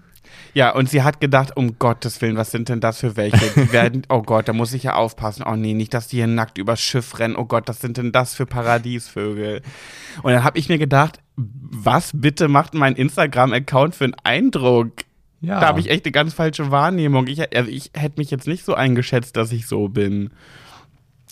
Ja, 0.56 0.74
und 0.74 0.90
sie 0.90 1.04
hat 1.04 1.22
gedacht, 1.22 1.56
um 1.56 1.78
Gottes 1.78 2.20
Willen, 2.24 2.38
was 2.38 2.50
sind 2.50 2.70
denn 2.70 2.80
das 2.80 3.02
für 3.02 3.16
welche? 3.16 3.52
Die 3.56 3.72
werden, 3.72 4.02
oh 4.10 4.24
Gott, 4.24 4.48
da 4.48 4.54
muss 4.54 4.74
ich 4.74 4.82
ja 4.82 4.96
aufpassen. 4.96 5.44
Oh 5.48 5.56
nee, 5.56 5.76
nicht, 5.76 5.94
dass 5.94 6.08
die 6.08 6.16
hier 6.16 6.28
nackt 6.28 6.58
übers 6.58 6.82
Schiff 6.82 7.20
rennen. 7.20 7.36
Oh 7.36 7.46
Gott, 7.46 7.68
was 7.68 7.82
sind 7.82 7.98
denn 7.98 8.12
das 8.12 8.34
für 8.34 8.48
Paradiesvögel? 8.48 9.62
Und 10.24 10.32
dann 10.32 10.44
habe 10.44 10.58
ich 10.58 10.68
mir 10.68 10.80
gedacht, 10.80 11.20
was 11.36 12.14
bitte 12.16 12.48
macht 12.48 12.74
mein 12.74 12.96
Instagram-Account 12.96 13.94
für 13.94 14.06
einen 14.06 14.16
Eindruck? 14.24 14.92
Ja. 15.40 15.60
Da 15.60 15.68
habe 15.68 15.80
ich 15.80 15.92
echt 15.92 16.06
eine 16.06 16.14
ganz 16.14 16.34
falsche 16.34 16.72
Wahrnehmung. 16.72 17.28
Ich, 17.28 17.56
also 17.56 17.70
ich 17.70 17.92
hätte 17.94 18.20
mich 18.20 18.32
jetzt 18.32 18.48
nicht 18.48 18.66
so 18.66 18.74
eingeschätzt, 18.74 19.38
dass 19.38 19.52
ich 19.52 19.68
so 19.68 19.88
bin. 19.88 20.32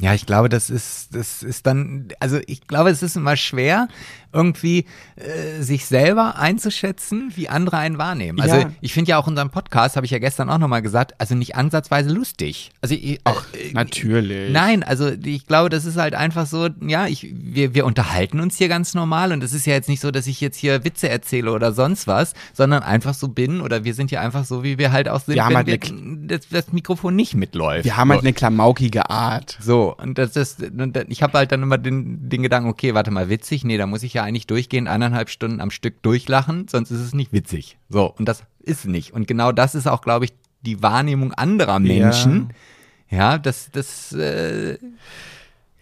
Ja, 0.02 0.16
ich 0.16 0.26
glaube, 0.26 0.49
das 0.49 0.72
ist, 0.72 1.14
das 1.14 1.43
ist 1.43 1.68
dann, 1.68 2.08
also 2.20 2.39
ich 2.47 2.66
glaube, 2.66 2.89
es 2.89 3.04
ist 3.04 3.16
immer 3.16 3.38
schwer, 3.38 3.88
irgendwie 4.34 4.86
äh, 5.16 5.62
sich 5.62 5.86
selber 5.86 6.38
einzuschätzen, 6.38 7.32
wie 7.36 7.50
andere 7.50 7.78
einen 7.78 7.98
wahrnehmen. 7.98 8.40
Also 8.40 8.56
Ja. 8.56 8.72
ich 8.82 8.94
finde 8.94 9.12
ja 9.12 9.18
auch 9.18 9.28
unseren 9.28 9.50
Podcast, 9.50 9.96
habe 9.96 10.06
ich 10.06 10.12
ja 10.12 10.20
gestern 10.20 10.50
auch 10.50 10.58
nochmal 10.58 10.82
gesagt, 10.82 11.14
also 11.20 11.36
nicht 11.36 11.56
ansatzweise 11.56 12.10
lustig. 12.10 12.72
Also 12.82 12.96
ich, 12.96 13.20
Ach, 13.24 13.46
äh, 13.54 13.74
natürlich. 13.74 14.52
Nein, 14.52 14.84
also 14.84 15.10
ich 15.24 15.48
glaube, 15.48 15.70
das 15.70 15.86
ist 15.86 15.98
halt 15.98 16.16
einfach 16.16 16.46
so, 16.46 16.70
ja, 16.82 17.08
ich, 17.08 17.28
wir, 17.34 17.74
wir 17.74 17.86
unterhalten 17.86 18.40
uns 18.40 18.58
hier 18.58 18.68
ganz 18.68 18.94
normal 18.94 19.32
und 19.32 19.44
es 19.44 19.54
ist 19.54 19.66
ja 19.66 19.74
jetzt 19.74 19.90
nicht 19.90 20.00
so, 20.02 20.12
dass 20.12 20.28
ich 20.28 20.42
jetzt 20.42 20.58
hier 20.58 20.84
Witze 20.84 21.10
erzähle 21.10 21.52
oder 21.52 21.72
sonst 21.74 22.08
was, 22.08 22.34
sondern 22.54 22.84
einfach 22.84 23.14
so 23.14 23.28
bin 23.28 23.62
oder 23.62 23.84
wir 23.84 23.94
sind 23.94 24.10
hier 24.10 24.22
einfach 24.22 24.46
so, 24.46 24.64
wie 24.64 24.78
wir 24.78 24.92
halt 24.92 25.10
auch 25.10 25.20
sind, 25.22 25.36
Wir 25.36 25.46
haben 25.46 25.56
wenn 25.56 25.68
halt 25.68 25.90
wir, 25.92 26.38
das, 26.38 26.48
das 26.50 26.74
Mikrofon 26.74 27.16
nicht 27.16 27.36
mitläuft. 27.36 27.86
Wir 27.86 27.98
haben 27.98 28.12
halt 28.12 28.22
eine 28.22 28.34
klamaukige 28.34 29.10
Art. 29.10 29.58
So, 29.62 29.96
und 29.98 30.18
das 30.18 30.36
ist, 30.36 30.64
ich 31.10 31.24
habe 31.24 31.38
halt 31.38 31.52
dann 31.52 31.64
immer 31.64 31.78
den, 31.78 32.30
den 32.30 32.44
Gedanken, 32.44 32.70
okay, 32.70 32.94
warte 32.94 33.12
mal, 33.12 33.30
witzig? 33.30 33.64
Nee, 33.64 33.78
da 33.78 33.86
muss 33.88 34.04
ich 34.04 34.14
ja 34.14 34.21
eigentlich 34.24 34.48
durchgehend 34.48 34.88
eineinhalb 34.88 35.30
Stunden 35.30 35.62
am 35.62 35.72
Stück 35.72 36.02
durchlachen, 36.02 36.68
sonst 36.68 36.92
ist 36.92 37.00
es 37.00 37.14
nicht 37.14 37.34
witzig. 37.34 37.78
So, 37.90 38.14
und 38.18 38.28
das 38.28 38.44
ist 38.60 38.86
nicht. 38.86 39.14
Und 39.14 39.28
genau 39.28 39.52
das 39.52 39.76
ist 39.76 39.88
auch, 39.88 40.02
glaube 40.02 40.26
ich, 40.26 40.34
die 40.62 40.82
Wahrnehmung 40.82 41.34
anderer 41.34 41.80
Menschen. 41.80 42.54
Ja, 43.10 43.38
das, 43.38 43.70
das, 43.72 44.14
äh, 44.14 44.78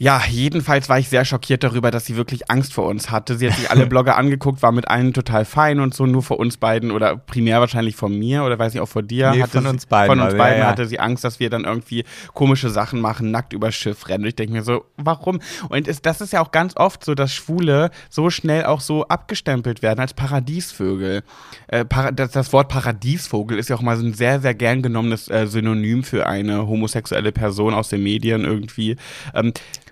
Ja, 0.02 0.22
jedenfalls 0.30 0.88
war 0.88 0.98
ich 0.98 1.10
sehr 1.10 1.26
schockiert 1.26 1.62
darüber, 1.62 1.92
dass 1.92 2.06
sie 2.06 2.16
wirklich 2.16 2.50
Angst 2.50 2.74
vor 2.74 2.88
uns 2.88 3.12
hatte. 3.12 3.38
Sie 3.38 3.50
hat 3.50 3.58
sich 3.58 3.70
alle 3.70 3.86
Blogger 3.90 4.16
angeguckt, 4.16 4.62
war 4.62 4.72
mit 4.72 4.88
allen 4.88 5.14
total 5.14 5.44
fein 5.44 5.82
und 5.82 5.94
so, 5.94 6.06
nur 6.06 6.24
vor 6.24 6.40
uns 6.40 6.56
beiden 6.56 6.92
oder 6.92 7.18
primär 7.18 7.60
wahrscheinlich 7.60 7.98
von 7.98 8.18
mir 8.18 8.46
oder 8.46 8.58
weiß 8.58 8.74
ich 8.74 8.80
auch 8.80 8.88
vor 8.88 9.04
dir. 9.04 9.32
Nee, 9.32 9.44
von 9.46 9.68
uns 9.68 9.86
beiden, 9.88 10.10
Von 10.10 10.20
uns 10.20 10.28
also, 10.28 10.38
beiden 10.38 10.60
ja, 10.60 10.64
ja. 10.64 10.70
hatte 10.72 10.86
sie 10.86 11.02
Angst, 11.02 11.26
dass 11.26 11.42
wir 11.42 11.50
dann 11.50 11.66
irgendwie 11.66 12.06
komische 12.34 12.70
Sachen 12.70 13.02
machen, 13.02 13.32
nackt 13.32 13.52
über 13.52 13.74
Schiff 13.74 14.08
rennen. 14.08 14.24
Und 14.24 14.30
ich 14.30 14.36
denke 14.38 14.54
mir 14.54 14.64
so, 14.64 14.86
warum? 14.96 15.42
Und 15.68 15.86
es, 15.90 16.02
das 16.02 16.22
ist 16.22 16.32
ja 16.32 16.40
auch 16.40 16.52
ganz 16.52 16.78
oft 16.78 17.04
so, 17.04 17.14
dass 17.14 17.34
Schwule 17.34 17.92
so 18.10 18.30
schnell 18.30 18.64
auch 18.64 18.80
so 18.80 19.06
abgestempelt 19.10 19.82
werden 19.82 20.00
als 20.00 20.14
Paradiesvögel. 20.14 21.24
Äh, 21.68 21.84
para, 21.84 22.14
das, 22.14 22.32
das 22.32 22.54
Wort 22.54 22.70
Paradiesvogel 22.70 23.60
ist 23.60 23.68
ja 23.68 23.76
auch 23.76 23.82
mal 23.82 23.98
so 23.98 24.06
ein 24.06 24.14
sehr, 24.14 24.40
sehr 24.40 24.54
gern 24.54 24.82
genommenes 24.82 25.28
äh, 25.28 25.46
Synonym 25.46 26.06
für 26.06 26.26
eine 26.26 26.68
homosexuelle 26.68 27.34
Person 27.34 27.74
aus 27.74 27.90
den 27.90 28.02
Medien 28.02 28.46
irgendwie. 28.46 28.96
Ähm, 29.34 29.52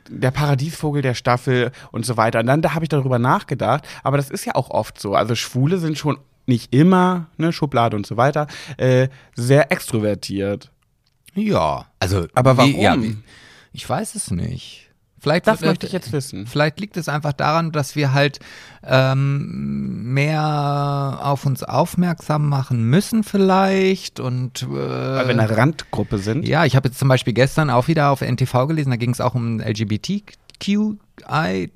der 0.09 0.31
Paradiesvogel 0.31 1.01
der 1.01 1.13
Staffel 1.13 1.71
und 1.91 2.05
so 2.05 2.17
weiter. 2.17 2.39
Und 2.39 2.47
dann 2.47 2.61
da 2.61 2.73
habe 2.73 2.85
ich 2.85 2.89
darüber 2.89 3.19
nachgedacht, 3.19 3.87
aber 4.03 4.17
das 4.17 4.29
ist 4.29 4.45
ja 4.45 4.55
auch 4.55 4.69
oft 4.69 4.99
so. 4.99 5.15
Also 5.15 5.35
Schwule 5.35 5.77
sind 5.77 5.97
schon 5.97 6.17
nicht 6.45 6.73
immer, 6.73 7.27
ne, 7.37 7.51
Schublade 7.51 7.95
und 7.97 8.05
so 8.07 8.15
weiter, 8.17 8.47
äh, 8.77 9.09
sehr 9.35 9.71
extrovertiert. 9.71 10.71
Ja, 11.35 11.85
also. 11.99 12.27
Aber 12.33 12.53
wie- 12.57 12.73
warum? 12.73 12.79
ja, 12.81 13.01
wie- 13.01 13.17
ich 13.73 13.87
weiß 13.87 14.15
es 14.15 14.31
nicht. 14.31 14.86
Vielleicht 15.19 15.47
Das 15.47 15.61
möchte 15.61 15.87
ich 15.87 15.93
jetzt 15.93 16.11
wissen. 16.11 16.45
Vielleicht 16.45 16.79
liegt 16.79 16.95
es 16.97 17.09
einfach 17.09 17.33
daran, 17.33 17.71
dass 17.71 17.95
wir 17.95 18.13
halt 18.13 18.39
ähm, 18.83 20.13
mehr 20.13 21.19
auf 21.21 21.45
uns 21.45 21.63
aufmerksam 21.63 22.47
machen 22.47 22.83
müssen 22.83 23.23
vielleicht 23.23 24.19
und 24.19 24.63
äh, 24.63 24.67
Weil 24.67 25.27
wir 25.27 25.39
eine 25.39 25.57
Randgruppe 25.57 26.19
sind. 26.19 26.47
ja, 26.47 26.65
ich 26.65 26.75
habe 26.75 26.89
jetzt 26.89 26.99
zum 26.99 27.07
Beispiel 27.07 27.33
gestern 27.33 27.69
auch 27.69 27.87
wieder 27.87 28.11
auf 28.11 28.21
NTV 28.21 28.67
gelesen, 28.67 28.91
da 28.91 28.95
ging 28.95 29.11
es 29.11 29.21
auch 29.21 29.35
um 29.35 29.59
LGBTQI 29.59 31.71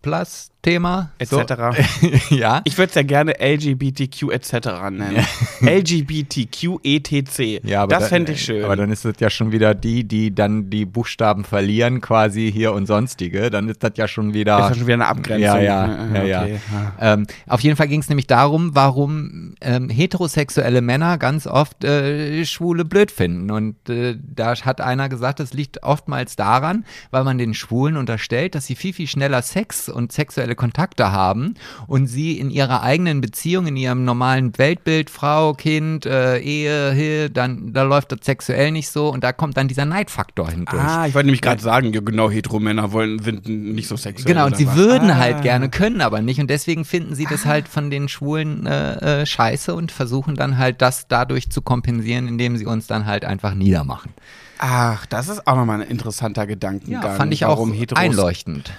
Plus 0.00 0.50
Thema 0.60 1.10
Etc. 1.18 1.30
So, 1.30 2.34
ja. 2.34 2.62
Ich 2.64 2.76
würde 2.78 2.88
es 2.88 2.94
ja 2.96 3.02
gerne 3.02 3.34
LGBTQ 3.40 4.30
etc. 4.32 4.52
nennen. 4.90 5.24
LGBTQ 5.60 6.80
ETC. 6.82 7.64
Ja, 7.64 7.84
aber 7.84 7.94
das 7.94 8.08
fände 8.08 8.32
ich 8.32 8.42
schön. 8.42 8.64
Aber 8.64 8.74
dann 8.74 8.90
ist 8.90 9.04
es 9.04 9.14
ja 9.20 9.30
schon 9.30 9.52
wieder 9.52 9.74
die, 9.74 10.02
die 10.02 10.34
dann 10.34 10.68
die 10.68 10.84
Buchstaben 10.84 11.44
verlieren, 11.44 12.00
quasi 12.00 12.50
hier 12.52 12.72
und 12.72 12.86
sonstige. 12.86 13.50
Dann 13.50 13.68
ist 13.68 13.84
das 13.84 13.92
ja 13.96 14.08
schon 14.08 14.34
wieder. 14.34 14.58
ist 14.58 14.68
ja 14.70 14.74
schon 14.74 14.86
wieder 14.86 14.94
eine 14.94 15.06
Abgrenzung. 15.06 15.40
Ja, 15.40 15.60
ja, 15.60 16.14
Äh, 16.14 16.28
ja, 16.28 16.42
okay, 16.42 16.60
ja. 16.72 17.12
Ähm, 17.14 17.26
auf 17.46 17.60
jeden 17.60 17.76
Fall 17.76 17.88
ging 17.88 18.00
es 18.00 18.08
nämlich 18.08 18.26
darum, 18.26 18.74
warum 18.74 19.54
ähm, 19.60 19.88
heterosexuelle 19.88 20.80
Männer 20.80 21.18
ganz 21.18 21.46
oft 21.46 21.84
äh, 21.84 22.44
Schwule 22.44 22.84
blöd 22.84 23.12
finden. 23.12 23.50
Und 23.52 23.88
äh, 23.88 24.16
da 24.20 24.56
hat 24.56 24.80
einer 24.80 25.08
gesagt, 25.08 25.38
das 25.38 25.52
liegt 25.52 25.84
oftmals 25.84 26.34
daran, 26.34 26.84
weil 27.12 27.22
man 27.22 27.38
den 27.38 27.54
Schwulen 27.54 27.96
unterstellt, 27.96 28.56
dass 28.56 28.66
sie 28.66 28.74
viel, 28.74 28.92
viel 28.92 29.06
schneller 29.06 29.42
Sex 29.42 29.88
und 29.88 30.10
sexuelle 30.10 30.47
Kontakte 30.54 31.12
haben 31.12 31.54
und 31.86 32.06
sie 32.06 32.38
in 32.38 32.50
ihrer 32.50 32.82
eigenen 32.82 33.20
Beziehung, 33.20 33.66
in 33.66 33.76
ihrem 33.76 34.04
normalen 34.04 34.56
Weltbild, 34.58 35.10
Frau, 35.10 35.54
Kind, 35.54 36.06
äh, 36.06 36.38
Ehe, 36.38 36.92
He, 36.92 37.32
dann 37.32 37.72
da 37.72 37.82
läuft 37.82 38.12
das 38.12 38.20
sexuell 38.22 38.72
nicht 38.72 38.90
so 38.90 39.08
und 39.08 39.24
da 39.24 39.32
kommt 39.32 39.56
dann 39.56 39.68
dieser 39.68 39.84
Neidfaktor 39.84 40.50
hindurch. 40.50 40.82
Ah, 40.82 41.06
ich 41.06 41.14
wollte 41.14 41.26
nämlich 41.26 41.42
gerade 41.42 41.62
sagen, 41.62 41.92
genau, 41.92 42.30
Heteromänner 42.30 42.92
wollen, 42.92 43.18
sind 43.20 43.48
nicht 43.48 43.88
so 43.88 43.96
sexuell. 43.96 44.32
Genau, 44.32 44.46
und 44.46 44.56
sie 44.56 44.66
was? 44.66 44.76
würden 44.76 45.10
ah. 45.10 45.16
halt 45.16 45.42
gerne, 45.42 45.68
können 45.68 46.00
aber 46.00 46.22
nicht. 46.22 46.40
Und 46.40 46.48
deswegen 46.48 46.84
finden 46.84 47.14
sie 47.14 47.26
das 47.26 47.44
halt 47.44 47.68
von 47.68 47.90
den 47.90 48.08
Schwulen 48.08 48.66
äh, 48.66 49.22
äh, 49.22 49.26
scheiße 49.26 49.74
und 49.74 49.92
versuchen 49.92 50.34
dann 50.34 50.58
halt 50.58 50.82
das 50.82 51.08
dadurch 51.08 51.50
zu 51.50 51.62
kompensieren, 51.62 52.28
indem 52.28 52.56
sie 52.56 52.66
uns 52.66 52.86
dann 52.86 53.06
halt 53.06 53.24
einfach 53.24 53.54
niedermachen. 53.54 54.12
Ach, 54.58 55.06
das 55.06 55.28
ist 55.28 55.46
auch 55.46 55.56
nochmal 55.56 55.82
ein 55.82 55.88
interessanter 55.88 56.46
Gedankengang. 56.46 57.02
Ja, 57.02 57.14
fand 57.14 57.32
ich 57.32 57.44
auch 57.44 57.50
warum 57.50 57.72
Heteros 57.72 58.02
einleuchtend. 58.02 58.72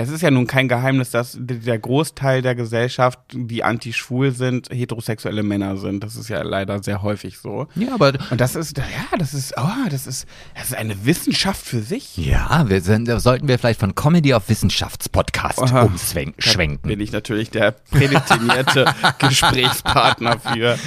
Es 0.00 0.10
ist 0.10 0.22
ja 0.22 0.30
nun 0.30 0.46
kein 0.46 0.68
Geheimnis, 0.68 1.10
dass 1.10 1.36
der 1.40 1.76
Großteil 1.76 2.40
der 2.40 2.54
Gesellschaft, 2.54 3.18
die 3.32 3.64
anti-schwul 3.64 4.30
sind, 4.30 4.68
heterosexuelle 4.70 5.42
Männer 5.42 5.76
sind. 5.76 6.04
Das 6.04 6.14
ist 6.14 6.28
ja 6.28 6.40
leider 6.42 6.80
sehr 6.84 7.02
häufig 7.02 7.38
so. 7.38 7.66
Ja, 7.74 7.94
aber 7.94 8.12
Und 8.30 8.40
das 8.40 8.54
ist, 8.54 8.78
ja, 8.78 8.84
das 9.18 9.34
ist, 9.34 9.54
oh, 9.56 9.88
das 9.90 10.06
ist, 10.06 10.28
das 10.54 10.66
ist 10.68 10.76
eine 10.76 11.04
Wissenschaft 11.04 11.60
für 11.60 11.82
sich. 11.82 12.16
ja, 12.16 12.68
wir 12.68 12.80
sind, 12.80 13.08
da 13.08 13.18
sollten 13.18 13.48
wir 13.48 13.58
vielleicht 13.58 13.80
von 13.80 13.96
Comedy 13.96 14.34
auf 14.34 14.48
Wissenschaftspodcast 14.48 15.72
umschwenken. 15.72 16.88
Bin 16.88 17.00
ich 17.00 17.10
natürlich 17.10 17.50
der 17.50 17.72
prädestinierte 17.72 18.94
Gesprächspartner 19.18 20.38
für. 20.38 20.78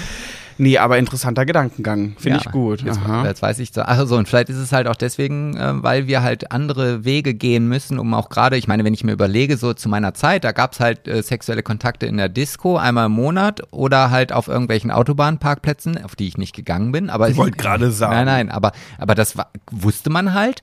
Nee, 0.61 0.77
aber 0.77 0.99
interessanter 0.99 1.43
Gedankengang. 1.47 2.13
Finde 2.19 2.37
Ja, 2.37 2.43
ich 2.45 2.51
gut. 2.51 2.83
Jetzt, 2.83 2.99
jetzt 3.23 3.41
weiß 3.41 3.57
ich 3.57 3.71
so. 3.73 3.81
Ach 3.81 4.05
so, 4.05 4.15
und 4.15 4.27
vielleicht 4.27 4.49
ist 4.49 4.57
es 4.57 4.71
halt 4.71 4.85
auch 4.85 4.95
deswegen, 4.95 5.57
äh, 5.57 5.81
weil 5.81 6.05
wir 6.05 6.21
halt 6.21 6.51
andere 6.51 7.03
Wege 7.03 7.33
gehen 7.33 7.67
müssen, 7.67 7.97
um 7.97 8.13
auch 8.13 8.29
gerade, 8.29 8.57
ich 8.57 8.67
meine, 8.67 8.83
wenn 8.83 8.93
ich 8.93 9.03
mir 9.03 9.11
überlege, 9.11 9.57
so 9.57 9.73
zu 9.73 9.89
meiner 9.89 10.13
Zeit, 10.13 10.43
da 10.43 10.51
gab 10.51 10.73
es 10.73 10.79
halt 10.79 11.07
äh, 11.07 11.23
sexuelle 11.23 11.63
Kontakte 11.63 12.05
in 12.05 12.17
der 12.17 12.29
Disco 12.29 12.77
einmal 12.77 13.07
im 13.07 13.13
Monat 13.13 13.61
oder 13.71 14.11
halt 14.11 14.33
auf 14.33 14.47
irgendwelchen 14.47 14.91
Autobahnparkplätzen, 14.91 16.03
auf 16.03 16.15
die 16.15 16.27
ich 16.27 16.37
nicht 16.37 16.55
gegangen 16.55 16.91
bin. 16.91 17.09
Aber 17.09 17.27
Ich 17.27 17.37
wollte 17.37 17.57
gerade 17.57 17.89
sagen. 17.89 18.13
Nein, 18.13 18.25
nein, 18.27 18.51
aber, 18.51 18.71
aber 18.99 19.15
das 19.15 19.37
war, 19.37 19.49
wusste 19.71 20.11
man 20.11 20.35
halt. 20.35 20.61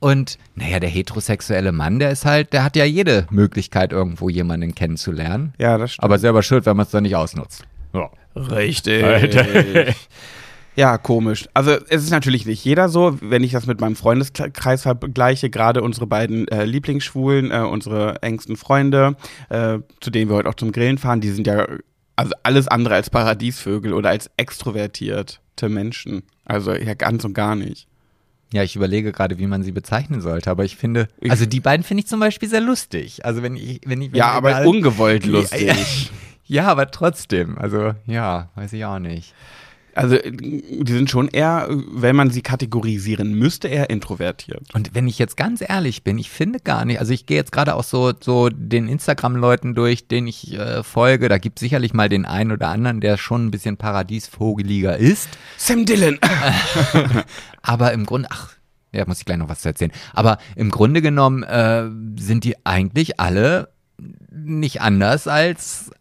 Und 0.00 0.36
naja, 0.54 0.80
der 0.80 0.90
heterosexuelle 0.90 1.72
Mann, 1.72 1.98
der 1.98 2.10
ist 2.10 2.26
halt, 2.26 2.52
der 2.52 2.62
hat 2.62 2.76
ja 2.76 2.84
jede 2.84 3.26
Möglichkeit, 3.30 3.92
irgendwo 3.92 4.28
jemanden 4.28 4.74
kennenzulernen. 4.74 5.54
Ja, 5.58 5.78
das 5.78 5.92
stimmt. 5.92 6.04
Aber 6.04 6.18
selber 6.18 6.42
schuld, 6.42 6.66
wenn 6.66 6.76
man 6.76 6.84
es 6.84 6.90
dann 6.92 7.04
nicht 7.04 7.16
ausnutzt. 7.16 7.64
Ja. 7.92 8.10
Richtig. 8.36 9.94
Ja, 10.76 10.98
komisch. 10.98 11.48
Also 11.52 11.72
es 11.88 12.04
ist 12.04 12.10
natürlich 12.10 12.46
nicht 12.46 12.64
jeder 12.64 12.88
so. 12.88 13.18
Wenn 13.20 13.42
ich 13.42 13.52
das 13.52 13.66
mit 13.66 13.80
meinem 13.80 13.96
Freundeskreis 13.96 14.82
vergleiche, 14.82 15.50
gerade 15.50 15.82
unsere 15.82 16.06
beiden 16.06 16.46
äh, 16.48 16.64
Lieblingsschwulen, 16.64 17.50
äh, 17.50 17.58
unsere 17.68 18.22
engsten 18.22 18.56
Freunde, 18.56 19.16
äh, 19.48 19.78
zu 20.00 20.10
denen 20.10 20.30
wir 20.30 20.36
heute 20.36 20.48
auch 20.48 20.54
zum 20.54 20.70
Grillen 20.72 20.96
fahren, 20.98 21.20
die 21.20 21.30
sind 21.30 21.46
ja 21.46 21.66
also 22.16 22.32
alles 22.44 22.68
andere 22.68 22.94
als 22.94 23.10
Paradiesvögel 23.10 23.92
oder 23.92 24.10
als 24.10 24.30
extrovertierte 24.36 25.68
Menschen. 25.68 26.22
Also 26.44 26.72
ja, 26.72 26.94
ganz 26.94 27.24
und 27.24 27.34
gar 27.34 27.56
nicht. 27.56 27.86
Ja, 28.52 28.62
ich 28.62 28.74
überlege 28.76 29.12
gerade, 29.12 29.38
wie 29.38 29.46
man 29.46 29.62
sie 29.62 29.72
bezeichnen 29.72 30.20
sollte, 30.20 30.50
aber 30.50 30.64
ich 30.64 30.76
finde, 30.76 31.08
also 31.28 31.46
die 31.46 31.60
beiden 31.60 31.84
finde 31.84 32.02
ich 32.02 32.06
zum 32.08 32.20
Beispiel 32.20 32.48
sehr 32.48 32.60
lustig. 32.60 33.24
Also 33.24 33.42
wenn 33.42 33.56
ich, 33.56 33.80
wenn 33.86 34.00
ich, 34.02 34.12
wenn 34.12 34.18
Ja, 34.18 34.30
ich 34.30 34.36
aber 34.36 34.50
mal- 34.52 34.66
ungewollt 34.66 35.24
Ja, 35.26 35.32
lustig. 35.32 36.10
Ja, 36.50 36.66
aber 36.66 36.90
trotzdem, 36.90 37.56
also 37.58 37.94
ja, 38.06 38.48
weiß 38.56 38.72
ich 38.72 38.84
auch 38.84 38.98
nicht. 38.98 39.34
Also 39.94 40.16
die 40.16 40.92
sind 40.92 41.08
schon 41.08 41.28
eher, 41.28 41.68
wenn 41.92 42.16
man 42.16 42.30
sie 42.30 42.42
kategorisieren 42.42 43.34
müsste, 43.34 43.68
eher 43.68 43.88
introvertiert. 43.88 44.62
Und 44.74 44.92
wenn 44.92 45.06
ich 45.06 45.16
jetzt 45.20 45.36
ganz 45.36 45.60
ehrlich 45.60 46.02
bin, 46.02 46.18
ich 46.18 46.28
finde 46.28 46.58
gar 46.58 46.84
nicht, 46.84 46.98
also 46.98 47.12
ich 47.12 47.26
gehe 47.26 47.36
jetzt 47.36 47.52
gerade 47.52 47.76
auch 47.76 47.84
so, 47.84 48.12
so 48.18 48.48
den 48.48 48.88
Instagram-Leuten 48.88 49.76
durch, 49.76 50.08
denen 50.08 50.26
ich 50.26 50.52
äh, 50.54 50.82
folge, 50.82 51.28
da 51.28 51.38
gibt 51.38 51.60
sicherlich 51.60 51.94
mal 51.94 52.08
den 52.08 52.24
einen 52.24 52.50
oder 52.50 52.66
anderen, 52.66 53.00
der 53.00 53.16
schon 53.16 53.46
ein 53.46 53.50
bisschen 53.52 53.76
paradiesvogeliger 53.76 54.96
ist. 54.96 55.28
Sam 55.56 55.86
Dillon. 55.86 56.18
Aber 57.62 57.92
im 57.92 58.06
Grunde, 58.06 58.26
ach, 58.32 58.54
ja, 58.90 59.06
muss 59.06 59.20
ich 59.20 59.24
gleich 59.24 59.38
noch 59.38 59.48
was 59.48 59.60
zu 59.60 59.68
erzählen. 59.68 59.92
Aber 60.14 60.38
im 60.56 60.72
Grunde 60.72 61.00
genommen 61.00 61.44
äh, 61.44 61.88
sind 62.20 62.42
die 62.42 62.56
eigentlich 62.66 63.20
alle 63.20 63.68
nicht 64.32 64.80
anders 64.80 65.28
als 65.28 65.92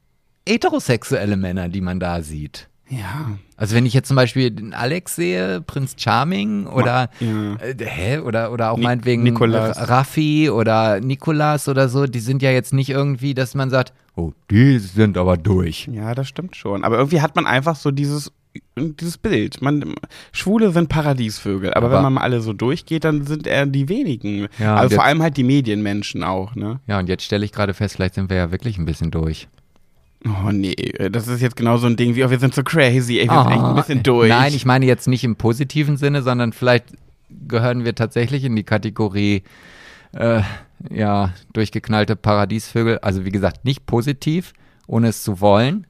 heterosexuelle 0.50 1.38
Männer, 1.38 1.70
die 1.70 1.82
man 1.82 2.00
da 2.00 2.22
sieht. 2.22 2.68
Ja. 2.90 3.38
Also 3.56 3.76
wenn 3.76 3.86
ich 3.86 3.94
jetzt 3.94 4.08
zum 4.08 4.16
Beispiel 4.16 4.50
den 4.50 4.74
Alex 4.74 5.16
sehe, 5.16 5.62
Prinz 5.62 5.94
Charming 5.96 6.66
oder 6.66 7.12
Ja. 7.20 7.54
äh, 7.58 7.76
hä, 7.80 8.18
oder 8.18 8.52
oder 8.52 8.72
auch 8.72 8.78
Ni- 8.78 8.84
meinetwegen 8.84 9.22
Nikolas. 9.22 9.78
Ra- 9.78 9.84
Raffi 9.84 10.50
oder 10.50 11.00
Nikolas 11.00 11.68
oder 11.70 11.88
so, 11.88 12.08
die 12.08 12.20
sind 12.20 12.42
ja 12.42 12.50
jetzt 12.50 12.74
nicht 12.74 12.90
irgendwie, 12.90 13.36
dass 13.36 13.54
man 13.54 13.70
sagt, 13.70 13.94
oh, 14.16 14.32
die 14.50 14.80
sind 14.80 15.20
aber 15.20 15.38
durch. 15.38 15.88
Ja, 15.92 16.16
das 16.16 16.28
stimmt 16.30 16.56
schon. 16.56 16.84
Aber 16.84 16.98
irgendwie 16.98 17.22
hat 17.22 17.36
man 17.36 17.46
einfach 17.46 17.76
so 17.76 17.92
dieses, 17.92 18.32
dieses 18.76 19.20
Bild. 19.20 19.62
Man, 19.62 19.94
Schwule 20.32 20.72
sind 20.72 20.90
Paradiesvögel. 20.90 21.76
Aber, 21.76 21.86
Aber- 21.88 21.96
wenn 21.98 22.04
man 22.04 22.14
mal 22.14 22.22
alle 22.22 22.42
so 22.42 22.54
durchgeht, 22.54 23.04
dann 23.04 23.28
sind 23.28 23.46
eher 23.46 23.68
die 23.68 23.88
wenigen. 23.88 24.48
Ja, 24.58 24.78
also 24.78 24.96
vor 24.96 25.04
allem 25.06 25.22
halt 25.22 25.38
die 25.38 25.44
Medienmenschen 25.44 26.24
auch, 26.24 26.56
ne? 26.56 26.80
Ja, 26.88 26.98
und 26.98 27.08
jetzt 27.08 27.24
stelle 27.24 27.46
ich 27.46 27.52
gerade 27.52 27.76
fest, 27.76 27.98
vielleicht 27.98 28.16
sind 28.16 28.32
wir 28.32 28.38
ja 28.38 28.52
wirklich 28.52 28.80
ein 28.80 28.86
bisschen 28.86 29.12
durch. 29.12 29.48
Oh 30.26 30.52
nee, 30.52 30.76
das 31.12 31.28
ist 31.28 31.42
jetzt 31.42 31.56
genau 31.56 31.78
so 31.78 31.88
ein 31.88 31.96
Ding 31.96 32.16
wie, 32.16 32.24
oh, 32.26 32.30
wir 32.30 32.40
sind 32.40 32.54
so 32.54 32.62
crazy, 32.62 33.20
ey, 33.20 33.30
wir 33.30 33.42
sind 33.42 33.52
echt 33.52 33.64
ein 33.64 33.76
bisschen 33.76 34.04
durch. 34.04 34.32
Ah. 34.32 34.42
Nein, 34.42 34.54
ich 34.54 34.66
meine 34.66 34.86
jetzt 34.86 35.08
nicht 35.08 35.24
im 35.24 35.38
positiven 35.38 35.96
Sinne, 35.96 36.22
sondern 36.22 36.52
vielleicht 36.52 36.94
gehören 37.30 37.86
wir 37.86 37.96
tatsächlich 37.96 38.44
in 38.44 38.56
die 38.56 38.64
Kategorie 38.64 39.44
äh, 40.14 40.42
ja, 40.90 41.34
durchgeknallte 41.54 42.16
Paradiesvögel. 42.16 43.00
Also 43.00 43.26
wie 43.26 43.32
gesagt, 43.32 43.64
nicht 43.66 43.86
positiv, 43.86 44.54
ohne 44.88 45.08
es 45.08 45.24
zu 45.24 45.40
wollen 45.40 45.88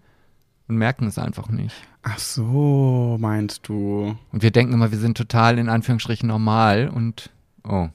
und 0.68 0.78
merken 0.78 1.08
es 1.08 1.18
einfach 1.18 1.50
nicht. 1.50 1.76
Ach 2.04 2.20
so, 2.20 3.18
meinst 3.20 3.68
du. 3.68 4.16
Und 4.32 4.44
wir 4.44 4.52
denken 4.52 4.74
immer, 4.74 4.92
wir 4.92 4.98
sind 4.98 5.18
total 5.18 5.58
in 5.58 5.70
Anführungsstrichen 5.70 6.28
normal 6.28 6.90
und 6.94 7.30
oh. 7.68 7.90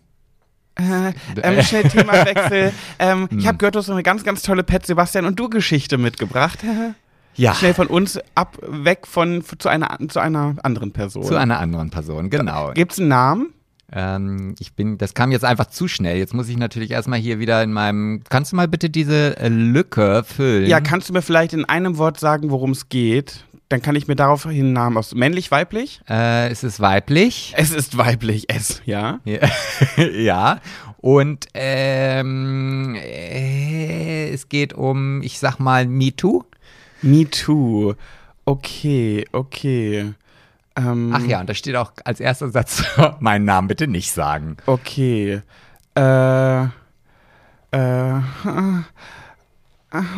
Äh, 0.77 1.13
ähm, 1.43 1.63
schnell 1.63 1.85
Themawechsel. 1.85 2.73
ähm, 2.99 3.29
Hm. 3.31 3.39
Ich 3.39 3.47
habe 3.47 3.59
gehört, 3.59 3.75
du 3.77 3.79
hast 3.79 3.91
eine 3.91 4.03
ganz, 4.03 4.25
ganz 4.25 4.43
tolle 4.43 4.65
Pet 4.65 4.85
Sebastian 4.87 5.25
und 5.25 5.39
du 5.39 5.49
Geschichte 5.49 5.99
mitgebracht. 5.99 6.59
Ja, 7.37 7.53
Schnell 7.53 7.75
von 7.75 7.89
uns 7.89 8.21
ab, 8.37 8.59
weg 8.63 9.09
von 9.09 9.43
zu 9.59 9.69
einer, 9.69 9.99
zu 10.09 10.21
einer 10.21 10.55
anderen 10.63 10.93
Person. 10.93 11.25
zu 11.25 11.35
einer 11.35 11.59
anderen 11.59 11.91
Person, 11.91 12.31
genau. 12.31 12.71
Gibt's 12.75 13.01
einen 13.01 13.09
Namen? 13.09 13.53
Ähm, 13.93 14.55
ich 14.61 14.75
bin, 14.75 14.99
das 14.99 15.15
kam 15.15 15.33
jetzt 15.33 15.45
einfach 15.45 15.67
zu 15.67 15.89
schnell. 15.89 16.17
Jetzt 16.17 16.33
muss 16.33 16.49
ich 16.49 16.57
natürlich 16.57 16.93
erstmal 16.93 17.19
hier 17.19 17.41
wieder 17.41 17.61
in 17.65 17.73
meinem. 17.73 18.23
Kannst 18.29 18.53
du 18.53 18.57
mal 18.57 18.69
bitte 18.69 18.89
diese 18.89 19.37
äh, 19.39 19.49
Lücke 19.49 20.23
füllen? 20.25 20.69
Ja, 20.69 20.81
kannst 20.81 21.09
du 21.09 21.13
mir 21.13 21.23
vielleicht 21.23 21.53
in 21.55 21.65
einem 21.65 21.99
Wort 21.99 22.21
sagen, 22.21 22.51
worum 22.51 22.71
es 22.71 22.89
geht? 22.89 23.45
Dann 23.75 23.83
kann 23.83 23.97
ich 23.97 24.07
mir 24.07 24.15
daraufhin 24.15 24.53
einen 24.53 24.73
Namen 24.73 24.97
aus. 24.97 25.17
Männlich, 25.17 25.51
weiblich? 25.51 26.01
Äh, 26.09 26.49
es 26.49 26.63
ist 26.63 26.79
weiblich. 26.79 27.55
Es 27.57 27.73
ist 27.73 27.99
weiblich, 27.99 28.45
es, 28.47 28.81
ja. 28.85 29.19
Ja. 29.25 29.41
ja. 30.13 30.61
Und 30.99 31.47
ähm, 31.55 32.95
äh, 32.95 34.29
es 34.31 34.49
geht 34.49 34.75
um, 34.75 35.23
ich 35.23 35.41
sag 35.41 35.59
mal, 35.59 35.89
MeToo. 35.89 36.45
Me 37.03 37.29
too. 37.29 37.95
Okay, 38.45 39.27
okay. 39.33 40.15
Ähm, 40.77 41.13
Ach 41.13 41.27
ja, 41.27 41.41
und 41.41 41.51
da 41.51 41.55
steht 41.55 41.75
auch 41.75 41.91
als 42.05 42.21
erster 42.21 42.51
Satz, 42.51 42.85
meinen 43.19 43.45
Namen 43.45 43.67
bitte 43.67 43.89
nicht 43.89 44.13
sagen. 44.13 44.57
Okay. 44.67 45.43
Äh. 45.97 46.63
Äh. 46.63 46.69
ah, 47.73 48.23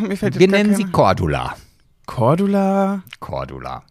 mir 0.07 0.15
fällt 0.15 0.37
Wir 0.37 0.47
nennen 0.47 0.75
sie 0.75 0.83
keine- 0.83 0.91
Cordula. 0.91 1.55
Cordula. 2.07 3.03
Cordula. 3.19 3.83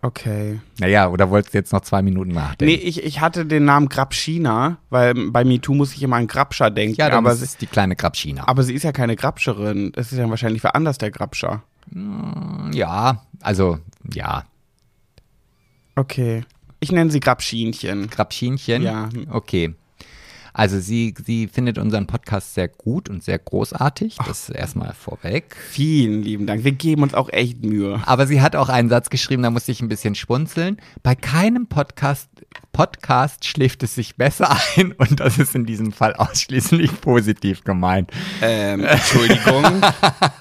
Okay. 0.00 0.60
Naja, 0.78 1.08
oder 1.08 1.30
wolltest 1.30 1.54
du 1.54 1.58
jetzt 1.58 1.72
noch 1.72 1.82
zwei 1.82 2.02
Minuten 2.02 2.32
nachdenken? 2.32 2.64
Nee, 2.64 2.74
ich, 2.74 3.02
ich 3.04 3.20
hatte 3.20 3.46
den 3.46 3.64
Namen 3.64 3.88
Grabschina, 3.88 4.78
weil 4.90 5.14
bei 5.30 5.44
MeToo 5.44 5.74
muss 5.74 5.94
ich 5.94 6.02
immer 6.02 6.16
an 6.16 6.26
Grabscher 6.26 6.70
denken. 6.70 6.96
ja, 6.96 7.10
aber, 7.10 7.32
ist 7.32 7.38
sie, 7.38 7.44
es 7.44 7.56
die 7.58 7.66
kleine 7.66 7.96
Grabschina. 7.96 8.48
aber 8.48 8.62
sie 8.62 8.74
ist 8.74 8.82
ja 8.82 8.92
keine 8.92 9.16
Grabscherin. 9.16 9.92
Das 9.92 10.12
ist 10.12 10.18
ja 10.18 10.28
wahrscheinlich 10.28 10.62
für 10.62 10.74
anders 10.74 10.98
der 10.98 11.10
Grabscher. 11.10 11.62
Ja, 12.72 13.22
also, 13.40 13.78
ja, 14.12 14.44
Okay. 15.96 16.44
Ich 16.80 16.92
nenne 16.92 17.10
sie 17.10 17.20
Grabschinchen. 17.20 18.10
Grabschinchen. 18.10 18.82
Ja. 18.82 19.08
Okay. 19.30 19.74
Also 20.54 20.78
sie, 20.78 21.14
sie 21.22 21.48
findet 21.48 21.78
unseren 21.78 22.06
Podcast 22.06 22.54
sehr 22.54 22.68
gut 22.68 23.10
und 23.10 23.24
sehr 23.24 23.40
großartig. 23.40 24.16
Das 24.24 24.48
erstmal 24.48 24.94
vorweg. 24.94 25.56
Vielen 25.70 26.22
lieben 26.22 26.46
Dank. 26.46 26.62
Wir 26.62 26.70
geben 26.72 27.02
uns 27.02 27.12
auch 27.12 27.28
echt 27.28 27.64
Mühe. 27.64 28.00
Aber 28.06 28.28
sie 28.28 28.40
hat 28.40 28.54
auch 28.54 28.68
einen 28.68 28.88
Satz 28.88 29.10
geschrieben, 29.10 29.42
da 29.42 29.50
musste 29.50 29.72
ich 29.72 29.82
ein 29.82 29.88
bisschen 29.88 30.14
schmunzeln. 30.14 30.78
Bei 31.02 31.16
keinem 31.16 31.66
Podcast, 31.66 32.28
Podcast 32.74 33.44
schläft 33.44 33.84
es 33.84 33.94
sich 33.94 34.16
besser 34.16 34.50
ein 34.76 34.92
und 34.92 35.20
das 35.20 35.38
ist 35.38 35.54
in 35.54 35.64
diesem 35.64 35.92
Fall 35.92 36.12
ausschließlich 36.14 37.00
positiv 37.00 37.62
gemeint. 37.62 38.10
Ähm, 38.42 38.84
Entschuldigung. 38.84 39.64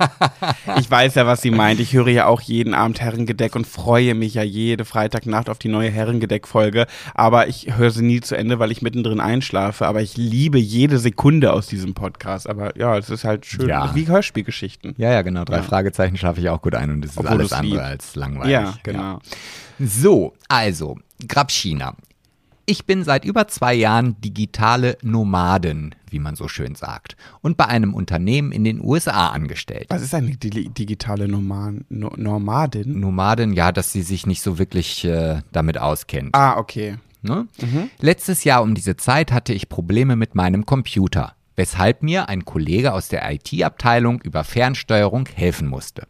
ich 0.80 0.90
weiß 0.90 1.14
ja, 1.14 1.28
was 1.28 1.44
sie 1.44 1.52
meint. 1.52 1.80
Ich 1.80 1.94
höre 1.94 2.08
ja 2.08 2.26
auch 2.26 2.42
jeden 2.42 2.74
Abend 2.74 3.00
Herrengedeck 3.00 3.56
und 3.56 3.68
freue 3.68 4.16
mich 4.16 4.34
ja 4.34 4.42
jede 4.42 4.84
Freitagnacht 4.84 5.48
auf 5.48 5.60
die 5.60 5.68
neue 5.68 5.92
Herrengedeck-Folge. 5.92 6.88
Aber 7.14 7.48
ich 7.48 7.78
höre 7.78 7.92
sie 7.92 8.04
nie 8.04 8.20
zu 8.20 8.36
Ende, 8.36 8.58
weil 8.58 8.72
ich 8.72 8.82
mittendrin 8.82 9.20
einschlafe. 9.20 9.86
Aber 9.86 10.02
ich 10.02 10.18
liebe 10.18 10.58
jede 10.58 10.98
Sekunde 10.98 11.54
aus 11.54 11.68
diesem 11.68 11.94
Podcast. 11.94 12.50
Aber 12.50 12.76
ja, 12.80 12.98
es 12.98 13.12
ist 13.12 13.26
halt 13.26 13.46
schön. 13.46 13.70
Ja. 13.70 13.94
Wie 13.94 14.08
Hörspielgeschichten. 14.08 14.96
Ja, 14.98 15.12
ja, 15.12 15.22
genau. 15.22 15.46
Drei 15.46 15.58
Ja. 15.58 15.64
Fragezeichen 15.64 16.18
schlafe 16.18 16.42
ich 16.42 16.50
auch 16.50 16.64
gut 16.64 16.74
ein 16.74 16.90
und 16.90 17.06
es 17.06 17.12
ist 17.12 17.18
Obwohl 17.20 17.34
alles 17.34 17.54
andere 17.54 17.84
als 17.84 18.16
langweilig. 18.16 18.52
Ja, 18.52 18.74
genau. 18.82 19.20
So, 19.80 20.34
also, 20.48 20.98
Grabschina. 21.28 21.96
Ich 22.66 22.86
bin 22.86 23.04
seit 23.04 23.26
über 23.26 23.50
zwei 23.50 23.74
Jahren 23.74 24.22
digitale 24.22 24.98
Nomaden, 25.02 25.96
wie 26.10 26.20
man 26.20 26.36
so 26.36 26.48
schön 26.48 26.76
sagt, 26.76 27.18
und 27.42 27.58
bei 27.58 27.66
einem 27.66 27.94
Unternehmen 27.94 28.54
in 28.54 28.64
den 28.64 28.80
USA 28.82 29.28
angestellt. 29.32 29.88
Was 29.90 30.02
ist 30.02 30.16
eine 30.16 30.38
di 30.38 30.70
digitale 30.70 31.28
Noman 31.28 31.84
no 31.90 32.14
Nomadin? 32.16 33.02
Nomaden, 33.02 33.52
ja, 33.52 33.74
dass 33.74 33.92
sie 33.92 34.02
sich 34.02 34.26
nicht 34.26 34.42
so 34.42 34.60
wirklich 34.60 35.04
äh, 35.04 35.42
damit 35.52 35.78
auskennt. 35.78 36.34
Ah, 36.36 36.58
okay. 36.58 36.98
Ne? 37.22 37.48
Letztes 38.00 38.46
Jahr 38.46 38.64
um 38.64 38.76
diese 38.76 38.96
Zeit 38.96 39.34
hatte 39.34 39.54
ich 39.54 39.68
Probleme 39.68 40.16
mit 40.16 40.36
meinem 40.36 40.66
Computer, 40.66 41.36
weshalb 41.58 42.02
mir 42.02 42.30
ein 42.30 42.46
Kollege 42.46 42.94
aus 42.94 43.10
der 43.10 43.30
IT-Abteilung 43.30 44.22
über 44.22 44.46
Fernsteuerung 44.46 45.28
helfen 45.34 45.68
musste. 45.68 46.08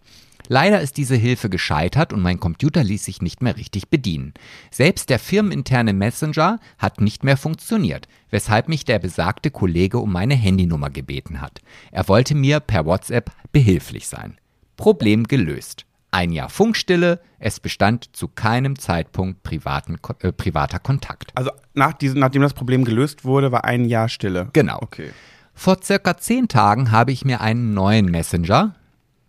Leider 0.47 0.81
ist 0.81 0.97
diese 0.97 1.15
Hilfe 1.15 1.49
gescheitert 1.49 2.13
und 2.13 2.21
mein 2.21 2.39
Computer 2.39 2.83
ließ 2.83 3.05
sich 3.05 3.21
nicht 3.21 3.41
mehr 3.41 3.57
richtig 3.57 3.89
bedienen. 3.89 4.33
Selbst 4.71 5.09
der 5.09 5.19
firmeninterne 5.19 5.93
Messenger 5.93 6.59
hat 6.77 7.01
nicht 7.01 7.23
mehr 7.23 7.37
funktioniert, 7.37 8.07
weshalb 8.29 8.67
mich 8.67 8.85
der 8.85 8.99
besagte 8.99 9.51
Kollege 9.51 9.99
um 9.99 10.11
meine 10.11 10.35
Handynummer 10.35 10.89
gebeten 10.89 11.41
hat. 11.41 11.61
Er 11.91 12.07
wollte 12.07 12.35
mir 12.35 12.59
per 12.59 12.85
WhatsApp 12.85 13.31
behilflich 13.51 14.07
sein. 14.07 14.37
Problem 14.75 15.25
gelöst. 15.25 15.85
Ein 16.11 16.31
Jahr 16.31 16.49
Funkstille, 16.49 17.21
es 17.39 17.59
bestand 17.59 18.15
zu 18.15 18.27
keinem 18.27 18.77
Zeitpunkt 18.77 19.41
privaten, 19.41 19.97
äh, 20.19 20.31
privater 20.31 20.77
Kontakt. 20.77 21.31
Also 21.35 21.49
nach 21.73 21.93
diesem, 21.93 22.19
nachdem 22.19 22.43
das 22.43 22.53
Problem 22.53 22.85
gelöst 22.85 23.25
wurde, 23.25 23.51
war 23.51 23.63
ein 23.63 23.85
Jahr 23.85 24.09
Stille. 24.09 24.49
Genau. 24.53 24.77
Okay. 24.81 25.09
Vor 25.55 25.77
circa 25.81 26.17
zehn 26.17 26.47
Tagen 26.47 26.91
habe 26.91 27.11
ich 27.11 27.25
mir 27.25 27.41
einen 27.41 27.73
neuen 27.73 28.05
Messenger, 28.11 28.75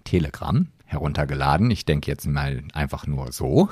Telegram, 0.04 0.66
heruntergeladen. 0.86 1.70
Ich 1.70 1.84
denke 1.84 2.10
jetzt 2.10 2.26
mal 2.26 2.62
einfach 2.72 3.06
nur 3.06 3.32
so. 3.32 3.68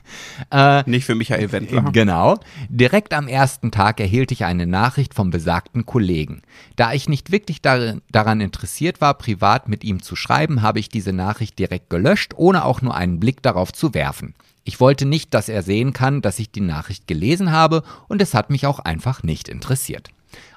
Nicht 0.86 1.04
für 1.04 1.14
Michael 1.14 1.52
Wendler. 1.52 1.82
Genau. 1.92 2.38
Direkt 2.68 3.12
am 3.14 3.28
ersten 3.28 3.70
Tag 3.70 4.00
erhielt 4.00 4.32
ich 4.32 4.44
eine 4.44 4.66
Nachricht 4.66 5.14
vom 5.14 5.30
besagten 5.30 5.86
Kollegen. 5.86 6.42
Da 6.76 6.92
ich 6.92 7.08
nicht 7.08 7.32
wirklich 7.32 7.60
darin, 7.60 8.02
daran 8.10 8.40
interessiert 8.40 9.00
war, 9.00 9.14
privat 9.14 9.68
mit 9.68 9.84
ihm 9.84 10.02
zu 10.02 10.16
schreiben, 10.16 10.62
habe 10.62 10.78
ich 10.78 10.88
diese 10.88 11.12
Nachricht 11.12 11.58
direkt 11.58 11.90
gelöscht, 11.90 12.32
ohne 12.36 12.64
auch 12.64 12.82
nur 12.82 12.94
einen 12.94 13.20
Blick 13.20 13.42
darauf 13.42 13.72
zu 13.72 13.94
werfen. 13.94 14.34
Ich 14.64 14.80
wollte 14.80 15.06
nicht, 15.06 15.32
dass 15.34 15.48
er 15.48 15.62
sehen 15.62 15.92
kann, 15.92 16.20
dass 16.20 16.38
ich 16.38 16.50
die 16.50 16.60
Nachricht 16.60 17.06
gelesen 17.06 17.52
habe 17.52 17.82
und 18.06 18.20
es 18.20 18.34
hat 18.34 18.50
mich 18.50 18.66
auch 18.66 18.78
einfach 18.80 19.22
nicht 19.22 19.48
interessiert. 19.48 20.10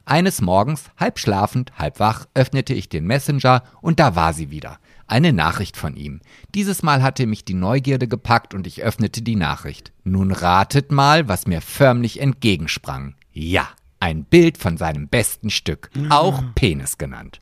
Eines 0.05 0.41
Morgens, 0.41 0.86
halb 0.97 1.19
schlafend, 1.19 1.71
halb 1.77 1.99
wach, 1.99 2.25
öffnete 2.34 2.73
ich 2.73 2.89
den 2.89 3.05
Messenger 3.05 3.63
und 3.82 3.99
da 3.99 4.15
war 4.15 4.34
sie 4.34 4.51
wieder. 4.51 4.79
Eine 5.12 5.34
Nachricht 5.34 5.76
von 5.76 5.97
ihm. 5.97 6.22
Dieses 6.55 6.84
Mal 6.84 7.03
hatte 7.03 7.26
mich 7.26 7.43
die 7.43 7.53
Neugierde 7.53 8.07
gepackt 8.07 8.53
und 8.53 8.66
ich 8.66 8.82
öffnete 8.82 9.22
die 9.22 9.36
Nachricht. 9.36 9.91
Nun 10.05 10.32
ratet 10.32 10.93
mal, 10.93 11.28
was 11.28 11.47
mir 11.47 11.59
förmlich 11.59 12.22
entgegensprang. 12.22 13.16
Ja, 13.34 13.68
ein 13.99 14.24
Bild 14.24 14.57
von 14.57 14.78
seinem 14.78 15.09
besten 15.09 15.49
Stück, 15.49 15.89
auch 16.07 16.41
Penis 16.55 16.97
genannt. 16.97 17.41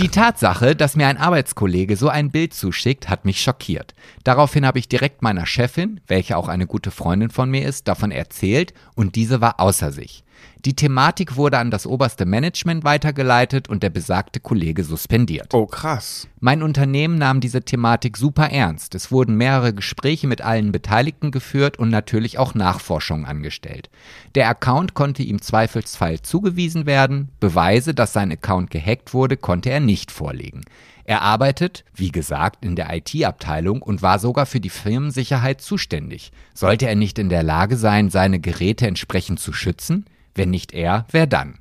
Die 0.00 0.08
Tatsache, 0.08 0.74
dass 0.74 0.96
mir 0.96 1.06
ein 1.06 1.18
Arbeitskollege 1.18 1.96
so 1.96 2.08
ein 2.08 2.32
Bild 2.32 2.52
zuschickt, 2.52 3.08
hat 3.08 3.24
mich 3.24 3.40
schockiert. 3.40 3.94
Daraufhin 4.24 4.66
habe 4.66 4.80
ich 4.80 4.88
direkt 4.88 5.22
meiner 5.22 5.46
Chefin, 5.46 6.00
welche 6.08 6.36
auch 6.36 6.48
eine 6.48 6.66
gute 6.66 6.90
Freundin 6.90 7.30
von 7.30 7.48
mir 7.48 7.64
ist, 7.64 7.86
davon 7.86 8.10
erzählt 8.10 8.74
und 8.96 9.14
diese 9.14 9.40
war 9.40 9.60
außer 9.60 9.92
sich. 9.92 10.24
Die 10.66 10.74
Thematik 10.74 11.36
wurde 11.36 11.56
an 11.56 11.70
das 11.70 11.86
oberste 11.86 12.26
Management 12.26 12.84
weitergeleitet 12.84 13.70
und 13.70 13.82
der 13.82 13.88
besagte 13.88 14.40
Kollege 14.40 14.84
suspendiert. 14.84 15.54
Oh, 15.54 15.64
krass. 15.64 16.28
Mein 16.38 16.62
Unternehmen 16.62 17.16
nahm 17.16 17.40
diese 17.40 17.62
Thematik 17.62 18.18
super 18.18 18.50
ernst. 18.50 18.94
Es 18.94 19.10
wurden 19.10 19.36
mehrere 19.36 19.72
Gespräche 19.72 20.26
mit 20.26 20.42
allen 20.42 20.70
Beteiligten 20.70 21.30
geführt 21.30 21.78
und 21.78 21.88
natürlich 21.88 22.38
auch 22.38 22.54
Nachforschungen 22.54 23.24
angestellt. 23.24 23.88
Der 24.34 24.50
Account 24.50 24.92
konnte 24.92 25.22
ihm 25.22 25.40
zweifelsfall 25.40 26.20
zugewiesen 26.20 26.84
werden. 26.84 27.30
Beweise, 27.40 27.94
dass 27.94 28.12
sein 28.12 28.30
Account 28.30 28.70
gehackt 28.70 29.14
wurde, 29.14 29.38
konnte 29.38 29.70
er 29.70 29.80
nicht 29.80 30.12
vorlegen. 30.12 30.60
Er 31.04 31.22
arbeitet, 31.22 31.84
wie 31.94 32.12
gesagt, 32.12 32.64
in 32.64 32.76
der 32.76 32.94
IT-Abteilung 32.94 33.80
und 33.80 34.02
war 34.02 34.18
sogar 34.18 34.44
für 34.44 34.60
die 34.60 34.68
Firmensicherheit 34.68 35.62
zuständig. 35.62 36.32
Sollte 36.52 36.86
er 36.86 36.96
nicht 36.96 37.18
in 37.18 37.30
der 37.30 37.42
Lage 37.42 37.78
sein, 37.78 38.10
seine 38.10 38.40
Geräte 38.40 38.86
entsprechend 38.86 39.40
zu 39.40 39.54
schützen? 39.54 40.04
Wenn 40.34 40.50
nicht 40.50 40.72
er, 40.72 41.06
wer 41.10 41.26
dann? 41.26 41.58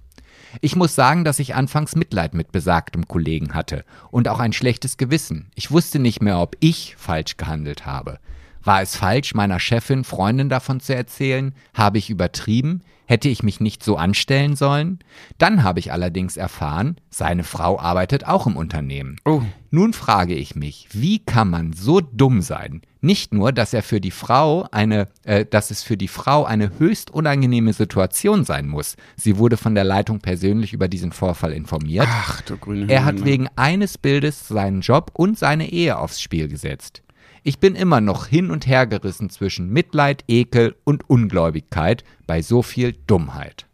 Ich 0.62 0.76
muss 0.76 0.96
sagen, 0.96 1.24
dass 1.24 1.40
ich 1.40 1.56
anfangs 1.56 1.96
Mitleid 1.96 2.34
mit 2.34 2.52
besagtem 2.52 3.08
Kollegen 3.08 3.54
hatte 3.54 3.86
und 4.10 4.28
auch 4.28 4.40
ein 4.40 4.54
schlechtes 4.54 4.98
Gewissen. 4.98 5.52
Ich 5.56 5.72
wusste 5.72 6.00
nicht 6.00 6.22
mehr, 6.22 6.40
ob 6.40 6.56
ich 6.60 6.96
falsch 6.98 7.38
gehandelt 7.38 7.86
habe. 7.86 8.20
War 8.64 8.82
es 8.82 8.96
falsch, 8.96 9.34
meiner 9.36 9.60
Chefin, 9.60 10.04
Freundin 10.04 10.50
davon 10.50 10.80
zu 10.80 10.96
erzählen? 10.96 11.54
Habe 11.74 11.98
ich 11.98 12.10
übertrieben? 12.10 12.84
Hätte 13.06 13.30
ich 13.30 13.42
mich 13.42 13.60
nicht 13.60 13.84
so 13.84 13.96
anstellen 13.96 14.56
sollen? 14.56 15.00
Dann 15.38 15.64
habe 15.64 15.80
ich 15.80 15.92
allerdings 15.92 16.38
erfahren, 16.38 16.98
seine 17.10 17.44
Frau 17.44 17.80
arbeitet 17.80 18.28
auch 18.28 18.46
im 18.46 18.56
Unternehmen. 18.56 19.16
Oh. 19.26 19.42
Nun 19.72 19.94
frage 19.94 20.36
ich 20.36 20.56
mich, 20.56 20.90
wie 20.92 21.20
kann 21.20 21.50
man 21.50 21.74
so 21.74 22.02
dumm 22.02 22.42
sein? 22.42 22.82
Nicht 23.02 23.34
nur, 23.34 23.54
dass 23.54 23.74
er 23.74 23.82
für 23.82 24.02
die 24.02 24.12
Frau 24.12 24.68
eine, 24.72 25.08
äh, 25.24 25.46
dass 25.46 25.72
es 25.72 25.84
für 25.84 25.96
die 25.96 26.10
Frau 26.10 26.44
eine 26.44 26.78
höchst 26.80 27.12
unangenehme 27.12 27.72
Situation 27.72 28.44
sein 28.44 28.68
muss. 28.68 28.98
Sie 29.16 29.38
wurde 29.38 29.56
von 29.56 29.74
der 29.74 29.86
Leitung 29.86 30.20
persönlich 30.20 30.74
über 30.74 30.90
diesen 30.90 31.14
Vorfall 31.14 31.54
informiert. 31.54 32.08
Ach, 32.10 32.42
du 32.42 32.58
grüne 32.58 32.92
Er 32.92 33.06
hat 33.06 33.24
wegen 33.24 33.48
eines 33.56 33.98
Bildes 33.98 34.50
seinen 34.50 34.82
Job 34.82 35.12
und 35.14 35.40
seine 35.40 35.72
Ehe 35.72 35.98
aufs 35.98 36.20
Spiel 36.20 36.50
gesetzt. 36.50 37.02
Ich 37.44 37.60
bin 37.60 37.76
immer 37.76 38.02
noch 38.02 38.28
hin 38.28 38.52
und 38.52 38.68
her 38.68 38.86
gerissen 38.86 39.30
zwischen 39.30 39.70
Mitleid, 39.70 40.26
Ekel 40.28 40.76
und 40.84 41.10
Ungläubigkeit 41.10 42.04
bei 42.28 42.42
so 42.42 42.62
viel 42.62 42.94
Dummheit. 43.08 43.66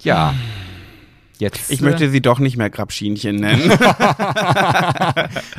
Ja. 0.00 0.34
Jetzt 1.38 1.70
Ich 1.70 1.80
möchte 1.80 2.10
sie 2.10 2.20
doch 2.20 2.38
nicht 2.38 2.56
mehr 2.56 2.70
Grabschinchen 2.70 3.36
nennen. 3.36 3.70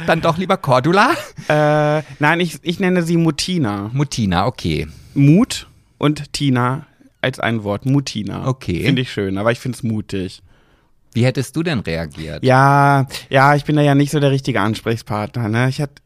dann 0.08 0.22
doch 0.22 0.38
lieber 0.38 0.58
Cordula. 0.58 1.12
äh, 1.48 2.02
nein, 2.20 2.40
ich, 2.40 2.60
ich 2.64 2.80
nenne 2.80 3.04
sie 3.04 3.18
Mutina. 3.18 3.92
Mutina, 3.94 4.48
okay. 4.48 4.88
Mut? 5.14 5.68
und 5.98 6.34
Tina 6.34 6.86
als 7.22 7.40
ein 7.40 7.64
Wort. 7.64 7.86
Mutina. 7.86 8.48
Okay. 8.48 8.84
Finde 8.84 9.02
ich 9.02 9.12
schön, 9.12 9.38
aber 9.38 9.52
ich 9.52 9.60
finde 9.60 9.78
es 9.78 9.84
mutig. 9.84 10.42
Wie 11.14 11.26
hättest 11.26 11.56
du 11.56 11.64
denn 11.64 11.80
reagiert? 11.80 12.44
Ja, 12.44 13.08
ja, 13.30 13.56
ich 13.56 13.66
bin 13.66 13.76
da 13.76 13.82
ja 13.82 13.96
nicht 13.96 14.12
so 14.12 14.20
der 14.20 14.32
richtige 14.32 14.62
Ansprechpartner. 14.62 15.50
Ne? 15.50 15.70
Ich 15.70 15.80
hätte 15.80 16.02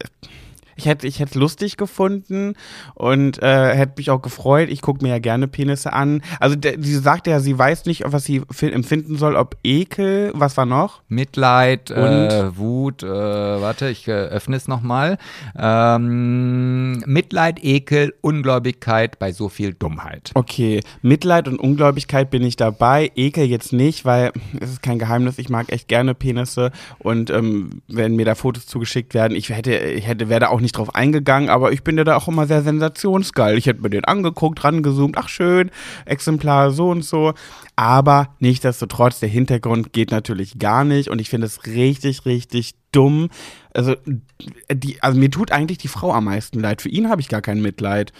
ich 0.76 0.86
hätte 0.86 1.06
ich 1.06 1.20
hätte 1.20 1.38
lustig 1.38 1.76
gefunden 1.76 2.54
und 2.94 3.42
äh, 3.42 3.74
hätte 3.74 3.94
mich 3.96 4.10
auch 4.10 4.22
gefreut. 4.22 4.68
Ich 4.70 4.80
gucke 4.82 5.02
mir 5.04 5.10
ja 5.10 5.18
gerne 5.18 5.48
Penisse 5.48 5.92
an. 5.92 6.22
Also 6.40 6.56
der, 6.56 6.74
sie 6.80 6.94
sagt 6.96 7.26
ja, 7.26 7.40
sie 7.40 7.58
weiß 7.58 7.86
nicht, 7.86 8.04
was 8.06 8.24
sie 8.24 8.42
fi- 8.50 8.70
empfinden 8.72 9.16
soll, 9.16 9.36
ob 9.36 9.56
Ekel, 9.64 10.32
was 10.34 10.56
war 10.56 10.66
noch? 10.66 11.02
Mitleid, 11.08 11.90
äh, 11.90 12.56
Wut, 12.56 13.02
äh, 13.02 13.06
warte, 13.08 13.88
ich 13.88 14.08
äh, 14.08 14.12
öffne 14.12 14.56
es 14.56 14.68
nochmal. 14.68 15.18
Ähm, 15.56 16.98
Mitleid, 17.06 17.62
Ekel, 17.62 18.14
Ungläubigkeit 18.20 19.18
bei 19.18 19.32
so 19.32 19.48
viel 19.48 19.74
Dummheit. 19.74 20.30
Okay, 20.34 20.80
Mitleid 21.02 21.48
und 21.48 21.58
Ungläubigkeit 21.58 22.30
bin 22.30 22.42
ich 22.42 22.56
dabei. 22.56 23.10
Ekel 23.14 23.44
jetzt 23.44 23.72
nicht, 23.72 24.04
weil 24.04 24.32
es 24.60 24.70
ist 24.70 24.82
kein 24.82 24.98
Geheimnis. 24.98 25.38
Ich 25.38 25.48
mag 25.48 25.72
echt 25.72 25.88
gerne 25.88 26.14
Penisse 26.14 26.70
und 26.98 27.30
ähm, 27.30 27.82
wenn 27.88 28.16
mir 28.16 28.24
da 28.24 28.34
Fotos 28.34 28.66
zugeschickt 28.66 29.14
werden, 29.14 29.36
ich 29.36 29.48
hätte, 29.50 29.74
ich 29.76 30.06
hätte, 30.06 30.28
wäre 30.28 30.40
da 30.40 30.48
auch 30.48 30.60
nicht 30.62 30.76
drauf 30.76 30.94
eingegangen, 30.94 31.50
aber 31.50 31.72
ich 31.72 31.82
bin 31.82 31.98
ja 31.98 32.04
da 32.04 32.16
auch 32.16 32.28
immer 32.28 32.46
sehr 32.46 32.62
sensationsgeil. 32.62 33.58
Ich 33.58 33.66
hätte 33.66 33.82
mir 33.82 33.90
den 33.90 34.04
angeguckt, 34.04 34.64
rangezoomt, 34.64 35.18
ach 35.18 35.28
schön, 35.28 35.70
Exemplar 36.06 36.70
so 36.70 36.90
und 36.90 37.04
so. 37.04 37.34
Aber 37.76 38.34
nichtsdestotrotz, 38.38 39.20
der 39.20 39.28
Hintergrund 39.28 39.92
geht 39.92 40.10
natürlich 40.10 40.58
gar 40.58 40.84
nicht 40.84 41.08
und 41.08 41.20
ich 41.20 41.28
finde 41.28 41.46
es 41.46 41.66
richtig, 41.66 42.24
richtig 42.24 42.74
dumm. 42.92 43.28
Also, 43.74 43.96
die, 44.70 45.02
also 45.02 45.18
mir 45.18 45.30
tut 45.30 45.50
eigentlich 45.50 45.78
die 45.78 45.88
Frau 45.88 46.12
am 46.12 46.24
meisten 46.24 46.60
leid. 46.60 46.82
Für 46.82 46.90
ihn 46.90 47.08
habe 47.08 47.20
ich 47.20 47.28
gar 47.28 47.40
kein 47.40 47.60
Mitleid. 47.60 48.12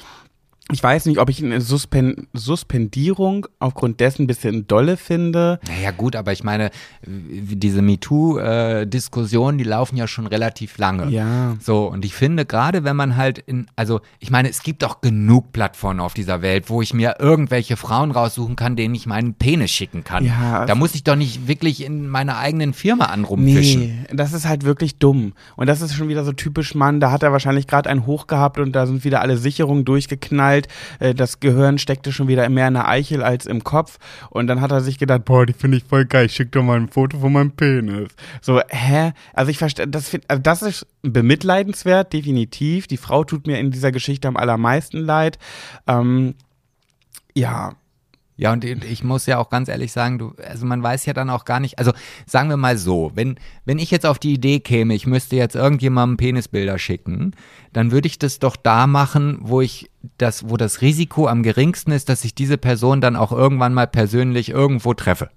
Ich 0.71 0.83
weiß 0.83 1.07
nicht, 1.07 1.19
ob 1.19 1.29
ich 1.29 1.43
eine 1.43 1.61
Suspen 1.61 2.29
Suspendierung 2.33 3.47
aufgrund 3.59 4.01
dessen 4.01 4.23
ein 4.23 4.27
bisschen 4.27 4.67
dolle 4.69 4.97
finde. 4.97 5.59
Naja 5.67 5.91
gut, 5.91 6.15
aber 6.15 6.33
ich 6.33 6.45
meine, 6.45 6.71
diese 7.05 7.83
MeToo-Diskussionen, 7.83 9.59
die 9.59 9.65
laufen 9.65 9.97
ja 9.97 10.07
schon 10.07 10.27
relativ 10.27 10.79
lange. 10.79 11.11
Ja. 11.11 11.57
So, 11.61 11.91
und 11.91 12.05
ich 12.05 12.15
finde, 12.15 12.47
gerade 12.47 12.85
wenn 12.85 12.97
man 12.97 13.17
halt 13.17 13.39
in, 13.39 13.67
also 13.77 14.01
ich 14.21 14.31
meine, 14.31 14.49
es 14.49 14.63
gibt 14.63 14.83
doch 14.83 15.01
genug 15.01 15.53
Plattformen 15.53 16.01
auf 16.01 16.15
dieser 16.15 16.43
Welt, 16.43 16.71
wo 16.71 16.81
ich 16.81 16.95
mir 16.95 17.17
irgendwelche 17.19 17.77
Frauen 17.77 18.13
raussuchen 18.13 18.57
kann, 18.57 18.77
denen 18.77 18.95
ich 18.95 19.07
meinen 19.07 19.35
Penis 19.35 19.73
schicken 19.73 20.05
kann. 20.05 20.25
Ja, 20.25 20.65
da 20.65 20.75
muss 20.75 20.95
ich 20.95 21.03
doch 21.03 21.17
nicht 21.17 21.49
wirklich 21.49 21.85
in 21.85 22.09
meiner 22.09 22.39
eigenen 22.39 22.73
Firma 22.73 23.07
anrumfischen. 23.07 23.83
Nee, 23.83 24.07
das 24.13 24.33
ist 24.33 24.47
halt 24.47 24.65
wirklich 24.65 24.99
dumm. 24.99 25.33
Und 25.57 25.67
das 25.67 25.83
ist 25.83 25.95
schon 25.95 26.09
wieder 26.09 26.25
so 26.25 26.33
typisch 26.33 26.75
Mann. 26.75 27.01
Da 27.01 27.11
hat 27.11 27.23
er 27.23 27.33
wahrscheinlich 27.33 27.67
gerade 27.67 27.91
einen 27.91 28.07
hoch 28.07 28.27
gehabt 28.27 28.59
und 28.59 28.73
da 28.73 28.87
sind 28.87 29.05
wieder 29.05 29.21
alle 29.21 29.37
Sicherungen 29.37 29.85
durchgeknallt. 29.85 30.52
Äh, 30.99 31.15
Das 31.15 31.41
Gehirn 31.41 31.79
steckte 31.79 32.13
schon 32.13 32.29
wieder 32.29 32.49
mehr 32.49 32.69
in 32.69 32.75
der 32.75 32.89
Eichel 32.89 33.23
als 33.23 33.47
im 33.47 33.65
Kopf. 33.65 33.99
Und 34.31 34.47
dann 34.47 34.61
hat 34.61 34.71
er 34.73 34.81
sich 34.81 34.99
gedacht, 34.99 35.25
boah, 35.25 35.47
die 35.47 35.53
finde 35.53 35.79
ich 35.79 35.85
voll 35.85 36.05
geil. 36.05 36.27
Ich 36.27 36.35
schick 36.35 36.53
doch 36.53 36.63
mal 36.63 36.77
ein 36.79 36.89
Foto 36.89 37.19
von 37.19 37.33
meinem 37.33 37.53
Penis. 37.53 38.09
So, 38.41 38.61
hä? 38.69 39.13
Also 39.33 39.51
ich 39.51 39.59
verstehe, 39.59 39.89
das, 39.89 40.17
also 40.29 40.43
das 40.43 40.63
ist 40.63 40.87
bemitleidenswert, 41.03 42.13
definitiv. 42.13 42.87
Die 42.87 42.97
Frau 42.97 43.25
tut 43.25 43.47
mir 43.47 43.59
in 43.59 43.71
dieser 43.71 43.93
Geschichte 43.93 44.29
am 44.29 44.37
allermeisten 44.37 44.99
leid. 44.99 45.39
Ähm, 45.87 46.35
ja, 47.35 47.73
Ja, 48.43 48.53
und 48.53 48.65
ich 48.65 49.05
muss 49.05 49.27
ja 49.27 49.39
auch 49.39 49.51
ganz 49.51 49.69
ehrlich 49.69 49.93
sagen, 49.93 50.19
du, 50.19 50.35
also 50.45 50.67
man 50.67 50.83
weiß 50.83 51.07
ja 51.07 51.13
dann 51.13 51.31
auch 51.31 51.45
gar 51.45 51.61
nicht, 51.61 51.79
also 51.79 51.93
sagen 52.27 52.49
wir 52.49 52.57
mal 52.57 52.77
so, 52.77 53.13
wenn, 53.15 53.37
wenn 53.65 53.79
ich 53.79 53.93
jetzt 53.93 54.05
auf 54.05 54.19
die 54.19 54.33
Idee 54.33 54.59
käme, 54.59 54.95
ich 54.95 55.07
müsste 55.07 55.37
jetzt 55.37 55.55
irgendjemandem 55.55 56.17
Penisbilder 56.17 56.77
schicken, 56.77 57.37
dann 57.73 57.93
würde 57.93 58.09
ich 58.09 58.19
das 58.19 58.41
doch 58.41 58.57
da 58.57 58.89
machen, 58.89 59.39
wo 59.43 59.61
ich 59.61 59.93
das, 60.19 60.51
wo 60.51 60.57
das 60.57 60.81
Risiko 60.81 61.29
am 61.29 61.45
geringsten 61.45 61.93
ist, 61.93 62.09
dass 62.09 62.25
ich 62.25 62.35
diese 62.35 62.59
Person 62.59 63.01
dann 63.01 63.15
auch 63.15 63.31
irgendwann 63.31 63.75
mal 63.75 63.87
persönlich 63.87 64.49
irgendwo 64.49 64.93
treffe. 64.93 65.31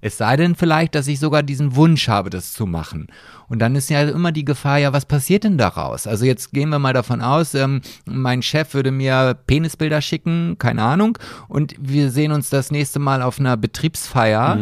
Es 0.00 0.18
sei 0.18 0.36
denn 0.36 0.54
vielleicht, 0.54 0.94
dass 0.94 1.08
ich 1.08 1.20
sogar 1.20 1.42
diesen 1.42 1.76
Wunsch 1.76 2.08
habe, 2.08 2.30
das 2.30 2.52
zu 2.52 2.66
machen. 2.66 3.08
Und 3.48 3.60
dann 3.60 3.76
ist 3.76 3.88
ja 3.90 4.02
immer 4.02 4.32
die 4.32 4.44
Gefahr, 4.44 4.78
ja, 4.78 4.92
was 4.92 5.06
passiert 5.06 5.44
denn 5.44 5.58
daraus? 5.58 6.06
Also 6.06 6.24
jetzt 6.24 6.52
gehen 6.52 6.68
wir 6.68 6.78
mal 6.78 6.92
davon 6.92 7.22
aus, 7.22 7.54
ähm, 7.54 7.80
mein 8.04 8.42
Chef 8.42 8.74
würde 8.74 8.90
mir 8.90 9.36
Penisbilder 9.46 10.02
schicken, 10.02 10.56
keine 10.58 10.82
Ahnung, 10.82 11.18
und 11.48 11.74
wir 11.78 12.10
sehen 12.10 12.32
uns 12.32 12.50
das 12.50 12.70
nächste 12.70 12.98
Mal 12.98 13.22
auf 13.22 13.40
einer 13.40 13.56
Betriebsfeier. 13.56 14.56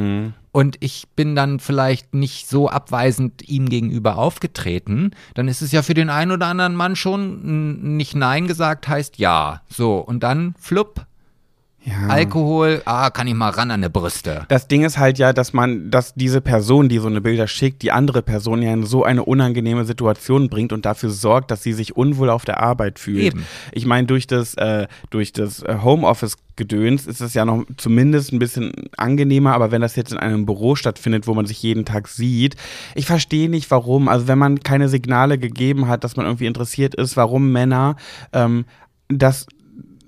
Und 0.53 0.79
ich 0.81 1.09
bin 1.15 1.37
dann 1.37 1.61
vielleicht 1.61 2.15
nicht 2.15 2.49
so 2.49 2.71
abweisend 2.71 3.47
ihm 3.47 3.69
gegenüber 3.69 4.17
aufgetreten, 4.17 5.11
dann 5.35 5.49
ist 5.49 5.61
es 5.61 5.71
ja 5.71 5.83
für 5.83 5.93
den 5.93 6.09
einen 6.09 6.31
oder 6.31 6.47
anderen 6.47 6.75
Mann 6.75 6.97
schon 6.97 7.97
nicht 7.99 8.15
Nein 8.15 8.47
gesagt, 8.47 8.89
heißt 8.89 9.19
ja. 9.19 9.61
So, 9.69 9.99
und 9.99 10.23
dann 10.23 10.55
flupp, 10.59 11.05
ja. 11.87 12.09
Alkohol, 12.09 12.83
ah, 12.85 13.11
kann 13.11 13.29
ich 13.29 13.35
mal 13.35 13.51
ran 13.51 13.71
an 13.71 13.81
die 13.81 13.89
Brüste. 13.89 14.45
Das 14.49 14.67
Ding 14.67 14.85
ist 14.85 14.99
halt 14.99 15.19
ja, 15.19 15.33
dass 15.33 15.53
man, 15.53 15.89
dass 15.89 16.15
diese 16.15 16.41
Person, 16.41 16.89
die 16.89 16.99
so 16.99 17.07
eine 17.07 17.21
Bilder 17.21 17.47
schickt, 17.47 17.83
die 17.83 17.93
andere 17.93 18.23
Person 18.23 18.61
ja 18.61 18.73
in 18.73 18.85
so 18.85 19.05
eine 19.05 19.25
unangenehme 19.25 19.85
Situation 19.85 20.49
bringt 20.49 20.73
und 20.73 20.85
dafür 20.85 21.11
sorgt, 21.11 21.53
dass 21.53 21.63
sie 21.63 21.73
sich 21.73 21.97
unwohl 21.97 22.29
auf 22.29 22.45
der 22.45 22.61
Arbeit 22.61 22.99
fühlt. 22.99 23.23
Eben. 23.23 23.47
Ich 23.71 23.87
meine, 23.87 24.09
durch 24.09 24.27
das, 24.27 24.55
äh, 24.55 24.89
durch 25.11 25.33
das 25.33 25.63
äh, 25.63 25.79
Homeoffice-Gedöns 25.81 27.07
ist 27.07 27.21
es 27.21 27.35
ja 27.35 27.45
noch 27.45 27.63
zumindest 27.77 28.33
ein 28.33 28.41
bisschen 28.41 28.73
angenehmer, 28.97 29.55
aber 29.55 29.71
wenn 29.71 29.81
das 29.81 29.95
jetzt 29.95 30.11
in 30.11 30.19
einem 30.19 30.45
Büro 30.45 30.75
stattfindet, 30.75 31.29
wo 31.29 31.35
man 31.35 31.47
sich 31.47 31.63
jeden 31.63 31.85
Tag 31.85 32.09
sieht, 32.09 32.57
ich 32.97 33.07
verstehe 33.07 33.49
nicht, 33.49 33.71
warum. 33.71 34.09
Also 34.09 34.27
wenn 34.27 34.39
man 34.39 34.59
keine 34.59 34.89
Signale 34.89 35.39
gegeben 35.39 35.87
hat, 35.87 36.03
dass 36.03 36.17
man 36.17 36.27
irgendwie 36.27 36.47
interessiert 36.47 36.97
ist, 36.97 37.17
warum 37.17 37.53
Männer 37.53 37.95
ähm, 38.33 38.65
das 39.09 39.47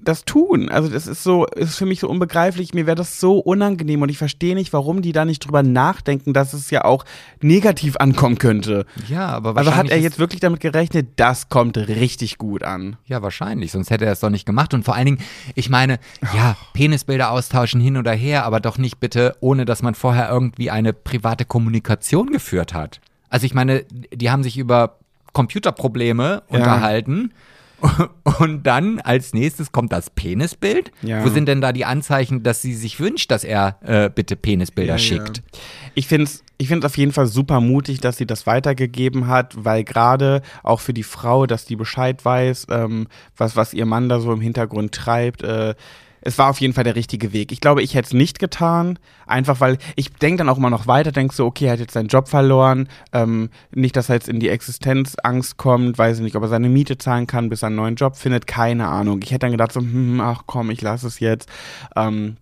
das 0.09 0.25
tun. 0.25 0.69
Also 0.69 0.89
das 0.89 1.07
ist 1.07 1.23
so, 1.23 1.47
ist 1.47 1.77
für 1.77 1.87
mich 1.87 2.01
so 2.01 2.09
unbegreiflich. 2.09 2.75
Mir 2.75 2.87
wäre 2.87 2.97
das 2.97 3.21
so 3.21 3.39
unangenehm 3.39 4.03
und 4.03 4.09
ich 4.09 4.19
verstehe 4.19 4.55
nicht, 4.55 4.73
warum 4.73 5.03
die 5.03 5.13
da 5.13 5.25
nicht 5.25 5.41
drüber 5.41 5.63
nachdenken, 5.63 6.33
dass 6.33 6.53
es 6.53 6.71
ja 6.71 6.85
auch 6.85 7.05
negativ 7.43 7.97
ankommen 7.97 8.39
könnte. 8.39 8.87
Ja, 9.09 9.27
aber 9.27 9.51
Also 9.51 9.61
hat 9.61 9.67
wahrscheinlich 9.67 9.93
er 9.93 9.99
jetzt 9.99 10.19
wirklich 10.19 10.41
damit 10.41 10.61
gerechnet, 10.61 11.09
das 11.17 11.49
kommt 11.49 11.77
richtig 11.77 12.39
gut 12.39 12.63
an. 12.63 12.97
Ja, 13.05 13.23
wahrscheinlich, 13.23 13.73
sonst 13.73 13.91
hätte 13.91 14.07
er 14.07 14.13
es 14.13 14.21
doch 14.21 14.31
nicht 14.31 14.47
gemacht. 14.47 14.75
Und 14.75 14.85
vor 14.85 14.95
allen 14.95 15.07
Dingen, 15.07 15.19
ich 15.55 15.69
meine, 15.69 15.99
ja, 16.35 16.57
Penisbilder 16.73 17.31
austauschen 17.31 17.81
hin 17.81 17.97
oder 17.97 18.13
her, 18.13 18.45
aber 18.45 18.61
doch 18.61 18.79
nicht 18.79 19.01
bitte, 19.01 19.37
ohne 19.41 19.65
dass 19.65 19.83
man 19.83 19.95
vorher 19.95 20.31
irgendwie 20.31 20.71
eine 20.71 20.93
private 20.93 21.45
Kommunikation 21.45 22.31
geführt 22.31 22.75
hat. 22.75 23.01
Also 23.29 23.45
ich 23.45 23.55
meine, 23.55 23.85
die 23.91 24.31
haben 24.31 24.43
sich 24.43 24.57
über 24.57 24.97
Computerprobleme 25.33 26.43
unterhalten. 26.49 27.33
Und 28.39 28.65
dann 28.67 29.01
als 29.01 29.33
nächstes 29.35 29.73
kommt 29.73 29.93
das 29.93 30.11
Penisbild. 30.11 30.91
Ja. 31.03 31.25
Wo 31.25 31.29
sind 31.29 31.47
denn 31.47 31.61
da 31.61 31.73
die 31.73 31.85
Anzeichen, 31.85 32.43
dass 32.43 32.63
sie 32.63 32.75
sich 32.75 32.99
wünscht, 33.01 33.31
dass 33.31 33.45
er 33.45 33.79
äh, 33.83 34.11
bitte 34.11 34.37
Penisbilder 34.37 34.95
Ja, 34.95 34.99
schickt? 34.99 35.39
ja. 35.39 35.61
Ich 35.95 36.07
finde 36.09 36.25
es 36.25 36.43
ich 36.61 36.67
find's 36.67 36.85
auf 36.85 36.99
jeden 36.99 37.13
Fall 37.13 37.29
super 37.29 37.61
mutig, 37.61 38.01
dass 38.01 38.17
sie 38.17 38.27
das 38.27 38.45
weitergegeben 38.49 39.29
hat, 39.29 39.65
weil 39.65 39.85
gerade 39.85 40.43
auch 40.65 40.81
für 40.81 40.93
die 40.93 41.05
Frau, 41.05 41.47
dass 41.47 41.65
die 41.67 41.77
Bescheid 41.77 42.25
weiß, 42.25 42.67
ähm, 42.71 43.07
was, 43.37 43.55
was 43.55 43.73
ihr 43.75 43.87
Mann 43.87 44.09
da 44.09 44.19
so 44.19 44.33
im 44.33 44.41
Hintergrund 44.41 44.93
treibt, 44.93 45.43
äh, 45.45 45.77
es 46.21 46.39
war 46.39 46.51
auf 46.51 46.61
jeden 46.61 46.75
Fall 46.75 46.85
der 46.85 46.97
richtige 46.97 47.33
Weg. 47.33 47.53
Ich 47.53 47.61
glaube, 47.61 47.83
ich 47.83 47.95
hätte 47.95 48.07
es 48.07 48.13
nicht 48.13 48.39
getan, 48.39 48.99
einfach 49.27 49.61
weil 49.61 49.79
ich 49.97 50.13
denke 50.13 50.39
dann 50.39 50.49
auch 50.49 50.59
immer 50.59 50.71
noch 50.71 50.87
weiter, 50.87 51.13
denke 51.13 51.35
so, 51.35 51.47
okay, 51.47 51.67
er 51.67 51.73
hat 51.73 51.81
jetzt 51.81 51.95
seinen 51.95 52.09
Job 52.09 52.29
verloren, 52.29 52.89
ähm, 53.13 53.51
nicht, 53.71 53.97
dass 53.97 54.09
er 54.09 54.17
jetzt 54.17 54.29
in 54.29 54.41
die 54.41 54.49
Existenzangst 54.49 55.57
kommt, 55.57 55.99
weiß 55.99 56.19
ich 56.19 56.23
nicht, 56.23 56.37
ob 56.37 56.43
er 56.43 56.49
seine 56.49 56.69
Miete 56.69 56.99
zahlen 56.99 57.27
kann, 57.27 57.49
bis 57.49 57.63
er 57.63 57.69
einen 57.69 57.77
neuen 57.77 57.97
Job 57.97 58.17
findet, 58.17 58.47
keine 58.47 58.89
Ahnung. 58.89 59.21
Ich 59.23 59.31
hätte 59.31 59.41
dann 59.41 59.53
gedacht 59.53 59.73
so, 59.73 59.81
hm, 59.81 60.21
ach 60.21 60.43
komm, 60.47 60.71
ich 60.71 60.83
lasse 60.83 61.07
es 61.07 61.21
jetzt. 61.21 61.49
Ähm, 61.97 62.37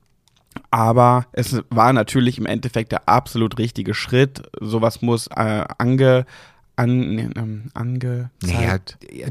aber 0.70 1.26
es 1.32 1.62
war 1.70 1.92
natürlich 1.92 2.38
im 2.38 2.46
Endeffekt 2.46 2.92
der 2.92 3.08
absolut 3.08 3.58
richtige 3.58 3.94
Schritt. 3.94 4.42
Sowas 4.60 5.02
muss 5.02 5.26
äh, 5.28 5.64
ange, 5.78 6.26
an, 6.76 7.18
ähm, 7.36 7.62
angezeigt, 7.74 8.30
Naja, 8.42 8.78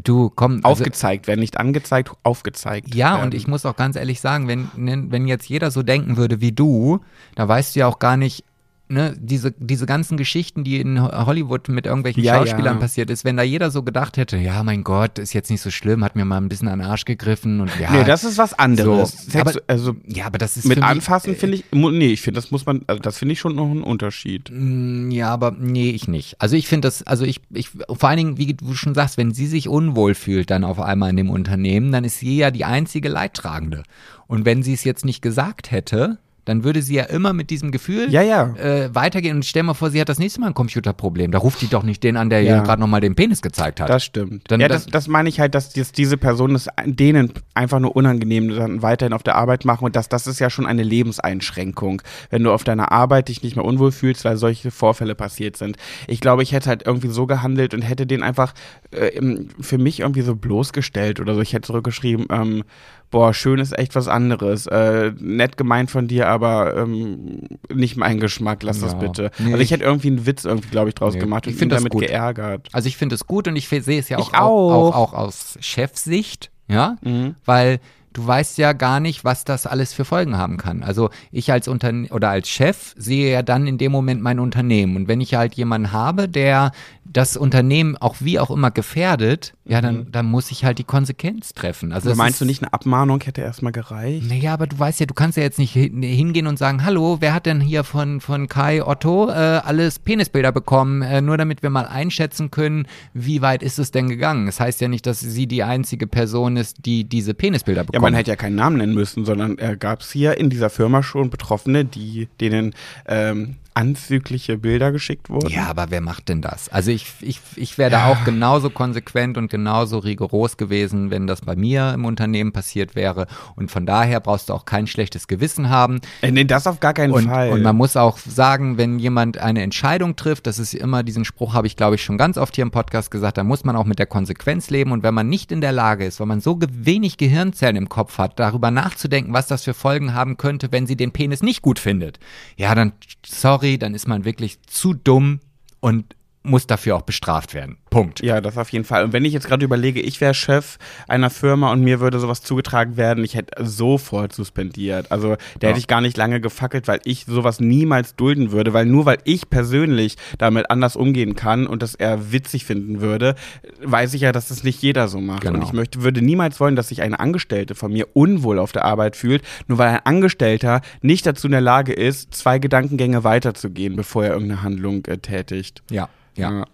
du, 0.04 0.32
komm. 0.36 0.62
also- 0.64 0.84
aufgezeigt 0.84 1.28
werden, 1.28 1.40
nicht 1.40 1.58
angezeigt, 1.58 2.12
aufgezeigt. 2.24 2.94
Ja, 2.96 3.14
werden. 3.14 3.26
und 3.26 3.34
ich 3.34 3.48
muss 3.48 3.66
auch 3.66 3.76
ganz 3.76 3.96
ehrlich 3.96 4.20
sagen, 4.20 4.48
wenn, 4.48 4.70
wenn 5.12 5.28
jetzt 5.28 5.48
jeder 5.48 5.70
so 5.72 5.84
denken 5.84 6.18
würde 6.18 6.42
wie 6.42 6.52
du, 6.52 7.00
da 7.36 7.48
weißt 7.48 7.76
du 7.76 7.82
ja 7.82 7.88
auch 7.88 8.00
gar 8.00 8.18
nicht, 8.18 8.44
ne, 8.88 9.16
diese, 9.20 9.52
diese 9.57 9.86
ganzen 9.86 10.18
Geschichten, 10.18 10.64
die 10.64 10.80
in 10.80 11.02
Hollywood 11.02 11.70
mit 11.70 11.86
irgendwelchen 11.86 12.24
Ja, 12.24 12.36
Schauspielern 12.36 12.76
ja. 12.76 12.80
passiert 12.82 13.10
ist, 13.10 13.26
wenn 13.26 13.38
da 13.38 13.44
jeder 13.44 13.72
so 13.72 13.84
gedacht 13.84 14.18
hätte, 14.18 14.38
ja, 14.38 14.64
mein 14.64 14.84
Gott, 14.84 15.20
ist 15.20 15.34
jetzt 15.34 15.49
nicht 15.49 15.62
so 15.62 15.72
schlimm, 15.72 16.03
hat 16.03 16.16
mir 16.16 16.26
mal 16.26 16.38
ein 16.38 16.49
bisschen 16.49 16.68
an 16.68 16.80
den 16.80 16.88
Arsch 16.88 17.06
gegriffen 17.06 17.62
und 17.62 17.72
ja. 17.80 17.91
Nee, 17.91 18.03
das 18.03 18.24
ist 18.24 18.38
was 18.38 18.53
anderes. 18.57 19.26
So, 19.28 19.40
aber- 19.40 19.53
also 19.68 19.95
ja, 20.07 20.26
aber 20.26 20.38
das 20.38 20.57
ist 20.57 20.66
mit 20.66 20.82
anfassen 20.82 21.36
finde 21.36 21.57
ich, 21.57 21.66
nee, 21.72 22.07
ich 22.14 22.22
finde, 22.22 22.40
das 22.40 22.52
muss 22.52 22.66
man, 22.66 22.82
also 22.88 23.02
das 23.02 23.18
finde 23.18 23.34
ich 23.34 23.40
schon 23.40 23.56
noch 23.56 23.70
einen 23.70 23.84
Unterschied. 23.84 24.49
Mm, 24.52 25.10
Ja, 25.12 25.30
aber 25.30 25.52
nee, 25.52 25.90
ich 25.91 26.07
nicht. 26.07 26.36
Also 26.41 26.56
ich 26.56 26.68
finde 26.68 26.88
das, 26.88 27.03
also 27.03 27.26
ich, 27.26 27.41
ich, 27.52 27.70
vor 27.70 28.10
allen 28.10 28.18
Dingen, 28.18 28.38
wie 28.38 28.53
du 28.53 28.74
schon 28.74 28.94
sagst, 28.95 29.18
wenn 29.18 29.34
sie 29.34 29.48
sich 29.48 29.68
unwohl 29.68 30.14
fühlt 30.16 30.49
dann 30.52 30.64
auf 30.64 30.80
einmal 30.80 31.10
in 31.10 31.18
dem 31.18 31.30
Unternehmen, 31.30 31.91
dann 31.91 32.03
ist 32.03 32.20
sie 32.20 32.38
ja 32.38 32.52
die 32.52 32.66
einzige 32.66 33.10
Leidtragende. 33.10 33.84
Und 34.28 34.45
wenn 34.45 34.64
sie 34.64 34.74
es 34.74 34.84
jetzt 34.84 35.06
nicht 35.06 35.22
gesagt 35.22 35.72
hätte, 35.72 36.18
dann 36.46 36.64
würde 36.64 36.82
sie 36.82 36.96
ja 36.96 37.04
immer 37.04 37.34
mit 37.34 37.50
diesem 37.50 37.72
Gefühl 37.72 38.10
Ja, 38.12 38.22
ja. 38.22 38.56
Äh, 38.56 38.94
weitergehen. 38.94 39.38
Und 39.38 39.46
stell 39.46 39.64
mal 39.64 39.74
vor, 39.74 39.90
sie 39.92 40.00
hat 40.00 40.10
das 40.10 40.20
nächste 40.20 40.40
Mal 40.42 40.48
ein 40.48 40.54
Computerproblem. 40.54 41.32
Da 41.32 41.40
ruft 41.40 41.62
die 41.62 41.68
doch 41.68 41.84
nicht 41.84 42.04
den 42.04 42.18
an, 42.18 42.30
der 42.30 42.42
Ja. 42.42 42.58
ihr 42.58 42.64
gerade 42.64 42.80
nochmal 42.80 43.02
den 43.02 43.16
Penis 43.16 43.42
gezeigt 43.42 43.80
hat. 43.82 43.90
Das 43.90 44.04
stimmt. 44.04 44.44
Dann- 44.50 44.60
ja, 44.62 44.68
das, 44.68 44.86
das 44.86 45.08
meine 45.08 45.28
ich 45.30 45.40
halt, 45.40 45.56
dass 45.56 45.76
jetzt 45.76 45.98
diese 45.98 46.18
Personen 46.18 46.56
es 46.56 46.68
denen 46.86 47.34
einfach 47.54 47.80
nur 47.80 47.96
unangenehm 47.96 48.50
dann 48.56 48.82
weiterhin 48.82 49.14
auf 49.14 49.24
der 49.24 49.36
Arbeit 49.36 49.66
machen 49.66 49.86
und 49.86 49.96
das, 49.96 50.08
das 50.10 50.28
ist 50.28 50.40
ja 50.40 50.50
schon 50.50 50.66
eine 50.66 50.84
Lebenseinschränkung, 50.84 52.02
wenn 52.30 52.44
du 52.44 52.52
auf 52.52 52.64
deiner 52.64 52.92
Arbeit 52.92 53.30
dich 53.30 53.42
nicht 53.44 53.56
mehr 53.56 53.66
unwohl 53.66 53.92
fühlst, 53.92 54.26
weil 54.26 54.38
solche 54.38 54.72
Vorfälle 54.72 55.16
passiert 55.16 55.58
sind. 55.58 55.78
Ich 56.08 56.22
glaube, 56.22 56.44
ich 56.44 56.52
hätte 56.52 56.70
halt 56.70 56.86
irgendwie 56.86 57.10
so 57.10 57.26
gehandelt 57.26 57.74
und 57.74 57.82
hätte 57.82 58.06
den 58.06 58.24
einfach 58.24 58.54
äh, 58.92 59.22
für 59.60 59.78
mich 59.78 60.02
irgendwie 60.02 60.22
so 60.22 60.36
bloßgestellt 60.36 61.20
oder 61.20 61.36
so. 61.36 61.42
Ich 61.42 61.54
hätte 61.54 61.68
zurückgeschrieben, 61.68 62.28
ähm, 62.30 62.64
boah, 63.11 63.34
schön 63.34 63.60
ist 63.60 63.77
echt 63.77 63.95
was 63.95 64.07
anderes. 64.07 64.68
Äh, 64.68 65.11
nett 65.19 65.57
gemeint 65.57 65.90
von 65.91 66.07
dir, 66.07 66.27
aber 66.27 66.76
ähm, 66.76 67.41
nicht 67.73 67.95
mein 67.98 68.19
Geschmack, 68.19 68.64
lass 68.64 68.80
das 68.82 68.94
Ja. 68.94 68.98
bitte. 68.99 69.32
Nee, 69.40 69.45
also 69.52 69.57
ich 69.57 69.64
ich- 69.65 69.72
hätte 69.72 69.84
irgendwie 69.84 70.07
einen 70.07 70.26
Witz 70.26 70.44
irgendwie, 70.45 70.69
glaube 70.69 70.90
ich, 70.90 70.95
draus 70.95 71.14
Nee, 71.14 71.19
gemacht 71.22 71.48
ich 71.48 71.56
und 71.56 71.61
ihn 71.64 71.69
das 71.69 71.80
damit 71.80 71.94
gut. 71.94 72.02
geärgert. 72.07 72.68
Also 72.73 72.88
ich 72.88 72.98
finde 72.98 73.15
es 73.15 73.26
gut 73.27 73.48
und 73.48 73.56
ich 73.56 73.68
sehe 73.69 73.99
es 73.99 74.10
ja 74.10 74.18
auch, 74.18 74.27
Ich 74.30 74.34
auch. 74.38 74.73
auch, 74.90 74.95
auch 74.95 75.14
aus 75.14 75.57
Chefsicht, 75.61 76.52
ja, 76.68 76.98
Mhm. 77.03 77.36
weil 77.45 77.80
du 78.14 78.26
weißt 78.26 78.57
ja 78.60 78.72
gar 78.72 79.02
nicht, 79.02 79.26
was 79.26 79.44
das 79.44 79.68
alles 79.68 79.91
für 79.94 80.06
Folgen 80.06 80.38
haben 80.38 80.56
kann. 80.56 80.84
Also 80.84 81.10
ich 81.34 81.52
als 81.52 81.68
Unterne 81.68 82.07
oder 82.11 82.30
als 82.30 82.48
Chef 82.48 82.94
sehe 82.98 83.30
ja 83.32 83.41
dann 83.41 83.68
in 83.68 83.77
dem 83.77 83.91
Moment 83.91 84.22
mein 84.22 84.40
Unternehmen 84.40 84.95
und 84.95 85.07
wenn 85.10 85.19
ich 85.19 85.36
halt 85.36 85.56
jemanden 85.56 85.91
habe, 85.91 86.30
der 86.30 86.72
das 87.16 87.38
Unternehmen 87.38 87.96
auch 87.96 88.16
wie 88.20 88.40
auch 88.40 88.52
immer 88.52 88.72
gefährdet, 88.72 89.54
ja, 89.64 89.80
dann, 89.80 90.12
dann 90.12 90.26
muss 90.26 90.52
ich 90.52 90.66
halt 90.66 90.80
die 90.80 90.84
Konsequenz 90.84 91.54
treffen. 91.54 91.94
Also 91.94 92.10
Aber 92.10 92.18
meinst 92.18 92.36
ist, 92.36 92.42
du 92.42 92.46
nicht, 92.46 92.62
eine 92.62 92.74
Abmahnung 92.74 93.22
hätte 93.24 93.40
erstmal 93.40 93.72
gereicht? 93.72 94.28
Naja, 94.28 94.54
aber 94.54 94.68
du 94.68 94.78
weißt 94.78 95.00
ja, 95.00 95.06
du 95.06 95.14
kannst 95.14 95.38
ja 95.38 95.44
jetzt 95.44 95.58
nicht 95.58 95.72
hin- 95.72 96.04
hingehen 96.04 96.46
und 96.46 96.60
sagen, 96.60 96.84
hallo, 96.84 97.18
wer 97.22 97.34
hat 97.34 97.46
denn 97.46 97.62
hier 97.62 97.86
von, 97.86 98.20
von 98.20 98.50
Kai 98.50 98.84
Otto 98.86 99.30
äh, 99.30 99.34
alles 99.34 99.98
Penisbilder 100.00 100.52
bekommen, 100.52 101.02
äh, 101.04 101.22
nur 101.22 101.38
damit 101.38 101.64
wir 101.64 101.70
mal 101.70 101.86
einschätzen 101.88 102.52
können, 102.52 102.86
wie 103.14 103.42
weit 103.42 103.64
ist 103.64 103.80
es 103.80 103.92
denn 103.92 104.10
gegangen. 104.10 104.46
Das 104.48 104.60
heißt 104.60 104.82
ja 104.82 104.90
nicht, 104.90 105.06
dass 105.06 105.22
sie 105.22 105.48
die 105.48 105.64
einzige 105.64 106.08
Person 106.08 106.58
ist, 106.58 106.86
die 106.86 107.06
diese 107.06 107.34
Penisbilder 107.34 107.82
Ja, 107.82 107.86
bekommt. 107.86 108.02
man 108.02 108.14
hätte 108.14 108.32
ja 108.32 108.36
keinen 108.36 108.56
Namen 108.56 108.78
nennen 108.78 108.94
müssen, 108.94 109.24
sondern 109.24 109.58
äh, 109.58 109.78
gab 109.80 110.02
es 110.02 110.12
hier 110.12 110.38
in 110.38 110.50
dieser 110.50 110.70
Firma 110.70 111.02
schon 111.02 111.30
Betroffene, 111.30 111.86
die 111.86 112.28
denen 112.42 112.74
ähm, 113.08 113.56
anzügliche 113.76 114.57
Bilder 114.57 114.91
geschickt 114.91 115.30
wurden? 115.30 115.49
Ja, 115.49 115.68
aber 115.68 115.88
wer 115.89 115.99
macht 115.99 116.30
denn 116.30 116.41
das? 116.41 116.69
Also 116.69 116.91
ich, 116.91 117.07
ich, 117.19 117.41
ich 117.57 117.77
wäre 117.77 117.91
da 117.91 118.07
auch 118.07 118.23
genauso 118.23 118.69
konsequent 118.69 119.38
und 119.38 119.52
genauso 119.52 119.99
rigoros 119.99 120.56
gewesen, 120.56 121.11
wenn 121.11 121.27
das 121.27 121.41
bei 121.41 121.57
mir 121.57 121.93
im 121.93 122.06
Unternehmen 122.06 122.53
passiert 122.53 122.95
wäre. 122.95 123.27
Und 123.56 123.69
von 123.69 123.85
daher 123.85 124.22
brauchst 124.22 124.49
du 124.49 124.53
auch 124.53 124.64
kein 124.64 124.88
schlechtes 124.88 125.27
Gewissen 125.27 125.69
haben. 125.69 125.99
Äh, 126.22 126.31
nee, 126.31 126.45
das 126.45 126.68
auf 126.68 126.80
gar 126.80 126.93
keinen 126.93 127.11
Und, 127.11 127.26
Fall. 127.26 127.49
und 127.49 127.61
man 127.61 127.76
muss 127.76 127.97
auch 127.97 128.18
sagen, 128.18 128.77
wenn 128.77 128.97
jemand 128.97 129.39
eine 129.39 129.61
Entscheidung 129.61 130.15
trifft, 130.15 130.47
das 130.47 130.57
ist 130.57 130.73
immer 130.73 131.03
diesen 131.03 131.26
Spruch, 131.26 131.53
habe 131.53 131.68
ich 131.68 131.76
glaube 131.76 131.95
ich 131.95 132.03
schon 132.03 132.18
ganz 132.18 132.38
oft 132.38 132.56
hier 132.56 132.64
im 132.64 132.72
Podcast 132.72 133.11
gesagt, 133.11 133.38
da 133.38 133.43
muss 133.43 133.65
man 133.65 133.76
auch 133.76 133.85
mit 133.85 133.99
der 133.99 134.06
Konsequenz 134.07 134.69
leben. 134.69 134.93
Und 134.93 135.03
wenn 135.03 135.14
man 135.14 135.27
nicht 135.27 135.52
in 135.52 135.60
der 135.60 135.73
Lage 135.73 136.06
ist, 136.06 136.22
weil 136.22 136.27
man 136.27 136.39
so 136.39 136.57
wenig 136.72 137.18
Gehirnzellen 137.18 137.76
im 137.76 137.89
Kopf 137.89 138.18
hat, 138.19 138.39
darüber 138.39 138.72
nachzudenken, 138.72 139.34
was 139.34 139.47
das 139.47 139.65
für 139.65 139.73
Folgen 139.73 140.14
haben 140.14 140.38
könnte, 140.38 140.72
wenn 140.72 140.88
sie 140.88 140.95
den 140.95 141.11
Penis 141.11 141.43
nicht 141.43 141.61
gut 141.61 141.77
findet, 141.77 142.19
ja, 142.56 142.73
dann, 142.73 142.93
sorry, 143.26 143.65
dann 143.78 143.96
ist 143.96 144.08
man 144.08 144.26
wirklich 144.26 144.62
zu 144.64 144.94
dumm 144.94 145.40
und 145.80 146.16
muss 146.46 146.68
dafür 146.68 146.96
auch 146.96 147.02
bestraft 147.02 147.54
werden. 147.54 147.78
Punkt. 147.90 148.22
ja, 148.22 148.42
das 148.42 148.58
auf 148.58 148.70
jeden 148.74 148.84
Fall. 148.84 149.06
Und 149.06 149.14
wenn 149.14 149.24
ich 149.24 149.32
jetzt 149.32 149.48
gerade 149.48 149.64
überlege, 149.64 150.02
ich 150.02 150.20
wäre 150.20 150.34
Chef 150.34 150.78
einer 151.08 151.30
Firma 151.30 151.72
und 151.72 151.82
mir 151.82 152.02
würde 152.02 152.20
sowas 152.20 152.42
zugetragen 152.42 152.98
werden, 152.98 153.24
ich 153.24 153.36
hätte 153.36 153.64
sofort 153.66 154.34
suspendiert. 154.34 155.12
Also 155.14 155.36
da 155.60 155.68
Ja. 155.68 155.70
hätte 155.70 155.80
ich 155.80 155.88
gar 155.88 156.02
nicht 156.02 156.18
lange 156.18 156.42
gefackelt, 156.42 156.90
weil 156.90 157.00
ich 157.06 157.24
sowas 157.26 157.60
niemals 157.62 158.16
dulden 158.18 158.52
würde, 158.52 158.74
weil 158.74 158.86
nur 158.86 159.06
weil 159.06 159.20
ich 159.24 159.50
persönlich 159.50 160.18
damit 160.38 160.70
anders 160.70 160.98
umgehen 160.98 161.36
kann 161.38 161.68
und 161.68 161.82
das 161.82 161.96
eher 161.96 162.34
witzig 162.34 162.66
finden 162.66 163.00
würde, 163.00 163.36
weiß 163.82 164.14
ich 164.14 164.22
ja, 164.22 164.34
dass 164.34 164.50
das 164.50 164.64
nicht 164.66 164.82
jeder 164.82 165.08
so 165.08 165.22
macht. 165.22 165.46
Und 165.46 165.54
Genau. 165.54 165.66
ich 165.66 165.72
möchte, 165.74 166.02
würde 166.04 166.22
niemals 166.22 166.60
wollen, 166.60 166.76
dass 166.76 166.90
sich 166.90 167.02
eine 167.02 167.20
Angestellte 167.22 167.76
von 167.76 167.94
mir 167.94 168.08
unwohl 168.14 168.60
auf 168.60 168.74
der 168.74 168.84
Arbeit 168.84 169.16
fühlt, 169.16 169.42
nur 169.68 169.78
weil 169.78 169.88
ein 169.90 170.00
Angestellter 170.04 170.82
nicht 171.02 171.26
dazu 171.26 171.48
in 171.48 171.52
der 171.52 171.62
Lage 171.62 171.94
ist, 171.94 172.34
zwei 172.34 172.60
Gedankengänge 172.60 173.24
weiterzugehen, 173.24 173.96
bevor 173.96 174.26
er 174.26 174.34
irgendeine 174.34 174.64
Handlung 174.64 175.06
äh, 175.06 175.18
tätigt. 175.18 175.82
Ja. 175.90 176.10
Ja. 176.36 176.66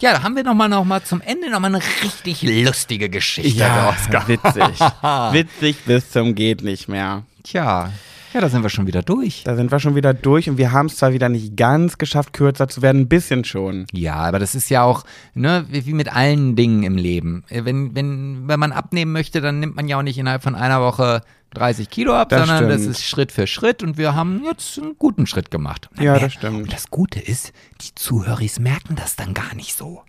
Ja, 0.00 0.12
da 0.12 0.22
haben 0.22 0.36
wir 0.36 0.44
nochmal 0.44 0.68
noch 0.68 0.84
mal 0.84 1.02
zum 1.02 1.22
Ende 1.22 1.50
nochmal 1.50 1.74
eine 1.74 1.82
richtig 2.02 2.42
lustige 2.42 3.08
Geschichte 3.08 3.58
Ja, 3.60 3.94
witzig. 4.26 4.78
witzig 5.32 5.76
bis 5.86 6.10
zum 6.10 6.34
geht 6.34 6.62
nicht 6.62 6.86
mehr. 6.88 7.22
Tja, 7.44 7.92
ja, 8.34 8.42
da 8.42 8.50
sind 8.50 8.62
wir 8.62 8.68
schon 8.68 8.86
wieder 8.86 9.00
durch. 9.02 9.44
Da 9.44 9.56
sind 9.56 9.70
wir 9.72 9.80
schon 9.80 9.94
wieder 9.94 10.12
durch 10.12 10.50
und 10.50 10.58
wir 10.58 10.70
haben 10.70 10.86
es 10.86 10.96
zwar 10.96 11.14
wieder 11.14 11.30
nicht 11.30 11.56
ganz 11.56 11.96
geschafft, 11.96 12.34
kürzer 12.34 12.68
zu 12.68 12.82
werden, 12.82 13.02
ein 13.02 13.08
bisschen 13.08 13.44
schon. 13.44 13.86
Ja, 13.92 14.16
aber 14.16 14.38
das 14.38 14.54
ist 14.54 14.68
ja 14.68 14.82
auch, 14.82 15.04
ne, 15.32 15.64
wie 15.70 15.86
wie 15.86 15.94
mit 15.94 16.14
allen 16.14 16.54
Dingen 16.56 16.82
im 16.82 16.96
Leben. 16.98 17.44
Äh, 17.48 17.64
Wenn, 17.64 17.94
wenn, 17.94 18.46
wenn 18.46 18.60
man 18.60 18.72
abnehmen 18.72 19.12
möchte, 19.12 19.40
dann 19.40 19.60
nimmt 19.60 19.76
man 19.76 19.88
ja 19.88 19.96
auch 19.98 20.02
nicht 20.02 20.18
innerhalb 20.18 20.42
von 20.42 20.54
einer 20.54 20.82
Woche 20.82 21.22
30 21.56 21.88
Kilo 21.90 22.14
ab, 22.14 22.28
Das 22.28 22.40
sondern 22.46 22.68
das 22.68 22.80
stimmt. 22.82 22.96
ist 22.96 23.04
Schritt 23.04 23.32
für 23.32 23.46
Schritt 23.46 23.82
und 23.82 23.96
wir 23.98 24.14
haben 24.14 24.42
jetzt 24.44 24.78
einen 24.78 24.94
guten 24.98 25.26
Schritt 25.26 25.50
gemacht. 25.50 25.88
Ja, 25.98 26.12
mer- 26.12 26.20
das 26.20 26.32
stimmt. 26.34 26.62
Und 26.64 26.72
das 26.72 26.90
Gute 26.90 27.20
ist, 27.20 27.52
die 27.80 27.94
Zuhörer 27.94 28.40
merken 28.60 28.94
das 28.96 29.16
dann 29.16 29.34
gar 29.34 29.54
nicht 29.54 29.76
so. 29.76 30.02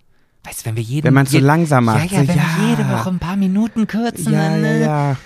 Weißt 0.44 0.60
du, 0.62 0.66
wenn 0.66 0.76
wir 0.76 0.82
jeden, 0.82 1.04
Wenn 1.06 1.14
man's 1.14 1.30
so 1.30 1.38
je- 1.38 1.44
langsam 1.44 1.84
macht, 1.86 2.10
Ja, 2.10 2.18
ja, 2.18 2.22
so, 2.22 2.28
wenn 2.28 2.36
ja. 2.36 2.44
wir 2.58 2.68
jede 2.70 2.88
Woche 2.90 3.08
ein 3.10 3.18
paar 3.18 3.36
Minuten 3.36 3.86
kürzen, 3.86 4.32
Ja, 4.32 4.48
dann, 4.50 4.62
ja, 4.62 4.68
äh, 4.70 4.80
ja. 4.82 5.16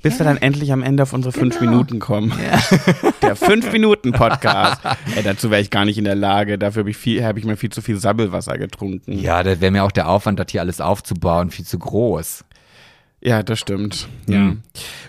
Bis 0.00 0.16
wir 0.20 0.24
dann 0.24 0.36
endlich 0.36 0.72
am 0.72 0.84
Ende 0.84 1.02
auf 1.02 1.12
unsere 1.12 1.32
fünf 1.32 1.58
Genau. 1.58 1.72
Minuten 1.72 1.98
kommen. 1.98 2.32
Der 3.22 3.34
Fünf-Minuten-Podcast. 3.34 4.80
Dazu 5.24 5.50
wäre 5.50 5.60
ich 5.60 5.70
gar 5.70 5.84
nicht 5.84 5.98
in 5.98 6.04
der 6.04 6.14
Lage. 6.14 6.56
Dafür 6.56 6.80
habe 6.82 6.90
ich, 6.90 6.96
viel- 6.96 7.24
hab 7.24 7.36
ich 7.36 7.44
mir 7.44 7.56
viel 7.56 7.70
zu 7.70 7.82
viel 7.82 7.98
Sabbelwasser 7.98 8.56
getrunken. 8.58 9.18
Ja, 9.18 9.42
da 9.42 9.60
wäre 9.60 9.72
mir 9.72 9.82
auch 9.84 9.90
der 9.92 10.08
Aufwand, 10.08 10.38
das 10.38 10.46
hier 10.50 10.60
alles 10.60 10.80
aufzubauen, 10.80 11.50
viel 11.50 11.64
zu 11.64 11.78
groß. 11.80 12.44
Ja, 13.20 13.42
das 13.42 13.58
stimmt. 13.58 14.08
Ja. 14.28 14.36
Ja. 14.36 14.56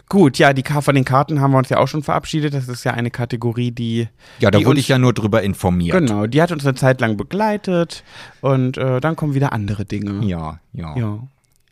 Gut, 0.07 0.39
ja, 0.39 0.53
die 0.53 0.63
Ka 0.63 0.81
von 0.81 0.95
den 0.95 1.05
Karten 1.05 1.39
haben 1.39 1.51
wir 1.51 1.59
uns 1.59 1.69
ja 1.69 1.77
auch 1.77 1.87
schon 1.87 2.01
verabschiedet. 2.01 2.53
Das 2.53 2.67
ist 2.67 2.83
ja 2.83 2.93
eine 2.93 3.11
Kategorie, 3.11 3.71
die. 3.71 4.07
Ja, 4.39 4.49
da 4.49 4.57
die 4.57 4.65
wurde 4.65 4.77
uns, 4.77 4.79
ich 4.79 4.87
ja 4.87 4.97
nur 4.97 5.13
drüber 5.13 5.43
informiert. 5.43 5.95
Genau, 5.95 6.25
die 6.25 6.41
hat 6.41 6.51
uns 6.51 6.65
eine 6.65 6.75
Zeit 6.75 7.01
lang 7.01 7.17
begleitet 7.17 8.03
und 8.41 8.77
äh, 8.77 8.99
dann 8.99 9.15
kommen 9.15 9.35
wieder 9.35 9.53
andere 9.53 9.85
Dinge. 9.85 10.25
Ja, 10.25 10.59
ja. 10.73 10.97
Ja. 10.97 11.19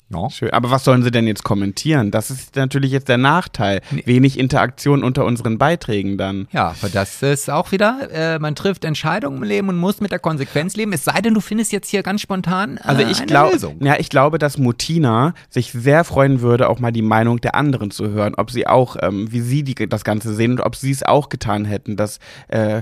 Ja. 0.10 0.30
Schön. 0.30 0.52
Aber 0.52 0.72
was 0.72 0.84
sollen 0.84 1.04
sie 1.04 1.12
denn 1.12 1.28
jetzt 1.28 1.44
kommentieren? 1.44 2.12
Das 2.12 2.30
ist 2.32 2.56
natürlich 2.56 2.92
jetzt 2.92 3.10
der 3.10 3.18
Nachteil. 3.18 3.82
Wenig 4.06 4.40
Interaktion 4.40 5.04
unter 5.04 5.26
unseren 5.26 5.58
Beiträgen 5.58 6.18
dann. 6.18 6.48
Ja, 6.52 6.76
aber 6.80 6.90
das 6.90 7.22
ist 7.22 7.50
auch 7.50 7.72
wieder, 7.72 8.10
äh, 8.12 8.40
man 8.40 8.56
trifft 8.56 8.86
Entscheidungen 8.86 9.38
im 9.38 9.44
Leben 9.44 9.70
und 9.70 9.78
muss 9.78 10.00
mit 10.02 10.12
der 10.12 10.20
Konsequenz 10.20 10.76
leben. 10.76 10.94
Es 10.94 11.04
sei 11.06 11.20
denn, 11.22 11.34
du 11.34 11.42
findest 11.42 11.72
jetzt 11.72 11.90
hier 11.90 12.04
ganz 12.04 12.22
spontan 12.22 12.78
äh, 12.78 12.82
Also 12.84 13.02
ich 13.04 13.18
eine 13.18 13.28
glaube, 13.28 13.54
Lösung. 13.54 13.78
ja, 13.84 13.96
ich 14.00 14.10
glaube, 14.10 14.38
dass 14.40 14.58
Mutina 14.58 15.34
sich 15.50 15.72
sehr 15.72 16.04
freuen 16.04 16.42
würde, 16.42 16.70
auch 16.70 16.80
mal 16.80 16.92
die 16.92 17.02
Meinung 17.02 17.42
der 17.42 17.56
anderen 17.56 17.92
zu 17.92 18.10
hören, 18.10 18.34
ob 18.36 18.52
sie 18.52 18.68
auch, 18.68 18.96
ähm, 19.02 19.32
wie 19.32 19.42
sie 19.42 19.64
die, 19.64 19.76
das 19.88 20.04
Ganze 20.04 20.34
sehen 20.34 20.52
und 20.54 20.62
ob 20.62 20.76
sie 20.76 20.92
es 20.92 21.04
auch 21.04 21.30
getan 21.30 21.66
hätten, 21.66 21.98
das 21.98 22.20
äh, 22.48 22.82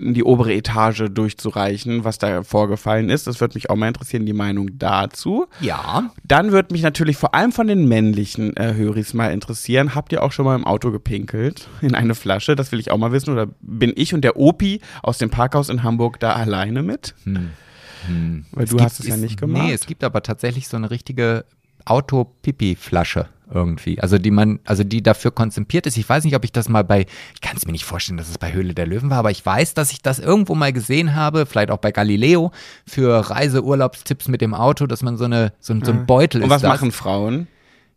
in 0.00 0.14
die 0.14 0.24
obere 0.24 0.52
Etage 0.54 1.04
durchzureichen, 1.10 2.04
was 2.04 2.18
da 2.18 2.42
vorgefallen 2.42 3.10
ist. 3.10 3.26
Das 3.26 3.40
würde 3.40 3.54
mich 3.54 3.70
auch 3.70 3.76
mal 3.76 3.88
interessieren, 3.88 4.26
die 4.26 4.32
Meinung 4.32 4.70
dazu. 4.78 5.46
Ja, 5.60 6.10
Dann 6.24 6.52
würde 6.52 6.72
mich 6.72 6.82
natürlich 6.82 7.16
vor 7.16 7.34
allem 7.34 7.52
von 7.52 7.66
den 7.66 7.88
männlichen 7.88 8.56
äh, 8.56 8.74
Höris 8.74 9.14
mal 9.14 9.28
interessieren. 9.32 9.94
Habt 9.94 10.12
ihr 10.12 10.22
auch 10.22 10.32
schon 10.32 10.44
mal 10.44 10.56
im 10.56 10.64
Auto 10.66 10.90
gepinkelt? 10.90 11.68
In 11.80 11.94
eine 11.94 12.14
Flasche? 12.14 12.56
Das 12.56 12.72
will 12.72 12.80
ich 12.80 12.90
auch 12.90 12.98
mal 12.98 13.12
wissen. 13.12 13.32
Oder 13.32 13.48
bin 13.60 13.92
ich 13.96 14.14
und 14.14 14.22
der 14.22 14.36
Opi 14.36 14.80
aus 15.02 15.18
dem 15.18 15.30
Parkhaus 15.30 15.68
in 15.68 15.82
Hamburg 15.82 16.18
da 16.20 16.32
alleine 16.34 16.82
mit? 16.82 17.14
Weil 17.24 18.64
du 18.66 18.70
gibt- 18.76 18.80
hast 18.82 19.00
es 19.00 19.06
ja 19.06 19.14
ist- 19.14 19.20
nicht 19.20 19.40
gemacht. 19.40 19.62
Nee, 19.66 19.72
es 19.72 19.86
gibt 19.86 20.02
aber 20.04 20.22
tatsächlich 20.22 20.68
so 20.68 20.76
eine 20.76 20.90
richtige 20.90 21.44
Auto-Pipi-Flasche 21.84 23.26
irgendwie. 23.54 24.00
Also 24.00 24.18
die 24.18 24.30
man, 24.30 24.60
also 24.64 24.84
die 24.84 25.02
dafür 25.02 25.30
konzipiert 25.30 25.86
ist. 25.86 25.96
Ich 25.96 26.08
weiß 26.08 26.24
nicht, 26.24 26.34
ob 26.36 26.44
ich 26.44 26.52
das 26.52 26.68
mal 26.68 26.84
bei, 26.84 27.06
ich 27.34 27.40
kann 27.40 27.56
es 27.56 27.66
mir 27.66 27.72
nicht 27.72 27.84
vorstellen, 27.84 28.16
dass 28.16 28.28
es 28.28 28.38
bei 28.38 28.52
Höhle 28.52 28.74
der 28.74 28.86
Löwen 28.86 29.10
war, 29.10 29.18
aber 29.18 29.30
ich 29.30 29.44
weiß, 29.44 29.74
dass 29.74 29.92
ich 29.92 30.02
das 30.02 30.18
irgendwo 30.18 30.54
mal 30.54 30.72
gesehen 30.72 31.14
habe, 31.14 31.46
vielleicht 31.46 31.70
auch 31.70 31.78
bei 31.78 31.92
Galileo, 31.92 32.52
für 32.86 33.30
Reiseurlaubstipps 33.30 34.28
mit 34.28 34.40
dem 34.40 34.54
Auto, 34.54 34.86
dass 34.86 35.02
man 35.02 35.16
so 35.16 35.24
eine, 35.24 35.52
so, 35.60 35.72
ein- 35.74 35.84
so 35.84 35.92
ein 35.92 36.06
Beutel 36.06 36.42
und 36.42 36.46
ist. 36.46 36.50
was 36.50 36.62
das. 36.62 36.68
machen 36.70 36.92
Frauen? 36.92 37.46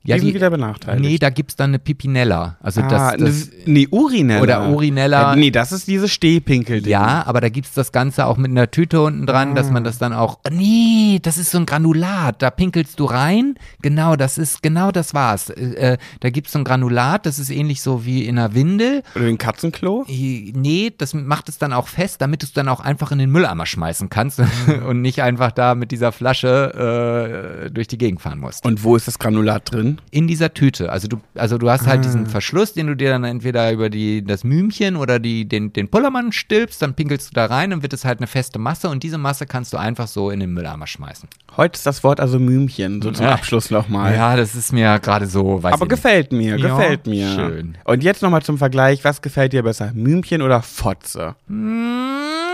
Ja, 0.06 0.16
die 0.16 0.22
sind 0.22 0.30
die- 0.30 0.36
wieder 0.36 0.50
benachteiligt. 0.50 1.04
Nee, 1.04 1.18
da 1.18 1.30
gibt's 1.30 1.56
dann 1.56 1.72
eine 1.72 1.80
Pipinella. 1.80 2.58
Also 2.62 2.82
ah, 2.82 2.88
das, 2.88 3.18
das 3.18 3.50
nee, 3.66 3.88
Urinella. 3.90 4.42
Oder 4.42 4.70
Urinella. 4.70 5.22
Ja, 5.32 5.36
nee, 5.36 5.52
das 5.52 5.72
ist 5.72 5.88
diese 5.88 6.08
Stehpinkel-Ding. 6.08 6.92
Ja, 6.92 7.24
aber 7.26 7.42
da 7.42 7.50
gibt's 7.50 7.74
das 7.74 7.92
Ganze 7.92 8.26
auch 8.26 8.38
mit 8.38 8.52
einer 8.52 8.70
Tüte 8.70 9.02
unten 9.02 9.26
dran, 9.26 9.56
dass 9.56 9.72
man 9.72 9.84
das 9.84 9.98
dann 9.98 10.14
auch. 10.14 10.40
Nee, 10.52 11.20
das 11.22 11.38
ist 11.38 11.52
so 11.52 11.58
ein 11.58 11.66
Granulat. 11.66 12.42
Da 12.42 12.50
pinkelst 12.52 13.00
du 13.00 13.06
rein. 13.06 13.56
Genau, 13.82 14.16
das 14.16 14.38
ist, 14.38 14.62
genau 14.62 14.92
das 14.92 15.14
war's. 15.14 15.50
Äh, 15.50 15.94
äh, 15.94 15.98
da 16.20 16.30
gibt's 16.30 16.52
so 16.52 16.60
ein 16.60 16.64
Granulat, 16.66 17.26
das 17.26 17.40
ist 17.40 17.50
ähnlich 17.50 17.82
so 17.82 18.06
wie 18.06 18.26
in 18.26 18.38
einer 18.38 18.54
Windel. 18.54 19.02
Oder 19.16 19.26
den 19.26 19.38
Katzenklo. 19.38 20.06
Äh, 20.08 20.52
Nee, 20.56 20.92
das 20.98 21.14
macht 21.14 21.50
es 21.50 21.58
dann 21.58 21.74
auch 21.74 21.88
fest, 21.88 22.22
damit 22.22 22.42
du 22.42 22.46
es 22.46 22.54
dann 22.54 22.68
auch 22.68 22.80
einfach 22.80 23.12
in 23.12 23.20
den 23.20 23.30
Mülleimer 23.32 23.66
schmeißen 23.66 24.10
kannst 24.10 24.42
und 24.88 25.02
nicht 25.02 25.22
einfach 25.22 25.52
da 25.52 25.76
mit 25.76 25.92
dieser 25.92 26.12
Flasche 26.12 27.66
äh, 27.66 27.72
durch 27.72 27.88
die 27.88 27.98
Gegend 27.98 28.22
fahren 28.22 28.40
musst. 28.40 28.66
Und 28.66 28.84
wo 28.84 28.96
ist 28.96 29.08
das 29.08 29.20
Granulat 29.20 29.72
drin? 29.72 29.95
In 30.12 30.28
dieser 30.28 30.54
Tüte. 30.54 30.92
Also 30.92 31.08
du, 31.08 31.18
also 31.36 31.58
du 31.58 31.70
hast 31.70 31.88
halt 31.88 32.00
Ah. 32.00 32.02
diesen 32.04 32.26
Verschluss, 32.28 32.74
den 32.74 32.88
du 32.88 32.96
dir 32.96 33.10
dann 33.10 33.24
entweder 33.24 33.72
über 33.72 33.90
die, 33.90 34.24
das 34.24 34.44
Mühmchen 34.44 34.96
oder 34.96 35.20
die, 35.20 35.48
den, 35.48 35.72
den 35.74 35.90
Pullermann 35.90 36.32
stülpst, 36.32 36.82
dann 36.82 36.94
pinkelst 36.94 37.30
du 37.30 37.34
da 37.34 37.46
rein 37.46 37.74
und 37.74 37.82
wird 37.84 37.94
es 37.94 38.06
halt 38.06 38.20
eine 38.20 38.28
feste 38.28 38.60
Masse 38.60 38.90
und 38.90 39.04
diese 39.04 39.18
Masse 39.18 39.46
kannst 39.46 39.74
du 39.74 39.78
einfach 39.78 40.08
so 40.08 40.30
in 40.30 40.40
den 40.40 40.52
Mülleimer 40.54 40.88
schmeißen. 40.88 41.28
Heute 41.58 41.76
ist 41.78 41.86
das 41.86 42.04
Wort 42.04 42.20
also 42.20 42.40
Mühmchen, 42.40 43.02
so 43.02 43.12
zum 43.12 43.26
Ja. 43.26 43.34
Abschluss 43.34 43.72
nochmal. 43.72 44.14
Ja, 44.16 44.36
das 44.36 44.56
ist 44.56 44.74
mir 44.74 45.00
gerade 45.00 45.28
so, 45.28 45.64
weiß 45.64 45.74
Aber 45.74 45.88
gefällt 45.88 46.32
mir, 46.32 46.58
Ja, 46.58 46.68
gefällt 46.76 47.08
mir. 47.08 47.30
schön. 47.34 47.78
Und 47.86 48.04
jetzt 48.04 48.22
nochmal 48.22 48.42
zum 48.44 48.58
Vergleich, 48.58 49.04
was 49.04 49.22
gefällt 49.22 49.54
dir 49.54 49.64
besser, 49.64 49.92
Mühmchen 49.94 50.42
oder 50.42 50.62
Fotze? 50.62 51.36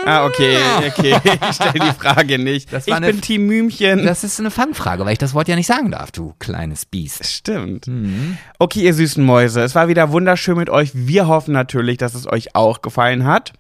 Ah, 0.06 0.26
okay, 0.26 0.57
okay, 0.88 1.15
ich 1.49 1.56
stelle 1.56 1.73
die 1.80 1.94
Frage 1.99 2.40
nicht. 2.40 2.73
Das 2.73 2.88
ich 2.88 2.94
eine- 2.94 3.07
bin 3.07 3.22
Team 3.22 3.45
Mühmchen. 3.45 4.03
Das 4.06 4.23
ist 4.23 4.40
eine 4.40 4.52
Fangfrage, 4.52 5.06
weil 5.06 5.14
ich 5.14 5.19
das 5.19 5.34
Wort 5.34 5.48
ja 5.48 5.56
nicht 5.56 5.68
sagen 5.68 5.91
darf, 5.91 6.11
du 6.11 6.34
kleines 6.40 6.86
Biest. 6.86 7.26
Stimmt. 7.26 7.88
Mhm. 7.88 8.38
Okay, 8.60 8.82
ihr 8.82 8.94
süßen 8.94 9.23
Mäuse, 9.23 9.61
es 9.61 9.76
war 9.76 9.88
wieder 9.88 10.11
wunderschön 10.11 10.57
mit 10.57 10.69
euch. 10.69 10.91
Wir 10.94 11.28
hoffen 11.28 11.53
natürlich, 11.53 11.98
dass 11.98 12.15
es 12.15 12.28
euch 12.28 12.56
auch 12.56 12.82
gefallen 12.82 13.26
hat. 13.26 13.53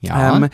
Ja. 0.00 0.36
Ähm, 0.36 0.48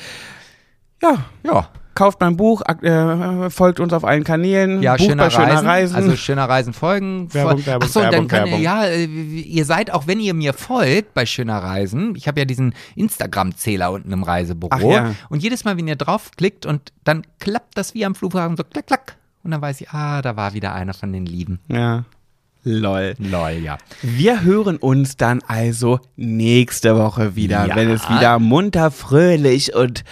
ja, 1.03 1.25
ja. 1.45 1.69
Kauft 2.01 2.21
mein 2.21 2.35
Buch, 2.39 2.63
äh, 2.63 3.51
folgt 3.51 3.79
uns 3.79 3.93
auf 3.93 4.05
allen 4.05 4.25
Kanälen. 4.25 4.83
Ja, 4.83 4.97
Buch 4.97 5.05
schöner, 5.05 5.25
bei 5.25 5.31
schöner 5.31 5.49
Reisen. 5.49 5.67
Reisen. 5.67 5.97
Also 5.97 6.17
schöner 6.17 6.49
Reisen 6.49 6.73
folgen. 6.73 7.33
Werbung, 7.35 7.67
Werbung, 7.67 7.83
Achso, 7.83 8.01
dann 8.01 8.13
Werbung, 8.13 8.29
kann 8.29 8.45
Werbung. 8.47 8.63
ja, 8.63 8.85
äh, 8.87 9.05
ihr 9.05 9.67
seid 9.67 9.93
auch, 9.93 10.07
wenn 10.07 10.19
ihr 10.19 10.33
mir 10.33 10.55
folgt 10.55 11.13
bei 11.13 11.27
schöner 11.27 11.59
Reisen. 11.59 12.15
Ich 12.17 12.27
habe 12.27 12.41
ja 12.41 12.47
diesen 12.47 12.75
Instagram-Zähler 12.97 13.93
unten 13.93 14.13
im 14.13 14.23
Reisebüro. 14.23 14.71
Ach 14.73 14.81
ja. 14.81 15.15
Und 15.29 15.43
jedes 15.43 15.65
Mal, 15.65 15.77
wenn 15.77 15.89
ihr 15.89 15.97
draufklickt 15.97 16.65
und 16.65 16.91
dann 17.05 17.23
klappt 17.39 17.77
das 17.77 17.93
wie 17.93 18.07
am 18.07 18.15
Flughafen 18.15 18.57
so 18.57 18.65
klack, 18.65 18.87
klack. 18.87 19.17
Und 19.43 19.51
dann 19.51 19.61
weiß 19.61 19.83
ich, 19.83 19.91
ah, 19.91 20.23
da 20.23 20.37
war 20.37 20.55
wieder 20.55 20.73
einer 20.73 20.95
von 20.95 21.13
den 21.13 21.27
Lieben. 21.27 21.61
ja. 21.69 22.05
Lol. 22.63 23.15
Lol, 23.19 23.51
ja. 23.53 23.79
Wir 24.03 24.43
hören 24.43 24.77
uns 24.77 25.17
dann 25.17 25.41
also 25.47 25.99
nächste 26.17 26.97
Woche 26.97 27.35
wieder, 27.37 27.67
Ja. 27.67 27.77
wenn 27.77 27.89
es 27.91 28.09
wieder 28.11 28.39
munter, 28.39 28.91
fröhlich 28.91 29.75
und 29.75 30.05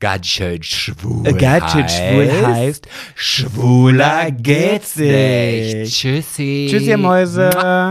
Ganz 0.00 0.28
schön 0.28 0.62
schwul. 0.62 1.26
äh, 1.26 1.32
ganz 1.32 1.72
schön 1.72 1.88
schwul 1.88 2.46
heißt. 2.46 2.86
Schwuler 3.16 4.30
geht's 4.30 4.94
nicht. 4.96 5.92
Tschüssi. 5.92 6.68
Tschüss, 6.70 6.82
ihr 6.84 6.98
Mäuse. 6.98 7.50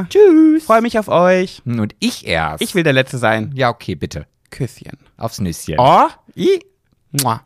Tschüss. 0.09 0.63
Freue 0.63 0.81
mich 0.81 0.97
auf 0.99 1.09
euch. 1.09 1.61
Und 1.65 1.93
ich 1.99 2.25
erst. 2.25 2.61
Ich 2.63 2.75
will 2.75 2.83
der 2.83 2.93
Letzte 2.93 3.17
sein. 3.17 3.51
Ja, 3.55 3.69
okay, 3.69 3.95
bitte. 3.95 4.25
Küsschen. 4.51 4.97
Aufs 5.17 5.41
Nüsschen. 5.41 5.75
Oh, 5.77 6.07
i, 6.37 6.59
mua. 7.23 7.41